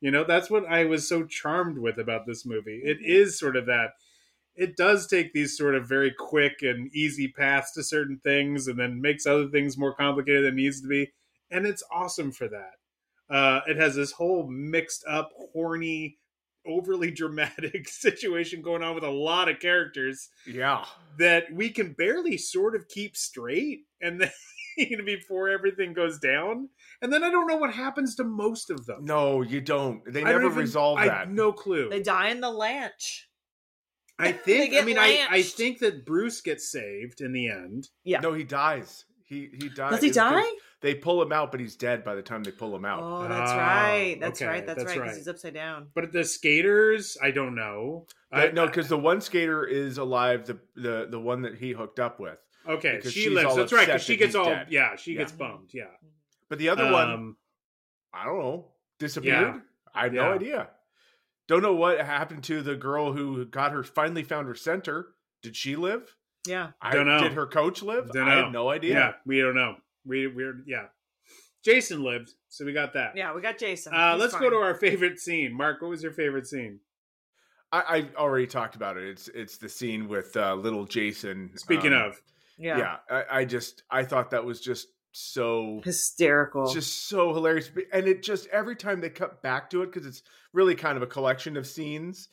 You 0.00 0.10
know, 0.10 0.24
that's 0.24 0.50
what 0.50 0.66
I 0.66 0.84
was 0.84 1.08
so 1.08 1.24
charmed 1.24 1.78
with 1.78 1.98
about 1.98 2.26
this 2.26 2.44
movie. 2.44 2.82
It 2.84 2.98
mm-hmm. 2.98 3.06
is 3.06 3.38
sort 3.38 3.56
of 3.56 3.66
that. 3.66 3.92
It 4.54 4.76
does 4.76 5.06
take 5.06 5.32
these 5.32 5.56
sort 5.56 5.74
of 5.74 5.88
very 5.88 6.10
quick 6.10 6.62
and 6.62 6.94
easy 6.94 7.28
paths 7.28 7.72
to 7.72 7.82
certain 7.82 8.20
things, 8.22 8.68
and 8.68 8.78
then 8.78 9.00
makes 9.00 9.26
other 9.26 9.48
things 9.48 9.78
more 9.78 9.94
complicated 9.94 10.44
than 10.44 10.54
it 10.54 10.62
needs 10.62 10.80
to 10.82 10.88
be, 10.88 11.12
and 11.50 11.66
it's 11.66 11.82
awesome 11.90 12.32
for 12.32 12.48
that. 12.48 12.72
Uh, 13.28 13.60
it 13.66 13.76
has 13.76 13.94
this 13.96 14.12
whole 14.12 14.46
mixed 14.48 15.04
up, 15.08 15.30
horny, 15.52 16.18
overly 16.66 17.10
dramatic 17.12 17.88
situation 17.88 18.62
going 18.62 18.82
on 18.82 18.94
with 18.94 19.04
a 19.04 19.10
lot 19.10 19.48
of 19.48 19.60
characters 19.60 20.28
yeah. 20.46 20.84
that 21.18 21.44
we 21.52 21.70
can 21.70 21.92
barely 21.92 22.36
sort 22.36 22.74
of 22.74 22.88
keep 22.88 23.16
straight 23.16 23.80
and 24.00 24.20
then 24.20 24.30
you 24.76 24.96
know, 24.98 25.04
before 25.04 25.48
everything 25.48 25.92
goes 25.94 26.18
down 26.18 26.68
and 27.00 27.12
then 27.12 27.22
i 27.24 27.30
don't 27.30 27.46
know 27.46 27.56
what 27.56 27.72
happens 27.72 28.14
to 28.16 28.24
most 28.24 28.68
of 28.70 28.84
them 28.84 29.04
No, 29.04 29.40
you 29.42 29.60
don't. 29.60 30.02
They 30.12 30.20
I 30.22 30.32
don't 30.32 30.42
never 30.42 30.46
even- 30.54 30.58
resolve 30.58 30.98
I 30.98 31.06
that. 31.06 31.18
have 31.18 31.28
no 31.30 31.52
clue 31.52 31.88
they 31.88 32.02
die 32.02 32.28
in 32.30 32.40
the 32.40 32.48
lanch. 32.48 33.22
i 34.18 34.32
think 34.32 34.72
i 34.72 34.76
get 34.76 34.84
mean 34.84 34.98
I, 34.98 35.26
I 35.30 35.42
think 35.42 35.78
that 35.78 36.04
bruce 36.04 36.40
gets 36.40 36.70
saved 36.70 37.20
in 37.20 37.32
the 37.32 37.48
end 37.48 37.88
Yeah. 38.04 38.20
No, 38.20 38.34
he 38.34 38.44
dies. 38.44 39.04
He 39.24 39.48
he 39.58 39.68
dies. 39.68 39.92
Does 39.92 40.02
he 40.02 40.08
because 40.10 40.32
die? 40.44 40.50
They 40.82 40.94
pull 40.94 41.22
him 41.22 41.32
out, 41.32 41.50
but 41.50 41.58
he's 41.60 41.74
dead 41.74 42.04
by 42.04 42.14
the 42.14 42.22
time 42.22 42.42
they 42.42 42.50
pull 42.50 42.74
him 42.76 42.84
out. 42.84 43.00
Oh, 43.02 43.26
that's 43.26 43.50
Oh, 43.50 43.56
right. 43.56 44.18
That's 44.20 44.42
okay, 44.42 44.48
right. 44.48 44.66
That's, 44.66 44.78
that's 44.84 44.86
right. 44.88 44.94
Because 44.96 45.08
right. 45.12 45.16
he's 45.16 45.28
upside 45.28 45.54
down. 45.54 45.88
but 45.94 46.12
the 46.12 46.22
skaters 46.24 47.16
i 47.22 47.30
don't 47.30 47.54
know 47.54 48.06
But 48.30 48.40
I, 48.40 48.52
no, 48.52 48.66
because 48.66 48.88
the 48.88 48.98
one 48.98 49.20
skater 49.22 49.64
is 49.66 49.96
alive. 49.98 50.46
The 50.46 50.58
the 50.74 51.08
the 51.10 51.18
one 51.20 51.42
that 51.42 51.56
he 51.56 51.72
hooked 51.72 51.98
up 51.98 52.20
with. 52.20 52.38
okay 52.68 52.96
because 52.96 53.12
she 53.12 53.30
lives 53.30 53.56
that's 53.56 53.72
right 53.72 53.86
because 53.86 54.02
she 54.02 54.16
gets 54.16 54.34
all 54.34 54.44
dead. 54.46 54.66
yeah 54.70 54.96
she 54.96 55.12
Yeah. 55.12 55.18
gets 55.20 55.32
bummed 55.32 55.70
yeah 55.72 55.84
But 56.50 56.58
the 56.58 56.68
other 56.68 56.92
one, 56.92 57.10
Um, 57.10 57.36
I 58.12 58.24
don't 58.26 58.38
know, 58.38 58.72
disappeared. 58.98 59.54
yeah. 59.54 59.60
I 59.94 60.04
have 60.04 60.12
no 60.12 60.32
idea. 60.32 60.68
Don't 61.48 61.62
know 61.62 61.74
what 61.74 62.00
happened 62.00 62.42
to 62.44 62.60
the 62.60 62.76
girl 62.76 63.12
who 63.12 63.44
got 63.46 63.72
her 63.72 63.82
finally 63.82 64.24
found 64.24 64.46
her 64.48 64.54
center. 64.54 65.06
Did 65.42 65.56
she 65.56 65.74
live? 65.76 66.14
Yeah. 66.46 66.70
I 66.82 66.92
Don't 66.92 67.06
know. 67.06 67.20
Did 67.20 67.32
her 67.32 67.46
coach 67.46 67.82
live? 67.82 68.10
Don't 68.12 68.28
I 68.28 68.34
know. 68.34 68.42
have 68.44 68.52
no 68.52 68.68
idea. 68.68 68.94
yeah 68.94 69.12
we 69.24 69.40
don't 69.40 69.54
know 69.54 69.76
we 70.06 70.26
we're 70.26 70.62
yeah 70.66 70.86
jason 71.64 72.02
lived 72.02 72.32
so 72.56 72.64
we 72.64 72.72
got 72.72 72.94
that 72.94 73.14
Yeah. 73.14 73.34
We 73.34 73.42
got 73.42 73.58
Jason. 73.58 73.92
Uh, 73.94 74.16
let's 74.18 74.34
go 74.34 74.48
to 74.48 74.56
our 74.56 74.74
favorite 74.74 75.18
scene. 75.18 75.52
Mark, 75.54 75.82
what 75.82 75.88
was 75.90 76.02
your 76.02 76.12
favorite 76.12 76.46
scene? 76.46 76.80
I, 77.70 77.80
I 77.80 78.08
already 78.16 78.46
talked 78.46 78.76
about 78.76 78.96
it. 78.96 79.06
It's 79.08 79.28
it's 79.28 79.58
the 79.58 79.68
scene 79.68 80.08
with 80.08 80.34
uh, 80.36 80.54
little 80.54 80.86
Jason. 80.86 81.50
Speaking 81.56 81.92
um, 81.92 82.04
of, 82.04 82.22
Yeah. 82.56 82.78
yeah, 82.78 82.96
I, 83.10 83.40
I 83.40 83.44
just 83.44 83.82
I 83.90 84.04
thought 84.04 84.30
that 84.30 84.44
was 84.44 84.62
just 84.62 84.88
so 85.12 85.80
Hysterical. 85.84 86.72
just 86.72 87.08
so 87.08 87.34
hilarious 87.34 87.70
and 87.92 88.06
it 88.06 88.22
just 88.22 88.46
every 88.48 88.76
time 88.76 89.00
they 89.00 89.10
cut 89.10 89.42
back 89.42 89.68
to 89.70 89.82
it 89.82 89.92
because 89.92 90.06
it's 90.06 90.22
really 90.52 90.74
kind 90.74 90.96
of 90.96 91.02
a 91.02 91.06
collection 91.06 91.56
of 91.56 91.66
scenes 91.66 92.28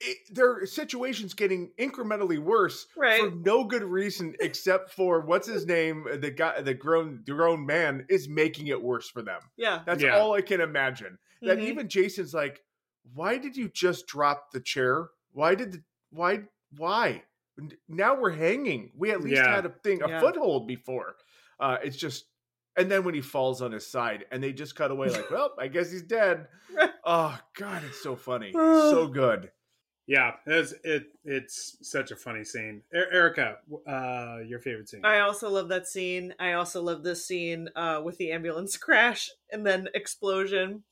it, 0.00 0.16
their 0.34 0.64
situations 0.66 1.34
getting 1.34 1.70
incrementally 1.78 2.38
worse 2.38 2.86
Right. 2.96 3.20
for 3.20 3.30
no 3.30 3.64
good 3.64 3.82
reason 3.82 4.34
except 4.40 4.92
for 4.94 5.20
what's 5.20 5.46
his 5.46 5.66
name 5.66 6.06
the 6.20 6.30
guy 6.30 6.60
the 6.62 6.74
grown 6.74 7.22
the 7.26 7.34
grown 7.34 7.66
man 7.66 8.06
is 8.08 8.28
making 8.28 8.68
it 8.68 8.80
worse 8.82 9.08
for 9.10 9.22
them 9.22 9.40
yeah. 9.56 9.80
that's 9.86 10.02
Yeah. 10.02 10.18
all 10.18 10.34
i 10.34 10.40
can 10.42 10.60
imagine 10.60 11.18
that 11.42 11.58
Mhm. 11.58 11.62
even 11.64 11.88
jason's 11.88 12.32
like 12.34 12.62
why 13.14 13.38
did 13.38 13.56
you 13.56 13.68
just 13.70 14.06
drop 14.06 14.52
the 14.52 14.60
chair? 14.60 15.08
Why 15.32 15.54
did 15.54 15.72
the 15.72 15.82
why 16.10 16.42
why? 16.76 17.22
Now 17.88 18.14
we're 18.20 18.30
hanging. 18.30 18.92
We 18.94 19.10
at 19.10 19.22
least 19.22 19.36
Yeah. 19.36 19.54
had 19.56 19.64
a 19.66 19.70
thing, 19.70 20.02
a 20.02 20.08
Yeah. 20.08 20.20
foothold 20.20 20.68
before. 20.68 21.16
Uh, 21.58 21.78
it's 21.82 21.96
just, 21.96 22.26
and 22.76 22.90
then 22.90 23.02
when 23.04 23.14
he 23.14 23.20
falls 23.22 23.62
on 23.62 23.72
his 23.72 23.90
side, 23.90 24.26
and 24.30 24.42
they 24.42 24.52
just 24.52 24.76
cut 24.76 24.90
away 24.90 25.08
like, 25.08 25.30
well, 25.30 25.54
I 25.58 25.68
guess 25.68 25.90
he's 25.90 26.02
dead. 26.02 26.46
Oh 27.04 27.36
God, 27.56 27.82
it's 27.88 28.02
so 28.02 28.14
funny, 28.14 28.52
so 28.52 29.06
good. 29.22 29.50
Yeah, 30.06 30.32
it's 30.46 30.74
it. 30.82 31.04
It's 31.24 31.76
such 31.82 32.10
a 32.10 32.16
funny 32.16 32.44
scene. 32.44 32.82
E- 32.94 32.98
Erica, 33.12 33.58
uh, 33.86 34.38
your 34.46 34.58
favorite 34.58 34.88
scene? 34.88 35.04
I 35.04 35.20
also 35.20 35.48
love 35.48 35.68
that 35.68 35.86
scene. 35.86 36.34
I 36.40 36.54
also 36.54 36.82
love 36.82 37.02
this 37.02 37.26
scene 37.26 37.68
uh, 37.76 38.00
with 38.04 38.16
the 38.18 38.32
ambulance 38.32 38.76
crash 38.78 39.30
and 39.52 39.64
then 39.64 39.88
explosion. 39.94 40.82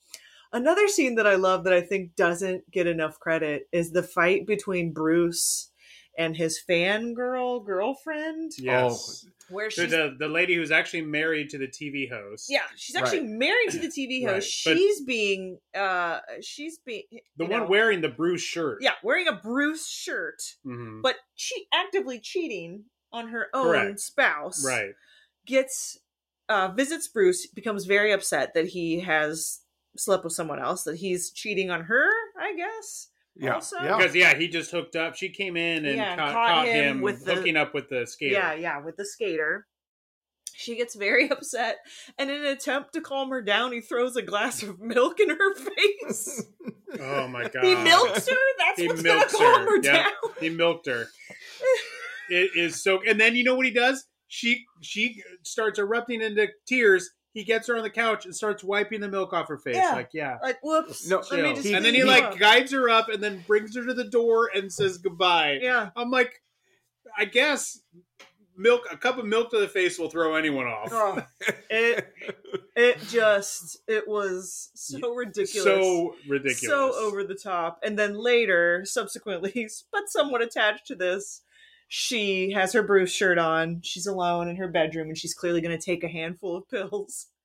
Another 0.52 0.88
scene 0.88 1.16
that 1.16 1.26
I 1.26 1.34
love 1.34 1.64
that 1.64 1.74
I 1.74 1.82
think 1.82 2.16
doesn't 2.16 2.70
get 2.70 2.86
enough 2.86 3.18
credit 3.20 3.68
is 3.70 3.90
the 3.90 4.02
fight 4.02 4.46
between 4.46 4.92
Bruce 4.92 5.70
and 6.18 6.36
his 6.36 6.60
fangirl 6.68 7.64
girlfriend, 7.64 8.52
yes, 8.58 9.24
where 9.48 9.68
the, 9.68 9.70
she's 9.70 9.90
the 9.92 10.14
the 10.18 10.28
lady 10.28 10.54
who's 10.56 10.70
actually 10.70 11.00
married 11.02 11.48
to 11.50 11.58
the 11.58 11.68
TV 11.68 12.10
host. 12.10 12.46
yeah, 12.50 12.62
she's 12.76 12.96
actually 12.96 13.20
Right. 13.20 13.28
married 13.30 13.70
to 13.70 13.78
the 13.78 13.86
TV 13.88 14.26
Right, 14.26 14.34
host. 14.34 14.62
but- 14.66 14.76
she's 14.76 15.00
being 15.02 15.58
uh, 15.74 16.18
she's 16.42 16.78
being 16.80 17.04
the 17.36 17.46
one 17.46 17.60
know, 17.60 17.66
wearing 17.66 18.00
the 18.02 18.08
Bruce 18.10 18.42
shirt. 18.42 18.78
yeah 18.82 18.92
wearing 19.02 19.28
a 19.28 19.32
Bruce 19.32 19.88
shirt, 19.88 20.42
Mhm. 20.66 21.00
but 21.02 21.16
she 21.34 21.66
actively 21.72 22.18
cheating 22.20 22.84
on 23.12 23.28
her 23.28 23.48
own 23.54 23.64
Correct. 23.66 24.00
spouse. 24.00 24.62
right. 24.66 24.92
gets 25.46 25.98
uh 26.50 26.68
visits 26.68 27.08
Bruce, 27.08 27.46
becomes 27.46 27.86
very 27.86 28.12
upset 28.12 28.52
that 28.54 28.66
he 28.66 29.00
has 29.00 29.60
slept 29.96 30.24
with 30.24 30.32
someone 30.34 30.58
else, 30.60 30.82
that 30.84 30.96
he's 30.96 31.30
cheating 31.30 31.70
on 31.70 31.84
her, 31.84 32.10
I 32.38 32.54
guess. 32.54 33.08
Yeah, 33.38 33.54
Also- 33.54 33.76
yeah. 33.76 33.96
Because 33.96 34.14
yeah, 34.14 34.34
he 34.36 34.48
just 34.48 34.70
hooked 34.70 34.96
up. 34.96 35.14
She 35.14 35.28
came 35.30 35.56
in 35.56 35.84
and 35.86 35.96
Yeah, 35.96 36.16
caught, 36.16 36.32
caught 36.32 36.48
caught 36.48 36.66
him 36.66 36.96
him, 36.96 37.00
with 37.02 37.24
the- 37.24 37.34
hooking 37.36 37.56
up 37.56 37.72
with 37.74 37.88
the 37.88 38.06
skater. 38.06 38.34
Yeah, 38.34 38.54
yeah, 38.54 38.80
with 38.84 38.96
the 38.96 39.04
skater. 39.04 39.66
She 40.54 40.74
gets 40.76 40.96
very 40.96 41.30
upset, 41.30 41.76
and 42.18 42.30
in 42.30 42.40
an 42.40 42.46
attempt 42.46 42.92
to 42.94 43.00
calm 43.00 43.30
her 43.30 43.40
down, 43.40 43.70
he 43.70 43.80
throws 43.80 44.16
a 44.16 44.22
glass 44.22 44.62
of 44.64 44.80
milk 44.80 45.20
in 45.20 45.30
her 45.30 45.54
face. 45.54 46.42
Oh 47.00 47.28
my 47.28 47.42
god. 47.46 47.62
he 47.64 47.74
milks 47.74 48.26
her. 48.26 48.34
That's 48.58 48.80
He 48.80 48.86
what's 48.88 49.02
gonna 49.02 49.18
milks 49.18 49.34
calm 49.36 49.60
her, 49.60 49.66
her 49.76 49.80
yeah. 49.82 49.92
down. 50.04 50.12
He 50.40 50.48
milked 50.48 50.86
her. 50.86 51.06
it 52.30 52.50
is 52.56 52.82
so. 52.82 53.00
And 53.06 53.20
then 53.20 53.36
you 53.36 53.44
know 53.44 53.54
what 53.54 53.66
he 53.66 53.72
does? 53.72 54.06
She 54.28 54.64
she 54.80 55.22
starts 55.44 55.78
erupting 55.78 56.22
into 56.22 56.48
tears. 56.66 57.10
He 57.32 57.44
gets 57.44 57.68
her 57.68 57.76
on 57.76 57.82
the 57.82 57.90
couch 57.90 58.24
and 58.24 58.34
starts 58.34 58.64
wiping 58.64 59.00
the 59.00 59.08
milk 59.08 59.32
off 59.32 59.48
her 59.48 59.58
face. 59.58 59.76
Yeah. 59.76 59.92
Like 59.92 60.10
yeah. 60.12 60.38
Like, 60.42 60.58
whoops. 60.62 61.08
No, 61.08 61.22
let 61.30 61.42
me 61.42 61.54
just 61.54 61.66
and 61.68 61.84
then 61.84 61.94
he 61.94 62.00
you 62.00 62.06
like 62.06 62.24
up. 62.24 62.38
guides 62.38 62.72
her 62.72 62.88
up 62.88 63.08
and 63.08 63.22
then 63.22 63.44
brings 63.46 63.76
her 63.76 63.84
to 63.86 63.94
the 63.94 64.04
door 64.04 64.50
and 64.54 64.72
says 64.72 64.98
goodbye. 64.98 65.58
yeah. 65.62 65.90
I'm 65.94 66.10
like, 66.10 66.42
I 67.16 67.26
guess 67.26 67.80
milk 68.58 68.82
a 68.90 68.96
cup 68.96 69.16
of 69.18 69.24
milk 69.24 69.50
to 69.50 69.60
the 69.60 69.68
face 69.68 69.98
will 69.98 70.10
throw 70.10 70.34
anyone 70.34 70.66
off. 70.66 70.88
Oh, 70.90 71.22
it 71.70 72.12
it 72.76 72.98
just 73.08 73.78
it 73.86 74.06
was 74.06 74.70
so 74.74 75.14
ridiculous. 75.14 75.64
So 75.64 76.14
ridiculous. 76.28 76.60
so 76.60 76.94
over 76.94 77.24
the 77.24 77.34
top. 77.34 77.78
And 77.82 77.98
then 77.98 78.14
later, 78.14 78.84
subsequently, 78.84 79.68
but 79.92 80.08
somewhat 80.08 80.42
attached 80.42 80.86
to 80.88 80.94
this, 80.94 81.42
she 81.88 82.52
has 82.52 82.72
her 82.74 82.82
Bruce 82.82 83.10
shirt 83.12 83.38
on. 83.38 83.80
She's 83.82 84.06
alone 84.06 84.48
in 84.48 84.56
her 84.56 84.68
bedroom 84.68 85.08
and 85.08 85.18
she's 85.18 85.34
clearly 85.34 85.60
going 85.60 85.76
to 85.76 85.84
take 85.84 86.04
a 86.04 86.08
handful 86.08 86.56
of 86.56 86.68
pills. 86.68 87.26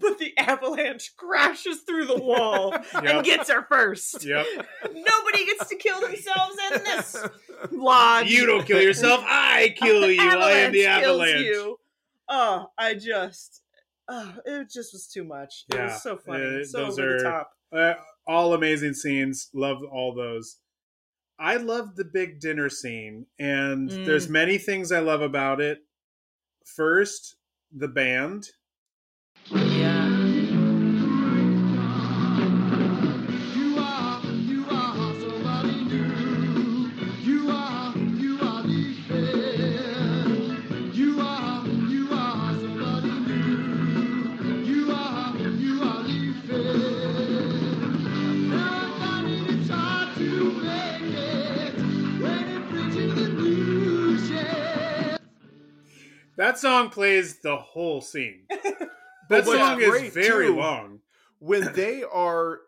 But 0.00 0.18
the 0.18 0.36
avalanche 0.36 1.12
crashes 1.16 1.82
through 1.82 2.06
the 2.06 2.18
wall 2.18 2.72
Yep. 2.94 3.04
and 3.04 3.24
gets 3.24 3.48
her 3.50 3.62
first. 3.70 4.24
Yep. 4.24 4.44
Nobody 4.92 5.44
gets 5.46 5.68
to 5.68 5.76
kill 5.76 6.00
themselves 6.00 6.56
in 6.72 6.82
this 6.82 7.16
lodge. 7.70 8.28
You 8.28 8.46
don't 8.46 8.66
kill 8.66 8.82
yourself. 8.82 9.22
I 9.24 9.72
kill 9.76 10.10
you. 10.10 10.20
I 10.20 10.52
am 10.52 10.72
the 10.72 10.86
Avalanche 10.86 11.30
kills 11.42 11.44
you. 11.44 11.76
Oh, 12.28 12.66
I 12.76 12.94
just, 12.94 13.62
oh, 14.08 14.34
it 14.44 14.70
just 14.72 14.92
was 14.92 15.06
too 15.06 15.22
much. 15.22 15.66
It 15.68 15.76
Yeah. 15.76 15.84
was 15.92 16.02
so 16.02 16.16
funny, 16.16 16.62
Uh, 16.62 16.64
so 16.64 16.78
those 16.86 16.98
over 16.98 17.14
are- 17.14 17.18
the 17.18 17.24
top. 17.24 17.50
Uh, 17.72 17.94
all 18.26 18.54
amazing 18.54 18.94
scenes. 18.94 19.50
Love 19.54 19.82
all 19.84 20.14
those. 20.16 20.56
I 21.38 21.56
love 21.56 21.96
the 21.96 22.04
big 22.04 22.40
dinner 22.40 22.68
scene, 22.68 23.26
and 23.38 23.88
Mm. 23.90 24.04
there's 24.06 24.28
many 24.28 24.58
things 24.58 24.92
I 24.92 25.00
love 25.00 25.22
about 25.22 25.60
it. 25.60 25.78
First, 26.64 27.36
the 27.72 27.88
band. 27.88 28.50
That 56.42 56.58
song 56.58 56.90
plays 56.90 57.36
the 57.38 57.56
whole 57.56 58.00
scene. 58.00 58.42
But 59.28 59.44
that 59.44 59.56
song 59.58 59.80
is 59.80 60.12
very 60.12 60.48
too, 60.48 60.56
long. 60.56 60.98
when 61.38 61.72
they 61.74 62.02
are 62.02 62.58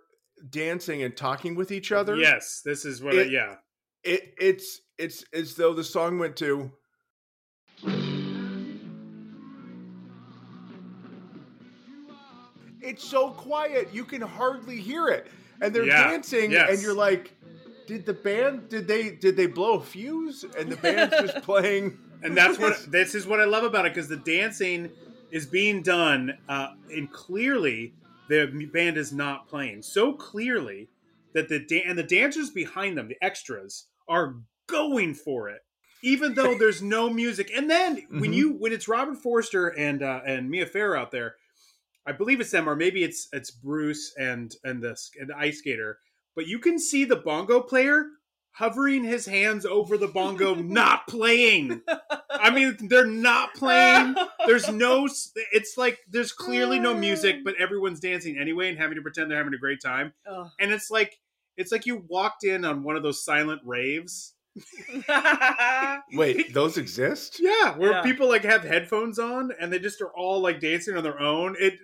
dancing 0.48 1.02
and 1.02 1.14
talking 1.14 1.56
with 1.56 1.72
each 1.72 1.90
other. 1.90 2.14
Yes, 2.16 2.62
this 2.64 2.84
is 2.84 3.02
what. 3.02 3.14
It- 3.16 3.26
I, 3.26 3.30
yeah, 3.30 3.54
it 4.04 4.32
it's 4.38 4.80
it's 4.96 5.24
as 5.34 5.56
though 5.56 5.74
the 5.74 5.82
song 5.84 6.18
went 6.20 6.36
to 6.36 6.70
it's 12.80 13.04
so 13.04 13.30
quiet 13.30 13.88
you 13.92 14.04
can 14.04 14.20
hardly 14.20 14.76
hear 14.80 15.08
it 15.08 15.26
and 15.60 15.74
they're 15.74 15.84
Yeah, 15.86 16.10
dancing 16.10 16.50
yes. 16.50 16.70
and 16.70 16.82
you're 16.82 16.94
like 16.94 17.32
did 17.86 18.06
the 18.06 18.12
band 18.14 18.68
did 18.68 18.86
they 18.86 19.10
did 19.10 19.36
they 19.36 19.46
blow 19.46 19.74
a 19.74 19.80
fuse 19.80 20.44
and 20.58 20.70
the 20.70 20.76
band's 20.76 21.14
just 21.20 21.42
playing 21.44 21.98
and 22.24 22.36
that's 22.36 22.58
what 22.58 22.74
this 22.90 23.14
is 23.14 23.26
what 23.26 23.40
I 23.40 23.44
love 23.44 23.64
about 23.64 23.86
it 23.86 23.94
because 23.94 24.08
the 24.08 24.16
dancing 24.16 24.90
is 25.30 25.46
being 25.46 25.82
done, 25.82 26.32
uh, 26.48 26.68
and 26.90 27.12
clearly 27.12 27.94
the 28.28 28.68
band 28.72 28.96
is 28.96 29.12
not 29.12 29.48
playing 29.48 29.82
so 29.82 30.14
clearly 30.14 30.88
that 31.34 31.48
the 31.48 31.60
da- 31.60 31.84
and 31.86 31.98
the 31.98 32.02
dancers 32.02 32.50
behind 32.50 32.96
them, 32.96 33.08
the 33.08 33.22
extras, 33.22 33.88
are 34.08 34.36
going 34.66 35.14
for 35.14 35.48
it, 35.50 35.60
even 36.02 36.34
though 36.34 36.54
there's 36.58 36.82
no 36.82 37.10
music. 37.10 37.50
And 37.54 37.70
then 37.70 38.02
when 38.10 38.32
Mhm. 38.32 38.36
you 38.36 38.52
when 38.52 38.72
it's 38.72 38.88
Robert 38.88 39.18
Forster 39.18 39.68
and 39.68 40.02
uh, 40.02 40.20
and 40.26 40.50
Mia 40.50 40.66
Farrow 40.66 41.00
out 41.00 41.10
there, 41.10 41.36
I 42.06 42.12
believe 42.12 42.40
it's 42.40 42.50
them, 42.50 42.68
or 42.68 42.76
maybe 42.76 43.02
it's 43.04 43.28
it's 43.32 43.50
Bruce 43.50 44.14
and 44.18 44.54
and 44.64 44.82
the 44.82 44.96
and 45.20 45.28
the 45.30 45.36
ice 45.36 45.58
skater. 45.58 45.98
But 46.36 46.46
you 46.46 46.58
can 46.58 46.78
see 46.78 47.04
the 47.04 47.16
bongo 47.16 47.60
player 47.60 48.06
hovering 48.56 49.02
his 49.04 49.26
hands 49.26 49.66
over 49.66 49.98
the 49.98 50.06
bongo, 50.08 50.54
not 50.54 51.06
playing. 51.08 51.82
I 52.30 52.50
mean, 52.50 52.76
they're 52.88 53.06
not 53.06 53.54
playing. 53.54 54.14
There's 54.46 54.68
no. 54.70 55.08
It's 55.52 55.76
like 55.76 55.98
there's 56.08 56.32
clearly 56.32 56.78
no 56.78 56.94
music, 56.94 57.44
but 57.44 57.54
everyone's 57.60 58.00
dancing 58.00 58.38
anyway 58.38 58.68
and 58.70 58.78
having 58.78 58.96
to 58.96 59.02
pretend 59.02 59.30
they're 59.30 59.38
having 59.38 59.54
a 59.54 59.58
great 59.58 59.80
time. 59.82 60.12
Ugh. 60.26 60.48
And 60.60 60.72
it's 60.72 60.90
like 60.90 61.18
it's 61.56 61.70
like 61.72 61.86
you 61.86 62.04
walked 62.08 62.44
in 62.44 62.64
on 62.64 62.82
one 62.82 62.96
of 62.96 63.02
those 63.02 63.24
silent 63.24 63.60
raves. 63.64 64.34
wait 66.12 66.54
those 66.54 66.76
exist 66.78 67.38
Yeah, 67.40 67.76
where 67.76 67.90
Yeah. 67.92 68.02
people 68.02 68.28
like 68.28 68.44
have 68.44 68.62
headphones 68.62 69.18
on 69.18 69.50
and 69.60 69.72
they 69.72 69.78
just 69.80 70.00
are 70.00 70.12
all 70.16 70.40
like 70.40 70.60
dancing 70.60 70.96
on 70.96 71.02
their 71.02 71.20
own. 71.20 71.56
It 71.58 71.74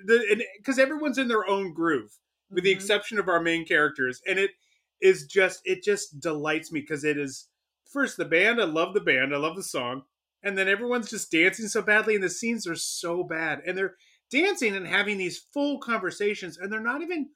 because 0.58 0.78
everyone's 0.78 1.18
in 1.18 1.28
their 1.28 1.46
own 1.48 1.72
groove, 1.72 2.12
with 2.50 2.64
the 2.64 2.70
Mhm. 2.70 2.76
exception 2.76 3.18
of 3.18 3.28
our 3.28 3.40
main 3.40 3.64
characters, 3.66 4.22
and 4.26 4.38
it 4.38 4.52
is 5.00 5.26
just 5.26 5.60
it 5.64 5.82
just 5.82 6.20
delights 6.20 6.72
me 6.72 6.80
because 6.80 7.04
it 7.04 7.18
is 7.18 7.48
first 7.84 8.16
the 8.16 8.24
band. 8.24 8.60
I 8.60 8.64
love 8.64 8.94
the 8.94 9.00
band. 9.00 9.34
I 9.34 9.38
love 9.38 9.56
the 9.56 9.62
song, 9.62 10.02
and 10.42 10.56
then 10.56 10.68
everyone's 10.68 11.10
just 11.10 11.30
dancing 11.30 11.68
so 11.68 11.82
badly, 11.82 12.14
and 12.14 12.24
the 12.24 12.30
scenes 12.30 12.66
are 12.66 12.76
so 12.76 13.24
bad, 13.24 13.62
and 13.66 13.76
they're 13.76 13.96
dancing 14.30 14.76
and 14.76 14.86
having 14.86 15.18
these 15.18 15.44
full 15.52 15.78
conversations, 15.78 16.58
and 16.58 16.72
they're 16.72 16.80
not 16.80 17.02
even 17.02 17.30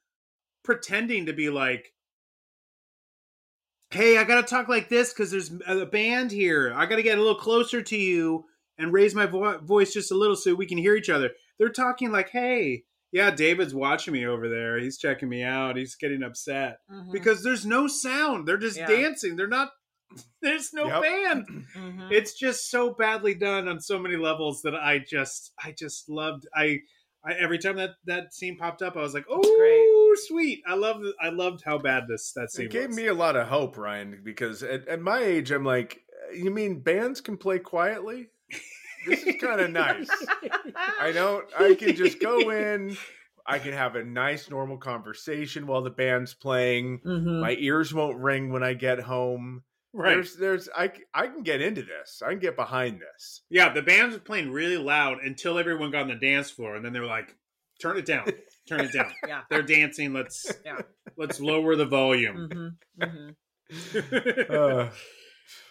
pretending 0.62 1.27
to 1.27 1.32
be 1.32 1.51
like 1.51 1.95
hey, 3.95 4.19
I 4.19 4.24
got 4.24 4.41
to 4.41 4.55
talk 4.55 4.69
like 4.69 4.89
this 4.89 5.12
because 5.12 5.31
there's 5.31 5.53
a 5.69 5.86
band 5.86 6.32
here. 6.32 6.73
I 6.74 6.85
got 6.86 6.97
to 6.97 7.03
get 7.03 7.16
a 7.16 7.23
little 7.23 7.39
closer 7.39 7.81
to 7.81 7.97
you 7.97 8.45
and 8.77 8.93
raise 8.93 9.15
my 9.15 9.27
vo- 9.27 9.59
voice 9.59 9.93
just 9.93 10.11
a 10.11 10.16
little 10.16 10.35
so 10.35 10.53
we 10.55 10.66
can 10.66 10.78
hear 10.78 10.97
each 10.97 11.09
other. 11.09 11.31
They're 11.59 11.69
talking 11.69 12.11
like, 12.11 12.31
hey, 12.31 12.82
yeah, 13.15 13.31
David's 13.31 13.73
watching 13.74 14.12
me 14.12 14.27
over 14.27 14.49
there. 14.49 14.78
He's 14.78 14.99
checking 14.99 15.28
me 15.28 15.45
out. 15.45 15.77
He's 15.77 15.95
getting 15.95 16.23
upset 16.24 16.78
Mhm. 16.91 17.12
because 17.12 17.45
there's 17.45 17.65
no 17.65 17.86
sound. 17.86 18.47
They're 18.47 18.59
just 18.59 18.77
Yeah. 18.77 18.89
dancing. 18.89 19.36
They're 19.36 19.47
not, 19.47 19.70
there's 20.43 20.73
no 20.74 20.89
Yep. 20.89 21.03
band. 21.03 21.47
Mhm. 21.77 22.11
It's 22.11 22.35
just 22.39 22.70
so 22.70 22.93
badly 22.93 23.35
done 23.35 23.69
on 23.69 23.81
so 23.81 23.99
many 24.01 24.16
levels 24.16 24.62
that 24.62 24.74
I 24.74 24.99
just, 24.99 25.53
I 25.65 25.70
just 25.73 26.09
loved. 26.09 26.47
I, 26.55 26.81
I 27.24 27.35
every 27.35 27.59
time 27.59 27.77
that 27.77 27.93
that 28.05 28.35
scene 28.35 28.59
popped 28.59 28.82
up, 28.82 28.97
I 28.97 29.01
was 29.01 29.15
like, 29.15 29.27
oh, 29.31 30.15
sweet. 30.27 30.62
I 30.66 30.74
love. 30.74 31.01
I 31.20 31.31
loved 31.31 31.62
how 31.65 31.78
bad 31.78 32.05
this 32.09 32.32
that 32.36 32.51
scene 32.53 32.66
It 32.66 32.70
gave 32.73 32.89
was. 32.89 32.97
me 32.97 33.07
a 33.07 33.15
lot 33.15 33.36
of 33.36 33.47
hope, 33.49 33.78
Ryan, 33.78 34.20
because 34.24 34.62
at, 34.62 34.86
at 34.89 35.01
my 35.01 35.20
age, 35.23 35.51
I'm 35.51 35.65
like, 35.65 36.03
you 36.35 36.51
mean 36.51 36.81
bands 36.81 37.20
can 37.20 37.36
play 37.39 37.59
quietly? 37.61 38.28
This 39.06 39.22
is 39.22 39.36
kind 39.40 39.60
of 39.60 39.70
nice. 39.70 40.09
I 41.01 41.12
don't. 41.12 41.44
I 41.59 41.74
can 41.74 41.94
just 41.97 42.20
go 42.20 42.51
in. 42.51 42.97
I 43.47 43.59
can 43.59 43.72
have 43.74 43.94
a 43.97 44.02
nice, 44.05 44.48
normal 44.48 44.78
conversation 44.78 45.66
while 45.66 45.82
the 45.82 45.90
band's 45.90 46.32
playing. 46.35 47.01
Mhm. 47.06 47.40
My 47.40 47.55
ears 47.59 47.93
won't 47.93 48.18
ring 48.18 48.51
when 48.52 48.62
I 48.62 48.72
get 48.74 49.01
home. 49.01 49.64
right. 49.93 50.14
There's, 50.14 50.36
there's, 50.36 50.68
I, 50.74 50.89
c- 50.89 51.05
I 51.12 51.26
can 51.26 51.43
get 51.43 51.60
into 51.60 51.82
this. 51.82 52.22
I 52.24 52.31
can 52.31 52.39
get 52.39 52.56
behind 52.56 53.01
this. 53.01 53.43
Yeah, 53.51 53.72
the 53.72 53.82
bands 53.82 54.14
was 54.14 54.22
playing 54.22 54.51
really 54.51 54.78
loud 54.78 55.18
until 55.22 55.59
everyone 55.59 55.90
got 55.90 56.02
on 56.02 56.09
the 56.09 56.14
dance 56.14 56.51
floor, 56.51 56.74
and 56.76 56.85
then 56.85 56.93
they 56.94 57.01
were 57.01 57.06
like, 57.06 57.36
"Turn 57.82 57.98
it 57.98 58.06
down, 58.06 58.26
turn 58.68 58.81
it 58.81 58.93
down." 58.93 59.12
Yeah. 59.28 59.43
They're 59.51 59.62
dancing. 59.62 60.14
Let's 60.14 60.51
Yeah. 60.64 60.78
let's 61.18 61.39
lower 61.39 61.76
the 61.76 61.85
volume. 61.86 62.76
hmm 62.98 63.05
hmm 63.05 63.31
Uh, 64.51 64.89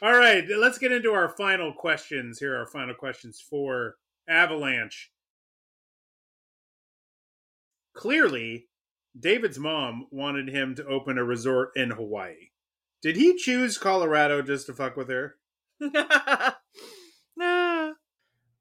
All 0.01 0.13
right, 0.17 0.43
let's 0.57 0.77
get 0.77 0.91
into 0.91 1.11
our 1.13 1.29
final 1.29 1.73
questions. 1.73 2.39
Here 2.39 2.55
are 2.55 2.59
our 2.59 2.67
final 2.67 2.93
questions 2.95 3.41
for 3.41 3.95
Avalanche. 4.27 5.11
Clearly, 7.95 8.67
David's 9.19 9.59
mom 9.59 10.07
wanted 10.11 10.49
him 10.49 10.75
to 10.75 10.85
open 10.85 11.17
a 11.17 11.23
resort 11.23 11.71
in 11.75 11.91
Hawaii. 11.91 12.49
Did 13.01 13.15
he 13.17 13.35
choose 13.37 13.77
Colorado 13.77 14.41
just 14.41 14.65
to 14.67 14.73
fuck 14.73 14.95
with 14.97 15.09
her? 15.09 15.35
nah. 15.79 16.51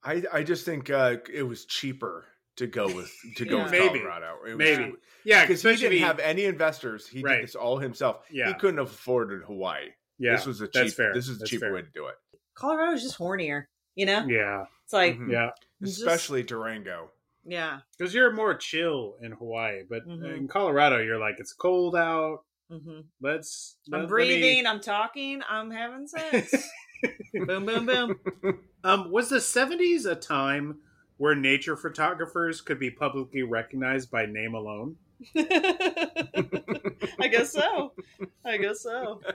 I, 0.04 0.24
I 0.32 0.42
just 0.42 0.64
think 0.64 0.90
uh, 0.90 1.16
it 1.32 1.44
was 1.44 1.64
cheaper 1.64 2.24
to 2.56 2.66
go 2.66 2.86
with 2.86 3.10
to 3.36 3.44
go 3.44 3.58
Yeah. 3.58 3.62
with 3.62 3.72
Maybe. 3.72 3.98
Colorado. 4.00 4.34
It 4.46 4.48
was- 4.50 4.58
Maybe. 4.58 4.94
Yeah, 5.24 5.42
because 5.46 5.62
he 5.62 5.76
didn't 5.76 5.98
have 6.00 6.18
any 6.18 6.44
investors. 6.44 7.06
He 7.06 7.22
Right. 7.22 7.36
did 7.36 7.44
this 7.44 7.54
all 7.54 7.78
himself. 7.78 8.26
Yeah. 8.30 8.48
He 8.48 8.54
couldn't 8.54 8.78
have 8.78 8.88
afforded 8.90 9.42
Hawaii. 9.44 9.90
Yeah, 10.22 10.36
this 10.36 10.46
was 10.46 10.60
a 10.60 10.64
that's 10.68 10.88
cheap. 10.90 10.94
fair. 10.94 11.12
This 11.14 11.28
is 11.28 11.36
a 11.36 11.38
That's 11.40 11.50
cheaper 11.50 11.66
fair. 11.66 11.74
way 11.74 11.82
to 11.82 11.88
do 11.92 12.06
it, 12.06 12.14
Colorado's 12.54 13.02
just 13.02 13.18
hornier, 13.18 13.64
you 13.94 14.06
know? 14.06 14.24
Yeah, 14.26 14.64
It's 14.84 14.92
like, 14.92 15.18
Mhm. 15.18 15.30
yeah. 15.32 15.50
Just- 15.82 15.98
especially 15.98 16.42
Durango. 16.42 17.10
yeah. 17.44 17.80
Because 17.98 18.14
you're 18.14 18.30
more 18.32 18.54
chill 18.54 19.16
in 19.20 19.32
Hawaii, 19.32 19.82
but 19.88 20.06
Mhm. 20.06 20.36
in 20.36 20.48
Colorado, 20.48 20.98
you're 20.98 21.18
like 21.18 21.36
it's 21.38 21.52
cold 21.52 21.96
out. 21.96 22.44
hmm 22.70 23.00
Let's. 23.20 23.76
I'm 23.88 23.92
let- 23.92 23.98
let 23.98 24.02
me- 24.04 24.08
breathing, 24.08 24.66
I'm 24.66 24.80
talking, 24.80 25.42
I'm 25.48 25.70
having 25.70 26.06
sex. 26.06 26.54
boom, 27.34 27.66
boom, 27.66 27.84
boom. 27.86 28.18
Um, 28.84 29.10
was 29.10 29.28
the 29.28 29.40
'70s 29.40 30.06
a 30.06 30.14
time 30.14 30.80
where 31.18 31.34
nature 31.34 31.76
photographers 31.76 32.60
could 32.62 32.78
be 32.78 32.90
publicly 32.90 33.42
recognized 33.42 34.10
by 34.10 34.24
name 34.26 34.54
alone? 34.54 34.96
I 35.36 37.28
guess 37.30 37.52
so. 37.52 37.92
I 38.44 38.56
guess 38.56 38.80
so. 38.82 39.20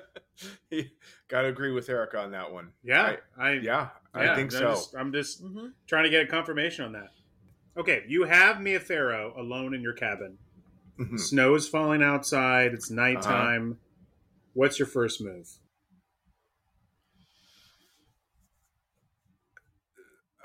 Got 1.30 1.42
to 1.42 1.48
agree 1.48 1.72
with 1.72 1.90
Eric 1.90 2.14
on 2.16 2.32
that 2.32 2.52
one. 2.52 2.72
Yeah, 2.84 3.16
I, 3.38 3.50
I, 3.50 3.52
yeah, 3.54 3.90
yeah, 4.16 4.32
I 4.32 4.36
think 4.36 4.54
I'm 4.54 4.60
so. 4.60 4.70
Just, 4.72 4.96
I'm 4.96 5.12
just 5.12 5.42
hmm 5.42 5.68
trying 5.88 6.04
to 6.04 6.10
get 6.10 6.24
a 6.24 6.28
confirmation 6.28 6.86
on 6.86 6.92
that. 6.94 7.10
Okay, 7.78 8.04
you 8.08 8.24
have 8.24 8.62
Mia 8.62 8.80
Farrow 8.80 9.34
alone 9.38 9.74
in 9.74 9.82
your 9.82 9.94
cabin. 9.94 10.38
Mhm. 11.00 11.20
Snow's 11.20 11.68
falling 11.68 12.02
outside. 12.02 12.74
It's 12.74 12.90
Uh-huh. 12.90 13.02
nighttime. 13.02 13.78
What's 14.54 14.80
your 14.80 14.88
first 14.88 15.22
move? 15.22 15.48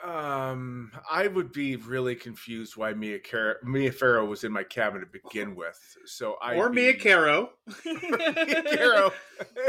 Um, 0.03 0.91
I 1.11 1.29
would 1.29 1.53
be 1.53 1.77
really 1.77 2.15
confused 2.17 2.77
why 2.77 2.93
Mia 2.93 3.19
Car- 3.21 3.59
Mia 3.63 3.93
Farrow 3.93 4.25
was 4.25 4.43
in 4.45 4.51
my 4.51 4.65
cabin 4.65 5.01
to 5.01 5.07
begin 5.07 5.55
with. 5.55 5.79
So 6.07 6.37
I 6.43 6.57
or 6.57 6.71
Mia 6.71 6.95
Caro, 6.99 7.51
Mia 7.85 8.63
Farrow. 8.65 9.13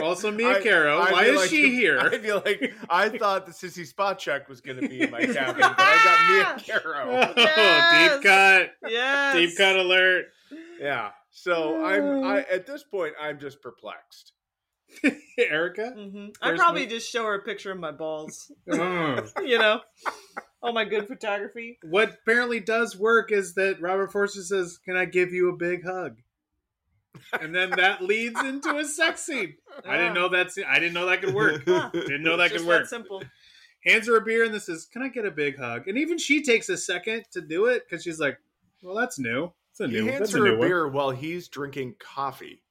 also 0.01 0.31
Mia 0.31 0.57
I- 0.57 0.63
Caro. 0.63 0.97
I 0.97 1.11
Why 1.11 1.23
is 1.25 1.35
like- 1.37 1.49
she 1.49 1.69
here? 1.75 1.99
I 1.99 2.17
feel 2.17 2.41
like 2.43 2.73
I 2.89 3.09
thought 3.09 3.45
the 3.45 3.51
Sissy 3.51 3.87
Spacek 3.91 4.49
was 4.49 4.59
going 4.61 4.79
to 4.81 4.87
be 4.87 5.01
in 5.01 5.11
my 5.11 5.25
cabin, 5.25 5.61
but 5.61 5.75
I 5.77 6.55
got 6.57 6.57
Mia 6.57 6.79
Farrow. 6.79 7.05
Oh, 7.09 7.33
Yes. 7.37 8.13
deep 8.13 8.23
cut, 8.23 8.71
yes. 8.91 9.35
deep 9.35 9.57
cut 9.57 9.75
alert. 9.75 10.25
Yeah. 10.79 11.11
So 11.31 11.83
I'm 11.85 12.23
I 12.23 12.39
at 12.51 12.65
this 12.65 12.83
point 12.83 13.13
I'm 13.21 13.39
just 13.39 13.61
perplexed. 13.61 14.33
Erica. 15.37 15.91
hmm 15.91 16.27
I'd 16.41 16.57
probably 16.57 16.81
move? 16.81 16.89
just 16.89 17.09
show 17.09 17.23
her 17.25 17.35
a 17.35 17.41
picture 17.43 17.71
of 17.71 17.79
my 17.79 17.91
balls. 17.91 18.51
Oh. 18.71 19.19
you 19.43 19.57
know? 19.57 19.81
All 20.61 20.73
my 20.73 20.85
good 20.85 21.07
photography. 21.07 21.77
What 21.83 22.17
apparently 22.21 22.59
does 22.59 22.97
work 22.97 23.31
is 23.31 23.55
that 23.55 23.81
Robert 23.81 24.11
Forster 24.11 24.41
says, 24.43 24.77
"Can 24.77 24.95
I 24.95 25.05
give 25.05 25.33
you 25.33 25.49
a 25.49 25.57
big 25.57 25.83
hug?" 25.83 26.17
And 27.39 27.53
then 27.53 27.69
that 27.71 28.01
leads 28.01 28.39
into 28.39 28.77
a 28.77 28.85
sex 28.85 29.25
scene. 29.25 29.55
I 29.85 29.97
didn't 29.97 30.13
know 30.13 30.29
that. 30.29 30.51
I 30.67 30.79
didn't 30.79 30.93
know 30.93 31.05
that 31.07 31.21
could 31.21 31.33
work. 31.33 31.63
Huh. 31.67 31.89
Didn't 31.93 32.23
know 32.23 32.37
that 32.37 32.51
Just 32.51 32.59
could 32.63 32.67
work. 32.67 32.83
that 32.83 32.89
simple. 32.89 33.21
Hands 33.85 34.07
her 34.07 34.15
a 34.15 34.21
beer 34.21 34.45
and 34.45 34.53
this 34.53 34.69
is, 34.69 34.85
"Can 34.85 35.01
I 35.01 35.09
get 35.09 35.25
a 35.25 35.31
big 35.31 35.57
hug?" 35.57 35.87
And 35.89 35.97
even 35.97 36.17
she 36.17 36.41
takes 36.43 36.69
a 36.69 36.77
second 36.77 37.25
to 37.31 37.41
do 37.41 37.65
it 37.65 37.83
because 37.87 38.01
she's 38.03 38.19
like, 38.19 38.37
"Well, 38.81 38.95
that's 38.95 39.19
new. 39.19 39.51
It's 39.71 39.81
a 39.81 39.87
He 39.87 39.93
new. 39.95 40.05
hands 40.05 40.19
That's 40.19 40.33
a 40.35 40.37
her 40.37 40.43
new 40.45 40.55
a 40.55 40.59
beer 40.61 40.87
while 40.87 41.11
he's 41.11 41.49
drinking 41.49 41.95
coffee. 41.99 42.61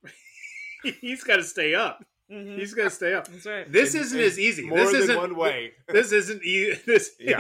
He's 1.01 1.23
got 1.23 1.37
to 1.37 1.45
stay 1.45 1.75
up. 1.75 2.05
Mhm. 2.33 2.59
He's 2.59 2.73
got 2.73 2.85
to 2.85 2.91
stay 2.91 3.13
up. 3.15 3.29
That's 3.29 3.45
right. 3.47 3.71
This 3.71 3.95
In- 3.95 4.01
isn't 4.01 4.19
in 4.19 4.25
as 4.25 4.39
easy. 4.39 4.67
More 4.67 4.79
this 4.79 4.93
than 4.93 5.03
isn't 5.03 5.17
one 5.17 5.37
way. 5.37 5.73
this 5.89 6.13
isn't 6.13 6.43
e- 6.43 6.75
this 6.87 7.11
Yeah. 7.21 7.39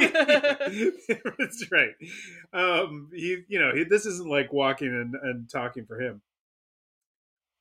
that's 1.38 1.64
right 1.70 1.94
um 2.52 3.08
he 3.14 3.42
you 3.48 3.58
know 3.58 3.72
he, 3.74 3.84
this 3.84 4.04
isn't 4.06 4.28
like 4.28 4.52
walking 4.52 4.88
and, 4.88 5.14
and 5.14 5.48
talking 5.50 5.86
for 5.86 5.98
him 6.00 6.20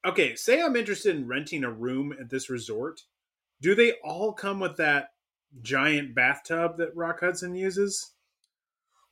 okay 0.05 0.35
say 0.35 0.61
i'm 0.61 0.75
interested 0.75 1.15
in 1.15 1.27
renting 1.27 1.63
a 1.63 1.71
room 1.71 2.13
at 2.19 2.29
this 2.29 2.49
resort 2.49 3.01
do 3.61 3.73
they 3.75 3.93
all 4.03 4.33
come 4.33 4.59
with 4.59 4.77
that 4.77 5.09
giant 5.61 6.13
bathtub 6.15 6.77
that 6.77 6.95
rock 6.95 7.19
hudson 7.21 7.55
uses 7.55 8.11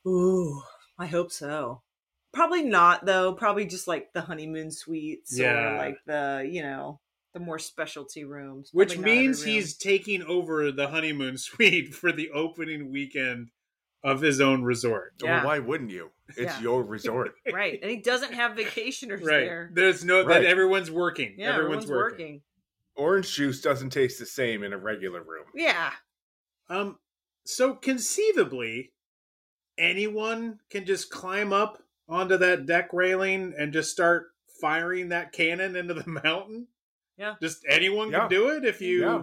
Ooh, 0.06 0.62
I 0.98 1.06
hope 1.06 1.30
so. 1.30 1.82
Probably 2.32 2.62
not 2.62 3.04
though. 3.04 3.34
Probably 3.34 3.66
just 3.66 3.86
like 3.86 4.12
the 4.14 4.22
honeymoon 4.22 4.70
suites 4.70 5.38
Yeah. 5.38 5.74
or 5.74 5.76
like 5.76 5.98
the 6.06 6.48
you 6.50 6.62
know 6.62 7.00
the 7.32 7.40
more 7.40 7.58
specialty 7.58 8.24
rooms. 8.24 8.70
which 8.72 8.94
Probably 8.94 9.04
not 9.04 9.10
every 9.12 9.22
means 9.26 9.44
room. 9.44 9.54
he's 9.54 9.76
taking 9.76 10.22
over 10.22 10.72
the 10.72 10.88
honeymoon 10.88 11.36
suite 11.38 11.94
for 11.94 12.10
the 12.12 12.30
opening 12.30 12.90
weekend 12.90 13.50
of 14.02 14.20
his 14.22 14.40
own 14.40 14.62
resort 14.62 15.12
Well, 15.22 15.30
Yeah. 15.30 15.44
why 15.44 15.58
wouldn't 15.58 15.90
you? 15.90 16.10
It's 16.30 16.38
Yeah. 16.40 16.60
your 16.60 16.82
resort. 16.82 17.34
right, 17.52 17.78
and 17.82 17.90
he 17.90 17.98
doesn't 17.98 18.32
have 18.32 18.56
vacationers 18.56 19.20
right 19.22 19.44
there. 19.44 19.70
there's 19.74 20.04
no 20.04 20.24
Right. 20.24 20.42
that 20.42 20.44
everyone's 20.46 20.90
working 20.90 21.34
Yeah, 21.36 21.50
everyone's, 21.54 21.84
everyone's 21.84 21.90
working. 21.90 22.26
working. 22.34 22.42
Orange 22.96 23.34
juice 23.34 23.60
doesn't 23.60 23.90
taste 23.90 24.18
the 24.18 24.26
same 24.26 24.62
in 24.64 24.72
a 24.72 24.78
regular 24.78 25.22
room. 25.22 25.46
Yeah, 25.54 25.92
Um, 26.68 26.98
so 27.44 27.74
conceivably, 27.74 28.92
anyone 29.78 30.60
can 30.70 30.84
just 30.84 31.10
climb 31.10 31.52
up 31.52 31.82
onto 32.08 32.36
that 32.38 32.66
deck 32.66 32.90
railing 32.92 33.54
and 33.56 33.72
just 33.72 33.90
start 33.90 34.28
firing 34.60 35.08
that 35.10 35.32
cannon 35.32 35.76
into 35.76 35.94
the 35.94 36.06
mountain. 36.24 36.68
Yeah. 37.20 37.34
just 37.42 37.64
anyone 37.68 38.10
Yeah. 38.10 38.20
can 38.20 38.28
do 38.30 38.48
it 38.48 38.64
if 38.64 38.80
you. 38.80 39.00
Yeah. 39.02 39.22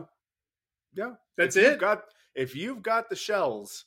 Yeah. 0.93 1.11
That's 1.35 1.55
if 1.55 1.63
it. 1.65 1.69
You've 1.71 1.79
got 1.79 2.03
if 2.35 2.55
you've 2.55 2.83
got 2.83 3.09
the 3.09 3.15
shells, 3.15 3.85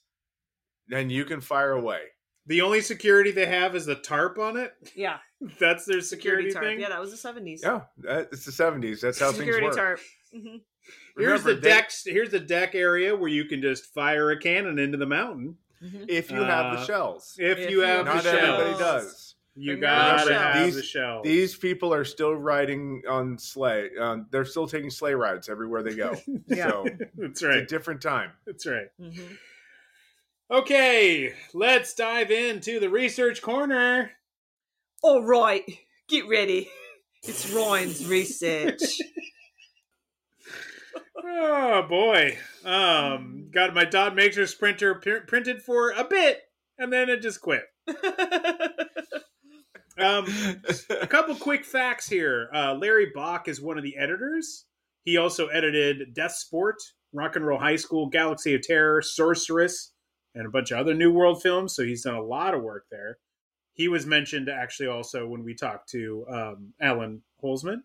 then 0.88 1.08
you 1.10 1.24
can 1.24 1.40
fire 1.40 1.72
away. 1.72 2.00
The 2.46 2.62
only 2.62 2.80
security 2.80 3.30
they 3.30 3.46
have 3.46 3.76
is 3.76 3.86
the 3.86 3.94
tarp 3.94 4.38
on 4.38 4.56
it. 4.56 4.72
yeah. 4.96 5.18
That's 5.60 5.84
their 5.86 6.00
security, 6.00 6.50
Security 6.50 6.52
tarp. 6.52 6.64
thing. 6.64 6.80
Yeah, 6.80 6.88
that 6.88 7.00
was 7.00 7.12
the 7.12 7.16
seventies. 7.16 7.62
Yeah, 7.64 7.82
that, 7.98 8.28
it's 8.32 8.44
the 8.44 8.52
seventies. 8.52 9.00
That's 9.00 9.20
how 9.20 9.30
Security 9.32 9.66
things 9.66 9.76
work. 9.76 9.98
tarp. 9.98 10.00
hmm 10.34 10.56
Here's 11.16 11.42
the 11.44 11.54
they- 11.54 11.60
deck. 11.68 11.90
Here's 12.04 12.30
the 12.30 12.40
deck 12.40 12.74
area 12.74 13.14
where 13.14 13.28
you 13.30 13.44
can 13.44 13.62
just 13.62 13.86
fire 13.94 14.30
a 14.32 14.38
cannon 14.40 14.78
into 14.80 14.98
the 14.98 15.06
mountain 15.06 15.56
hmm 15.80 16.04
If 16.08 16.30
you 16.30 16.42
have 16.42 16.74
the 16.74 16.80
Uh, 16.80 16.84
shells, 16.84 17.36
if, 17.38 17.58
If 17.58 17.70
you 17.70 17.78
you 17.80 17.86
have 17.86 18.04
not 18.06 18.22
the 18.24 18.30
everybody 18.32 18.70
shells. 18.76 18.78
does. 19.04 19.29
You 19.56 19.72
Bring 19.72 19.82
your 19.82 19.90
gotta 19.90 20.34
have 20.34 20.54
shells. 20.56 20.74
the 20.76 20.82
shell. 20.82 21.22
These 21.22 21.56
people 21.56 21.92
are 21.92 22.04
still 22.04 22.34
riding 22.34 23.02
on 23.08 23.36
sleigh. 23.38 23.90
Um, 24.00 24.26
they're 24.30 24.44
still 24.44 24.66
taking 24.68 24.90
sleigh 24.90 25.14
rides 25.14 25.48
everywhere 25.48 25.82
they 25.82 25.94
go. 25.96 26.14
Yeah. 26.46 26.70
So 26.70 26.84
That's 26.98 27.10
it's 27.18 27.42
a 27.42 27.48
right. 27.48 27.68
different 27.68 28.00
time. 28.00 28.30
That's 28.46 28.66
right. 28.66 28.86
hmm 29.00 29.34
Okay, 30.52 31.32
let's 31.54 31.94
dive 31.94 32.32
into 32.32 32.80
the 32.80 32.88
research 32.90 33.40
corner. 33.40 34.10
All 35.02 35.22
right, 35.22 35.62
get 36.08 36.28
ready. 36.28 36.68
It's 37.22 37.52
Ryan's 37.52 38.04
research. 38.08 38.98
Oh 41.22 41.82
boy. 41.88 42.36
Um, 42.64 43.48
got 43.52 43.74
my 43.74 43.84
dot 43.84 44.14
matrix 44.16 44.54
printer 44.54 44.94
pr- 44.96 45.24
printed 45.26 45.62
for 45.62 45.90
a 45.90 46.02
bit, 46.04 46.40
and 46.78 46.92
then 46.92 47.08
it 47.08 47.22
just 47.22 47.40
quit. 47.40 47.64
Um, 50.00 50.62
a 51.00 51.06
couple 51.06 51.34
quick 51.36 51.64
facts 51.64 52.08
here. 52.08 52.48
Uh, 52.54 52.74
Larry 52.74 53.10
Bock 53.14 53.48
is 53.48 53.60
one 53.60 53.76
of 53.76 53.84
the 53.84 53.96
editors. 53.96 54.64
He 55.04 55.16
also 55.16 55.48
edited 55.48 56.14
Death 56.14 56.32
Sport, 56.32 56.76
Rock 57.12 57.36
and 57.36 57.46
Roll 57.46 57.58
High 57.58 57.76
School, 57.76 58.08
Galaxy 58.08 58.54
of 58.54 58.62
Terror, 58.62 59.02
Sorceress, 59.02 59.92
and 60.34 60.46
a 60.46 60.50
bunch 60.50 60.70
of 60.70 60.78
other 60.78 60.94
New 60.94 61.12
World 61.12 61.42
films. 61.42 61.74
So 61.74 61.82
he's 61.84 62.02
done 62.04 62.14
a 62.14 62.22
lot 62.22 62.54
of 62.54 62.62
work 62.62 62.86
there. 62.90 63.18
he 63.74 63.88
was 63.88 64.04
mentioned 64.06 64.48
actually 64.48 64.88
also 64.88 65.26
when 65.26 65.42
we 65.42 65.54
talked 65.54 65.88
to 65.90 66.26
um, 66.30 66.72
Allan 66.80 67.22
Holzman. 67.42 67.82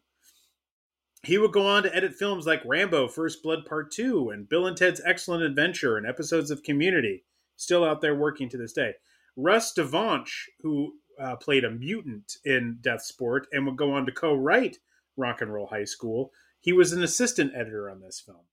He 1.23 1.37
would 1.37 1.53
go 1.53 1.65
on 1.65 1.83
to 1.83 1.95
edit 1.95 2.13
films 2.13 2.45
like 2.45 2.61
Rambo: 2.65 3.07
First 3.07 3.41
Blood 3.41 3.65
Part 3.65 3.91
Two 3.91 4.29
and 4.29 4.47
Bill 4.47 4.67
and 4.67 4.77
Ted's 4.77 5.01
Excellent 5.05 5.43
Adventure 5.43 5.97
and 5.97 6.05
episodes 6.05 6.51
of 6.51 6.63
Community. 6.63 7.23
Still 7.55 7.83
out 7.85 8.01
there 8.01 8.13
working 8.15 8.49
to 8.49 8.57
this 8.57 8.73
day. 8.73 8.95
Russ 9.37 9.73
Dvonch, 9.73 10.29
who 10.61 10.93
uh, 11.19 11.35
played 11.37 11.63
a 11.63 11.71
mutant 11.71 12.37
in 12.45 12.77
Death 12.81 13.03
Sport 13.03 13.47
and 13.51 13.65
would 13.65 13.77
go 13.77 13.93
on 13.93 14.05
to 14.05 14.11
co-write 14.11 14.77
Rock 15.17 15.41
and 15.41 15.53
Roll 15.53 15.67
High 15.67 15.85
School, 15.85 16.31
he 16.59 16.73
was 16.73 16.91
an 16.91 17.03
assistant 17.03 17.53
editor 17.55 17.89
on 17.89 18.01
this 18.01 18.19
film. 18.19 18.45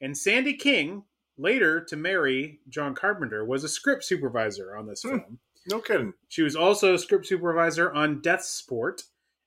And 0.00 0.16
Sandy 0.16 0.54
King, 0.54 1.04
later 1.38 1.80
to 1.84 1.96
marry 1.96 2.60
John 2.68 2.94
Carpenter, 2.94 3.44
was 3.44 3.64
a 3.64 3.68
script 3.68 4.04
supervisor 4.04 4.76
on 4.76 4.86
this 4.86 5.02
Hmm. 5.02 5.08
film. 5.08 5.38
No 5.68 5.80
kidding. 5.80 6.14
She 6.28 6.42
was 6.42 6.54
also 6.54 6.94
a 6.94 6.98
script 6.98 7.26
supervisor 7.26 7.90
on 7.92 8.20
Death 8.20 8.44
Sport 8.44 9.02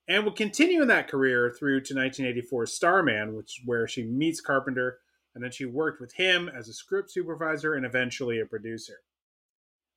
and 0.07 0.25
would 0.25 0.35
continue 0.35 0.81
in 0.81 0.87
that 0.89 1.07
career 1.07 1.49
through 1.57 1.81
to 1.81 1.93
1984's 1.93 2.73
Starman, 2.73 3.35
which 3.35 3.61
where 3.63 3.87
she 3.87 4.03
meets 4.03 4.41
Carpenter, 4.41 4.99
and 5.33 5.41
then 5.43 5.51
she 5.51 5.65
worked 5.65 6.01
with 6.01 6.13
him 6.13 6.49
as 6.49 6.67
a 6.67 6.73
script 6.73 7.11
supervisor 7.11 7.75
and 7.75 7.85
eventually 7.85 8.39
a 8.39 8.45
producer. 8.45 8.99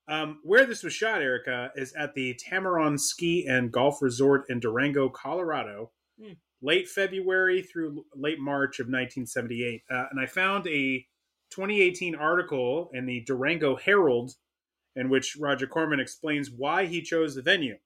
Um, 0.09 0.41
where 0.43 0.67
this 0.67 0.83
was 0.83 0.93
shot, 0.93 1.23
Erica, 1.23 1.71
is 1.77 1.93
at 1.95 2.15
the 2.15 2.35
Tamarron 2.35 2.99
Ski 2.99 3.47
and 3.47 3.71
Golf 3.73 4.03
Resort 4.03 4.45
in 4.49 4.61
Durango, 4.61 5.09
Colorado, 5.09 5.93
Hmm. 6.21 6.33
late 6.61 6.89
February 6.89 7.63
through 7.63 8.05
late 8.15 8.39
March 8.39 8.79
of 8.81 8.87
1978. 8.87 9.83
Uh, 9.91 10.07
and 10.11 10.21
I 10.21 10.27
found 10.27 10.67
a 10.67 11.07
2018 11.51 12.15
article 12.15 12.91
in 12.93 13.07
the 13.07 13.21
Durango 13.21 13.77
Herald 13.77 14.33
in 14.95 15.09
which 15.09 15.37
Roger 15.41 15.67
Corman 15.67 16.01
explains 16.01 16.51
why 16.51 16.87
he 16.87 17.01
chose 17.03 17.35
the 17.35 17.43
venue. 17.43 17.79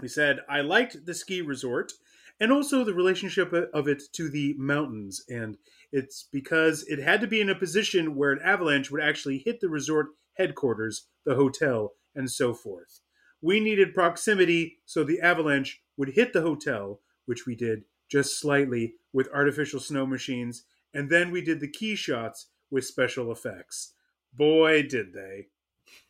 He 0.00 0.08
said, 0.08 0.40
I 0.48 0.60
liked 0.62 1.04
the 1.06 1.14
ski 1.14 1.42
resort 1.42 1.92
and 2.40 2.52
also 2.52 2.84
the 2.84 2.94
relationship 2.94 3.52
of 3.52 3.88
it 3.88 4.02
to 4.12 4.28
the 4.28 4.54
mountains. 4.58 5.24
And 5.28 5.56
it's 5.92 6.28
because 6.32 6.84
it 6.84 6.98
had 6.98 7.20
to 7.20 7.26
be 7.26 7.40
in 7.40 7.50
a 7.50 7.54
position 7.54 8.14
where 8.14 8.32
an 8.32 8.40
avalanche 8.42 8.90
would 8.90 9.02
actually 9.02 9.38
hit 9.38 9.60
the 9.60 9.68
resort 9.68 10.08
headquarters, 10.36 11.06
the 11.24 11.34
hotel, 11.34 11.92
and 12.14 12.30
so 12.30 12.54
forth. 12.54 13.00
We 13.42 13.60
needed 13.60 13.94
proximity 13.94 14.78
so 14.84 15.04
the 15.04 15.20
avalanche 15.20 15.82
would 15.96 16.10
hit 16.10 16.32
the 16.32 16.42
hotel, 16.42 17.00
which 17.26 17.46
we 17.46 17.54
did 17.54 17.84
just 18.10 18.38
slightly 18.40 18.94
with 19.12 19.28
artificial 19.34 19.80
snow 19.80 20.06
machines, 20.06 20.64
and 20.94 21.10
then 21.10 21.30
we 21.30 21.42
did 21.42 21.60
the 21.60 21.68
key 21.68 21.94
shots 21.96 22.46
with 22.70 22.84
special 22.84 23.30
effects. 23.32 23.92
Boy, 24.32 24.82
did 24.82 25.12
they. 25.12 25.48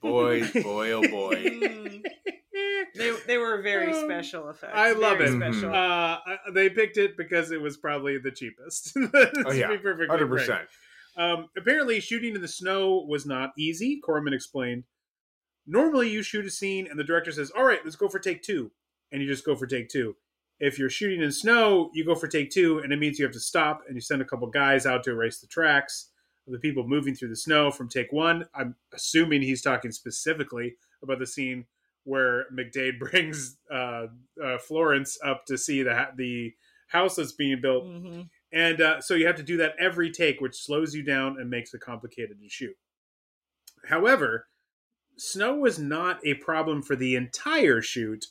Boy, 0.01 0.47
boy, 0.63 0.91
oh 0.93 1.09
boy. 1.09 2.03
They, 2.95 3.15
they 3.27 3.37
were 3.37 3.61
very 3.61 3.93
Um, 3.93 4.05
special 4.07 4.49
effects. 4.49 4.73
I 4.75 4.93
love 4.93 5.19
Very 5.19 5.31
it. 5.31 5.37
Special. 5.37 5.75
Uh, 5.75 6.19
they 6.55 6.71
picked 6.71 6.97
it 6.97 7.15
because 7.19 7.51
it 7.51 7.61
was 7.61 7.77
probably 7.77 8.17
the 8.17 8.31
cheapest. 8.31 8.97
Oh 9.45 9.53
yeah, 9.53 9.69
be 9.69 9.77
perfectly 9.77 10.07
hundred 10.09 10.29
frank. 10.29 10.41
percent. 10.47 10.69
Um, 11.17 11.49
apparently, 11.57 12.01
shooting 12.01 12.35
in 12.35 12.43
the 12.43 12.49
snow 12.49 13.05
was 13.09 13.25
not 13.27 13.53
easy. 13.59 14.01
Corman 14.01 14.35
explained. 14.35 14.85
Normally, 15.67 16.11
you 16.11 16.23
shoot 16.23 16.47
a 16.47 16.51
scene 16.51 16.87
and 16.89 16.99
the 16.99 17.05
director 17.05 17.33
says, 17.33 17.51
"All 17.51 17.65
right, 17.65 17.81
let's 17.85 17.97
go 17.97 18.09
for 18.09 18.19
take 18.19 18.43
two. 18.43 18.71
and 19.13 19.23
you 19.23 19.29
just 19.29 19.45
go 19.47 19.55
for 19.55 19.67
take 19.69 19.89
two. 19.89 20.17
If 20.59 20.79
you're 20.81 20.91
shooting 20.91 21.23
in 21.23 21.31
snow, 21.31 21.91
you 21.95 22.05
go 22.05 22.17
for 22.17 22.27
take 22.27 22.51
two, 22.51 22.81
and 22.81 22.93
it 22.93 22.99
means 22.99 23.19
you 23.19 23.25
have 23.25 23.33
to 23.35 23.41
stop 23.41 23.83
and 23.87 23.95
you 23.95 24.01
send 24.01 24.21
a 24.21 24.25
couple 24.25 24.49
guys 24.49 24.85
out 24.85 25.05
to 25.05 25.11
erase 25.13 25.39
the 25.39 25.47
tracks 25.47 26.11
of 26.47 26.53
the 26.53 26.59
people 26.59 26.87
moving 26.87 27.15
through 27.15 27.29
the 27.29 27.37
snow 27.37 27.71
from 27.71 27.89
take 27.89 28.11
one. 28.13 28.47
I'm 28.55 28.75
assuming 28.93 29.43
he's 29.43 29.63
talking 29.63 29.93
specifically 29.93 30.75
about 31.03 31.21
the 31.21 31.27
scene 31.27 31.67
where 32.05 32.47
McDade 32.53 32.99
brings 33.01 33.59
uh, 33.71 34.07
uh, 34.43 34.59
Florence 34.59 35.19
up 35.25 35.47
to 35.47 35.57
see 35.57 35.83
the 35.85 35.95
ha- 35.95 36.11
the 36.17 36.53
house 36.89 37.15
that's 37.17 37.33
being 37.33 37.61
built, 37.61 37.85
hmm 37.85 38.23
and 38.53 38.81
uh, 38.81 39.01
so 39.01 39.15
you 39.15 39.27
have 39.27 39.37
to 39.37 39.43
do 39.43 39.57
that 39.59 39.75
every 39.79 40.11
take, 40.11 40.41
which 40.41 40.63
slows 40.63 40.95
you 40.95 41.03
down 41.03 41.41
and 41.41 41.51
makes 41.51 41.75
it 41.75 41.81
complicated 41.81 42.41
to 42.41 42.49
shoot. 42.49 42.77
However, 43.89 44.49
snow 45.17 45.57
was 45.57 45.79
not 45.79 46.25
a 46.25 46.35
problem 46.35 46.83
for 46.83 46.97
the 46.97 47.17
entire 47.17 47.83
shoot, 47.83 48.27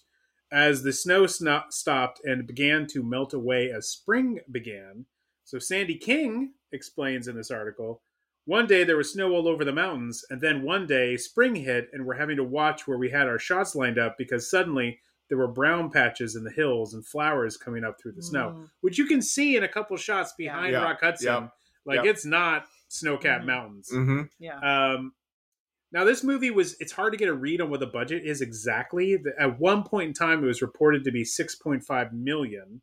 as 0.52 0.84
the 0.84 0.94
snow 0.94 1.28
sno- 1.28 1.64
stopped 1.70 2.22
and 2.24 2.48
began 2.48 2.88
to 2.88 3.04
melt 3.04 3.34
away 3.34 3.72
as 3.72 3.90
spring 3.90 4.40
began. 4.52 5.06
So 5.44 5.60
Sandy 5.60 5.96
King 5.96 6.54
explains 6.72 7.28
in 7.28 7.36
this 7.36 7.52
article. 7.52 8.02
One 8.46 8.68
day 8.68 8.84
there 8.84 8.98
was 8.98 9.12
snow 9.12 9.32
all 9.34 9.48
over 9.48 9.66
the 9.66 9.74
mountains, 9.74 10.24
and 10.30 10.40
then 10.40 10.62
one 10.62 10.86
day 10.86 11.18
spring 11.18 11.56
hit, 11.56 11.90
and 11.92 12.06
we're 12.06 12.14
having 12.16 12.38
to 12.38 12.44
watch 12.44 12.88
where 12.88 12.98
we 12.98 13.10
had 13.10 13.28
our 13.28 13.40
shots 13.40 13.76
lined 13.76 13.98
up 13.98 14.18
because 14.18 14.50
suddenly 14.50 15.00
there 15.30 15.38
were 15.38 15.48
brown 15.48 15.90
patches 15.90 16.36
in 16.36 16.44
the 16.44 16.52
hills 16.52 16.94
and 16.94 17.06
flowers 17.06 17.58
coming 17.58 17.84
up 17.84 17.98
through 18.02 18.12
the 18.14 18.22
snow, 18.24 18.52
Mm. 18.56 18.70
which 18.82 18.98
you 18.98 19.06
can 19.06 19.22
see 19.22 19.56
in 19.56 19.64
a 19.64 19.68
couple 19.68 19.98
shots 19.98 20.34
behind 20.38 20.72
Yeah. 20.74 20.84
Rock 20.84 21.00
Hudson. 21.02 21.28
Yeah. 21.28 21.50
Like 21.86 22.04
Yeah. 22.04 22.12
it's 22.12 22.26
not 22.26 22.66
snow-capped 22.90 23.44
Mhm. 23.44 23.48
mountains. 23.48 23.90
Mm-hmm. 23.92 24.22
Yeah. 24.40 24.60
Um, 24.94 25.14
now 25.92 26.04
this 26.04 26.24
movie 26.24 26.52
was 26.52 26.76
it's 26.80 26.92
hard 26.92 27.14
to 27.14 27.18
get 27.18 27.28
a 27.30 27.34
read 27.34 27.62
on 27.62 27.70
what 27.70 27.80
the 27.80 27.88
budget 27.88 28.24
is 28.26 28.42
exactly. 28.42 29.18
At 29.40 29.60
one 29.60 29.84
point 29.84 30.08
in 30.10 30.14
time, 30.14 30.44
it 30.44 30.48
was 30.48 30.62
reported 30.62 31.04
to 31.06 31.12
be 31.12 31.24
6.5 31.24 32.14
million, 32.14 32.82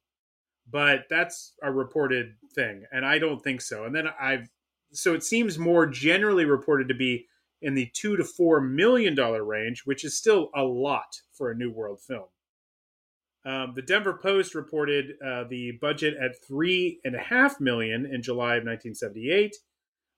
but 0.70 1.04
that's 1.08 1.54
a 1.62 1.70
reported 1.72 2.34
thing, 2.54 2.84
and 2.92 3.04
I 3.06 3.18
don't 3.18 3.42
think 3.42 3.60
so. 3.60 3.84
And 3.84 3.94
then 3.94 4.08
I've 4.20 4.48
so 4.94 5.14
it 5.14 5.22
seems 5.24 5.58
more 5.58 5.86
generally 5.86 6.44
reported 6.44 6.86
to 6.88 6.94
be 6.94 7.26
in 7.62 7.74
the 7.74 7.86
two 7.94 8.16
to 8.16 8.24
four 8.24 8.60
million 8.60 9.14
dollar 9.14 9.42
range, 9.44 9.82
which 9.86 10.04
is 10.04 10.16
still 10.18 10.50
a 10.54 10.62
lot 10.64 11.22
for 11.32 11.50
a 11.50 11.54
New 11.54 11.70
World 11.70 12.00
film. 12.02 12.28
Um, 13.44 13.72
the 13.74 13.82
Denver 13.82 14.18
Post 14.22 14.54
reported 14.54 15.14
uh, 15.24 15.44
the 15.48 15.72
budget 15.80 16.14
at 16.20 16.42
three 16.46 17.00
and 17.04 17.16
a 17.16 17.20
half 17.20 17.60
million 17.60 18.06
in 18.06 18.22
July 18.22 18.56
of 18.56 18.64
1978. 18.64 19.56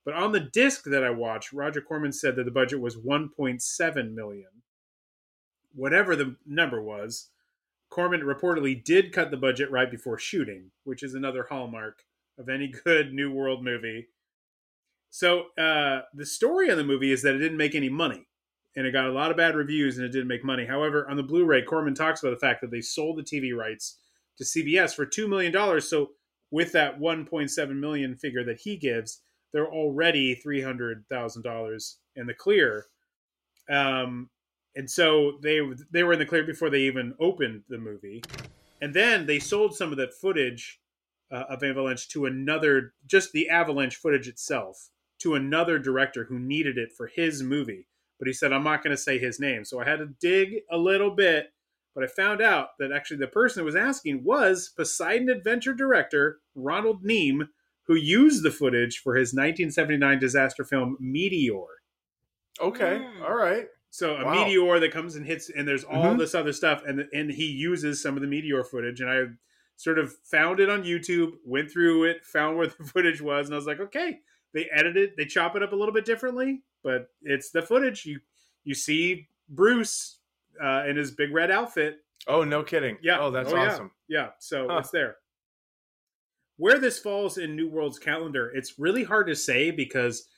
But 0.05 0.15
on 0.15 0.33
the 0.33 0.41
disc 0.41 0.85
that 0.85 1.03
I 1.03 1.11
watched, 1.11 1.53
Roger 1.53 1.81
Corman 1.81 2.13
said 2.13 2.37
that 2.37 2.45
the 2.45 2.51
budget 2.51 2.81
was 2.81 2.97
1.7 2.97 4.13
million. 4.13 4.49
Whatever 5.75 6.15
the 6.15 6.37
number 6.47 6.83
was, 6.83 7.31
Corman 7.89 8.21
reportedly 8.21 8.83
did 8.83 9.13
cut 9.13 9.31
the 9.31 9.37
budget 9.37 9.71
right 9.71 9.91
before 9.91 10.19
shooting, 10.19 10.71
which 10.85 11.03
is 11.03 11.15
another 11.15 11.47
hallmark 11.49 12.03
of 12.39 12.49
any 12.49 12.69
good 12.85 13.15
New 13.15 13.33
World 13.33 13.65
movie. 13.65 14.09
So 15.11 15.47
uh, 15.57 16.03
the 16.13 16.27
story 16.27 16.69
of 16.69 16.77
the 16.77 16.85
movie 16.85 17.13
is 17.13 17.23
that 17.23 17.35
it 17.35 17.39
didn't 17.39 17.57
make 17.57 17.75
any 17.75 17.89
money, 17.89 18.27
and 18.77 18.87
it 18.87 18.93
got 18.93 19.07
a 19.07 19.13
lot 19.13 19.31
of 19.31 19.37
bad 19.37 19.55
reviews, 19.55 19.97
and 19.97 20.07
it 20.07 20.11
didn't 20.11 20.29
make 20.29 20.45
money. 20.45 20.67
However, 20.67 21.09
on 21.09 21.17
the 21.17 21.23
Blu-ray, 21.23 21.63
Corman 21.63 21.95
talks 21.95 22.23
about 22.23 22.31
the 22.31 22.47
fact 22.47 22.61
that 22.61 22.71
they 22.71 22.81
sold 22.81 23.19
the 23.19 23.23
TV 23.23 23.55
rights 23.55 23.99
to 24.39 24.45
CBS 24.45 24.95
for 24.95 25.07
two 25.07 25.29
million 25.29 25.53
dollars. 25.53 25.89
So 25.89 26.11
with 26.51 26.73
that 26.73 27.01
1.7 27.01 27.77
million 27.77 28.17
figure 28.17 28.45
that 28.45 28.61
he 28.61 28.77
gives, 28.77 29.21
they're 29.53 29.73
already 29.73 30.35
three 30.35 30.61
hundred 30.61 31.05
thousand 31.09 31.43
dollars 31.43 31.99
in 32.17 32.27
the 32.27 32.35
clear. 32.35 32.87
Um, 33.71 34.31
and 34.77 34.91
so 34.91 35.39
they 35.43 35.61
they 35.93 36.03
were 36.03 36.15
in 36.15 36.19
the 36.19 36.27
clear 36.27 36.45
before 36.45 36.71
they 36.71 36.81
even 36.81 37.15
opened 37.21 37.63
the 37.69 37.79
movie, 37.79 38.23
and 38.83 38.93
then 38.93 39.27
they 39.27 39.39
sold 39.39 39.77
some 39.77 39.93
of 39.93 39.99
that 39.99 40.15
footage 40.15 40.81
uh, 41.31 41.45
of 41.49 41.63
Avalanche 41.63 42.09
to 42.09 42.27
another, 42.27 42.95
just 43.07 43.33
the 43.33 43.49
Avalanche 43.49 43.97
footage 43.97 44.29
itself, 44.29 44.91
to 45.21 45.35
another 45.35 45.79
director 45.79 46.25
who 46.25 46.39
needed 46.39 46.77
it 46.77 46.91
for 46.97 47.07
his 47.07 47.43
movie. 47.43 47.87
But 48.25 48.29
he 48.29 48.33
said, 48.33 48.53
"I'm 48.53 48.65
not 48.65 48.83
going 48.83 48.97
to 48.97 49.03
say 49.03 49.19
his 49.19 49.39
name." 49.39 49.65
So 49.65 49.81
I 49.81 49.85
had 49.85 49.99
to 49.99 50.07
dig 50.19 50.63
a 50.71 50.79
little 50.79 51.11
bit, 51.11 51.53
but 51.95 52.03
I 52.03 52.07
found 52.07 52.41
out 52.41 52.69
that 52.79 52.91
actually 52.91 53.19
the 53.19 53.27
person 53.29 53.61
who 53.61 53.67
was 53.67 53.77
asking 53.77 54.25
was 54.25 54.71
Poseidon 54.75 55.29
Adventure 55.29 55.75
director 55.75 56.41
Ronald 56.55 57.05
Neame, 57.05 57.49
who 57.87 57.95
used 57.95 58.43
the 58.43 58.51
footage 58.51 58.99
for 58.99 59.15
his 59.15 59.35
1979 59.35 60.19
disaster 60.19 60.65
film 60.65 60.97
Meteor. 60.99 61.67
Okay. 62.61 63.01
Mm. 63.03 63.23
All 63.23 63.35
right. 63.35 63.67
So 63.91 64.17
a 64.17 64.25
Wow. 64.25 64.33
meteor 64.33 64.81
that 64.81 64.91
comes 64.93 65.17
and 65.17 65.27
hits, 65.27 65.51
and 65.51 65.69
there's 65.69 65.85
all 65.85 66.15
Mhm. 66.15 66.19
this 66.19 66.35
other 66.35 66.53
stuff, 66.53 66.83
and 66.85 67.07
and 67.13 67.31
he 67.31 67.47
uses 67.47 68.03
some 68.03 68.17
of 68.17 68.23
the 68.23 68.27
meteor 68.29 68.65
footage, 68.65 69.01
and 69.01 69.11
I 69.11 69.25
sort 69.77 69.99
of 69.99 70.13
found 70.25 70.61
it 70.61 70.69
on 70.71 70.83
YouTube, 70.85 71.33
went 71.45 71.71
through 71.71 72.05
it, 72.05 72.25
found 72.25 72.57
where 72.57 72.69
the 72.69 72.75
footage 72.95 73.21
was, 73.21 73.47
and 73.47 73.55
I 73.55 73.59
was 73.59 73.67
like, 73.67 73.81
okay, 73.81 74.21
they 74.53 74.65
edit 74.71 74.97
it, 74.97 75.17
they 75.17 75.25
chop 75.27 75.57
it 75.57 75.63
up 75.63 75.73
a 75.73 75.77
little 75.77 75.93
bit 75.95 76.05
differently, 76.05 76.63
but 76.85 77.09
it's 77.23 77.51
the 77.51 77.63
footage. 77.63 78.05
You 78.07 78.21
you 78.63 78.75
see 78.75 79.27
Bruce 79.49 80.19
uh, 80.63 80.85
in 80.87 80.97
his 80.97 81.11
big 81.11 81.33
red 81.33 81.51
outfit, 81.51 81.97
Oh, 82.29 82.45
no 82.45 82.63
kidding. 82.63 82.97
yeah. 83.03 83.19
Oh, 83.21 83.31
that's 83.31 83.51
yeah. 83.53 83.59
awesome. 83.73 83.91
Yeah. 84.09 84.29
So 84.39 84.69
Huh. 84.71 84.79
it's 84.79 84.91
there. 84.91 85.17
Where 86.57 86.79
this 86.79 86.99
falls 87.01 87.37
in 87.37 87.57
New 87.57 87.69
World's 87.69 87.99
calendar, 87.99 88.51
it's 88.55 88.79
really 88.79 89.03
hard 89.03 89.27
to 89.27 89.35
say 89.35 89.71
because 89.73 90.29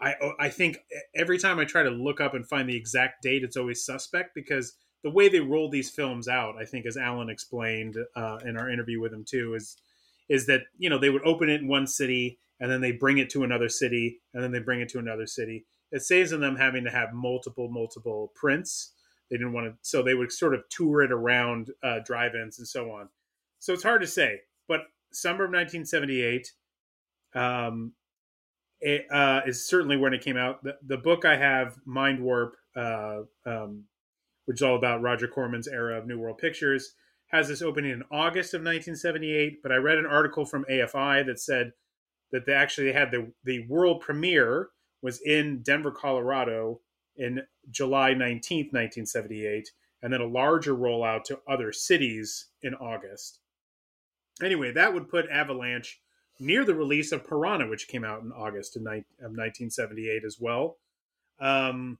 I 0.00 0.14
I 0.38 0.48
think 0.48 0.78
every 1.14 1.38
time 1.38 1.58
I 1.58 1.64
try 1.64 1.82
to 1.82 1.90
look 1.90 2.20
up 2.20 2.32
and 2.34 2.48
find 2.48 2.68
the 2.68 2.76
exact 2.76 3.22
date, 3.22 3.42
it's 3.44 3.56
always 3.56 3.84
suspect 3.84 4.34
because 4.34 4.74
the 5.04 5.10
way 5.10 5.28
they 5.28 5.40
roll 5.40 5.68
these 5.70 5.90
films 5.90 6.26
out, 6.26 6.56
I 6.60 6.64
think, 6.64 6.86
as 6.86 6.96
Alan 6.96 7.28
explained 7.28 7.96
uh, 8.16 8.38
in 8.44 8.56
our 8.56 8.70
interview 8.70 9.00
with 9.00 9.12
him 9.12 9.24
too, 9.28 9.54
is 9.54 9.76
is 10.30 10.46
that 10.46 10.62
you 10.78 10.88
know 10.88 10.98
they 10.98 11.10
would 11.10 11.26
open 11.26 11.50
it 11.50 11.60
in 11.60 11.68
one 11.68 11.86
city 11.86 12.38
and 12.60 12.70
then 12.70 12.80
they 12.80 12.92
bring 12.92 13.18
it 13.18 13.30
to 13.30 13.44
another 13.44 13.68
city 13.68 14.20
and 14.34 14.42
then 14.42 14.50
they 14.52 14.58
bring 14.60 14.80
it 14.80 14.88
to 14.90 14.98
another 14.98 15.26
city. 15.26 15.66
It 15.90 16.02
saves 16.02 16.30
them 16.30 16.56
having 16.56 16.84
to 16.84 16.90
have 16.90 17.12
multiple 17.12 17.68
multiple 17.70 18.32
prints 18.34 18.92
They 19.30 19.36
didn't 19.36 19.52
want 19.52 19.66
to, 19.66 19.74
so 19.82 20.02
they 20.02 20.14
would 20.14 20.32
sort 20.32 20.54
of 20.54 20.68
tour 20.68 21.02
it 21.02 21.12
around 21.12 21.70
uh, 21.82 22.00
drive-ins 22.04 22.58
and 22.58 22.68
so 22.68 22.90
on. 22.90 23.08
So 23.58 23.72
it's 23.72 23.82
hard 23.82 24.00
to 24.02 24.06
say, 24.06 24.40
but 24.68 24.82
summer 25.12 25.44
of 25.44 25.50
1978 25.50 26.52
um, 27.34 27.92
it, 28.80 29.06
uh, 29.10 29.40
is 29.46 29.66
certainly 29.66 29.96
when 29.96 30.14
it 30.14 30.22
came 30.22 30.36
out. 30.36 30.62
The, 30.62 30.76
the 30.86 30.96
book 30.96 31.24
I 31.24 31.36
have, 31.36 31.76
Mind 31.84 32.22
Warp, 32.22 32.54
uh, 32.76 33.20
um, 33.44 33.84
which 34.46 34.58
is 34.58 34.62
all 34.62 34.76
about 34.76 35.02
Roger 35.02 35.28
Corman's 35.28 35.68
era 35.68 35.98
of 35.98 36.06
New 36.06 36.18
World 36.18 36.38
Pictures, 36.38 36.94
has 37.26 37.48
this 37.48 37.62
opening 37.62 37.90
in 37.90 38.02
August 38.10 38.54
of 38.54 38.60
1978. 38.60 39.62
But 39.62 39.72
I 39.72 39.76
read 39.76 39.98
an 39.98 40.06
article 40.06 40.44
from 40.44 40.64
AFI 40.70 41.26
that 41.26 41.40
said 41.40 41.72
that 42.30 42.46
they 42.46 42.52
actually 42.52 42.92
had 42.92 43.10
the 43.10 43.32
the 43.44 43.66
world 43.68 44.00
premiere 44.00 44.68
was 45.02 45.20
in 45.20 45.62
Denver, 45.62 45.90
Colorado, 45.90 46.80
in 47.16 47.42
July 47.70 48.12
19th, 48.12 48.72
1978, 48.72 49.70
and 50.02 50.12
then 50.12 50.20
a 50.20 50.26
larger 50.26 50.74
rollout 50.74 51.24
to 51.24 51.40
other 51.48 51.72
cities 51.72 52.46
in 52.62 52.74
August. 52.74 53.40
Anyway, 54.42 54.72
that 54.72 54.94
would 54.94 55.08
put 55.08 55.28
Avalanche 55.28 56.00
near 56.40 56.64
the 56.64 56.74
release 56.74 57.10
of 57.10 57.26
Piranha, 57.26 57.68
which 57.68 57.88
came 57.88 58.04
out 58.04 58.22
in 58.22 58.30
August 58.30 58.76
of, 58.76 58.82
1978 58.82 60.24
as 60.24 60.38
well. 60.40 60.78
Um, 61.40 61.98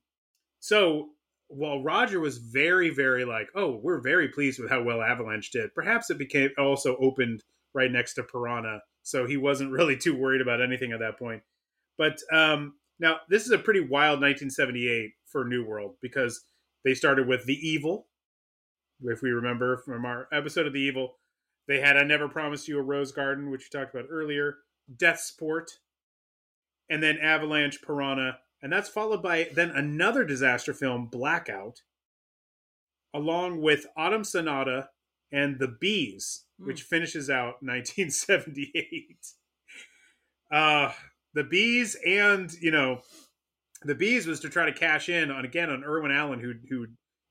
so 0.60 1.10
while 1.48 1.82
Roger 1.82 2.20
was 2.20 2.38
very, 2.38 2.90
very 2.90 3.24
like, 3.24 3.48
oh, 3.54 3.80
we're 3.82 4.00
very 4.00 4.28
pleased 4.28 4.60
with 4.60 4.70
how 4.70 4.82
well 4.82 5.02
Avalanche 5.02 5.50
did, 5.50 5.74
perhaps 5.74 6.10
it 6.10 6.18
became 6.18 6.50
also 6.58 6.96
opened 6.96 7.42
right 7.74 7.90
next 7.90 8.14
to 8.14 8.22
Piranha. 8.22 8.82
So 9.02 9.26
he 9.26 9.36
wasn't 9.36 9.72
really 9.72 9.96
too 9.96 10.16
worried 10.16 10.40
about 10.40 10.62
anything 10.62 10.92
at 10.92 11.00
that 11.00 11.18
point. 11.18 11.42
But 11.96 12.18
um, 12.32 12.74
now 12.98 13.20
this 13.28 13.44
is 13.44 13.50
a 13.50 13.58
pretty 13.58 13.80
wild 13.80 14.20
1978 14.20 15.12
for 15.26 15.44
New 15.44 15.64
World 15.64 15.96
because 16.00 16.44
they 16.84 16.94
started 16.94 17.26
with 17.26 17.44
The 17.44 17.54
Evil. 17.54 18.06
If 19.00 19.22
we 19.22 19.30
remember 19.30 19.76
from 19.76 20.04
our 20.04 20.28
episode 20.32 20.66
of 20.66 20.72
The 20.72 20.80
Evil, 20.80 21.16
they 21.68 21.80
had 21.80 21.96
I 21.96 22.02
Never 22.02 22.28
Promised 22.28 22.66
You 22.66 22.78
a 22.78 22.82
Rose 22.82 23.12
Garden, 23.12 23.50
which 23.50 23.68
we 23.72 23.78
talked 23.78 23.94
about 23.94 24.08
earlier, 24.10 24.56
Death 24.94 25.20
Sport, 25.20 25.70
and 26.88 27.02
then 27.02 27.18
Avalanche 27.18 27.82
Piranha. 27.82 28.38
And 28.62 28.72
that's 28.72 28.88
followed 28.88 29.22
by 29.22 29.48
then 29.54 29.70
another 29.70 30.24
disaster 30.24 30.72
film, 30.72 31.06
Blackout, 31.06 31.82
along 33.14 33.60
with 33.60 33.86
Autumn 33.96 34.24
Sonata 34.24 34.88
and 35.30 35.58
The 35.58 35.68
Bees, 35.68 36.44
which 36.58 36.82
finishes 36.82 37.28
out 37.30 37.62
1978. 37.62 39.18
Uh, 40.50 40.92
the 41.38 41.44
Bees 41.44 41.96
and, 42.04 42.52
you 42.60 42.72
know, 42.72 43.00
the 43.82 43.94
Bees 43.94 44.26
was 44.26 44.40
to 44.40 44.48
try 44.48 44.66
to 44.66 44.72
cash 44.72 45.08
in 45.08 45.30
on 45.30 45.44
again 45.44 45.70
on 45.70 45.84
Irwin 45.84 46.10
Allen, 46.10 46.40
who 46.40 46.54
who 46.68 46.86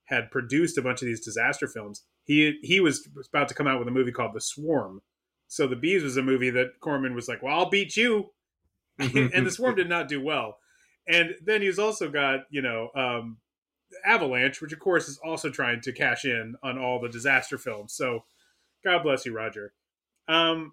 had 0.05 0.31
produced 0.31 0.77
a 0.77 0.81
bunch 0.81 1.01
of 1.01 1.07
these 1.07 1.25
disaster 1.25 1.67
films. 1.67 2.05
He 2.23 2.57
he 2.61 2.79
was 2.79 3.05
about 3.33 3.49
to 3.49 3.53
come 3.53 3.67
out 3.67 3.79
with 3.79 3.87
a 3.89 3.91
movie 3.91 4.13
called 4.13 4.33
The 4.33 4.39
Swarm. 4.39 5.01
So 5.49 5.67
The 5.67 5.75
Bees 5.75 6.03
was 6.03 6.15
a 6.15 6.23
movie 6.23 6.49
that 6.51 6.79
Corman 6.79 7.15
was 7.15 7.27
like, 7.27 7.43
"Well, 7.43 7.53
I'll 7.53 7.69
beat 7.69 7.97
you," 7.97 8.31
and 8.97 9.45
The 9.45 9.51
Swarm 9.51 9.75
did 9.75 9.89
not 9.89 10.07
do 10.07 10.23
well. 10.23 10.57
And 11.05 11.35
then 11.43 11.61
he's 11.61 11.79
also 11.79 12.09
got 12.09 12.41
you 12.49 12.61
know 12.61 12.89
um, 12.95 13.39
Avalanche, 14.05 14.61
which 14.61 14.71
of 14.71 14.79
course 14.79 15.09
is 15.09 15.19
also 15.25 15.49
trying 15.49 15.81
to 15.81 15.91
cash 15.91 16.23
in 16.23 16.55
on 16.63 16.77
all 16.77 17.01
the 17.01 17.09
disaster 17.09 17.57
films. 17.57 17.93
So 17.93 18.23
God 18.85 19.03
bless 19.03 19.25
you, 19.25 19.33
Roger. 19.33 19.73
Um, 20.29 20.71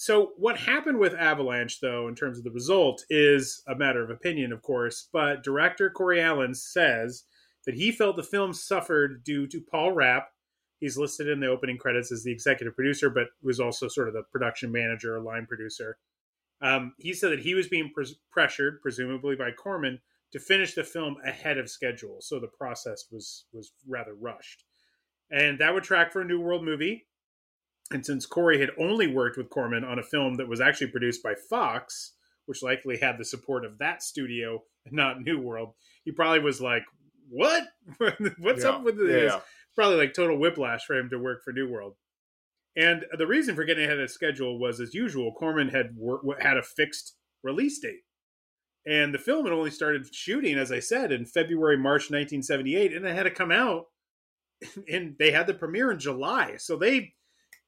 so 0.00 0.32
what 0.38 0.56
happened 0.56 0.98
with 0.98 1.12
Avalanche, 1.12 1.80
though, 1.80 2.08
in 2.08 2.14
terms 2.14 2.38
of 2.38 2.44
the 2.44 2.50
result, 2.50 3.04
is 3.10 3.62
a 3.68 3.74
matter 3.74 4.02
of 4.02 4.08
opinion, 4.08 4.50
of 4.50 4.62
course. 4.62 5.10
But 5.12 5.42
director 5.42 5.90
Corey 5.90 6.22
Allen 6.22 6.54
says 6.54 7.24
that 7.66 7.74
he 7.74 7.92
felt 7.92 8.16
the 8.16 8.22
film 8.22 8.54
suffered 8.54 9.22
due 9.24 9.46
to 9.48 9.60
Paul 9.60 9.92
Rapp. 9.92 10.28
He's 10.78 10.96
listed 10.96 11.28
in 11.28 11.38
the 11.38 11.48
opening 11.48 11.76
credits 11.76 12.10
as 12.10 12.24
the 12.24 12.32
executive 12.32 12.74
producer, 12.74 13.10
but 13.10 13.26
was 13.42 13.60
also 13.60 13.88
sort 13.88 14.08
of 14.08 14.14
the 14.14 14.22
production 14.32 14.72
manager 14.72 15.16
or 15.16 15.20
line 15.20 15.44
producer. 15.44 15.98
Um, 16.62 16.94
he 16.96 17.12
said 17.12 17.32
that 17.32 17.40
he 17.40 17.52
was 17.52 17.68
being 17.68 17.90
pres- 17.92 18.16
pressured, 18.32 18.80
presumably 18.80 19.36
by 19.36 19.50
Corman, 19.50 19.98
to 20.32 20.40
finish 20.40 20.72
the 20.72 20.82
film 20.82 21.18
ahead 21.26 21.58
of 21.58 21.68
schedule. 21.68 22.22
So 22.22 22.40
the 22.40 22.48
process 22.48 23.04
was 23.12 23.44
was 23.52 23.74
rather 23.86 24.14
rushed, 24.14 24.64
and 25.30 25.58
that 25.58 25.74
would 25.74 25.84
track 25.84 26.10
for 26.10 26.22
a 26.22 26.26
New 26.26 26.40
World 26.40 26.64
movie. 26.64 27.04
And 27.92 28.06
since 28.06 28.24
Corey 28.26 28.60
had 28.60 28.70
only 28.78 29.06
worked 29.08 29.36
with 29.36 29.50
Corman 29.50 29.84
on 29.84 29.98
a 29.98 30.02
film 30.02 30.34
that 30.34 30.48
was 30.48 30.60
actually 30.60 30.88
produced 30.88 31.22
by 31.22 31.34
Fox, 31.34 32.14
which 32.46 32.62
likely 32.62 32.98
had 32.98 33.18
the 33.18 33.24
support 33.24 33.64
of 33.64 33.78
that 33.78 34.02
studio 34.02 34.62
and 34.86 34.94
not 34.94 35.22
New 35.22 35.40
World, 35.40 35.74
he 36.04 36.12
probably 36.12 36.40
was 36.40 36.60
like, 36.60 36.84
"What? 37.28 37.64
What's 38.38 38.64
Yeah, 38.64 38.70
up 38.70 38.82
with 38.84 38.96
this?" 38.98 39.32
yeah. 39.32 39.40
Probably 39.74 39.96
like 39.96 40.14
total 40.14 40.38
whiplash 40.38 40.84
for 40.84 40.96
him 40.96 41.10
to 41.10 41.18
work 41.18 41.42
for 41.44 41.52
New 41.52 41.68
World. 41.68 41.94
And 42.76 43.04
the 43.18 43.26
reason 43.26 43.54
for 43.54 43.64
getting 43.64 43.84
ahead 43.84 43.98
of 43.98 44.10
schedule 44.10 44.58
was, 44.58 44.80
as 44.80 44.94
usual, 44.94 45.32
Corman 45.32 45.68
had 45.68 45.96
wor- 45.96 46.36
had 46.40 46.56
a 46.56 46.62
fixed 46.62 47.16
release 47.42 47.80
date, 47.80 48.02
and 48.86 49.12
the 49.12 49.18
film 49.18 49.44
had 49.44 49.52
only 49.52 49.70
started 49.70 50.12
shooting, 50.14 50.56
as 50.56 50.70
I 50.72 50.78
said, 50.78 51.12
in 51.12 51.26
February, 51.26 51.76
March 51.76 52.10
1978, 52.10 52.92
and 52.94 53.04
it 53.06 53.14
had 53.14 53.24
to 53.24 53.30
come 53.30 53.50
out, 53.50 53.86
and 54.90 55.16
they 55.18 55.32
had 55.32 55.46
the 55.46 55.54
premiere 55.54 55.90
in 55.90 55.98
July. 55.98 56.56
So 56.58 56.76
they, 56.76 57.14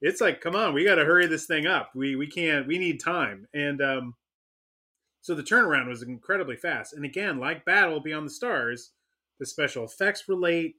it's 0.03 0.21
like, 0.21 0.41
come 0.41 0.55
on, 0.55 0.73
we 0.73 0.85
got 0.85 0.95
to 0.95 1.05
hurry 1.05 1.25
this 1.27 1.45
thing 1.45 1.65
up. 1.65 1.91
We 1.95 2.15
we 2.15 2.27
can't, 2.27 2.67
we 2.67 2.77
need 2.77 2.99
time, 2.99 3.47
and 3.53 3.81
um, 3.81 4.15
so 5.21 5.33
the 5.33 5.43
turnaround 5.43 5.87
was 5.87 6.03
incredibly 6.03 6.57
fast. 6.57 6.93
And 6.93 7.05
again, 7.05 7.39
like 7.39 7.65
Battle 7.65 8.01
Beyond 8.01 8.27
the 8.27 8.31
Stars, 8.31 8.91
the 9.39 9.45
special 9.45 9.85
effects 9.85 10.27
were 10.27 10.35
late, 10.35 10.75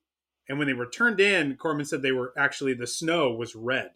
and 0.49 0.59
when 0.59 0.67
they 0.69 0.75
were 0.75 0.91
turned 0.91 1.21
in, 1.21 1.57
Corman 1.57 1.87
said 1.87 2.03
they 2.03 2.13
were 2.13 2.33
actually 2.37 2.75
the 2.75 2.87
snow 2.87 3.33
was 3.33 3.57
red. 3.57 3.91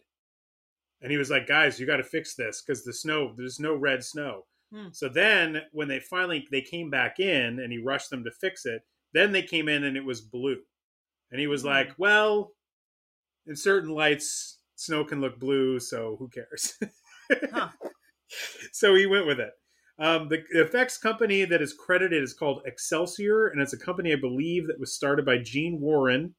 And 1.01 1.11
he 1.11 1.17
was 1.17 1.29
like, 1.29 1.47
guys, 1.47 1.79
you 1.79 1.85
got 1.85 1.97
to 1.97 2.03
fix 2.03 2.35
this 2.35 2.61
because 2.61 2.83
the 2.83 2.91
snow, 2.91 3.33
there's 3.37 3.59
no 3.59 3.73
red 3.73 4.03
snow. 4.03 4.45
Hmm. 4.73 4.87
So 4.91 5.07
then 5.07 5.61
when 5.71 5.87
they 5.87 5.99
finally 5.99 6.45
they 6.51 6.61
came 6.61 6.89
back 6.89 7.19
in 7.19 7.59
and 7.59 7.71
he 7.71 7.77
rushed 7.77 8.09
them 8.09 8.23
to 8.25 8.31
fix 8.31 8.65
it, 8.65 8.81
then 9.13 9.31
they 9.31 9.41
came 9.41 9.69
in 9.69 9.85
and 9.85 9.95
it 9.95 10.03
was 10.03 10.19
blue. 10.21 10.59
And 11.31 11.39
he 11.39 11.47
was 11.47 11.61
Hmm. 11.61 11.69
like, 11.69 11.93
well, 11.97 12.51
in 13.47 13.55
certain 13.55 13.91
lights, 13.91 14.58
snow 14.79 15.03
can 15.03 15.21
look 15.21 15.39
blue, 15.39 15.79
so 15.79 16.15
who 16.19 16.29
cares? 16.29 16.73
Huh. 17.53 17.69
so 18.71 18.95
he 18.95 19.05
went 19.05 19.27
with 19.27 19.39
it. 19.39 19.51
Um, 19.99 20.29
the 20.29 20.43
effects 20.51 20.97
company 20.97 21.45
that 21.45 21.61
is 21.61 21.73
credited 21.73 22.23
is 22.23 22.33
called 22.33 22.63
Excelsior, 22.65 23.47
and 23.47 23.61
it's 23.61 23.73
a 23.73 23.77
company 23.77 24.13
I 24.13 24.15
believe 24.15 24.65
that 24.67 24.79
was 24.79 24.95
started 24.95 25.25
by 25.25 25.37
Gene 25.37 25.79
Warren, 25.79 26.33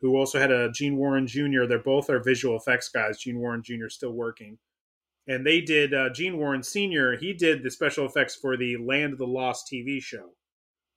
who 0.00 0.16
also 0.16 0.38
had 0.38 0.50
a 0.50 0.70
Gene 0.72 0.96
Warren 0.96 1.26
Jr. 1.26 1.64
They're 1.66 1.78
both 1.78 2.10
our 2.10 2.22
visual 2.22 2.56
effects 2.56 2.90
guys. 2.90 3.18
Gene 3.18 3.38
Warren 3.38 3.62
Jr. 3.62 3.86
is 3.86 3.94
still 3.94 4.12
working, 4.12 4.58
and 5.26 5.46
they 5.46 5.60
did 5.62 5.94
uh, 5.94 6.10
Gene 6.10 6.36
Warren 6.36 6.62
Sr. 6.62 7.16
He 7.16 7.32
did 7.32 7.62
the 7.62 7.70
special 7.70 8.04
effects 8.04 8.34
for 8.36 8.56
the 8.58 8.76
Land 8.76 9.12
of 9.14 9.18
the 9.18 9.26
Lost 9.26 9.70
TV 9.72 10.02
show, 10.02 10.34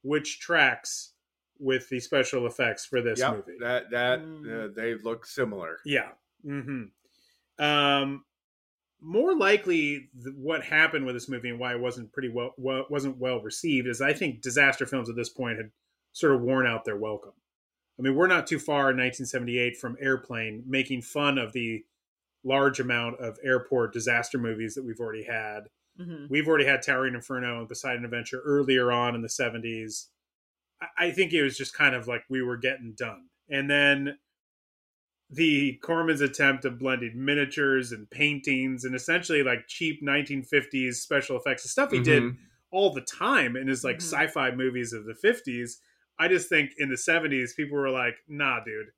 which 0.02 0.40
tracks 0.41 1.14
with 1.60 1.88
the 1.90 1.99
special 2.02 2.45
effects 2.45 2.86
for 2.86 3.02
this 3.02 3.20
Yep, 3.20 3.32
movie. 3.36 3.57
that 3.61 3.90
that 3.91 4.20
Mm. 4.20 4.66
uh, 4.70 4.74
they 4.76 4.95
look 4.95 5.26
similar. 5.26 5.78
Yeah. 5.86 6.10
Hmm 6.44 6.84
Um, 7.57 8.26
more 9.02 9.36
likely, 9.36 10.10
th- 10.24 10.36
what 10.36 10.64
happened 10.64 11.06
with 11.06 11.16
this 11.16 11.30
movie 11.30 11.49
and 11.49 11.60
why 11.60 11.74
it 11.74 11.80
wasn't 11.80 12.11
pretty 12.11 12.30
well, 12.30 12.53
well 12.57 12.86
wasn't 12.90 13.18
well 13.18 13.41
received 13.41 13.88
is 13.88 14.02
I 14.02 14.14
think 14.14 14.41
disaster 14.41 14.86
films 14.86 15.10
at 15.10 15.16
this 15.16 15.30
point 15.30 15.57
had 15.57 15.72
sort 16.14 16.34
of 16.36 16.41
worn 16.41 16.66
out 16.68 16.86
their 16.86 16.98
welcome. 16.98 17.34
I 17.98 18.02
mean, 18.02 18.16
we're 18.16 18.28
not 18.28 18.48
too 18.48 18.60
far 18.60 18.91
in 18.91 18.98
1978 18.98 19.78
from 19.78 19.98
Airplane 20.02 20.64
making 20.66 21.02
fun 21.02 21.38
of 21.38 21.53
the 21.53 21.84
large 22.44 22.80
amount 22.80 23.20
of 23.20 23.38
airport 23.44 23.94
disaster 23.94 24.38
movies 24.38 24.76
that 24.76 24.84
we've 24.86 24.99
already 24.99 25.24
had. 25.24 25.70
Mhm. 25.99 26.30
We've 26.30 26.48
already 26.48 26.66
had 26.66 26.82
Towering 26.82 27.16
Inferno 27.16 27.60
and 27.60 27.68
Poseidon 27.68 28.06
Adventure 28.06 28.40
earlier 28.41 28.91
on 28.91 29.16
in 29.16 29.22
the 29.22 29.28
70s. 29.30 30.10
I- 30.82 31.07
I 31.07 31.11
think 31.11 31.34
it 31.34 31.44
was 31.44 31.57
just 31.57 31.74
kind 31.74 31.94
of 31.95 32.07
like 32.07 32.24
we 32.30 32.41
were 32.41 32.56
getting 32.57 32.94
done. 32.94 33.30
And 33.49 33.70
then 33.70 34.18
the 35.30 35.73
Corman's 35.84 36.22
attempt 36.22 36.65
of 36.65 36.80
blending 36.80 37.23
miniatures 37.23 37.91
and 37.91 38.10
paintings 38.10 38.84
and 38.84 38.95
essentially 38.95 39.43
like 39.43 39.68
cheap 39.68 40.01
1950s 40.01 40.95
special 41.01 41.38
effects, 41.38 41.64
the 41.64 41.69
stuff 41.69 41.91
he 41.91 41.99
did 42.01 42.23
Mhm. 42.23 42.38
all 42.72 42.91
the 42.93 43.01
time 43.01 43.56
in 43.56 43.68
his 43.68 43.84
like 43.84 43.97
Mhm. 43.97 44.01
sci-fi 44.01 44.51
movies 44.51 44.91
of 44.93 45.06
the 45.06 45.14
50s. 45.14 45.81
I 46.18 46.27
just 46.27 46.49
think 46.49 46.72
in 46.77 46.89
the 46.89 46.97
70s 46.97 47.53
people 47.53 47.77
were 47.77 47.89
like, 47.91 48.15
"Nah, 48.27 48.64
dude, 48.64 48.91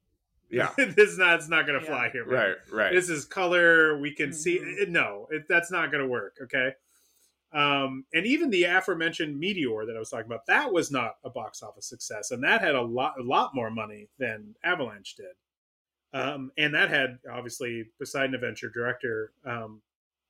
Yeah. 0.50 0.74
this 0.98 1.10
is 1.12 1.18
not 1.18 1.36
it's 1.40 1.50
not 1.50 1.66
gonna 1.68 1.80
Yeah. 1.80 1.86
fly 1.86 2.10
here, 2.10 2.26
man. 2.26 2.34
Right, 2.34 2.58
right. 2.72 2.94
This 2.94 3.10
is 3.10 3.26
color. 3.26 3.98
We 3.98 4.14
can 4.14 4.32
see. 4.34 4.60
Mhm. 4.60 4.82
It, 4.82 4.90
no, 4.90 5.28
it, 5.32 5.48
that's 5.48 5.72
not 5.72 5.92
going 5.92 6.04
to 6.04 6.08
work. 6.10 6.38
Okay. 6.44 6.74
Um, 7.54 8.06
and 8.14 8.26
even 8.26 8.50
the 8.50 8.64
aforementioned 8.64 9.38
Meteor 9.38 9.86
that 9.86 9.96
I 9.96 10.00
was 10.00 10.10
talking 10.10 10.26
about, 10.26 10.46
that 10.46 10.72
was 10.72 10.90
not 10.92 11.18
a 11.26 11.30
box 11.30 11.62
office 11.62 11.86
success, 11.88 12.32
and 12.32 12.42
that 12.46 12.62
had 12.62 12.76
a 12.76 12.82
lot, 12.82 13.20
a 13.20 13.24
lot 13.24 13.54
more 13.54 13.70
money 13.70 14.08
than 14.18 14.56
Avalanche 14.64 15.16
did. 15.16 15.36
Um, 16.14 16.52
and 16.58 16.74
that 16.76 16.90
had 16.90 17.20
obviously 17.32 17.86
Poseidon 17.98 18.36
Adventure 18.36 18.70
director, 18.70 19.32
um, 19.46 19.82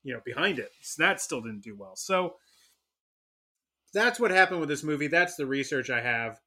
you 0.04 0.14
know, 0.14 0.22
behind 0.24 0.60
it. 0.60 0.72
So 0.82 1.04
that 1.04 1.22
still 1.22 1.42
didn't 1.42 1.64
do 1.64 1.76
well. 1.76 1.96
So 1.96 2.36
that's 3.94 4.20
what 4.20 4.32
happened 4.32 4.60
with 4.60 4.70
this 4.70 4.84
movie. 4.84 5.08
That's 5.08 5.36
the 5.36 5.46
research 5.46 5.90
I 5.90 6.02
have. 6.02 6.40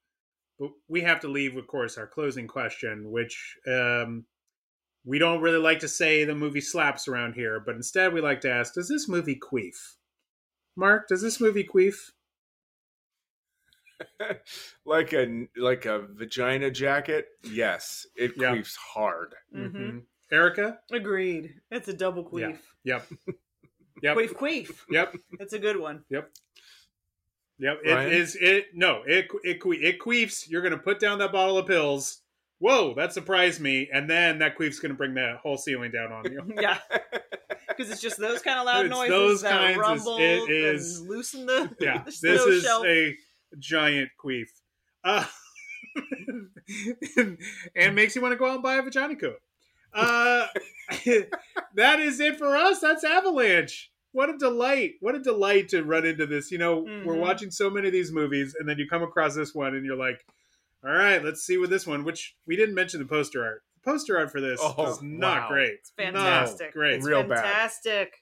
but 0.59 0.71
we 0.87 1.01
have 1.01 1.19
to 1.21 1.27
leave, 1.27 1.57
of 1.57 1.67
course, 1.67 1.97
our 1.97 2.07
closing 2.07 2.47
question, 2.47 3.11
which 3.11 3.57
um, 3.67 4.25
we 5.03 5.19
don't 5.19 5.41
really 5.41 5.59
like 5.59 5.79
to 5.79 5.87
say 5.87 6.23
the 6.23 6.33
movie 6.33 6.61
slaps 6.61 7.07
around 7.07 7.33
here, 7.33 7.59
but 7.59 7.75
instead 7.75 8.13
we 8.13 8.21
like 8.21 8.41
to 8.41 8.51
ask, 8.51 8.73
does 8.73 8.89
this 8.89 9.07
movie 9.07 9.39
queef? 9.39 9.95
Mark, 10.75 11.07
does 11.07 11.21
this 11.21 11.39
movie 11.39 11.67
queef? 11.67 12.11
like 14.85 15.13
a 15.13 15.47
like 15.57 15.85
a 15.85 15.99
vagina 16.09 16.71
jacket. 16.71 17.27
Yes, 17.43 18.05
it 18.15 18.33
Yeah. 18.37 18.53
queefs 18.55 18.75
hard. 18.75 19.33
Mm-hmm. 19.55 19.77
Mhm. 19.77 20.01
Erica? 20.31 20.79
Agreed. 20.91 21.53
It's 21.71 21.87
a 21.87 21.93
double 21.93 22.23
queef. 22.23 22.57
Yep. 22.83 23.07
Yep. 24.03 24.17
Queef 24.17 24.33
queef. 24.33 24.71
Yep. 24.89 25.15
That's 25.39 25.53
a 25.53 25.59
good 25.59 25.77
one. 25.79 26.03
Yep. 26.09 26.29
Yep. 27.59 27.79
Ryan? 27.85 28.07
It 28.07 28.13
is 28.13 28.35
it 28.39 28.65
no, 28.73 29.03
it 29.07 29.29
it 29.45 29.61
que- 29.61 29.81
it 29.81 29.99
queefs. 30.01 30.49
You're 30.49 30.61
gonna 30.61 30.77
put 30.77 30.99
down 30.99 31.19
that 31.19 31.31
bottle 31.31 31.57
of 31.57 31.65
pills. 31.65 32.21
Whoa, 32.59 32.93
that 32.95 33.13
surprised 33.13 33.61
me. 33.61 33.89
And 33.91 34.09
then 34.09 34.39
that 34.39 34.57
queef's 34.57 34.79
gonna 34.79 34.93
bring 34.95 35.13
the 35.13 35.37
whole 35.41 35.57
ceiling 35.57 35.91
down 35.91 36.11
on 36.11 36.29
you. 36.29 36.41
Yeah. 36.61 36.77
Because 37.69 37.89
it's 37.89 38.01
just 38.01 38.17
those 38.17 38.41
kind 38.41 38.59
of 38.59 38.65
loud 38.65 38.85
It's 38.87 38.93
noises 38.95 39.09
those 39.09 39.41
that 39.43 39.51
kinds 39.51 39.77
is- 39.77 39.81
rumble 39.81 40.17
it 40.17 40.49
is- 40.49 40.99
and 40.99 41.09
loosen 41.09 41.45
the, 41.45 41.75
yeah. 41.79 41.99
the 42.03 42.11
This 42.11 42.23
is 42.45 42.63
shelf. 42.63 42.85
a 42.85 43.15
giant 43.59 44.09
queef. 44.23 44.47
Uh, 45.03 45.25
and 47.75 47.95
makes 47.95 48.15
you 48.15 48.21
want 48.21 48.31
to 48.33 48.37
go 48.37 48.45
out 48.47 48.55
and 48.55 48.63
buy 48.63 48.75
a 48.75 48.81
vagina 48.81 49.15
coat. 49.15 49.39
Uh, 49.93 50.47
that 51.75 51.99
is 51.99 52.19
it 52.19 52.37
for 52.37 52.55
us. 52.55 52.79
That's 52.79 53.03
Avalanche. 53.03 53.91
What 54.11 54.29
a 54.29 54.37
delight. 54.37 54.93
What 55.01 55.15
a 55.15 55.19
delight 55.19 55.69
to 55.69 55.83
run 55.83 56.05
into 56.05 56.25
this. 56.25 56.51
You 56.51 56.57
know, 56.57 56.79
we're 56.79 57.15
Mhm. 57.15 57.19
watching 57.19 57.51
so 57.51 57.69
many 57.69 57.87
of 57.87 57.93
these 57.93 58.11
movies, 58.11 58.55
and 58.57 58.67
then 58.67 58.77
you 58.79 58.87
come 58.87 59.03
across 59.03 59.35
this 59.35 59.53
one, 59.53 59.75
and 59.75 59.85
you're 59.85 59.95
like, 59.97 60.25
all 60.83 60.91
right, 60.91 61.23
let's 61.23 61.41
see 61.43 61.57
what 61.57 61.69
this 61.69 61.85
one, 61.87 62.03
which 62.03 62.35
we 62.45 62.55
didn't 62.55 62.75
mention 62.75 62.99
the 62.99 63.05
poster 63.05 63.43
art. 63.43 63.63
The 63.83 63.91
poster 63.91 64.17
art 64.17 64.31
for 64.31 64.39
this 64.41 64.59
Oh, 64.61 64.91
is 64.91 65.01
not 65.01 65.43
wow. 65.43 65.47
great. 65.49 65.71
It's 65.79 65.91
fantastic. 65.91 66.67
Not 66.67 66.73
great. 66.73 66.93
It's 66.95 67.05
Real 67.05 67.23
bad. 67.23 67.39
fantastic. 67.43 68.21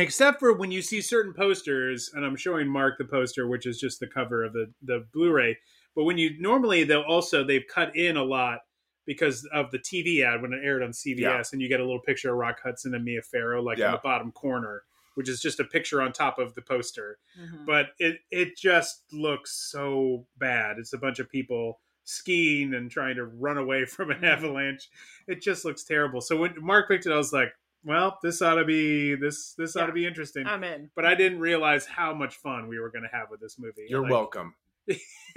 Except 0.00 0.38
for 0.38 0.52
when 0.52 0.70
you 0.70 0.82
see 0.82 1.00
certain 1.00 1.32
posters 1.32 2.10
and 2.14 2.24
i'm 2.24 2.36
showing 2.36 2.68
mark 2.68 2.96
the 2.98 3.04
poster 3.04 3.46
which 3.48 3.66
is 3.66 3.78
just 3.78 4.00
the 4.00 4.06
cover 4.06 4.44
of 4.44 4.52
the 4.52 4.66
the 4.82 5.06
blu-ray 5.12 5.56
but 5.94 6.04
when 6.04 6.18
you 6.18 6.30
normally 6.40 6.84
they'll 6.84 7.02
also 7.02 7.44
they've 7.44 7.66
cut 7.72 7.94
in 7.96 8.16
a 8.16 8.22
lot 8.24 8.60
because 9.06 9.46
of 9.52 9.70
the 9.70 9.78
tv 9.78 10.22
ad 10.24 10.42
when 10.42 10.52
it 10.52 10.60
aired 10.64 10.82
on 10.82 10.90
cbs 10.90 11.18
Yeah. 11.20 11.42
and 11.52 11.60
you 11.62 11.68
get 11.68 11.80
a 11.80 11.84
little 11.84 12.00
picture 12.00 12.30
of 12.30 12.36
rock 12.36 12.58
hudson 12.62 12.94
and 12.94 13.04
mia 13.04 13.22
farrow 13.22 13.62
like 13.62 13.78
in 13.78 13.90
the 13.92 14.00
bottom 14.02 14.32
corner 14.32 14.82
which 15.14 15.28
is 15.28 15.40
just 15.40 15.58
a 15.58 15.64
picture 15.64 16.00
on 16.00 16.12
top 16.12 16.38
of 16.38 16.54
the 16.54 16.62
poster 16.62 17.18
Mhm. 17.40 17.66
but 17.66 17.88
it 17.98 18.18
it 18.30 18.56
just 18.56 19.04
looks 19.12 19.52
so 19.70 20.26
bad 20.38 20.78
it's 20.78 20.92
a 20.92 20.98
bunch 20.98 21.18
of 21.18 21.28
people 21.30 21.80
skiing 22.04 22.72
and 22.74 22.90
trying 22.90 23.16
to 23.16 23.24
run 23.26 23.58
away 23.58 23.84
from 23.94 24.10
an 24.10 24.20
Mhm. 24.20 24.24
avalanche 24.36 24.88
it 25.26 25.42
just 25.42 25.64
looks 25.64 25.84
terrible 25.84 26.20
so 26.20 26.36
when 26.36 26.54
mark 26.62 26.88
picked 26.88 27.06
it 27.06 27.12
i 27.12 27.16
was 27.16 27.32
like 27.32 27.52
well 27.84 28.18
this 28.22 28.42
ought 28.42 28.54
to 28.56 28.64
be 28.64 29.14
this 29.14 29.54
this 29.56 29.76
ought 29.76 29.86
to 29.86 29.92
be 29.92 30.06
interesting 30.06 30.46
I'm 30.46 30.64
in. 30.64 30.90
but 30.96 31.04
I 31.06 31.14
didn't 31.14 31.40
realize 31.40 31.86
how 31.86 32.12
much 32.14 32.36
fun 32.36 32.68
we 32.68 32.78
were 32.80 32.90
going 32.90 33.04
to 33.04 33.16
have 33.16 33.28
with 33.30 33.40
this 33.40 33.56
movie. 33.58 33.86
You're 33.88 34.02
Like, 34.02 34.10
welcome. 34.10 34.54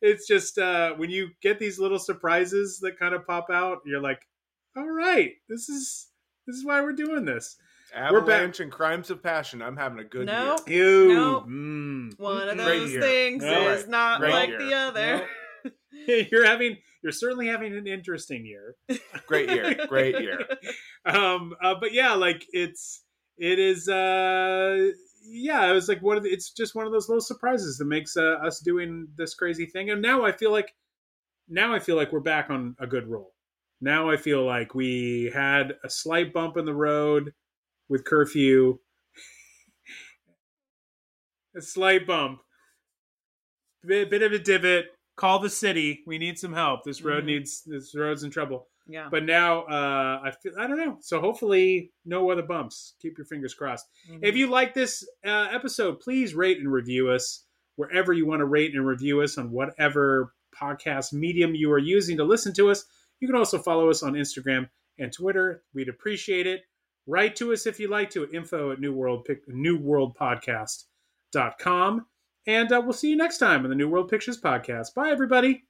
it's 0.00 0.26
just 0.26 0.58
uh, 0.58 0.94
when 0.94 1.10
you 1.10 1.28
get 1.42 1.58
these 1.58 1.78
little 1.78 1.98
surprises 1.98 2.78
that 2.82 2.98
kind 2.98 3.14
of 3.14 3.26
pop 3.26 3.46
out, 3.52 3.78
you're 3.84 4.00
like, 4.00 4.20
"All 4.76 4.88
right, 4.88 5.32
this 5.48 5.68
is 5.68 6.08
this 6.46 6.56
is 6.56 6.64
why 6.64 6.80
we're 6.80 6.92
doing 6.92 7.24
this." 7.24 7.56
We're 7.94 8.20
back- 8.20 8.30
Avalanche 8.32 8.60
and 8.60 8.70
Crimes 8.70 9.10
of 9.10 9.22
Passion. 9.22 9.62
I'm 9.62 9.76
having 9.76 9.98
a 9.98 10.04
good 10.04 10.26
No. 10.26 10.58
year. 10.66 10.84
You, 11.08 11.14
Nope. 11.14 11.46
mm. 11.48 12.18
One 12.18 12.48
of 12.50 12.58
those 12.58 12.90
year. 12.92 13.00
things 13.00 13.42
All 13.42 13.68
is 13.68 13.88
not 13.88 14.20
Great 14.20 14.32
like 14.32 14.48
year. 14.50 14.58
the 14.58 14.74
other. 14.74 15.28
you're 16.30 16.46
having, 16.46 16.76
you're 17.02 17.12
certainly 17.12 17.46
having 17.46 17.76
an 17.76 17.86
interesting 17.86 18.44
year. 18.46 18.74
Great 19.26 19.50
year. 19.50 19.76
Great 19.88 20.20
year. 20.20 20.40
um 21.06 21.54
uh, 21.62 21.74
but 21.80 21.92
yeah 21.92 22.12
like 22.12 22.44
it's 22.52 23.02
it 23.38 23.58
is 23.58 23.88
uh 23.88 24.90
yeah 25.24 25.70
it 25.70 25.72
was 25.72 25.88
like 25.88 26.02
one 26.02 26.16
of 26.16 26.22
the, 26.22 26.28
it's 26.28 26.50
just 26.50 26.74
one 26.74 26.86
of 26.86 26.92
those 26.92 27.08
little 27.08 27.20
surprises 27.20 27.78
that 27.78 27.84
makes 27.84 28.16
uh, 28.16 28.36
us 28.44 28.60
doing 28.60 29.06
this 29.16 29.34
crazy 29.34 29.66
thing 29.66 29.90
and 29.90 30.02
now 30.02 30.24
i 30.24 30.32
feel 30.32 30.50
like 30.50 30.74
now 31.48 31.74
i 31.74 31.78
feel 31.78 31.96
like 31.96 32.12
we're 32.12 32.20
back 32.20 32.50
on 32.50 32.74
a 32.80 32.86
good 32.86 33.06
roll 33.06 33.32
now 33.80 34.10
i 34.10 34.16
feel 34.16 34.44
like 34.44 34.74
we 34.74 35.30
had 35.34 35.74
a 35.84 35.90
slight 35.90 36.32
bump 36.32 36.56
in 36.56 36.64
the 36.64 36.74
road 36.74 37.32
with 37.88 38.04
curfew 38.04 38.78
a 41.56 41.62
slight 41.62 42.06
bump 42.06 42.40
bit, 43.86 44.10
bit 44.10 44.22
of 44.22 44.32
a 44.32 44.38
divot 44.38 44.86
call 45.18 45.38
the 45.40 45.50
city 45.50 46.02
we 46.06 46.16
need 46.16 46.38
some 46.38 46.54
help 46.54 46.82
this 46.84 47.02
road 47.02 47.24
Mhm. 47.24 47.26
needs 47.26 47.62
this 47.66 47.94
road's 47.94 48.22
in 48.22 48.30
trouble 48.30 48.68
Yeah. 48.86 49.08
but 49.10 49.24
now 49.24 49.64
uh, 49.64 50.20
I 50.24 50.30
feel 50.40 50.52
I 50.58 50.66
don't 50.66 50.78
know. 50.78 50.96
So 51.00 51.20
hopefully, 51.20 51.92
no 52.06 52.30
other 52.30 52.42
bumps. 52.42 52.94
Keep 53.02 53.18
your 53.18 53.26
fingers 53.26 53.52
crossed. 53.54 53.86
Mhm. 54.10 54.20
If 54.22 54.34
you 54.36 54.46
like 54.46 54.72
this 54.74 55.06
uh, 55.26 55.48
episode, 55.50 56.00
please 56.00 56.34
rate 56.34 56.56
and 56.58 56.72
review 56.72 57.10
us 57.10 57.44
wherever 57.76 58.12
you 58.14 58.24
want 58.26 58.40
to 58.40 58.46
rate 58.46 58.74
and 58.74 58.86
review 58.86 59.20
us 59.20 59.36
on 59.38 59.50
whatever 59.50 60.32
podcast 60.58 61.12
medium 61.12 61.54
you 61.54 61.70
are 61.72 61.78
using 61.78 62.16
to 62.16 62.24
listen 62.24 62.54
to 62.54 62.70
us. 62.70 62.86
You 63.20 63.28
can 63.28 63.36
also 63.36 63.58
follow 63.58 63.90
us 63.90 64.02
on 64.02 64.14
Instagram 64.14 64.70
and 64.98 65.12
Twitter. 65.12 65.62
We'd 65.74 65.88
appreciate 65.90 66.46
it. 66.46 66.62
Write 67.06 67.36
to 67.36 67.52
us 67.52 67.66
if 67.66 67.78
you 67.80 67.88
like 67.88 68.08
to 68.10 68.26
info 68.32 68.70
at 68.72 68.80
New 68.80 68.92
World 68.94 69.24
Pic- 69.26 69.46
newworldpodcast.com. 69.48 72.06
And 72.48 72.72
uh, 72.72 72.80
we'll 72.82 72.94
see 72.94 73.10
you 73.10 73.16
next 73.16 73.36
time 73.38 73.64
on 73.64 73.68
the 73.68 73.76
New 73.76 73.90
World 73.90 74.08
Pictures 74.08 74.40
Podcast. 74.40 74.94
Bye, 74.94 75.10
everybody. 75.10 75.67